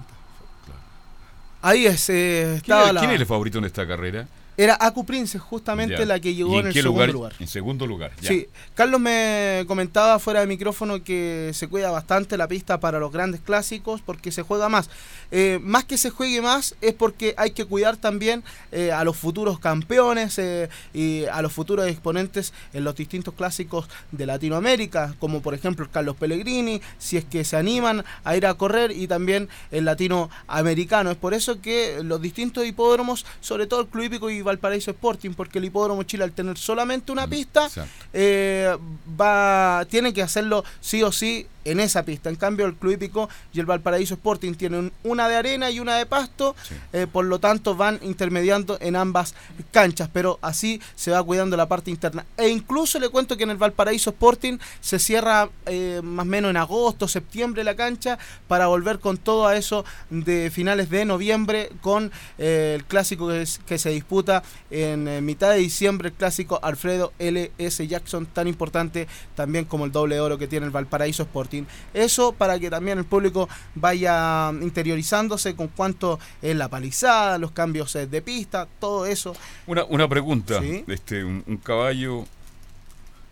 Ahí 1.63 1.87
es, 1.87 2.09
eh, 2.11 2.43
¿Quién, 2.45 2.57
estaba 2.57 2.87
es- 2.89 2.93
la- 2.95 3.01
quién 3.01 3.13
es 3.13 3.21
el 3.21 3.27
favorito 3.27 3.59
en 3.59 3.65
esta 3.65 3.87
carrera? 3.87 4.27
Era 4.57 4.77
Acu 4.81 5.05
Princess, 5.05 5.41
justamente 5.41 5.99
Ya. 5.99 6.07
la 6.07 6.19
que 6.21 6.35
llegó 6.35 6.55
¿Y 6.55 6.59
en 6.59 6.67
el 6.69 6.73
segundo 6.73 7.07
lugar. 7.07 7.33
En 7.39 7.47
segundo 7.47 7.87
lugar, 7.87 8.13
ya. 8.21 8.29
Sí, 8.29 8.49
Carlos 8.75 9.01
me 9.01 9.65
comentaba 9.67 10.19
fuera 10.19 10.41
de 10.41 10.47
micrófono 10.47 11.03
que 11.05 11.51
se 11.53 11.69
cuida 11.69 11.91
bastante 11.91 12.37
la 12.37 12.49
pista 12.49 12.81
para 12.81 12.99
los 12.99 13.13
grandes 13.13 13.41
clásicos 13.41 14.01
porque 14.01 14.33
se 14.33 14.43
juega 14.43 14.69
más. 14.69 14.89
Eh, 15.31 15.59
más 15.63 15.85
que 15.85 15.99
se 15.99 16.11
juegue 16.11 16.41
más 16.41 16.75
es 16.81 16.95
porque 16.95 17.35
hay 17.37 17.51
que 17.51 17.65
cuidar 17.65 17.97
también 17.97 18.45
eh, 18.73 18.93
a 18.93 19.05
los 19.05 19.17
futuros 19.17 19.59
campeones 19.59 20.39
eh, 20.39 20.69
y 20.95 21.25
a 21.27 21.43
los 21.43 21.53
futuros 21.53 21.89
exponentes 21.89 22.53
en 22.73 22.85
los 22.85 22.95
distintos 22.95 23.35
clásicos 23.35 23.89
de 24.13 24.25
Latinoamérica, 24.25 25.15
como 25.19 25.43
por 25.43 25.55
ejemplo 25.55 25.85
el 25.85 25.91
Carlos 25.91 26.17
Pellegrini, 26.17 26.81
si 26.99 27.17
es 27.17 27.25
que 27.25 27.45
se 27.45 27.57
animan 27.57 28.05
a 28.25 28.37
ir 28.37 28.47
a 28.47 28.55
correr 28.55 28.93
y 28.93 29.07
también 29.07 29.49
el 29.71 29.85
latinoamericano. 29.85 31.11
Es 31.11 31.17
por 31.17 31.35
eso 31.35 31.61
que 31.61 31.99
los 32.03 32.21
distintos 32.23 32.65
hipódromos, 32.67 33.27
sobre 33.41 33.67
todo 33.67 33.81
el 33.83 33.87
Club 33.89 34.05
Hípico 34.05 34.31
y 34.31 34.43
Valparaíso 34.47 34.91
Sporting, 34.91 35.33
porque 35.35 35.59
el 35.59 35.67
hipódromo 35.67 36.03
Chile 36.05 36.25
al 36.25 36.33
tener 36.33 36.57
solamente 36.57 37.13
una 37.13 37.27
pista, 37.27 37.69
eh, 38.13 38.77
va 39.21 39.85
tiene 39.91 40.13
que 40.15 40.23
hacerlo 40.23 40.65
sí 40.81 41.03
o 41.03 41.13
sí 41.13 41.47
en 41.71 41.81
esa 41.81 42.05
pista. 42.05 42.29
En 42.31 42.37
cambio, 42.37 42.67
el 42.67 42.75
Club 42.75 42.93
Hípico 42.93 43.29
y 43.53 43.61
el 43.61 43.67
Valparaíso 43.67 44.15
Sporting 44.15 44.55
tienen 44.55 44.93
una 45.05 45.29
de 45.29 45.37
arena 45.37 45.71
y 45.71 45.81
una 45.81 45.97
de 45.97 46.07
pasto, 46.07 46.55
eh, 46.93 47.07
por 47.11 47.25
lo 47.25 47.39
tanto 47.39 47.75
van 47.77 47.99
intermediando 48.03 48.79
en 48.81 48.97
ambas 48.97 49.35
canchas, 49.73 50.09
pero 50.13 50.39
así 50.43 50.81
se 50.95 51.11
va 51.11 51.23
cuidando 51.23 51.57
la 51.57 51.67
parte 51.69 51.91
interna. 51.91 52.25
E 52.37 52.49
incluso 52.49 52.99
le 52.99 53.09
cuento 53.09 53.37
que 53.37 53.43
en 53.45 53.51
el 53.51 53.57
Valparaíso 53.57 54.11
Sporting 54.11 54.59
se 54.81 54.99
cierra 54.99 55.49
eh, 55.67 56.01
más 56.03 56.25
o 56.25 56.29
menos 56.29 56.51
en 56.51 56.57
agosto, 56.57 57.09
septiembre 57.09 57.65
la 57.65 57.75
cancha 57.77 58.19
para 58.49 58.67
volver 58.69 58.99
con 58.99 59.17
todo 59.19 59.47
a 59.47 59.57
eso 59.57 59.85
de 60.11 60.51
finales 60.51 60.89
de 60.91 61.05
noviembre 61.05 61.71
con 61.81 62.11
eh, 62.39 62.75
el 62.77 62.85
clásico 62.85 63.29
que, 63.29 63.43
es- 63.43 63.61
que 63.67 63.79
se 63.79 63.91
disputa 63.91 64.43
en 64.71 65.25
mitad 65.25 65.51
de 65.51 65.57
diciembre, 65.59 66.09
el 66.09 66.15
clásico 66.15 66.61
Alfredo 66.63 67.13
L.S. 67.19 67.87
Jackson, 67.87 68.27
tan 68.27 68.49
importante 68.49 69.07
también 69.35 69.65
como 69.65 69.85
el 69.85 69.93
doble 69.93 70.21
oro 70.21 70.39
que 70.39 70.47
tiene 70.47 70.67
el 70.67 70.73
Valparaíso 70.73 71.23
Sporting. 71.25 71.56
Eso 71.95 72.33
para 72.33 72.59
que 72.59 72.71
también 72.71 72.99
el 72.99 73.05
público 73.05 73.49
vaya 73.75 74.51
interiorizándose 74.61 75.55
con 75.55 75.69
cuánto 75.69 76.19
es 76.43 76.57
la 76.57 76.69
palizada, 76.69 77.39
los 77.39 77.53
cambios 77.53 77.95
eh, 77.97 78.07
de 78.07 78.23
pista, 78.23 78.67
todo 78.81 79.07
eso. 79.07 79.35
Una, 79.67 79.85
una 79.85 80.09
pregunta. 80.09 80.61
Sí. 80.61 80.85
Este, 80.87 81.25
un, 81.25 81.43
un 81.47 81.57
caballo 81.59 82.25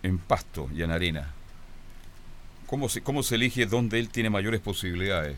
en 0.03 0.17
pasto 0.17 0.69
y 0.75 0.83
en 0.83 0.91
arena. 0.91 1.33
¿Cómo 2.67 2.89
se, 2.89 3.01
¿Cómo 3.01 3.23
se 3.23 3.35
elige 3.35 3.65
dónde 3.65 3.99
él 3.99 4.09
tiene 4.09 4.29
mayores 4.29 4.59
posibilidades? 4.61 5.37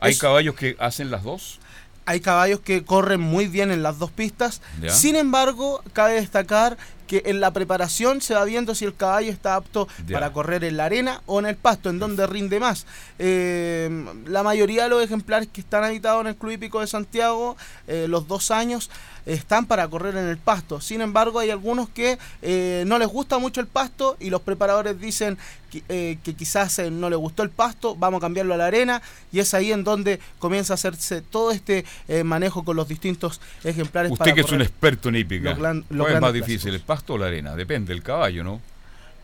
¿Hay 0.00 0.16
caballos 0.16 0.54
que 0.54 0.76
hacen 0.78 1.10
las 1.10 1.22
dos? 1.22 1.58
Hay 2.06 2.20
caballos 2.20 2.60
que 2.60 2.84
corren 2.84 3.20
muy 3.20 3.46
bien 3.46 3.70
en 3.70 3.82
las 3.82 3.98
dos 3.98 4.10
pistas. 4.10 4.62
Ya. 4.80 4.90
Sin 4.90 5.14
embargo, 5.14 5.82
cabe 5.92 6.14
destacar 6.14 6.78
que 7.10 7.22
en 7.26 7.40
la 7.40 7.52
preparación 7.52 8.20
se 8.20 8.34
va 8.34 8.44
viendo 8.44 8.72
si 8.76 8.84
el 8.84 8.94
caballo 8.94 9.32
está 9.32 9.56
apto 9.56 9.88
Ya. 10.06 10.14
para 10.14 10.32
correr 10.32 10.62
en 10.62 10.76
la 10.76 10.84
arena 10.84 11.22
o 11.26 11.40
en 11.40 11.46
el 11.46 11.56
pasto, 11.56 11.90
en 11.90 11.98
donde 11.98 12.24
rinde 12.24 12.60
más. 12.60 12.86
Eh, 13.18 13.90
la 14.26 14.44
mayoría 14.44 14.84
de 14.84 14.90
los 14.90 15.02
ejemplares 15.02 15.48
que 15.52 15.60
están 15.60 15.82
habitados 15.82 16.20
en 16.20 16.28
el 16.28 16.36
Club 16.36 16.52
Hípico 16.52 16.80
de 16.80 16.86
Santiago, 16.86 17.56
eh, 17.88 18.06
los 18.08 18.28
dos 18.28 18.52
años, 18.52 18.90
están 19.26 19.66
para 19.66 19.86
correr 19.88 20.16
en 20.16 20.26
el 20.28 20.38
pasto. 20.38 20.80
Sin 20.80 21.00
embargo, 21.02 21.40
hay 21.40 21.50
algunos 21.50 21.88
que 21.90 22.18
eh, 22.42 22.84
no 22.86 22.98
les 22.98 23.08
gusta 23.08 23.38
mucho 23.38 23.60
el 23.60 23.66
pasto 23.66 24.16
y 24.18 24.30
los 24.30 24.40
preparadores 24.40 24.98
dicen 24.98 25.36
que, 25.70 25.84
eh, 25.88 26.18
que 26.24 26.34
quizás 26.34 26.78
eh, 26.78 26.90
no 26.90 27.10
les 27.10 27.18
gustó 27.18 27.42
el 27.42 27.50
pasto, 27.50 27.94
vamos 27.94 28.18
a 28.18 28.22
cambiarlo 28.22 28.54
a 28.54 28.56
la 28.56 28.66
arena 28.66 29.02
y 29.30 29.38
es 29.40 29.52
ahí 29.54 29.72
en 29.72 29.84
donde 29.84 30.18
comienza 30.38 30.72
a 30.72 30.76
hacerse 30.76 31.20
todo 31.22 31.50
este 31.52 31.84
manejo 32.24 32.64
con 32.64 32.76
los 32.76 32.88
distintos 32.88 33.40
ejemplares. 33.62 34.10
Usted 34.10 34.24
para 34.24 34.34
que 34.34 34.40
es 34.40 34.50
un 34.52 34.62
experto 34.62 35.10
en 35.10 35.16
hípica. 35.16 35.50
los 35.50 35.58
gran- 35.58 35.84
los 35.90 36.06
¿Cuál 36.06 36.14
es 36.16 36.20
más 36.20 36.32
difícil, 36.32 36.74
el 36.74 36.80
pasto 36.80 36.99
o 37.08 37.18
la 37.18 37.26
arena? 37.26 37.54
Depende 37.56 37.92
del 37.92 38.02
caballo, 38.02 38.44
¿no? 38.44 38.60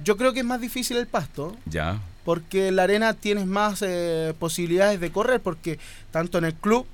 Yo 0.03 0.17
creo 0.17 0.33
que 0.33 0.41
es 0.41 0.47
más 0.47 0.61
difícil 0.61 0.97
el 0.97 1.07
pasto. 1.07 1.57
Ya. 1.67 2.01
porque 2.25 2.69
en 2.69 2.77
la 2.77 2.83
arena 2.83 3.15
tienes 3.15 3.47
más 3.47 3.83
eh, 3.83 4.35
posibilidades 4.39 4.99
de 5.01 5.13
correr, 5.13 5.41
porque 5.41 5.79
tanto 6.11 6.39
en 6.39 6.45
el 6.45 6.55
club 6.55 6.85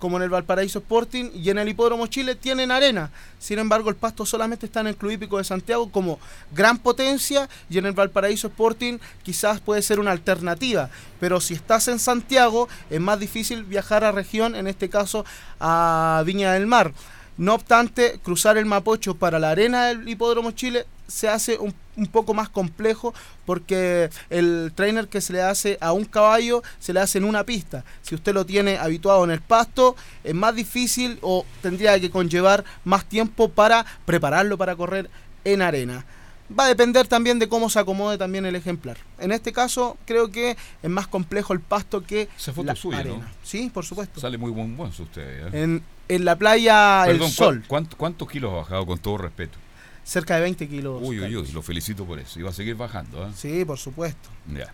como 0.00 0.16
en 0.16 0.24
el 0.24 0.30
Valparaíso 0.30 0.80
Sporting 0.80 1.30
y 1.34 1.50
en 1.50 1.58
el 1.58 1.68
Hipódromo 1.68 2.08
Chile 2.08 2.34
tienen 2.34 2.72
arena. 2.72 3.10
Sin 3.38 3.60
embargo, 3.60 3.90
el 3.90 3.96
pasto 3.96 4.26
solamente 4.26 4.66
está 4.66 4.80
en 4.80 4.88
el 4.88 4.96
Club 4.96 5.12
Hípico 5.12 5.38
de 5.38 5.44
Santiago 5.44 5.92
como 5.92 6.18
gran 6.52 6.78
potencia 6.78 7.48
y 7.68 7.78
en 7.78 7.86
el 7.86 7.92
Valparaíso 7.92 8.48
Sporting 8.48 8.98
quizás 9.22 9.60
puede 9.60 9.82
ser 9.82 10.00
una 10.00 10.10
alternativa. 10.10 10.88
Pero 11.20 11.40
si 11.40 11.54
estás 11.54 11.86
en 11.86 11.98
Santiago 11.98 12.66
es 12.88 13.00
más 13.00 13.20
difícil 13.20 13.62
viajar 13.62 14.02
a 14.02 14.10
región, 14.10 14.56
en 14.56 14.66
este 14.66 14.88
caso 14.88 15.24
a 15.60 16.22
Viña 16.26 16.54
del 16.54 16.66
Mar. 16.66 16.92
No 17.40 17.54
obstante, 17.54 18.20
cruzar 18.22 18.58
el 18.58 18.66
Mapocho 18.66 19.14
para 19.14 19.38
la 19.38 19.48
arena 19.50 19.86
del 19.86 20.06
Hipódromo 20.06 20.50
Chile 20.50 20.84
se 21.08 21.26
hace 21.26 21.56
un, 21.56 21.74
un 21.96 22.06
poco 22.06 22.34
más 22.34 22.50
complejo 22.50 23.14
porque 23.46 24.10
el 24.28 24.72
trainer 24.74 25.08
que 25.08 25.22
se 25.22 25.32
le 25.32 25.40
hace 25.40 25.78
a 25.80 25.92
un 25.92 26.04
caballo 26.04 26.62
se 26.80 26.92
le 26.92 27.00
hace 27.00 27.16
en 27.16 27.24
una 27.24 27.44
pista. 27.44 27.82
Si 28.02 28.14
usted 28.14 28.34
lo 28.34 28.44
tiene 28.44 28.76
habituado 28.76 29.24
en 29.24 29.30
el 29.30 29.40
pasto, 29.40 29.96
es 30.22 30.34
más 30.34 30.54
difícil 30.54 31.18
o 31.22 31.46
tendría 31.62 31.98
que 31.98 32.10
conllevar 32.10 32.62
más 32.84 33.06
tiempo 33.06 33.48
para 33.48 33.86
prepararlo 34.04 34.58
para 34.58 34.76
correr 34.76 35.08
en 35.44 35.62
arena. 35.62 36.04
Va 36.52 36.64
a 36.64 36.68
depender 36.68 37.08
también 37.08 37.38
de 37.38 37.48
cómo 37.48 37.70
se 37.70 37.78
acomode 37.78 38.18
también 38.18 38.44
el 38.44 38.54
ejemplar. 38.54 38.98
En 39.18 39.32
este 39.32 39.50
caso, 39.50 39.96
creo 40.04 40.30
que 40.30 40.58
es 40.82 40.90
más 40.90 41.06
complejo 41.06 41.54
el 41.54 41.60
pasto 41.60 42.02
que 42.02 42.28
Esa 42.36 42.52
foto 42.52 42.66
la 42.66 42.74
es 42.74 42.78
suya, 42.80 42.98
arena. 42.98 43.16
¿no? 43.16 43.30
Sí, 43.42 43.70
por 43.72 43.86
supuesto. 43.86 44.20
Sale 44.20 44.36
muy 44.36 44.50
buen 44.50 44.76
buen 44.76 44.90
usted. 44.90 45.46
¿eh? 45.54 45.62
En, 45.62 45.82
en 46.14 46.24
la 46.24 46.36
playa 46.36 47.02
Perdón, 47.06 47.14
El 47.28 47.34
¿cuá- 47.34 47.46
Sol, 47.46 47.64
¿cuánto- 47.66 47.96
¿Cuántos 47.96 48.28
kilos 48.30 48.52
ha 48.52 48.56
bajado 48.56 48.86
con 48.86 48.98
todo 48.98 49.18
respeto? 49.18 49.58
cerca 50.02 50.34
de 50.34 50.40
20 50.42 50.66
kilos. 50.68 50.98
Uy, 51.02 51.20
uy, 51.20 51.36
uy, 51.36 51.52
lo 51.52 51.62
felicito 51.62 52.04
por 52.04 52.18
eso. 52.18 52.40
Y 52.40 52.42
va 52.42 52.50
a 52.50 52.52
seguir 52.52 52.74
bajando, 52.74 53.24
¿eh? 53.26 53.30
Sí, 53.36 53.64
por 53.64 53.78
supuesto. 53.78 54.28
Ya. 54.52 54.72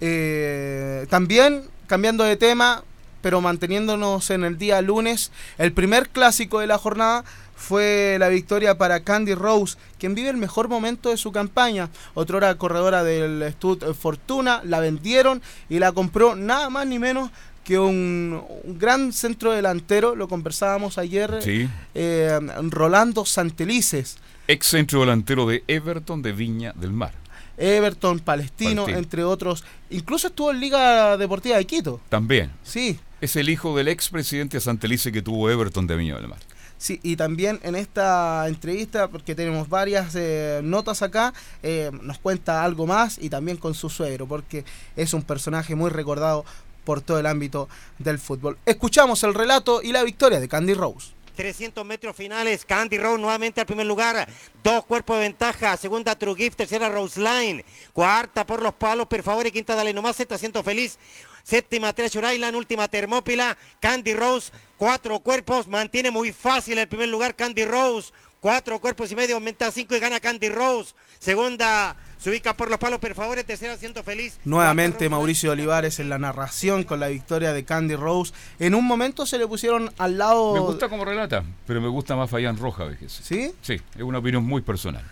Eh, 0.00 1.06
también, 1.10 1.64
cambiando 1.86 2.24
de 2.24 2.36
tema, 2.36 2.82
pero 3.20 3.40
manteniéndonos 3.40 4.30
en 4.30 4.44
el 4.44 4.56
día 4.58 4.80
lunes, 4.82 5.30
el 5.58 5.72
primer 5.72 6.08
clásico 6.08 6.58
de 6.60 6.66
la 6.66 6.78
jornada 6.78 7.24
fue 7.54 8.16
la 8.18 8.28
victoria 8.28 8.76
para 8.78 9.00
Candy 9.04 9.34
Rose, 9.34 9.76
quien 9.98 10.14
vive 10.16 10.30
el 10.30 10.36
mejor 10.38 10.68
momento 10.68 11.10
de 11.10 11.16
su 11.16 11.30
campaña. 11.32 11.90
Otrora 12.14 12.54
corredora 12.56 13.04
del 13.04 13.52
Stud 13.52 13.94
Fortuna, 13.94 14.62
la 14.64 14.80
vendieron 14.80 15.40
y 15.68 15.78
la 15.78 15.92
compró 15.92 16.34
nada 16.34 16.68
más 16.70 16.86
ni 16.86 16.98
menos 16.98 17.30
que 17.64 17.78
un, 17.78 18.42
un 18.64 18.78
gran 18.78 19.12
centro 19.12 19.52
delantero, 19.52 20.14
lo 20.16 20.28
conversábamos 20.28 20.98
ayer, 20.98 21.38
Sí. 21.42 21.68
eh, 21.94 22.38
Rolando 22.70 23.24
Santelices. 23.24 24.16
Ex 24.48 24.66
centro 24.66 25.00
delantero 25.00 25.46
de 25.46 25.62
Everton 25.68 26.22
de 26.22 26.32
Viña 26.32 26.72
del 26.74 26.92
Mar. 26.92 27.12
Everton, 27.56 28.18
Palestino, 28.18 28.82
Palestino. 28.82 28.98
entre 28.98 29.24
otros. 29.24 29.62
Incluso 29.90 30.28
estuvo 30.28 30.50
en 30.50 30.58
Liga 30.60 31.16
Deportiva 31.16 31.56
de 31.58 31.66
Quito. 31.66 32.00
También. 32.08 32.50
Sí. 32.64 32.98
Es 33.20 33.36
el 33.36 33.48
hijo 33.48 33.76
del 33.76 33.88
expresidente 33.88 34.58
Santelice 34.60 35.12
que 35.12 35.22
tuvo 35.22 35.48
Everton 35.50 35.86
de 35.86 35.96
Viña 35.96 36.16
del 36.16 36.28
Mar. 36.28 36.38
Sí, 36.78 36.98
y 37.04 37.14
también 37.14 37.60
en 37.62 37.76
esta 37.76 38.44
entrevista, 38.48 39.06
porque 39.06 39.36
tenemos 39.36 39.68
varias 39.68 40.16
eh, 40.16 40.60
notas 40.64 41.02
acá, 41.02 41.32
eh, 41.62 41.92
nos 42.02 42.18
cuenta 42.18 42.64
algo 42.64 42.88
más 42.88 43.18
y 43.22 43.30
también 43.30 43.56
con 43.58 43.74
su 43.74 43.88
suegro, 43.88 44.26
porque 44.26 44.64
es 44.96 45.14
un 45.14 45.22
personaje 45.22 45.76
muy 45.76 45.90
recordado 45.90 46.44
por 46.84 47.00
todo 47.00 47.18
el 47.18 47.26
ámbito 47.26 47.68
del 47.98 48.18
fútbol. 48.18 48.58
Escuchamos 48.66 49.22
el 49.24 49.34
relato 49.34 49.82
y 49.82 49.92
la 49.92 50.02
victoria 50.02 50.40
de 50.40 50.48
Candy 50.48 50.74
Rose. 50.74 51.12
300 51.34 51.84
metros 51.84 52.14
finales, 52.14 52.64
Candy 52.64 52.98
Rose 52.98 53.20
nuevamente 53.20 53.60
al 53.60 53.66
primer 53.66 53.86
lugar, 53.86 54.28
dos 54.62 54.84
cuerpos 54.84 55.16
de 55.16 55.22
ventaja, 55.22 55.76
segunda 55.76 56.16
True 56.16 56.36
Gift, 56.36 56.56
tercera 56.56 56.88
Rose 56.88 57.20
Line, 57.20 57.64
cuarta 57.92 58.46
por 58.46 58.62
los 58.62 58.74
palos, 58.74 59.06
per 59.06 59.22
favor, 59.22 59.46
y 59.46 59.50
quinta 59.50 59.74
Dale 59.74 59.92
Nomás, 59.92 60.20
está 60.20 60.36
siendo 60.36 60.62
feliz, 60.62 60.98
séptima 61.42 61.92
Treasure 61.92 62.34
Island, 62.34 62.56
última 62.56 62.88
Termópila, 62.88 63.56
Candy 63.80 64.14
Rose, 64.14 64.52
cuatro 64.76 65.20
cuerpos, 65.20 65.68
mantiene 65.68 66.10
muy 66.10 66.32
fácil 66.32 66.78
el 66.78 66.88
primer 66.88 67.08
lugar 67.08 67.34
Candy 67.34 67.64
Rose, 67.64 68.12
cuatro 68.42 68.80
cuerpos 68.80 69.10
y 69.12 69.16
medio, 69.16 69.36
aumenta 69.36 69.68
a 69.68 69.70
cinco 69.70 69.94
y 69.94 70.00
gana 70.00 70.18
Candy 70.20 70.48
Rose, 70.48 70.94
segunda 71.20 71.96
se 72.18 72.30
ubica 72.30 72.56
por 72.56 72.70
los 72.70 72.78
palos, 72.78 72.98
per 72.98 73.14
favor, 73.14 73.42
tercera 73.42 73.76
siendo 73.76 74.02
feliz, 74.02 74.38
Nuevamente 74.44 75.08
Mauricio 75.08 75.52
Olivares 75.52 75.98
en 76.00 76.08
la 76.08 76.18
narración 76.18 76.84
con 76.84 77.00
la 77.00 77.08
victoria 77.08 77.52
de 77.52 77.64
Candy 77.64 77.96
Rose. 77.96 78.32
En 78.60 78.74
un 78.74 78.84
momento 78.84 79.26
se 79.26 79.38
le 79.38 79.46
pusieron 79.48 79.92
al 79.98 80.18
lado... 80.18 80.54
Me 80.54 80.60
gusta 80.60 80.88
como 80.88 81.04
relata, 81.04 81.42
pero 81.66 81.80
me 81.80 81.88
gusta 81.88 82.14
más 82.14 82.30
Fabián 82.30 82.56
Roja, 82.56 82.88
fíjese. 82.90 83.22
¿Sí? 83.22 83.52
Sí, 83.60 83.80
es 83.96 84.02
una 84.02 84.18
opinión 84.18 84.44
muy 84.44 84.62
personal. 84.62 85.04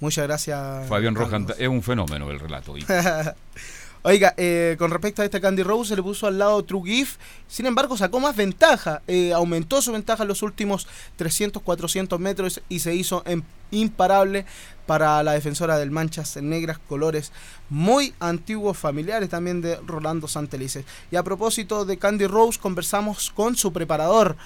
Muchas 0.00 0.26
gracias. 0.26 0.88
Fabián 0.88 1.14
Roja 1.14 1.38
es 1.58 1.68
un 1.68 1.82
fenómeno 1.82 2.30
el 2.30 2.40
relato. 2.40 2.74
Oiga, 4.02 4.32
eh, 4.38 4.76
con 4.78 4.90
respecto 4.90 5.20
a 5.20 5.26
este 5.26 5.42
Candy 5.42 5.62
Rose, 5.62 5.90
se 5.90 5.96
le 5.96 6.02
puso 6.02 6.26
al 6.26 6.38
lado 6.38 6.64
True 6.64 6.82
Gift. 6.90 7.20
Sin 7.48 7.66
embargo, 7.66 7.98
sacó 7.98 8.18
más 8.18 8.34
ventaja. 8.34 9.02
eh, 9.06 9.32
aumentó 9.34 9.82
su 9.82 9.92
ventaja 9.92 10.22
en 10.22 10.28
los 10.28 10.42
últimos 10.42 10.88
300, 11.16 11.62
400 11.62 12.18
metros 12.18 12.62
y 12.70 12.78
se 12.80 12.94
hizo 12.94 13.22
em- 13.26 13.42
imparable 13.70 14.46
para 14.86 15.22
la 15.22 15.32
defensora 15.32 15.76
del 15.76 15.90
Manchas 15.90 16.36
negras, 16.38 16.78
colores 16.88 17.30
muy 17.68 18.14
antiguos, 18.20 18.78
familiares 18.78 19.28
también 19.28 19.60
de 19.60 19.76
Rolando 19.86 20.28
Santelices. 20.28 20.86
Y 21.10 21.16
a 21.16 21.22
propósito 21.22 21.84
de 21.84 21.98
Candy 21.98 22.26
Rose, 22.26 22.58
conversamos 22.58 23.30
con 23.30 23.54
su 23.54 23.70
preparador, 23.70 24.36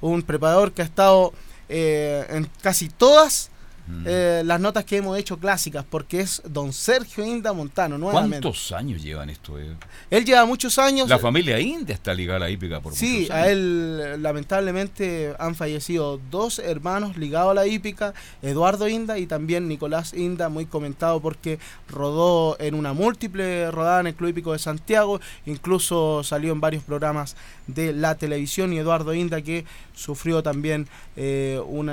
un 0.00 0.22
preparador 0.22 0.72
que 0.72 0.82
ha 0.82 0.86
estado 0.86 1.32
eh, 1.68 2.26
en 2.30 2.50
casi 2.62 2.88
todas 2.88 3.50
Mm. 3.86 4.04
eh, 4.06 4.42
las 4.46 4.60
notas 4.60 4.84
que 4.86 4.96
hemos 4.96 5.18
hecho 5.18 5.38
clásicas, 5.38 5.84
porque 5.88 6.20
es 6.20 6.40
don 6.48 6.72
Sergio 6.72 7.22
Inda 7.24 7.52
Montano, 7.52 7.98
nuevamente. 7.98 8.40
¿Cuántos 8.40 8.72
años 8.72 9.02
llevan 9.02 9.28
esto? 9.28 9.58
eh? 9.58 9.76
Él 10.10 10.24
lleva 10.24 10.46
muchos 10.46 10.78
años. 10.78 11.06
La 11.08 11.18
familia 11.18 11.60
India 11.60 11.94
está 11.94 12.14
ligada 12.14 12.36
a 12.38 12.40
la 12.40 12.50
hípica 12.50 12.80
por 12.80 12.94
Sí, 12.94 13.18
muchos 13.20 13.30
a 13.30 13.36
años. 13.42 13.48
él 13.50 14.22
lamentablemente 14.22 15.34
han 15.38 15.54
fallecido 15.54 16.18
dos 16.30 16.58
hermanos 16.60 17.16
ligados 17.18 17.50
a 17.50 17.54
la 17.54 17.66
hípica, 17.66 18.14
Eduardo 18.40 18.88
Inda 18.88 19.18
y 19.18 19.26
también 19.26 19.68
Nicolás 19.68 20.14
Inda, 20.14 20.48
muy 20.48 20.64
comentado 20.66 21.20
porque 21.20 21.58
rodó 21.88 22.56
en 22.60 22.74
una 22.74 22.92
múltiple 22.94 23.70
rodada 23.70 24.00
en 24.00 24.06
el 24.08 24.14
Club 24.14 24.30
Hípico 24.30 24.52
de 24.52 24.58
Santiago, 24.60 25.20
incluso 25.44 26.22
salió 26.24 26.52
en 26.52 26.60
varios 26.60 26.82
programas 26.84 27.36
de 27.66 27.92
la 27.92 28.16
televisión 28.16 28.72
y 28.72 28.78
Eduardo 28.78 29.14
Inda 29.14 29.42
que 29.42 29.64
sufrió 29.94 30.42
también 30.42 30.86
eh, 31.16 31.60
un 31.66 31.86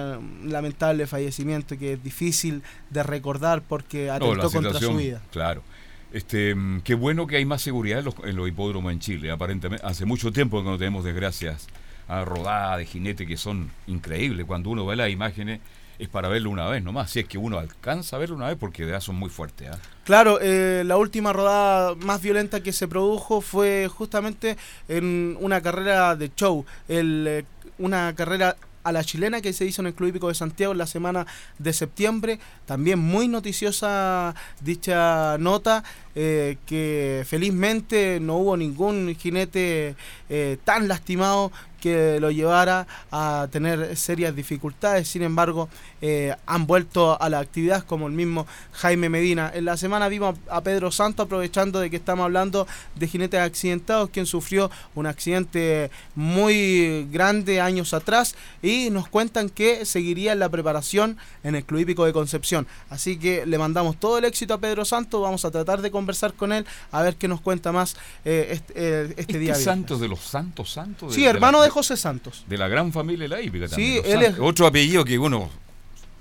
lamentable 0.45 1.07
fallecimiento 1.07 1.77
que 1.77 1.93
es 1.93 2.03
difícil 2.03 2.63
de 2.89 3.03
recordar 3.03 3.61
porque 3.61 4.07
No, 4.07 4.13
atentó 4.13 4.35
la 4.35 4.49
contra 4.49 4.79
su 4.79 4.95
vida. 4.95 5.21
Claro. 5.31 5.63
Este, 6.11 6.53
mm, 6.55 6.81
qué 6.81 6.93
bueno 6.93 7.25
que 7.25 7.37
hay 7.37 7.45
más 7.45 7.61
seguridad 7.61 7.99
en 7.99 8.05
los, 8.05 8.15
en 8.23 8.35
los 8.35 8.47
hipódromos 8.47 8.91
en 8.91 8.99
Chile. 8.99 9.31
Aparentemente, 9.31 9.85
hace 9.85 10.05
mucho 10.05 10.31
tiempo 10.31 10.61
que 10.61 10.69
no 10.69 10.77
tenemos 10.77 11.05
desgracias 11.05 11.67
a 12.07 12.25
rodadas 12.25 12.79
de 12.79 12.85
jinete 12.85 13.25
que 13.25 13.37
son 13.37 13.71
increíbles. 13.87 14.45
Cuando 14.45 14.69
uno 14.69 14.85
ve 14.85 14.97
las 14.97 15.09
imágenes 15.09 15.61
es 16.01 16.09
para 16.09 16.29
verlo 16.29 16.49
una 16.49 16.67
vez 16.67 16.83
nomás. 16.83 17.11
Si 17.11 17.19
es 17.19 17.27
que 17.27 17.37
uno 17.37 17.59
alcanza 17.59 18.15
a 18.15 18.19
verlo 18.19 18.35
una 18.35 18.47
vez 18.47 18.57
porque 18.57 18.85
de 18.85 18.99
son 18.99 19.15
muy 19.15 19.29
fuertes. 19.29 19.69
¿ah? 19.71 19.77
Claro, 20.03 20.39
eh, 20.41 20.83
la 20.83 20.97
última 20.97 21.31
rodada 21.31 21.93
más 21.95 22.21
violenta 22.21 22.61
que 22.63 22.73
se 22.73 22.87
produjo 22.87 23.39
fue 23.39 23.87
justamente 23.87 24.57
en 24.87 25.37
una 25.39 25.61
carrera 25.61 26.15
de 26.15 26.31
show, 26.35 26.65
el, 26.87 27.25
eh, 27.27 27.45
una 27.77 28.15
carrera 28.15 28.57
a 28.83 28.91
la 28.91 29.03
chilena 29.03 29.41
que 29.41 29.53
se 29.53 29.65
hizo 29.65 29.81
en 29.81 29.87
el 29.87 29.93
Club 29.93 30.09
Hípico 30.09 30.27
de 30.27 30.35
Santiago 30.35 30.71
en 30.71 30.77
la 30.77 30.87
semana 30.87 31.25
de 31.59 31.73
septiembre. 31.73 32.39
También 32.65 32.99
muy 32.99 33.27
noticiosa 33.27 34.33
dicha 34.59 35.37
nota, 35.37 35.83
eh, 36.15 36.57
que 36.65 37.23
felizmente 37.27 38.19
no 38.19 38.37
hubo 38.37 38.57
ningún 38.57 39.15
jinete 39.15 39.95
eh, 40.29 40.57
tan 40.63 40.87
lastimado 40.87 41.51
que 41.81 42.19
lo 42.21 42.31
llevara 42.31 42.87
a 43.11 43.47
tener 43.51 43.97
serias 43.97 44.33
dificultades. 44.35 45.07
Sin 45.09 45.23
embargo, 45.23 45.67
eh, 46.01 46.33
han 46.45 46.65
vuelto 46.67 47.21
a 47.21 47.27
la 47.29 47.39
actividad 47.39 47.83
como 47.83 48.07
el 48.07 48.13
mismo 48.13 48.47
Jaime 48.71 49.09
Medina. 49.09 49.51
En 49.53 49.65
la 49.65 49.75
semana 49.75 50.07
vimos 50.07 50.37
a 50.49 50.61
Pedro 50.61 50.91
Santo 50.91 51.23
aprovechando 51.23 51.79
de 51.81 51.89
que 51.89 51.97
estamos 51.97 52.23
hablando 52.23 52.67
de 52.95 53.07
jinetes 53.07 53.41
accidentados, 53.41 54.09
quien 54.11 54.25
sufrió 54.25 54.71
un 54.95 55.07
accidente 55.07 55.91
muy 56.15 57.07
grande 57.11 57.59
años 57.59 57.93
atrás 57.93 58.35
y 58.61 58.89
nos 58.91 59.07
cuentan 59.07 59.49
que 59.49 59.85
seguiría 59.85 60.31
en 60.33 60.39
la 60.39 60.49
preparación 60.49 61.17
en 61.43 61.55
el 61.55 61.65
Club 61.65 61.79
Hípico 61.81 62.05
de 62.05 62.13
Concepción. 62.13 62.67
Así 62.89 63.17
que 63.17 63.45
le 63.45 63.57
mandamos 63.57 63.99
todo 63.99 64.17
el 64.19 64.25
éxito 64.25 64.53
a 64.53 64.59
Pedro 64.59 64.85
Santo, 64.85 65.19
vamos 65.21 65.43
a 65.45 65.51
tratar 65.51 65.81
de 65.81 65.89
conversar 65.91 66.33
con 66.33 66.53
él 66.53 66.65
a 66.91 67.01
ver 67.01 67.15
qué 67.15 67.27
nos 67.27 67.41
cuenta 67.41 67.71
más 67.71 67.95
eh, 68.23 68.49
este, 68.51 68.73
eh, 68.75 69.03
este 69.17 69.21
Este 69.21 69.39
día. 69.39 69.55
santo 69.55 69.97
de 69.97 70.07
los 70.07 70.19
santos 70.19 70.71
santos. 70.71 71.15
Sí, 71.15 71.25
hermano 71.25 71.61
de 71.61 71.69
José 71.71 71.97
Santos. 71.97 72.43
De 72.47 72.57
la 72.57 72.67
gran 72.67 72.91
familia 72.93 73.23
de 73.23 73.29
la 73.29 73.41
hípica 73.41 73.67
también. 73.67 74.03
Sí, 74.03 74.09
él 74.11 74.21
es- 74.21 74.35
Otro 74.39 74.67
apellido 74.67 75.03
que 75.03 75.17
uno 75.17 75.49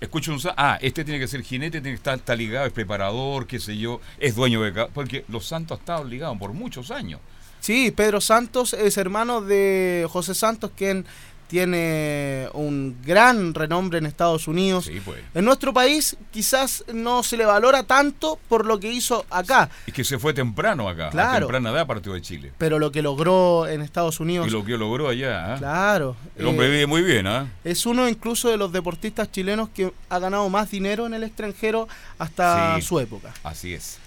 escucha 0.00 0.32
un 0.32 0.40
Ah, 0.56 0.78
este 0.80 1.04
tiene 1.04 1.20
que 1.20 1.28
ser 1.28 1.42
jinete, 1.42 1.72
tiene 1.80 1.90
que 1.90 1.96
estar, 1.96 2.16
está 2.16 2.34
ligado, 2.34 2.66
es 2.66 2.72
preparador, 2.72 3.46
qué 3.46 3.60
sé 3.60 3.76
yo, 3.76 4.00
es 4.18 4.34
dueño 4.34 4.62
de... 4.62 4.86
Porque 4.94 5.24
los 5.28 5.44
santos 5.46 5.76
han 5.76 5.80
estado 5.82 6.04
ligados 6.04 6.38
por 6.38 6.54
muchos 6.54 6.90
años. 6.90 7.20
Sí, 7.60 7.90
Pedro 7.90 8.22
Santos 8.22 8.72
es 8.72 8.96
hermano 8.96 9.42
de 9.42 10.06
José 10.10 10.34
Santos, 10.34 10.70
quien 10.74 11.04
tiene 11.50 12.48
un 12.54 12.96
gran 13.04 13.52
renombre 13.54 13.98
en 13.98 14.06
Estados 14.06 14.46
Unidos. 14.48 14.84
Sí, 14.86 15.00
pues. 15.04 15.18
En 15.34 15.44
nuestro 15.44 15.74
país 15.74 16.16
quizás 16.30 16.84
no 16.94 17.22
se 17.22 17.36
le 17.36 17.44
valora 17.44 17.82
tanto 17.82 18.38
por 18.48 18.64
lo 18.66 18.78
que 18.78 18.90
hizo 18.92 19.26
acá, 19.30 19.68
Es 19.86 19.92
que 19.92 20.04
se 20.04 20.18
fue 20.18 20.32
temprano 20.32 20.88
acá, 20.88 21.08
a 21.08 21.10
Claro. 21.10 21.46
temprana 21.46 21.70
edad 21.70 21.86
partió 21.86 22.12
de 22.12 22.22
Chile. 22.22 22.52
pero 22.56 22.78
lo 22.78 22.92
que 22.92 23.02
logró 23.02 23.66
en 23.66 23.82
Estados 23.82 24.20
Unidos, 24.20 24.46
Y 24.46 24.50
lo 24.50 24.64
que 24.64 24.78
logró 24.78 25.08
allá. 25.08 25.54
¿ah? 25.54 25.58
claro. 25.58 26.16
El 26.36 26.46
hombre 26.46 26.68
eh, 26.68 26.70
vive 26.70 26.86
muy 26.86 27.02
bien, 27.02 27.26
¿ah? 27.26 27.46
Es 27.64 27.84
uno 27.84 28.08
incluso 28.08 28.48
de 28.48 28.56
los 28.56 28.72
deportistas 28.72 29.30
chilenos 29.30 29.68
que 29.70 29.92
ha 30.08 30.18
ganado 30.18 30.48
más 30.48 30.70
dinero 30.70 31.06
en 31.06 31.14
el 31.14 31.24
extranjero 31.24 31.88
hasta 32.18 32.76
Sí. 32.76 32.82
su 32.82 33.00
época. 33.00 33.32
Así 33.42 33.74
es. 33.74 33.98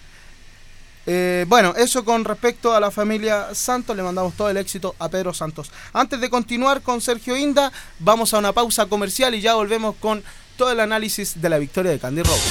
Eh, 1.06 1.46
bueno, 1.48 1.74
eso 1.76 2.06
con 2.06 2.24
respecto 2.24 2.74
a 2.74 2.80
la 2.80 2.92
familia 2.92 3.54
Santos, 3.54 3.96
le 3.96 4.04
mandamos 4.04 4.34
todo 4.36 4.50
el 4.50 4.58
éxito 4.58 4.96
a 5.00 5.10
Pedro 5.10 5.34
Santos. 5.34 5.72
Antes 5.92 6.22
de 6.22 6.30
continuar 6.30 6.82
con 6.82 7.02
Sergio 7.02 7.36
Inda, 7.36 7.72
vamos 8.00 8.34
a 8.34 8.40
una 8.40 8.54
pausa 8.54 8.86
comercial 8.86 9.36
y 9.36 9.42
ya 9.42 9.56
volvemos 9.56 9.96
con 10.00 10.24
todo 10.58 10.72
el 10.72 10.80
análisis 10.80 11.42
de 11.42 11.50
la 11.50 11.58
victoria 11.58 11.92
de 11.92 12.00
Candy 12.00 12.24
Rose. 12.24 12.50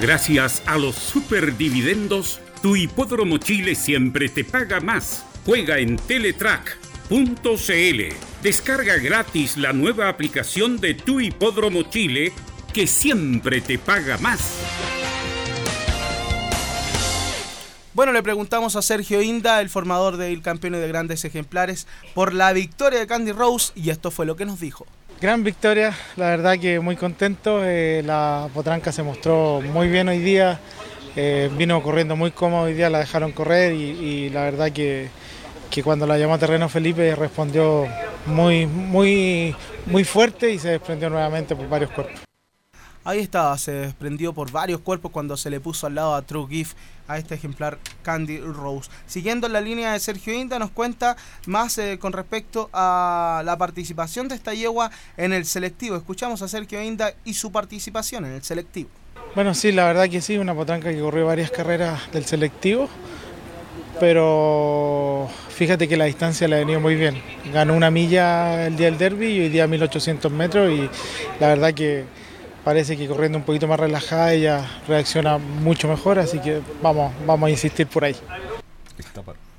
Gracias 0.00 0.62
a 0.66 0.78
los 0.78 0.94
superdividendos, 0.94 2.40
tu 2.62 2.76
hipódromo 2.76 3.38
Chile 3.38 3.74
siempre 3.74 4.28
te 4.28 4.44
paga 4.44 4.80
más. 4.80 5.24
Juega 5.44 5.78
en 5.78 5.96
Teletrack.cl. 5.96 8.02
Descarga 8.42 8.96
gratis 8.98 9.56
la 9.56 9.72
nueva 9.72 10.08
aplicación 10.08 10.78
de 10.78 10.94
tu 10.94 11.20
hipódromo 11.20 11.84
Chile 11.84 12.32
que 12.72 12.86
siempre 12.86 13.60
te 13.60 13.78
paga 13.78 14.18
más. 14.18 14.40
Bueno, 17.98 18.12
le 18.12 18.22
preguntamos 18.22 18.76
a 18.76 18.82
Sergio 18.82 19.22
Inda, 19.22 19.60
el 19.60 19.68
formador 19.68 20.18
del 20.18 20.40
campeón 20.40 20.74
de 20.74 20.86
grandes 20.86 21.24
ejemplares, 21.24 21.88
por 22.14 22.32
la 22.32 22.52
victoria 22.52 23.00
de 23.00 23.08
Candy 23.08 23.32
Rose 23.32 23.72
y 23.74 23.90
esto 23.90 24.12
fue 24.12 24.24
lo 24.24 24.36
que 24.36 24.44
nos 24.44 24.60
dijo. 24.60 24.86
Gran 25.20 25.42
victoria, 25.42 25.96
la 26.14 26.26
verdad 26.26 26.60
que 26.60 26.78
muy 26.78 26.94
contento. 26.94 27.64
eh, 27.64 28.04
la 28.06 28.50
potranca 28.54 28.92
se 28.92 29.02
mostró 29.02 29.60
muy 29.72 29.88
bien 29.88 30.08
hoy 30.08 30.20
día, 30.20 30.60
eh, 31.16 31.50
vino 31.58 31.82
corriendo 31.82 32.14
muy 32.14 32.30
cómodo 32.30 32.66
hoy 32.66 32.74
día, 32.74 32.88
la 32.88 33.00
dejaron 33.00 33.32
correr 33.32 33.72
y, 33.72 33.82
y 33.82 34.30
la 34.30 34.44
verdad 34.44 34.70
que, 34.70 35.08
que 35.68 35.82
cuando 35.82 36.06
la 36.06 36.18
llamó 36.18 36.34
a 36.34 36.38
terreno 36.38 36.68
Felipe 36.68 37.16
respondió 37.16 37.88
muy, 38.26 38.68
muy, 38.68 39.56
muy 39.86 40.04
fuerte 40.04 40.52
y 40.52 40.60
se 40.60 40.68
desprendió 40.68 41.10
nuevamente 41.10 41.56
por 41.56 41.68
varios 41.68 41.90
cuerpos. 41.90 42.20
Ahí 43.02 43.20
estaba, 43.20 43.56
se 43.56 43.72
desprendió 43.72 44.34
por 44.34 44.52
varios 44.52 44.82
cuerpos 44.82 45.10
cuando 45.10 45.36
se 45.36 45.48
le 45.48 45.60
puso 45.60 45.86
al 45.86 45.94
lado 45.94 46.14
a 46.14 46.22
True 46.22 46.46
Gift 46.48 46.76
a 47.08 47.18
este 47.18 47.34
ejemplar 47.34 47.78
Candy 48.02 48.38
Rose. 48.38 48.90
Siguiendo 49.06 49.46
en 49.46 49.54
la 49.54 49.60
línea 49.60 49.92
de 49.92 50.00
Sergio 50.00 50.32
Inda, 50.34 50.58
nos 50.58 50.70
cuenta 50.70 51.16
más 51.46 51.78
eh, 51.78 51.98
con 51.98 52.12
respecto 52.12 52.70
a 52.72 53.42
la 53.44 53.56
participación 53.58 54.28
de 54.28 54.36
esta 54.36 54.54
yegua 54.54 54.90
en 55.16 55.32
el 55.32 55.44
selectivo. 55.46 55.96
Escuchamos 55.96 56.42
a 56.42 56.48
Sergio 56.48 56.82
Inda 56.82 57.14
y 57.24 57.34
su 57.34 57.50
participación 57.50 58.26
en 58.26 58.32
el 58.32 58.42
selectivo. 58.42 58.90
Bueno, 59.34 59.54
sí, 59.54 59.72
la 59.72 59.86
verdad 59.86 60.08
que 60.08 60.20
sí, 60.20 60.38
una 60.38 60.54
potranca 60.54 60.90
que 60.90 61.00
corrió 61.00 61.26
varias 61.26 61.50
carreras 61.50 62.10
del 62.12 62.24
selectivo, 62.24 62.88
pero 64.00 65.28
fíjate 65.50 65.86
que 65.88 65.96
la 65.96 66.06
distancia 66.06 66.48
le 66.48 66.56
ha 66.56 66.58
venido 66.60 66.80
muy 66.80 66.94
bien. 66.94 67.20
Ganó 67.52 67.74
una 67.74 67.90
milla 67.90 68.66
el 68.66 68.76
día 68.76 68.86
del 68.86 68.98
derby 68.98 69.26
y 69.26 69.40
hoy 69.40 69.48
día 69.48 69.66
1800 69.66 70.32
metros 70.32 70.72
y 70.72 70.88
la 71.40 71.48
verdad 71.48 71.74
que 71.74 72.04
parece 72.68 72.98
que 72.98 73.08
corriendo 73.08 73.38
un 73.38 73.44
poquito 73.44 73.66
más 73.66 73.80
relajada 73.80 74.34
ella 74.34 74.62
reacciona 74.86 75.38
mucho 75.38 75.88
mejor, 75.88 76.18
así 76.18 76.38
que 76.38 76.60
vamos, 76.82 77.14
vamos 77.26 77.46
a 77.46 77.50
insistir 77.50 77.86
por 77.86 78.04
ahí. 78.04 78.14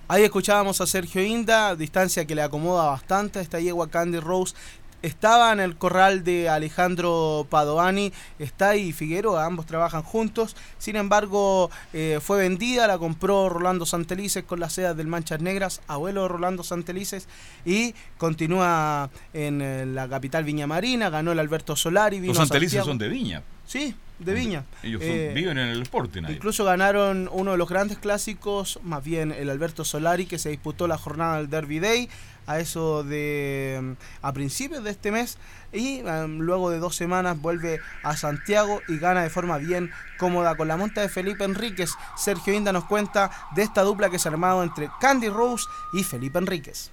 Ahí 0.07 0.23
escuchábamos 0.23 0.79
a 0.79 0.85
Sergio 0.85 1.23
Inda, 1.23 1.75
distancia 1.75 2.25
que 2.25 2.35
le 2.35 2.43
acomoda 2.43 2.85
bastante 2.85 3.39
a 3.39 3.41
esta 3.41 3.59
yegua 3.59 3.89
Candy 3.89 4.19
Rose. 4.19 4.53
Estaba 5.01 5.53
en 5.53 5.61
el 5.61 5.77
corral 5.77 6.25
de 6.25 6.49
Alejandro 6.49 7.47
Padovani, 7.49 8.11
está 8.37 8.69
ahí 8.71 8.91
Figueroa, 8.91 9.45
ambos 9.45 9.65
trabajan 9.65 10.03
juntos. 10.03 10.57
Sin 10.77 10.97
embargo, 10.97 11.71
eh, 11.93 12.19
fue 12.21 12.37
vendida, 12.39 12.85
la 12.85 12.97
compró 12.97 13.47
Rolando 13.47 13.85
Santelices 13.85 14.43
con 14.43 14.59
las 14.59 14.73
sedas 14.73 14.97
del 14.97 15.07
Manchas 15.07 15.39
Negras, 15.41 15.81
abuelo 15.87 16.23
de 16.23 16.27
Rolando 16.27 16.63
Santelices, 16.63 17.29
y 17.65 17.95
continúa 18.17 19.09
en 19.33 19.61
eh, 19.61 19.85
la 19.85 20.09
capital 20.09 20.43
Viña 20.43 20.67
Marina, 20.67 21.09
ganó 21.09 21.31
el 21.31 21.39
Alberto 21.39 21.75
Solari. 21.75 22.19
vino 22.19 22.33
Los 22.33 22.37
santelices 22.37 22.83
son 22.83 22.97
de 22.97 23.07
Viña. 23.07 23.41
Sí, 23.65 23.95
de 24.17 24.33
Viña. 24.33 24.65
Ellos 24.83 25.01
son- 25.01 25.11
Eh, 25.11 25.31
viven 25.33 25.57
en 25.59 25.69
el 25.69 25.81
Sporting 25.83 26.23
ahí. 26.25 26.33
Incluso 26.33 26.65
ganaron 26.65 27.29
uno 27.31 27.51
de 27.51 27.57
los 27.57 27.69
grandes 27.69 27.99
clásicos, 27.99 28.79
más 28.83 29.03
bien 29.03 29.31
el 29.31 29.49
Alberto 29.49 29.85
Solari, 29.85 30.25
que 30.25 30.39
se 30.39 30.49
disputó 30.49 30.87
la 30.87 30.97
jornada 30.97 31.37
del 31.37 31.49
Derby 31.49 31.79
Day, 31.79 32.09
a 32.49 32.59
eso 32.59 33.03
de 33.03 33.79
mm, 33.81 33.91
a 34.25 34.33
principios 34.33 34.83
de 34.83 34.89
este 34.89 35.11
mes, 35.11 35.37
y 35.71 36.01
mm, 36.01 36.39
luego 36.39 36.71
de 36.71 36.79
dos 36.79 36.95
semanas 36.95 37.39
vuelve 37.39 37.79
a 38.03 38.17
Santiago 38.17 38.81
y 38.87 38.97
gana 38.97 39.21
de 39.21 39.29
forma 39.29 39.57
bien 39.59 39.91
cómoda 40.17 40.55
con 40.55 40.67
la 40.67 40.75
monta 40.77 41.01
de 41.01 41.09
Felipe 41.09 41.43
Enríquez. 41.43 41.91
Sergio 42.17 42.53
Inda 42.53 42.71
nos 42.73 42.85
cuenta 42.85 43.29
de 43.55 43.61
esta 43.61 43.83
dupla 43.83 44.09
que 44.09 44.17
se 44.19 44.27
ha 44.27 44.31
armado 44.31 44.63
entre 44.63 44.89
Candy 44.99 45.29
Rose 45.29 45.65
y 45.93 46.03
Felipe 46.03 46.39
Enríquez. 46.39 46.89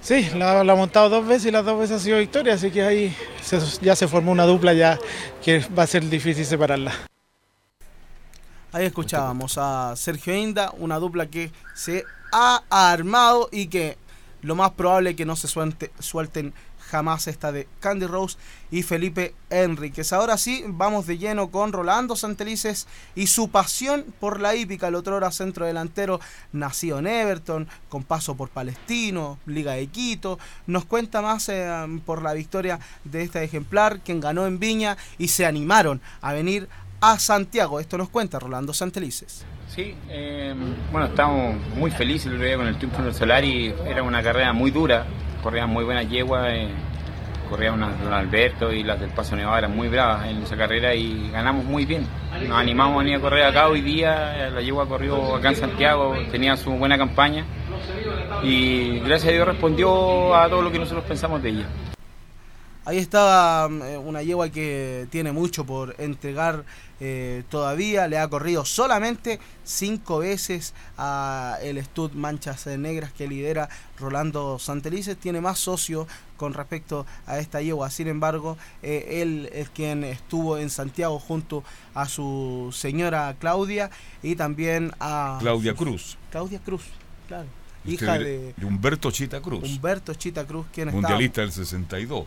Sí, 0.00 0.28
la, 0.34 0.62
la 0.64 0.72
ha 0.72 0.76
montado 0.76 1.08
dos 1.08 1.26
veces 1.26 1.46
y 1.46 1.50
las 1.50 1.64
dos 1.64 1.78
veces 1.78 2.00
ha 2.00 2.04
sido 2.04 2.18
victoria, 2.18 2.54
así 2.54 2.70
que 2.70 2.82
ahí 2.82 3.16
se- 3.42 3.60
ya 3.80 3.94
se 3.96 4.06
formó 4.08 4.32
una 4.32 4.44
dupla 4.46 4.72
ya 4.72 4.98
que 5.44 5.64
va 5.78 5.84
a 5.84 5.86
ser 5.86 6.08
difícil 6.08 6.44
separarla. 6.44 6.92
Ahí 8.72 8.84
escuchábamos 8.84 9.56
a 9.58 9.94
Sergio 9.96 10.34
Inda, 10.34 10.72
una 10.78 10.98
dupla 10.98 11.26
que 11.26 11.50
se 11.74 12.04
ha 12.32 12.62
armado 12.70 13.48
y 13.50 13.68
que 13.68 13.96
lo 14.42 14.54
más 14.54 14.70
probable 14.72 15.10
es 15.10 15.16
que 15.16 15.26
no 15.26 15.36
se 15.36 15.48
suelte- 15.48 15.90
suelten 15.98 16.52
jamás 16.78 17.26
esta 17.28 17.52
de 17.52 17.68
Candy 17.80 18.06
Rose 18.06 18.38
y 18.70 18.82
Felipe 18.82 19.34
Enríquez. 19.50 20.12
Ahora 20.14 20.38
sí, 20.38 20.64
vamos 20.66 21.06
de 21.06 21.18
lleno 21.18 21.50
con 21.50 21.72
Rolando 21.72 22.16
Santelices 22.16 22.86
y 23.14 23.26
su 23.26 23.50
pasión 23.50 24.06
por 24.20 24.40
la 24.40 24.54
hípica, 24.54 24.88
el 24.88 24.94
otro 24.94 25.16
hora 25.16 25.30
centro 25.30 25.66
delantero, 25.66 26.18
nacido 26.52 26.98
en 27.00 27.06
Everton, 27.06 27.68
con 27.90 28.04
paso 28.04 28.36
por 28.36 28.48
Palestino, 28.48 29.38
Liga 29.44 29.72
de 29.72 29.86
Quito. 29.88 30.38
Nos 30.66 30.86
cuenta 30.86 31.20
más 31.20 31.50
eh, 31.50 31.70
por 32.06 32.22
la 32.22 32.32
victoria 32.32 32.80
de 33.04 33.22
este 33.22 33.44
ejemplar, 33.44 34.00
quien 34.00 34.20
ganó 34.20 34.46
en 34.46 34.58
Viña 34.58 34.96
y 35.18 35.28
se 35.28 35.44
animaron 35.44 36.00
a 36.22 36.32
venir 36.32 36.70
a 37.00 37.18
Santiago. 37.18 37.80
Esto 37.80 37.98
nos 37.98 38.08
cuenta 38.08 38.38
Rolando 38.38 38.72
Santelices. 38.72 39.44
Sí, 39.68 39.94
eh, 40.08 40.54
bueno, 40.90 41.08
estamos 41.08 41.56
muy 41.76 41.90
felices 41.90 42.32
el 42.32 42.40
día 42.40 42.56
con 42.56 42.66
el 42.66 42.76
triunfo 42.76 43.00
en 43.00 43.08
el 43.08 43.14
Solari. 43.14 43.74
Era 43.86 44.02
una 44.02 44.22
carrera 44.22 44.52
muy 44.52 44.70
dura, 44.70 45.04
corrían 45.42 45.70
muy 45.70 45.84
buenas 45.84 46.08
yeguas, 46.08 46.48
eh, 46.50 46.68
corría 47.48 47.72
una 47.72 47.90
Don 47.90 48.12
Alberto 48.12 48.72
y 48.72 48.82
las 48.82 48.98
del 48.98 49.10
Paso 49.10 49.36
Nevada 49.36 49.58
eran 49.58 49.76
muy 49.76 49.88
bravas 49.88 50.26
en 50.26 50.42
esa 50.42 50.56
carrera 50.56 50.94
y 50.94 51.30
ganamos 51.30 51.64
muy 51.64 51.84
bien. 51.84 52.06
Nos 52.46 52.58
animamos 52.58 52.96
a 52.96 52.98
venir 53.04 53.16
a 53.16 53.20
correr 53.20 53.44
acá 53.44 53.68
hoy 53.68 53.80
día, 53.82 54.48
eh, 54.48 54.50
la 54.50 54.60
yegua 54.60 54.88
corrió 54.88 55.36
acá 55.36 55.50
en 55.50 55.56
Santiago, 55.56 56.14
tenía 56.30 56.56
su 56.56 56.70
buena 56.72 56.96
campaña 56.98 57.44
y 58.42 59.00
gracias 59.00 59.30
a 59.30 59.32
Dios 59.32 59.46
respondió 59.46 60.34
a 60.34 60.48
todo 60.48 60.62
lo 60.62 60.70
que 60.70 60.78
nosotros 60.78 61.04
pensamos 61.04 61.42
de 61.42 61.50
ella. 61.50 61.66
Ahí 62.88 62.96
está 62.96 63.68
mm, 63.70 63.82
eh, 63.82 63.98
una 63.98 64.22
yegua 64.22 64.48
que 64.48 65.06
tiene 65.10 65.30
mucho 65.30 65.66
por 65.66 65.94
entregar 65.98 66.64
eh, 67.00 67.42
todavía. 67.50 68.08
Le 68.08 68.16
ha 68.16 68.26
corrido 68.28 68.64
solamente 68.64 69.40
cinco 69.62 70.20
veces 70.20 70.72
a 70.96 71.58
el 71.62 71.84
Stud 71.84 72.12
Manchas 72.12 72.66
Negras 72.66 73.12
que 73.12 73.28
lidera 73.28 73.68
Rolando 73.98 74.58
Santelices. 74.58 75.18
Tiene 75.18 75.42
más 75.42 75.58
socios 75.58 76.06
con 76.38 76.54
respecto 76.54 77.04
a 77.26 77.38
esta 77.38 77.60
yegua. 77.60 77.90
Sin 77.90 78.08
embargo, 78.08 78.56
eh, 78.82 79.20
él 79.20 79.50
es 79.52 79.68
quien 79.68 80.02
estuvo 80.02 80.56
en 80.56 80.70
Santiago 80.70 81.18
junto 81.18 81.64
a 81.92 82.08
su 82.08 82.70
señora 82.74 83.36
Claudia 83.38 83.90
y 84.22 84.34
también 84.34 84.92
a... 84.98 85.36
Claudia 85.40 85.74
Cruz. 85.74 86.16
Claudia 86.30 86.60
Cruz, 86.64 86.84
claro. 87.26 87.48
Hija 87.84 88.18
de- 88.18 88.54
de 88.56 88.64
Humberto 88.64 89.10
Chita 89.10 89.42
Cruz. 89.42 89.62
Humberto 89.68 90.14
Chita 90.14 90.46
Cruz, 90.46 90.64
quien 90.72 90.88
está... 90.88 91.00
Mundialista 91.02 91.42
del 91.42 91.52
62. 91.52 92.24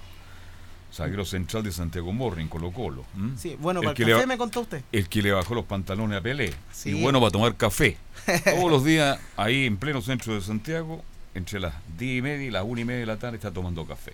Zaguero 0.93 1.23
central 1.25 1.63
de 1.63 1.71
Santiago 1.71 2.11
Morri 2.11 2.41
en 2.41 2.47
Colo 2.49 2.71
Colo. 2.71 3.05
¿m? 3.15 3.31
Sí, 3.37 3.55
bueno, 3.59 3.79
El 3.79 3.85
para 3.85 3.91
el 3.91 3.97
que 3.97 4.05
le 4.05 4.11
café 4.11 4.23
ba- 4.25 4.27
me 4.27 4.37
contó 4.37 4.59
usted. 4.61 4.83
El 4.91 5.07
que 5.07 5.21
le 5.21 5.31
bajó 5.31 5.55
los 5.55 5.65
pantalones 5.65 6.17
a 6.19 6.21
Pelé. 6.21 6.53
Sí. 6.71 6.89
Y 6.89 7.01
bueno 7.01 7.19
para 7.19 7.31
tomar 7.31 7.55
café. 7.55 7.97
Todos 8.45 8.69
los 8.71 8.83
días, 8.83 9.19
ahí 9.37 9.65
en 9.65 9.77
pleno 9.77 10.01
centro 10.01 10.33
de 10.35 10.41
Santiago, 10.41 11.01
entre 11.33 11.59
las 11.59 11.73
10 11.97 12.19
y 12.19 12.21
media 12.21 12.47
y 12.47 12.51
las 12.51 12.63
1 12.65 12.81
y 12.81 12.85
media 12.85 12.99
de 13.01 13.05
la 13.05 13.17
tarde, 13.17 13.37
está 13.37 13.51
tomando 13.51 13.85
café. 13.85 14.13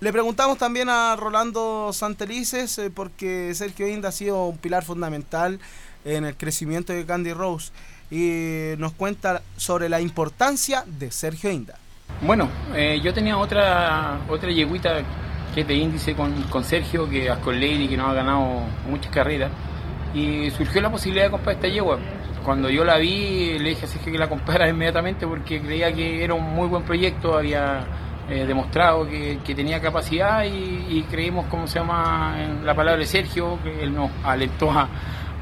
Le 0.00 0.12
preguntamos 0.12 0.56
también 0.56 0.88
a 0.88 1.14
Rolando 1.16 1.90
Santelices, 1.92 2.78
eh, 2.78 2.90
porque 2.90 3.52
Sergio 3.54 3.86
Inda 3.88 4.08
ha 4.08 4.12
sido 4.12 4.46
un 4.46 4.56
pilar 4.58 4.82
fundamental 4.84 5.60
en 6.06 6.24
el 6.24 6.36
crecimiento 6.36 6.92
de 6.94 7.04
Candy 7.04 7.32
Rose 7.34 7.70
y 8.10 8.78
nos 8.78 8.92
cuenta 8.92 9.42
sobre 9.58 9.88
la 9.90 10.00
importancia 10.00 10.84
de 10.86 11.10
Sergio 11.10 11.50
Inda. 11.50 11.78
Bueno, 12.22 12.48
eh, 12.74 13.00
yo 13.04 13.12
tenía 13.12 13.36
otra 13.36 14.20
otra 14.28 14.50
yeguita 14.50 15.02
que 15.54 15.62
es 15.62 15.66
de 15.66 15.74
índice 15.74 16.14
con, 16.14 16.42
con 16.44 16.64
Sergio, 16.64 17.08
que 17.08 17.32
con 17.42 17.54
Lady, 17.54 17.88
que 17.88 17.96
nos 17.96 18.10
ha 18.10 18.14
ganado 18.14 18.62
muchas 18.88 19.12
carreras. 19.12 19.50
Y 20.14 20.50
surgió 20.50 20.80
la 20.80 20.90
posibilidad 20.90 21.26
de 21.26 21.30
comprar 21.30 21.56
esta 21.56 21.68
yegua. 21.68 21.98
Cuando 22.44 22.70
yo 22.70 22.84
la 22.84 22.96
vi, 22.96 23.58
le 23.58 23.70
dije 23.70 23.84
a 23.84 23.88
Sergio 23.88 24.12
que 24.12 24.18
la 24.18 24.28
comprara 24.28 24.68
inmediatamente 24.70 25.26
porque 25.26 25.60
creía 25.60 25.92
que 25.92 26.24
era 26.24 26.34
un 26.34 26.54
muy 26.54 26.68
buen 26.68 26.82
proyecto, 26.82 27.36
había 27.36 27.84
eh, 28.28 28.46
demostrado 28.46 29.08
que, 29.08 29.38
que 29.44 29.54
tenía 29.54 29.80
capacidad 29.80 30.44
y, 30.44 30.86
y 30.88 31.04
creímos, 31.10 31.46
como 31.46 31.66
se 31.66 31.78
llama, 31.78 32.36
en 32.38 32.64
la 32.64 32.74
palabra 32.74 32.98
de 32.98 33.06
Sergio, 33.06 33.58
que 33.62 33.82
él 33.82 33.94
nos 33.94 34.10
alentó 34.24 34.70
a, 34.70 34.88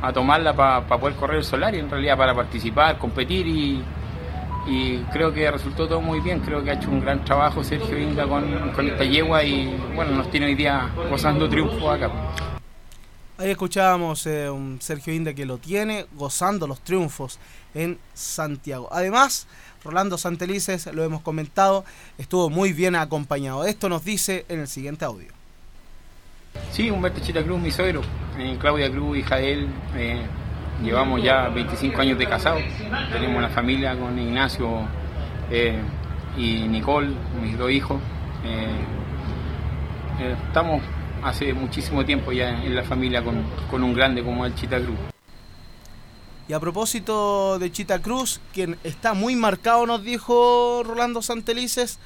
a 0.03 0.13
tomarla 0.13 0.55
para 0.55 0.87
poder 0.87 1.17
correr 1.17 1.39
el 1.39 1.45
solar 1.45 1.75
y 1.75 1.79
en 1.79 1.91
realidad 1.91 2.17
para 2.17 2.35
participar, 2.35 2.99
competir 2.99 3.47
y, 3.47 3.83
y 4.67 4.99
creo 5.13 5.33
que 5.33 5.51
resultó 5.51 5.89
todo 5.89 6.01
muy 6.01 6.21
bien. 6.21 6.41
Creo 6.41 6.63
que 6.63 6.71
ha 6.71 6.75
hecho 6.75 6.91
un 6.91 7.01
gran 7.01 7.25
trabajo 7.25 7.63
Sergio 7.65 7.99
Inda 7.99 8.27
con, 8.27 8.73
con 8.73 8.87
esta 8.89 9.05
yegua 9.05 9.43
y 9.45 9.75
bueno, 9.95 10.13
nos 10.13 10.31
tiene 10.31 10.47
hoy 10.47 10.55
día 10.55 10.91
gozando 11.11 11.49
triunfo 11.49 11.91
acá. 11.91 12.11
Ahí 13.39 13.51
escuchábamos 13.51 14.27
eh, 14.27 14.51
un 14.51 14.79
Sergio 14.81 15.15
Inda 15.15 15.33
que 15.33 15.47
lo 15.47 15.59
tiene 15.59 16.07
gozando 16.15 16.67
los 16.67 16.81
triunfos 16.81 17.39
en 17.73 17.97
Santiago. 18.13 18.89
Además, 18.91 19.47
Rolando 19.85 20.19
Santelices, 20.19 20.87
lo 20.93 21.05
hemos 21.05 21.23
comentado, 21.23 21.85
estuvo 22.19 22.51
muy 22.51 22.73
bien 22.73 22.97
acompañado. 22.97 23.65
Esto 23.65 23.89
nos 23.89 24.05
dice 24.05 24.45
en 24.49 24.61
el 24.61 24.67
siguiente 24.67 25.05
audio. 25.05 25.29
Sí, 26.73 26.91
Humberto 26.91 27.21
Chita 27.21 27.45
Cruz, 27.45 27.61
mi 27.61 27.71
suegro, 27.71 28.03
eh, 28.37 28.57
Claudia 28.59 28.91
Cruz, 28.91 29.19
hija 29.19 29.37
de 29.37 29.53
él. 29.53 29.69
eh, 29.95 30.27
llevamos 30.83 31.23
ya 31.23 31.49
25 31.49 32.01
años 32.01 32.19
de 32.19 32.27
casados. 32.27 32.63
Tenemos 33.13 33.37
una 33.37 33.49
familia 33.49 33.97
con 33.99 34.19
Ignacio 34.19 34.83
eh, 35.51 35.81
y 36.37 36.69
Nicole, 36.69 37.15
mis 37.43 37.59
dos 37.59 37.71
hijos. 37.71 38.01
Eh, 38.45 38.67
eh, 40.21 40.37
estamos 40.47 40.83
hace 41.23 41.53
muchísimo 41.53 42.05
tiempo 42.05 42.33
ya 42.33 42.63
en 42.63 42.75
la 42.75 42.85
familia 42.85 43.23
con, 43.23 43.83
un 43.83 43.95
grande 43.95 44.23
como 44.23 44.47
el 44.47 44.55
Chita 44.55 44.79
Cruz. 44.79 44.97
Y 46.49 46.53
a 46.55 46.61
propósito 46.61 47.59
de 47.59 47.71
Chita 47.71 48.01
Cruz, 48.01 48.41
quien 48.55 48.79
está 48.83 49.13
muy 49.13 49.37
marcado, 49.37 49.85
nos 49.85 50.03
dijo 50.03 50.83
Rolando 50.85 51.21
Santelices 51.21 51.99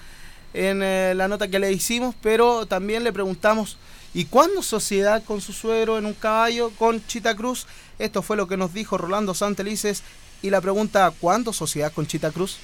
en 0.52 0.80
la 1.16 1.28
nota 1.28 1.48
que 1.48 1.58
le 1.60 1.72
hicimos, 1.72 2.14
pero 2.20 2.66
también 2.66 3.04
le 3.04 3.12
preguntamos, 3.12 3.78
¿y 4.14 4.24
cuándo 4.26 4.62
sociedad 4.62 5.22
con 5.24 5.40
su 5.40 5.52
suegro 5.52 5.98
en 5.98 6.06
un 6.06 6.14
caballo 6.14 6.70
con 6.78 7.04
Chita 7.06 7.34
Cruz? 7.34 7.66
Esto 7.98 8.22
fue 8.22 8.36
lo 8.36 8.46
que 8.48 8.56
nos 8.56 8.72
dijo 8.74 8.98
Rolando 8.98 9.34
Santelices. 9.34 10.02
Y 10.42 10.50
la 10.50 10.60
pregunta, 10.60 11.12
¿cuándo 11.20 11.52
sociedad 11.52 11.92
con 11.92 12.06
Chita 12.06 12.30
Cruz? 12.30 12.58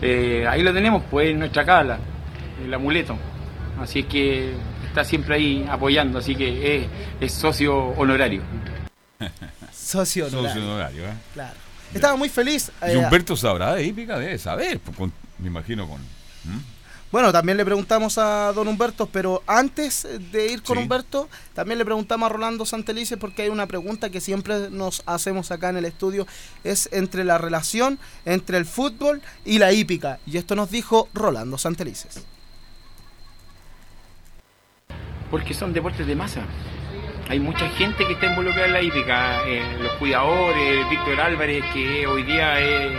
Eh, 0.00 0.46
ahí 0.48 0.62
lo 0.62 0.72
tenemos, 0.72 1.02
pues 1.10 1.30
en 1.30 1.38
nuestra 1.38 1.64
cala, 1.64 1.98
el 2.64 2.72
amuleto. 2.72 3.16
Así 3.80 4.00
es 4.00 4.06
que 4.06 4.54
está 4.88 5.04
siempre 5.04 5.36
ahí 5.36 5.66
apoyando, 5.70 6.18
así 6.18 6.34
que 6.34 6.76
es, 6.76 6.86
es 7.20 7.32
socio 7.32 7.76
honorario. 7.76 8.42
Socio 9.72 10.26
honorario. 10.26 10.48
Socio 10.50 10.64
honorario, 10.64 11.04
¿eh? 11.06 11.14
Claro. 11.34 11.54
Estaba 11.94 12.16
muy 12.16 12.28
feliz. 12.28 12.72
Y 12.82 12.92
eh, 12.92 12.96
Humberto 12.96 13.36
sabrá 13.36 13.74
de 13.74 13.84
hípica, 13.84 14.18
debe 14.18 14.38
saber, 14.38 14.80
pues, 14.80 14.96
con- 14.96 15.12
me 15.38 15.48
imagino 15.48 15.86
con... 15.88 16.00
Bueno, 17.12 17.30
también 17.30 17.58
le 17.58 17.64
preguntamos 17.66 18.16
a 18.16 18.52
don 18.54 18.66
Humberto, 18.68 19.06
pero 19.06 19.42
antes 19.46 20.08
de 20.32 20.46
ir 20.50 20.62
con 20.62 20.78
Sí. 20.78 20.82
Humberto, 20.82 21.28
también 21.52 21.76
le 21.78 21.84
preguntamos 21.84 22.24
a 22.24 22.32
Rolando 22.32 22.64
Santelices 22.64 23.18
porque 23.18 23.42
hay 23.42 23.50
una 23.50 23.66
pregunta 23.66 24.08
que 24.08 24.22
siempre 24.22 24.70
nos 24.70 25.02
hacemos 25.04 25.50
acá 25.50 25.68
en 25.68 25.76
el 25.76 25.84
estudio, 25.84 26.26
es 26.64 26.88
entre 26.90 27.24
la 27.24 27.36
relación 27.36 27.98
entre 28.24 28.56
el 28.56 28.64
fútbol 28.64 29.20
y 29.44 29.58
la 29.58 29.72
hípica. 29.72 30.20
Y 30.26 30.38
esto 30.38 30.56
nos 30.56 30.70
dijo 30.70 31.10
Rolando 31.12 31.58
Santelices. 31.58 32.24
Porque 35.30 35.52
son 35.52 35.74
deportes 35.74 36.06
de 36.06 36.16
masa. 36.16 36.42
Hay 37.28 37.40
mucha 37.40 37.68
gente 37.70 38.06
que 38.06 38.14
está 38.14 38.26
involucrada 38.26 38.66
en 38.66 38.72
la 38.72 38.82
hípica, 38.82 39.46
eh, 39.46 39.62
los 39.82 39.92
cuidadores, 39.92 40.88
Víctor 40.90 41.20
Álvarez, 41.20 41.62
que 41.72 42.06
hoy 42.06 42.22
día 42.24 42.58
es, 42.60 42.92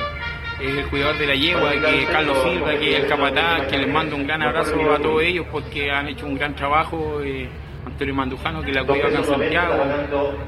es 0.62 0.76
el 0.78 0.86
cuidador 0.88 1.18
de 1.18 1.28
la 1.28 1.36
yegua, 1.36 1.72
que 1.72 2.06
Carlos 2.12 2.38
Silva, 2.44 2.78
que 2.78 2.98
el 2.98 3.08
capataz, 3.08 3.68
que 3.68 3.78
les 3.78 3.88
mando 3.88 4.16
un 4.16 4.26
gran 4.28 4.42
abrazo 4.42 4.94
a 4.94 5.00
todos 5.00 5.22
ellos 5.24 5.46
porque 5.52 5.92
han 5.92 6.08
hecho 6.08 6.26
un 6.26 6.36
gran 6.36 6.56
trabajo. 6.56 7.22
eh, 7.24 7.48
Antonio 7.86 8.16
Mandujano, 8.16 8.62
que 8.64 8.72
la 8.72 8.86
cuida 8.86 9.08
acá 9.08 9.18
en 9.18 9.26
Santiago. 9.26 9.84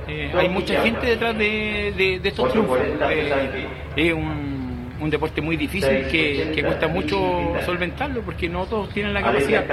Eh, 0.08 0.32
hay 0.34 0.48
mucha 0.50 0.82
gente 0.82 1.06
detrás 1.06 1.38
de, 1.38 1.94
de- 1.98 2.20
de 2.22 2.30
estos 2.30 2.50
triunfos. 2.50 2.80
Eh, 3.10 3.68
es 3.98 4.14
un, 4.14 4.65
un 5.00 5.10
deporte 5.10 5.42
muy 5.42 5.58
difícil 5.58 6.08
que, 6.10 6.52
que 6.56 6.64
cuesta 6.64 6.88
mucho 6.88 7.54
solventarlo 7.66 8.22
porque 8.22 8.48
no 8.48 8.66
todos 8.66 8.90
tienen 8.94 9.14
la 9.14 9.22
capacidad. 9.22 9.66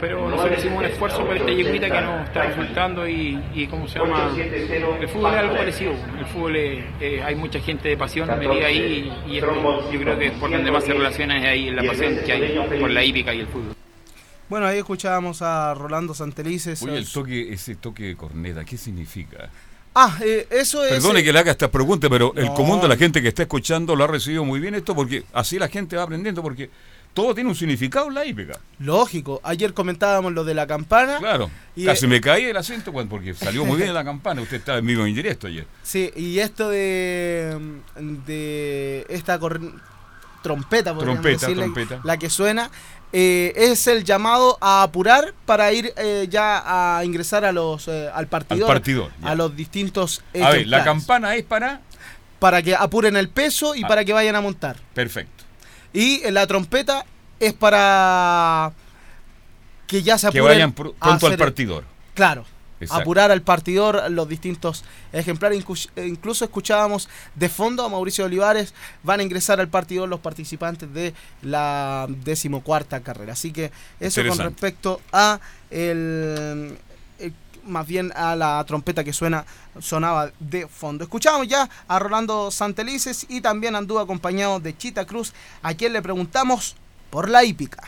Pero 0.00 0.28
nosotros 0.30 0.58
hicimos 0.58 0.78
un 0.78 0.84
esfuerzo 0.84 1.24
por 1.26 1.36
esta 1.36 1.50
yeguita 1.50 1.90
que 1.90 2.00
nos 2.00 2.24
está 2.26 2.42
resultando 2.44 3.08
y, 3.08 3.40
y 3.54 3.66
¿cómo 3.66 3.88
se 3.88 3.98
llama? 3.98 4.30
El 5.00 5.08
fútbol 5.08 5.32
es 5.32 5.38
algo 5.38 5.56
parecido. 5.56 5.92
El 6.18 6.26
fútbol 6.26 6.56
es- 6.56 6.84
eh, 7.00 7.22
hay 7.24 7.34
mucha 7.34 7.58
gente 7.60 7.88
de 7.88 7.96
pasión 7.96 8.28
metida 8.38 8.66
ahí 8.66 9.12
y, 9.26 9.32
y 9.32 9.38
esto 9.38 9.90
yo 9.92 10.00
creo 10.00 10.18
que 10.18 10.26
es 10.26 10.32
por 10.32 10.50
donde 10.50 10.70
más 10.70 10.84
se 10.84 10.92
relaciona 10.92 11.38
es 11.38 11.44
ahí 11.46 11.68
en 11.68 11.76
la 11.76 11.82
pasión 11.84 12.16
que 12.24 12.32
hay 12.32 12.78
por 12.80 12.90
la 12.90 13.04
hípica 13.04 13.34
y 13.34 13.40
el 13.40 13.46
fútbol. 13.46 13.74
Bueno, 14.48 14.66
ahí 14.66 14.78
escuchábamos 14.78 15.40
a 15.42 15.74
Rolando 15.74 16.14
Santelices. 16.14 16.82
Oye, 16.82 16.98
el 16.98 17.10
toque, 17.10 17.52
ese 17.52 17.76
toque 17.76 18.04
de 18.04 18.16
corneta, 18.16 18.64
¿qué 18.64 18.76
significa? 18.76 19.48
Ah, 19.94 20.18
eh, 20.20 20.46
eso 20.50 20.84
es... 20.84 20.90
Perdone 20.92 21.22
que 21.22 21.32
le 21.32 21.38
haga 21.38 21.52
esta 21.52 21.70
pregunta, 21.70 22.08
pero 22.10 22.32
el 22.36 22.52
común 22.52 22.80
de 22.80 22.88
la 22.88 22.96
gente 22.96 23.22
que 23.22 23.28
está 23.28 23.42
escuchando 23.42 23.94
lo 23.94 24.04
ha 24.04 24.08
recibido 24.08 24.44
muy 24.44 24.58
bien 24.58 24.74
esto 24.74 24.94
porque 24.94 25.24
así 25.32 25.58
la 25.58 25.68
gente 25.68 25.96
va 25.96 26.02
aprendiendo 26.02 26.42
porque 26.42 26.68
todo 27.14 27.32
tiene 27.32 27.48
un 27.48 27.54
significado 27.54 28.08
en 28.08 28.14
la 28.14 28.26
hípica. 28.26 28.58
Lógico, 28.80 29.40
ayer 29.44 29.72
comentábamos 29.72 30.32
lo 30.32 30.42
de 30.42 30.54
la 30.54 30.66
campana. 30.66 31.18
Claro. 31.18 31.48
Y, 31.76 31.84
Casi 31.84 32.06
eh, 32.06 32.08
me 32.08 32.20
caí 32.20 32.44
el 32.44 32.56
acento 32.56 32.92
porque 32.92 33.34
salió 33.34 33.64
muy 33.64 33.76
bien 33.76 33.94
la 33.94 34.04
campana. 34.04 34.42
Usted 34.42 34.56
estaba 34.56 34.78
en 34.78 34.86
vivo 34.86 35.06
en 35.06 35.14
directo 35.14 35.46
ayer. 35.46 35.66
Sí, 35.84 36.10
y 36.16 36.40
esto 36.40 36.68
de, 36.70 37.56
de 38.26 39.06
esta 39.08 39.38
trompeta, 39.38 40.92
Trompeta, 40.98 41.46
decirle, 41.46 41.62
trompeta. 41.64 42.00
la 42.02 42.18
que 42.18 42.28
suena, 42.28 42.68
eh, 43.16 43.52
es 43.54 43.86
el 43.86 44.02
llamado 44.02 44.58
a 44.60 44.82
apurar 44.82 45.34
para 45.46 45.72
ir 45.72 45.92
eh, 45.96 46.26
ya 46.28 46.98
a 46.98 47.04
ingresar 47.04 47.44
a 47.44 47.52
los 47.52 47.86
eh, 47.86 48.10
al 48.12 48.26
partidor, 48.26 48.68
Al 48.68 48.74
partidor, 48.76 49.10
a 49.22 49.34
los 49.36 49.54
distintos 49.54 50.20
A 50.42 50.50
ver, 50.50 50.66
la 50.66 50.82
campana 50.82 51.36
es 51.36 51.44
para. 51.44 51.80
para 52.40 52.60
que 52.60 52.74
apuren 52.74 53.16
el 53.16 53.28
peso 53.28 53.74
y 53.76 53.84
Ah. 53.84 53.88
para 53.88 54.04
que 54.04 54.12
vayan 54.12 54.34
a 54.34 54.40
montar. 54.40 54.76
Perfecto. 54.94 55.44
Y 55.92 56.28
la 56.32 56.44
trompeta 56.48 57.06
es 57.38 57.52
para 57.52 58.72
que 59.86 60.02
ya 60.02 60.18
se 60.18 60.30
Que 60.30 60.38
apuren 60.40 60.56
vayan 60.56 60.74
pr- 60.74 60.94
a 60.98 61.06
pronto 61.06 61.26
al 61.28 61.36
partidor. 61.38 61.84
Claro. 62.14 62.44
Exacto. 62.80 63.02
Apurar 63.02 63.30
al 63.30 63.42
partidor 63.42 64.10
los 64.10 64.28
distintos 64.28 64.84
ejemplares. 65.12 65.64
Inclu- 65.64 65.88
eh, 65.96 66.06
Incluso 66.06 66.44
escuchábamos 66.44 67.08
de 67.34 67.48
fondo 67.48 67.84
a 67.84 67.88
Mauricio 67.88 68.24
Olivares. 68.24 68.74
Van 69.02 69.20
a 69.20 69.22
ingresar 69.22 69.60
al 69.60 69.68
partidor 69.68 70.08
los 70.08 70.20
participantes 70.20 70.92
de 70.92 71.14
la 71.42 72.06
decimocuarta 72.08 73.00
carrera. 73.00 73.32
Así 73.34 73.52
que 73.52 73.70
eso 74.00 74.20
con 74.28 74.38
respecto 74.48 75.00
a 75.12 75.40
el, 75.70 76.76
el- 77.18 77.34
más 77.64 77.86
bien 77.86 78.12
a 78.14 78.36
la 78.36 78.62
trompeta 78.66 79.02
que 79.04 79.12
suena 79.12 79.44
sonaba 79.80 80.30
de 80.40 80.66
fondo. 80.68 81.04
Escuchamos 81.04 81.48
ya 81.48 81.68
a 81.88 81.98
Rolando 81.98 82.50
Santelices 82.50 83.24
y 83.28 83.40
también 83.40 83.74
anduvo 83.76 84.00
acompañado 84.00 84.60
de 84.60 84.76
Chita 84.76 85.04
Cruz, 85.06 85.32
a 85.62 85.74
quien 85.74 85.92
le 85.92 86.02
preguntamos 86.02 86.76
por 87.10 87.28
la 87.30 87.42
hípica. 87.44 87.82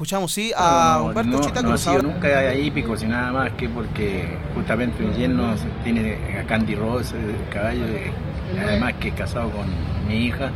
Escuchamos 0.00 0.32
sí 0.32 0.50
a 0.56 0.94
No, 0.96 1.04
Humberto 1.08 1.30
no, 1.30 1.40
Chita 1.40 1.60
no 1.60 1.74
ha 1.74 1.76
sido 1.76 2.00
nunca 2.00 2.54
hípico, 2.54 2.96
sino 2.96 3.10
nada 3.10 3.32
más 3.32 3.52
que 3.52 3.68
porque 3.68 4.34
justamente 4.54 5.04
un 5.04 5.12
yerno 5.12 5.54
tiene 5.84 6.38
a 6.40 6.46
Candy 6.46 6.74
Rose, 6.74 7.14
el 7.14 7.36
caballo, 7.52 7.84
eh, 7.84 8.10
además 8.66 8.94
que 8.94 9.08
es 9.08 9.14
casado 9.14 9.50
con 9.50 9.66
mi 10.08 10.24
hija. 10.24 10.52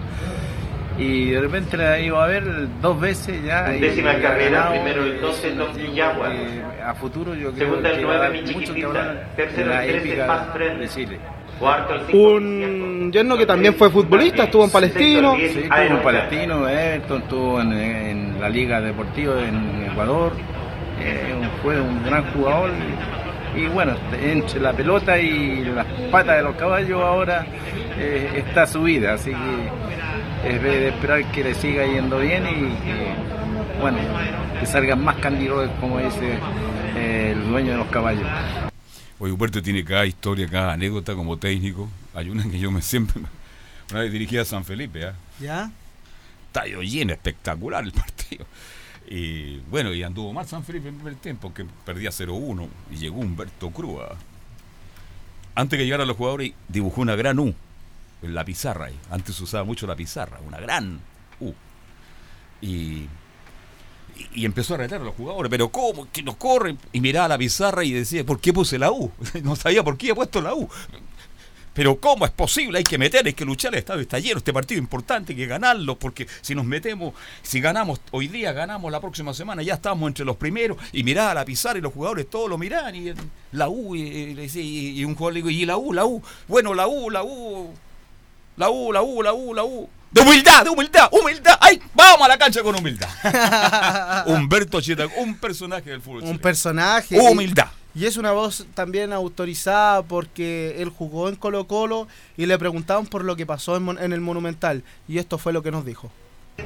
Y 0.96 1.32
de 1.32 1.40
repente 1.42 1.76
la 1.76 2.00
iba 2.00 2.24
a 2.24 2.26
ver 2.26 2.68
dos 2.80 2.98
veces 2.98 3.44
ya. 3.44 3.64
Décima 3.64 4.14
carrera, 4.18 4.60
ganado, 4.60 4.70
primero 4.76 5.04
el 5.04 5.20
12 5.20 5.46
eh, 5.46 5.54
Don 5.54 5.76
digo, 5.76 5.90
Quillagua. 5.90 6.34
eh, 6.34 6.62
A 6.82 6.94
futuro 6.94 7.34
yo 7.34 7.52
creo 7.52 7.68
Segundo 7.68 7.88
el 7.90 7.96
que 7.96 8.00
a 8.00 8.06
9, 8.06 8.18
dar 8.22 8.32
mi 8.32 8.38
mucho 8.40 8.54
que 8.54 8.64
chiquitita. 8.64 9.28
Tercero 9.36 9.72
el 9.74 9.78
13, 9.90 9.98
épica 9.98 10.26
Paz 10.26 10.48
Fred. 10.54 10.78
de 10.78 10.88
Chile. 11.54 11.60
Cuarto 11.60 11.94
el 11.94 12.00
5. 12.06 12.18
Un 12.18 13.12
yerno 13.12 13.36
que 13.36 13.46
también 13.46 13.74
fue 13.74 13.90
futbolista, 13.90 14.44
estuvo 14.44 14.64
en 14.64 14.70
Palestino. 14.70 15.34
Sí, 15.36 15.44
estuvo 15.44 15.76
en 15.76 16.02
Palestino, 16.02 16.68
Everton, 16.68 17.22
estuvo 17.22 17.60
en, 17.60 17.72
en 17.72 18.40
la 18.40 18.48
Liga 18.48 18.80
Deportiva 18.80 19.34
en 19.40 19.86
Ecuador. 19.90 20.32
Eh, 21.00 21.34
un- 21.40 21.50
fue 21.62 21.80
un 21.80 22.04
gran 22.04 22.24
jugador. 22.32 22.70
Y, 23.56 23.66
bueno, 23.68 23.94
entre 24.20 24.58
la 24.60 24.72
pelota 24.72 25.16
y 25.18 25.64
las 25.64 25.86
patas 26.10 26.36
de 26.38 26.42
los 26.42 26.56
caballos 26.56 27.00
ahora 27.00 27.46
eh, 27.98 28.30
está 28.46 28.66
su 28.66 28.82
vida. 28.82 29.14
Así 29.14 29.30
que 29.30 30.48
es 30.54 30.62
de 30.62 30.68
de 30.80 30.88
esperar 30.88 31.24
que 31.30 31.44
le 31.44 31.54
siga 31.54 31.86
yendo 31.86 32.18
bien 32.18 32.44
y 32.46 32.52
que, 32.84 33.80
bueno, 33.80 33.98
que 34.58 34.66
salgan 34.66 35.04
más 35.04 35.16
candidatos, 35.16 35.70
como 35.80 35.98
dice 36.00 36.36
eh, 36.96 37.30
el 37.36 37.48
dueño 37.48 37.72
de 37.72 37.78
los 37.78 37.86
caballos. 37.88 38.26
Oye, 39.18 39.32
Humberto 39.32 39.62
tiene 39.62 39.84
cada 39.84 40.06
historia, 40.06 40.48
cada 40.48 40.72
anécdota 40.72 41.14
como 41.14 41.36
técnico. 41.36 41.88
Hay 42.14 42.28
una 42.28 42.42
que 42.44 42.58
yo 42.58 42.70
me 42.70 42.82
siempre. 42.82 43.22
Una 43.90 44.00
vez 44.00 44.12
dirigí 44.12 44.38
a 44.38 44.44
San 44.44 44.64
Felipe, 44.64 45.04
¿ah? 45.04 45.14
¿Ya? 45.38 45.70
Estadio 46.46 46.82
lleno, 46.82 47.12
espectacular 47.12 47.84
el 47.84 47.92
partido. 47.92 48.46
Y 49.06 49.58
bueno, 49.70 49.92
y 49.92 50.02
anduvo 50.02 50.32
mal 50.32 50.46
San 50.46 50.64
Felipe 50.64 50.88
en 50.88 50.94
el 50.94 51.00
primer 51.00 51.20
tiempo, 51.20 51.52
que 51.52 51.66
perdía 51.84 52.10
0-1. 52.10 52.68
Y 52.90 52.96
llegó 52.96 53.20
Humberto 53.20 53.70
Cruz. 53.70 54.00
¿ah? 54.02 54.16
Antes 55.54 55.78
que 55.78 55.84
llegaran 55.84 56.08
los 56.08 56.16
jugadores, 56.16 56.52
dibujó 56.68 57.02
una 57.02 57.14
gran 57.14 57.38
U 57.38 57.54
en 58.22 58.34
la 58.34 58.44
pizarra. 58.44 58.88
Antes 59.10 59.36
se 59.36 59.44
usaba 59.44 59.64
mucho 59.64 59.86
la 59.86 59.96
pizarra, 59.96 60.40
una 60.46 60.58
gran 60.58 61.00
U. 61.40 61.52
Y, 62.60 63.06
y, 64.34 64.44
empezó 64.44 64.74
a 64.74 64.78
retar 64.78 65.00
a 65.00 65.04
los 65.04 65.14
jugadores, 65.14 65.50
pero 65.50 65.68
¿cómo? 65.68 66.08
Que 66.12 66.22
nos 66.22 66.36
corren. 66.36 66.78
Y 66.92 67.00
miraba 67.00 67.28
la 67.28 67.38
pizarra 67.38 67.84
y 67.84 67.92
decía, 67.92 68.24
¿por 68.24 68.40
qué 68.40 68.52
puse 68.52 68.78
la 68.78 68.90
U? 68.90 69.10
no 69.42 69.56
sabía 69.56 69.82
por 69.82 69.96
qué 69.96 70.10
he 70.10 70.14
puesto 70.14 70.40
la 70.40 70.54
U. 70.54 70.68
Pero 71.74 71.98
¿cómo 71.98 72.24
es 72.24 72.30
posible? 72.30 72.78
Hay 72.78 72.84
que 72.84 72.98
meter, 72.98 73.26
hay 73.26 73.32
que 73.32 73.44
luchar, 73.44 73.74
el 73.74 73.80
estadio 73.80 74.02
está 74.02 74.20
lleno, 74.20 74.38
este 74.38 74.52
partido 74.52 74.78
es 74.78 74.84
importante, 74.84 75.32
hay 75.32 75.36
que 75.36 75.46
ganarlo, 75.46 75.98
porque 75.98 76.28
si 76.40 76.54
nos 76.54 76.64
metemos, 76.64 77.14
si 77.42 77.60
ganamos 77.60 78.00
hoy 78.12 78.28
día, 78.28 78.52
ganamos 78.52 78.92
la 78.92 79.00
próxima 79.00 79.34
semana, 79.34 79.60
ya 79.60 79.74
estamos 79.74 80.06
entre 80.06 80.24
los 80.24 80.36
primeros, 80.36 80.78
y 80.92 81.02
mirá 81.02 81.32
a 81.32 81.34
la 81.34 81.44
pizarra 81.44 81.80
y 81.80 81.82
los 81.82 81.92
jugadores 81.92 82.30
todos 82.30 82.48
lo 82.48 82.58
miran, 82.58 82.94
y 82.94 83.12
la 83.50 83.68
U, 83.68 83.96
y 83.96 85.04
un 85.04 85.16
jugador 85.16 85.32
le 85.34 85.38
digo, 85.38 85.50
y 85.50 85.66
la 85.66 85.76
U, 85.76 85.92
la 85.92 86.06
U, 86.06 86.22
bueno, 86.46 86.74
la 86.74 86.86
U, 86.86 87.10
la 87.10 87.24
U, 87.24 87.74
la 88.56 88.70
U, 88.70 88.92
la 88.92 89.02
U, 89.02 89.22
la 89.22 89.32
U, 89.32 89.54
la 89.54 89.64
U. 89.64 89.88
De 90.14 90.20
humildad, 90.20 90.62
de 90.62 90.70
humildad, 90.70 91.08
humildad. 91.10 91.58
¡Ay! 91.60 91.82
Vamos 91.92 92.24
a 92.24 92.28
la 92.28 92.38
cancha 92.38 92.62
con 92.62 92.76
humildad. 92.76 93.08
Humberto 94.28 94.80
Chita, 94.80 95.08
un 95.16 95.36
personaje 95.36 95.90
del 95.90 96.00
fútbol. 96.00 96.18
Un 96.18 96.22
chileno. 96.22 96.40
personaje. 96.40 97.18
Humildad. 97.18 97.66
Y 97.96 98.04
es 98.06 98.16
una 98.16 98.30
voz 98.30 98.64
también 98.74 99.12
autorizada 99.12 100.02
porque 100.02 100.76
él 100.80 100.90
jugó 100.90 101.28
en 101.28 101.34
Colo 101.34 101.66
Colo 101.66 102.06
y 102.36 102.46
le 102.46 102.56
preguntaban 102.58 103.06
por 103.06 103.24
lo 103.24 103.34
que 103.34 103.44
pasó 103.44 103.76
en, 103.76 104.12
el 104.12 104.20
Monumental. 104.20 104.84
Y 105.08 105.18
esto 105.18 105.36
fue 105.36 105.52
lo 105.52 105.64
que 105.64 105.72
nos 105.72 105.84
dijo. 105.84 106.12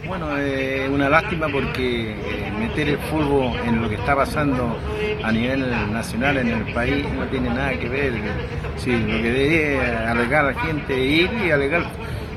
Bueno, 0.07 0.37
es 0.37 0.87
una 0.91 1.09
lástima 1.09 1.49
porque 1.51 2.13
eh, 2.21 2.53
meter 2.53 2.87
el 2.91 2.99
fútbol 2.99 3.59
en 3.61 3.81
lo 3.81 3.89
que 3.89 3.95
está 3.95 4.15
pasando 4.15 4.77
a 5.25 5.33
nivel 5.33 5.71
nacional 5.91 6.37
en 6.37 6.49
el 6.49 6.75
país 6.75 7.11
no 7.15 7.27
tiene 7.29 7.49
nada 7.49 7.79
que 7.79 7.89
ver. 7.89 8.13
Sí, 8.77 8.91
lo 8.91 9.23
que 9.23 9.33
debe 9.33 9.81
alegar 9.81 10.45
a 10.45 10.53
la 10.53 10.61
gente 10.61 11.03
ir 11.03 11.33
y 11.47 11.51
alegar 11.51 11.91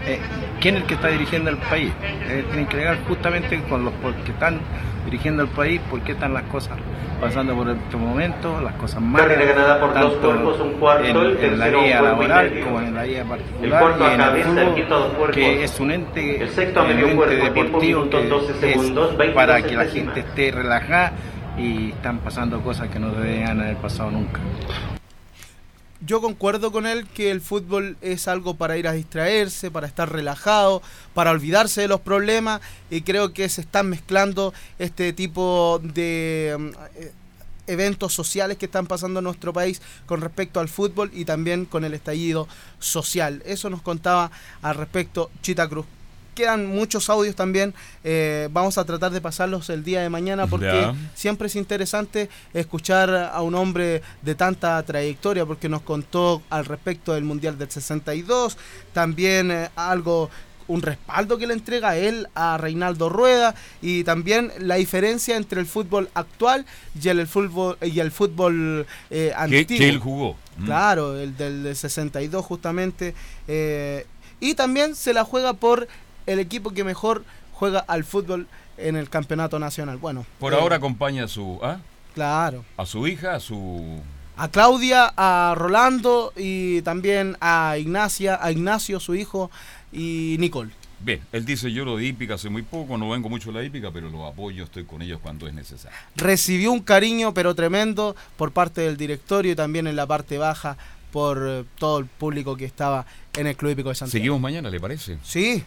eh, 0.06 0.20
quién 0.62 0.76
es 0.76 0.82
el 0.82 0.88
que 0.88 0.94
está 0.94 1.08
dirigiendo 1.10 1.50
el 1.50 1.58
país. 1.58 1.92
Eh, 2.04 2.46
tienen 2.48 2.68
que 2.68 2.78
alegar 2.78 3.00
justamente 3.08 3.62
con 3.64 3.84
los 3.84 3.94
que 4.24 4.32
están 4.32 4.60
dirigiendo 5.04 5.44
el 5.44 5.50
país, 5.50 5.82
por 5.90 6.00
qué 6.02 6.12
están 6.12 6.34
las 6.34 6.44
cosas 6.44 6.78
pasando 7.20 7.56
por 7.56 7.70
estos 7.70 8.00
momentos, 8.00 8.64
las 8.64 8.74
cosas 8.76 9.02
malas, 9.02 9.38
ganada 9.38 9.80
por 9.80 9.94
dos 9.94 10.14
cuerpos, 10.14 10.60
un 10.60 10.74
cuarto, 10.74 11.06
en, 11.06 11.18
el 11.18 11.44
en 11.44 11.60
la 11.60 11.68
vía 11.68 12.02
laboral 12.02 12.60
como 12.64 12.82
en 12.82 12.96
la 12.96 13.04
vía 13.04 13.22
El 13.22 13.28
particular 13.28 13.80
cuarto 13.80 14.04
y 14.04 14.08
a 14.08 14.14
el 14.14 14.18
cabeza, 14.18 14.62
el 14.62 14.74
quinto 14.76 14.96
a 14.96 14.98
dos 15.00 15.14
cuerpos. 15.14 15.36
que 15.36 15.64
es 15.64 15.80
un 15.80 15.92
ente, 15.92 16.44
El 16.44 16.50
sexto 16.50 16.80
a 16.82 16.84
medio 16.84 17.16
cuerpo, 17.16 17.44
deportivo 17.44 17.80
minutos, 18.00 18.22
que 18.22 18.28
12 18.28 18.52
es 18.52 18.58
segundos, 18.58 19.18
22 19.18 19.36
para 19.36 19.62
que 19.62 19.76
la 19.76 19.86
gente 19.86 20.20
esté 20.22 20.52
relajada 20.52 21.14
y 21.58 21.90
están 21.90 22.20
pasando 22.20 22.62
cosas 22.62 22.88
que 22.90 23.00
no 23.00 23.10
deberían 23.10 23.60
haber 23.60 23.78
pasado 23.78 24.12
nunca. 24.12 24.40
Yo 26.04 26.20
concuerdo 26.20 26.72
con 26.72 26.88
él 26.88 27.08
que 27.08 27.30
el 27.30 27.42
fútbol 27.42 27.96
es 28.02 28.28
algo 28.28 28.56
para 28.56 28.76
ir 28.76 28.88
a 28.88 28.94
distraerse, 28.94 29.70
para 29.70 29.86
estar 29.86 30.12
relajado, 30.12 30.82
para 31.14 31.30
olvidarse 31.30 31.82
de 31.82 31.88
los 31.88 32.02
problemas 32.02 32.60
y 32.90 33.02
creo 33.02 33.34
que 33.34 33.48
se 33.50 33.62
están 33.62 33.88
mezclando 33.88 34.52
este 34.80 35.14
tipo 35.14 35.80
de 35.84 36.58
mm, 36.58 36.70
eh, 36.96 37.12
eventos 37.68 38.14
sociales 38.14 38.58
que 38.58 38.66
están 38.66 38.88
pasando 38.88 39.20
en 39.20 39.26
nuestro 39.26 39.54
país 39.54 39.80
con 40.08 40.22
respecto 40.22 40.60
al 40.60 40.70
fútbol 40.70 41.12
y 41.14 41.26
también 41.26 41.66
con 41.66 41.86
el 41.86 41.94
estallido 41.94 42.48
social. 42.80 43.44
Eso 43.46 43.70
nos 43.70 43.84
contaba 43.84 44.32
al 44.64 44.76
respecto 44.76 45.30
Chita 45.44 45.70
Cruz. 45.70 45.86
Quedan 46.36 46.66
muchos 46.66 47.10
audios 47.10 47.36
también, 47.36 47.74
eh, 48.04 48.48
vamos 48.52 48.78
a 48.78 48.86
tratar 48.86 49.12
de 49.12 49.20
pasarlos 49.22 49.70
el 49.70 49.84
día 49.84 50.02
de 50.02 50.10
mañana 50.10 50.48
porque 50.48 50.92
siempre 51.14 51.48
es 51.48 51.56
interesante 51.56 52.30
escuchar 52.54 53.14
a 53.14 53.42
un 53.42 53.56
hombre 53.56 54.02
de 54.22 54.36
tanta 54.36 54.82
trayectoria 54.84 55.46
porque 55.46 55.68
nos 55.68 55.82
contó 55.82 56.42
al 56.50 56.66
respecto 56.66 57.14
del 57.14 57.24
Mundial 57.24 57.58
del 57.58 57.70
62, 57.70 58.58
también 58.94 59.52
eh, 59.52 59.70
algo 59.76 60.30
un 60.72 60.82
respaldo 60.82 61.38
que 61.38 61.48
le 61.48 61.54
entrega 61.54 61.98
él 61.98 62.28
a 62.34 62.58
Reinaldo 62.58 63.10
Rueda 63.10 63.56
y 63.82 64.04
también 64.04 64.52
la 64.60 64.76
diferencia 64.76 65.36
entre 65.36 65.60
el 65.60 65.68
fútbol 65.68 66.10
actual 66.14 66.66
y 67.02 67.10
el, 67.10 67.28
fútbol 67.28 67.78
y 67.82 68.00
el 68.00 68.12
fútbol 68.12 68.86
eh, 69.10 69.34
antiguo. 69.36 69.78
que 69.78 69.90
él 69.90 70.00
jugó. 70.00 70.38
Mm. 70.58 70.66
Claro, 70.66 71.20
el 71.20 71.36
del 71.36 71.76
62 71.76 72.46
justamente. 72.46 73.14
eh, 73.48 74.06
y 74.40 74.56
también 74.56 74.96
se 74.96 75.14
la 75.14 75.24
juega 75.24 75.54
por 75.54 75.88
el 76.26 76.40
equipo 76.40 76.72
que 76.72 76.84
mejor 76.84 77.24
juega 77.54 77.80
al 77.80 78.04
fútbol 78.04 78.48
en 78.78 78.96
el 78.96 79.10
campeonato 79.10 79.60
nacional. 79.60 79.98
Bueno, 79.98 80.26
Por 80.40 80.54
eh, 80.54 80.58
ahora 80.58 80.78
acompaña 80.78 81.26
a 81.26 81.28
su, 81.28 81.60
¿ah? 81.62 81.78
Claro. 82.14 82.66
a 82.78 82.86
su 82.86 83.08
hija, 83.08 83.36
a 83.36 83.40
su... 83.40 84.02
A 84.38 84.48
Claudia, 84.48 85.14
a 85.16 85.54
Rolando 85.56 86.34
y 86.36 86.82
también 86.82 87.38
a 87.42 87.78
Ignacia, 87.78 88.40
a 88.42 88.52
Ignacio, 88.52 89.00
su 89.00 89.14
hijo, 89.14 89.52
y 89.92 90.38
Nicole. 90.40 90.72
Bien, 91.04 91.20
él 91.32 91.46
dice 91.46 91.72
yo 91.72 91.84
lo 91.84 91.98
de 91.98 92.06
hípica 92.06 92.36
hace 92.36 92.50
muy 92.50 92.62
poco, 92.62 92.98
no 92.98 93.10
vengo 93.10 93.28
mucho 93.28 93.50
a 93.50 93.54
la 93.54 93.64
hípica, 93.64 93.92
pero 93.92 94.10
los 94.10 94.22
apoyo, 94.32 94.64
estoy 94.64 94.84
con 94.86 95.02
ellos 95.02 95.20
cuando 95.22 95.48
es 95.48 95.54
necesario. 95.54 95.98
Recibió 96.16 96.72
un 96.72 96.82
cariño 96.82 97.34
pero 97.34 97.56
tremendo 97.56 98.16
por 98.38 98.52
parte 98.52 98.82
del 98.82 98.98
directorio 98.98 99.52
y 99.54 99.56
también 99.56 99.88
en 99.88 99.96
la 99.96 100.06
parte 100.06 100.38
baja 100.38 100.78
por 101.12 101.44
eh, 101.48 101.64
todo 101.78 102.00
el 102.00 102.06
público 102.06 102.56
que 102.56 102.66
estaba 102.66 103.06
en 103.34 103.48
el 103.48 103.56
Club 103.56 103.72
Hípico 103.72 103.90
de 103.90 103.96
Santiago. 103.96 104.22
Seguimos 104.22 104.42
mañana, 104.42 104.70
¿le 104.70 104.80
parece? 104.80 105.18
Sí. 105.24 105.64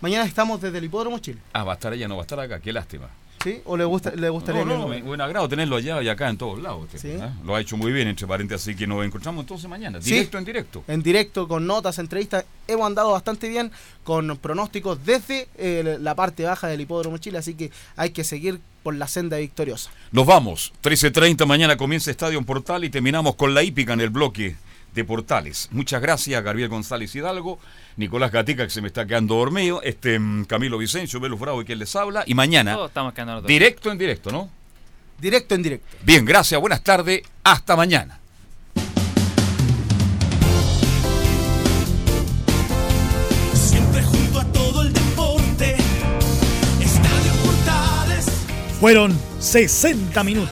Mañana 0.00 0.24
estamos 0.24 0.60
desde 0.60 0.78
el 0.78 0.84
Hipódromo 0.84 1.18
Chile. 1.18 1.40
Ah, 1.52 1.62
va 1.62 1.72
a 1.72 1.74
estar 1.74 1.92
ella, 1.92 2.08
no 2.08 2.16
va 2.16 2.22
a 2.22 2.24
estar 2.24 2.40
acá, 2.40 2.58
qué 2.60 2.72
lástima. 2.72 3.08
¿Sí? 3.42 3.60
¿O 3.64 3.76
le, 3.76 3.84
gusta, 3.84 4.10
le 4.10 4.28
gustaría 4.28 4.64
No, 4.66 4.86
no, 4.86 5.00
buen 5.00 5.20
agrado 5.20 5.48
tenerlo 5.48 5.76
allá 5.76 6.02
y 6.02 6.08
acá 6.08 6.28
en 6.28 6.36
todos 6.36 6.60
lados. 6.60 6.84
usted, 6.92 7.22
¿eh? 7.22 7.30
Lo 7.44 7.54
ha 7.54 7.60
hecho 7.60 7.76
muy 7.76 7.90
bien, 7.90 8.06
entre 8.08 8.26
paréntesis, 8.26 8.68
así 8.68 8.76
que 8.76 8.86
nos 8.86 9.04
encontramos 9.04 9.42
entonces 9.42 9.68
mañana. 9.68 10.00
Sí. 10.00 10.10
Directo 10.10 10.36
en 10.36 10.44
directo. 10.44 10.84
En 10.88 11.02
directo, 11.02 11.48
con 11.48 11.66
notas, 11.66 11.98
entrevistas. 11.98 12.44
Hemos 12.68 12.86
andado 12.86 13.12
bastante 13.12 13.48
bien 13.48 13.70
con 14.04 14.36
pronósticos 14.36 15.04
desde 15.06 15.48
eh, 15.56 15.96
la 16.00 16.14
parte 16.14 16.44
baja 16.44 16.68
del 16.68 16.82
Hipódromo 16.82 17.16
Chile, 17.16 17.38
así 17.38 17.54
que 17.54 17.70
hay 17.96 18.10
que 18.10 18.24
seguir 18.24 18.60
por 18.82 18.94
la 18.94 19.08
senda 19.08 19.38
victoriosa. 19.38 19.90
Nos 20.12 20.26
vamos. 20.26 20.72
13.30 20.82 21.46
mañana 21.46 21.78
comienza 21.78 22.10
Estadio 22.10 22.40
Portal 22.42 22.84
y 22.84 22.90
terminamos 22.90 23.36
con 23.36 23.54
la 23.54 23.62
hípica 23.62 23.94
en 23.94 24.00
el 24.00 24.10
bloque 24.10 24.56
de 24.94 25.04
Portales. 25.04 25.68
Muchas 25.70 26.00
gracias, 26.02 26.42
Gabriel 26.42 26.68
González 26.68 27.14
Hidalgo, 27.14 27.58
Nicolás 27.96 28.32
Gatica, 28.32 28.64
que 28.64 28.70
se 28.70 28.80
me 28.80 28.88
está 28.88 29.06
quedando 29.06 29.36
dormido, 29.36 29.82
este 29.82 30.18
mm, 30.18 30.44
Camilo 30.44 30.78
Vicencio, 30.78 31.20
Velus 31.20 31.38
Bravo 31.38 31.62
y 31.62 31.64
quien 31.64 31.78
les 31.78 31.94
habla. 31.96 32.24
Y 32.26 32.34
mañana, 32.34 32.74
Todos 32.74 32.90
estamos 32.90 33.12
quedando 33.12 33.42
directo 33.42 33.90
en 33.90 33.98
directo, 33.98 34.30
¿no? 34.30 34.50
Directo 35.18 35.54
en 35.54 35.62
directo. 35.62 35.86
Bien, 36.02 36.24
gracias, 36.24 36.60
buenas 36.60 36.82
tardes, 36.82 37.22
hasta 37.44 37.76
mañana. 37.76 38.18
Siempre 43.52 44.02
junto 44.02 44.40
a 44.40 44.44
todo 44.46 44.82
el 44.82 44.92
deporte. 44.92 45.76
Estadio 46.80 47.32
Portales. 47.44 48.26
Fueron 48.80 49.18
60 49.38 50.24
minutos. 50.24 50.48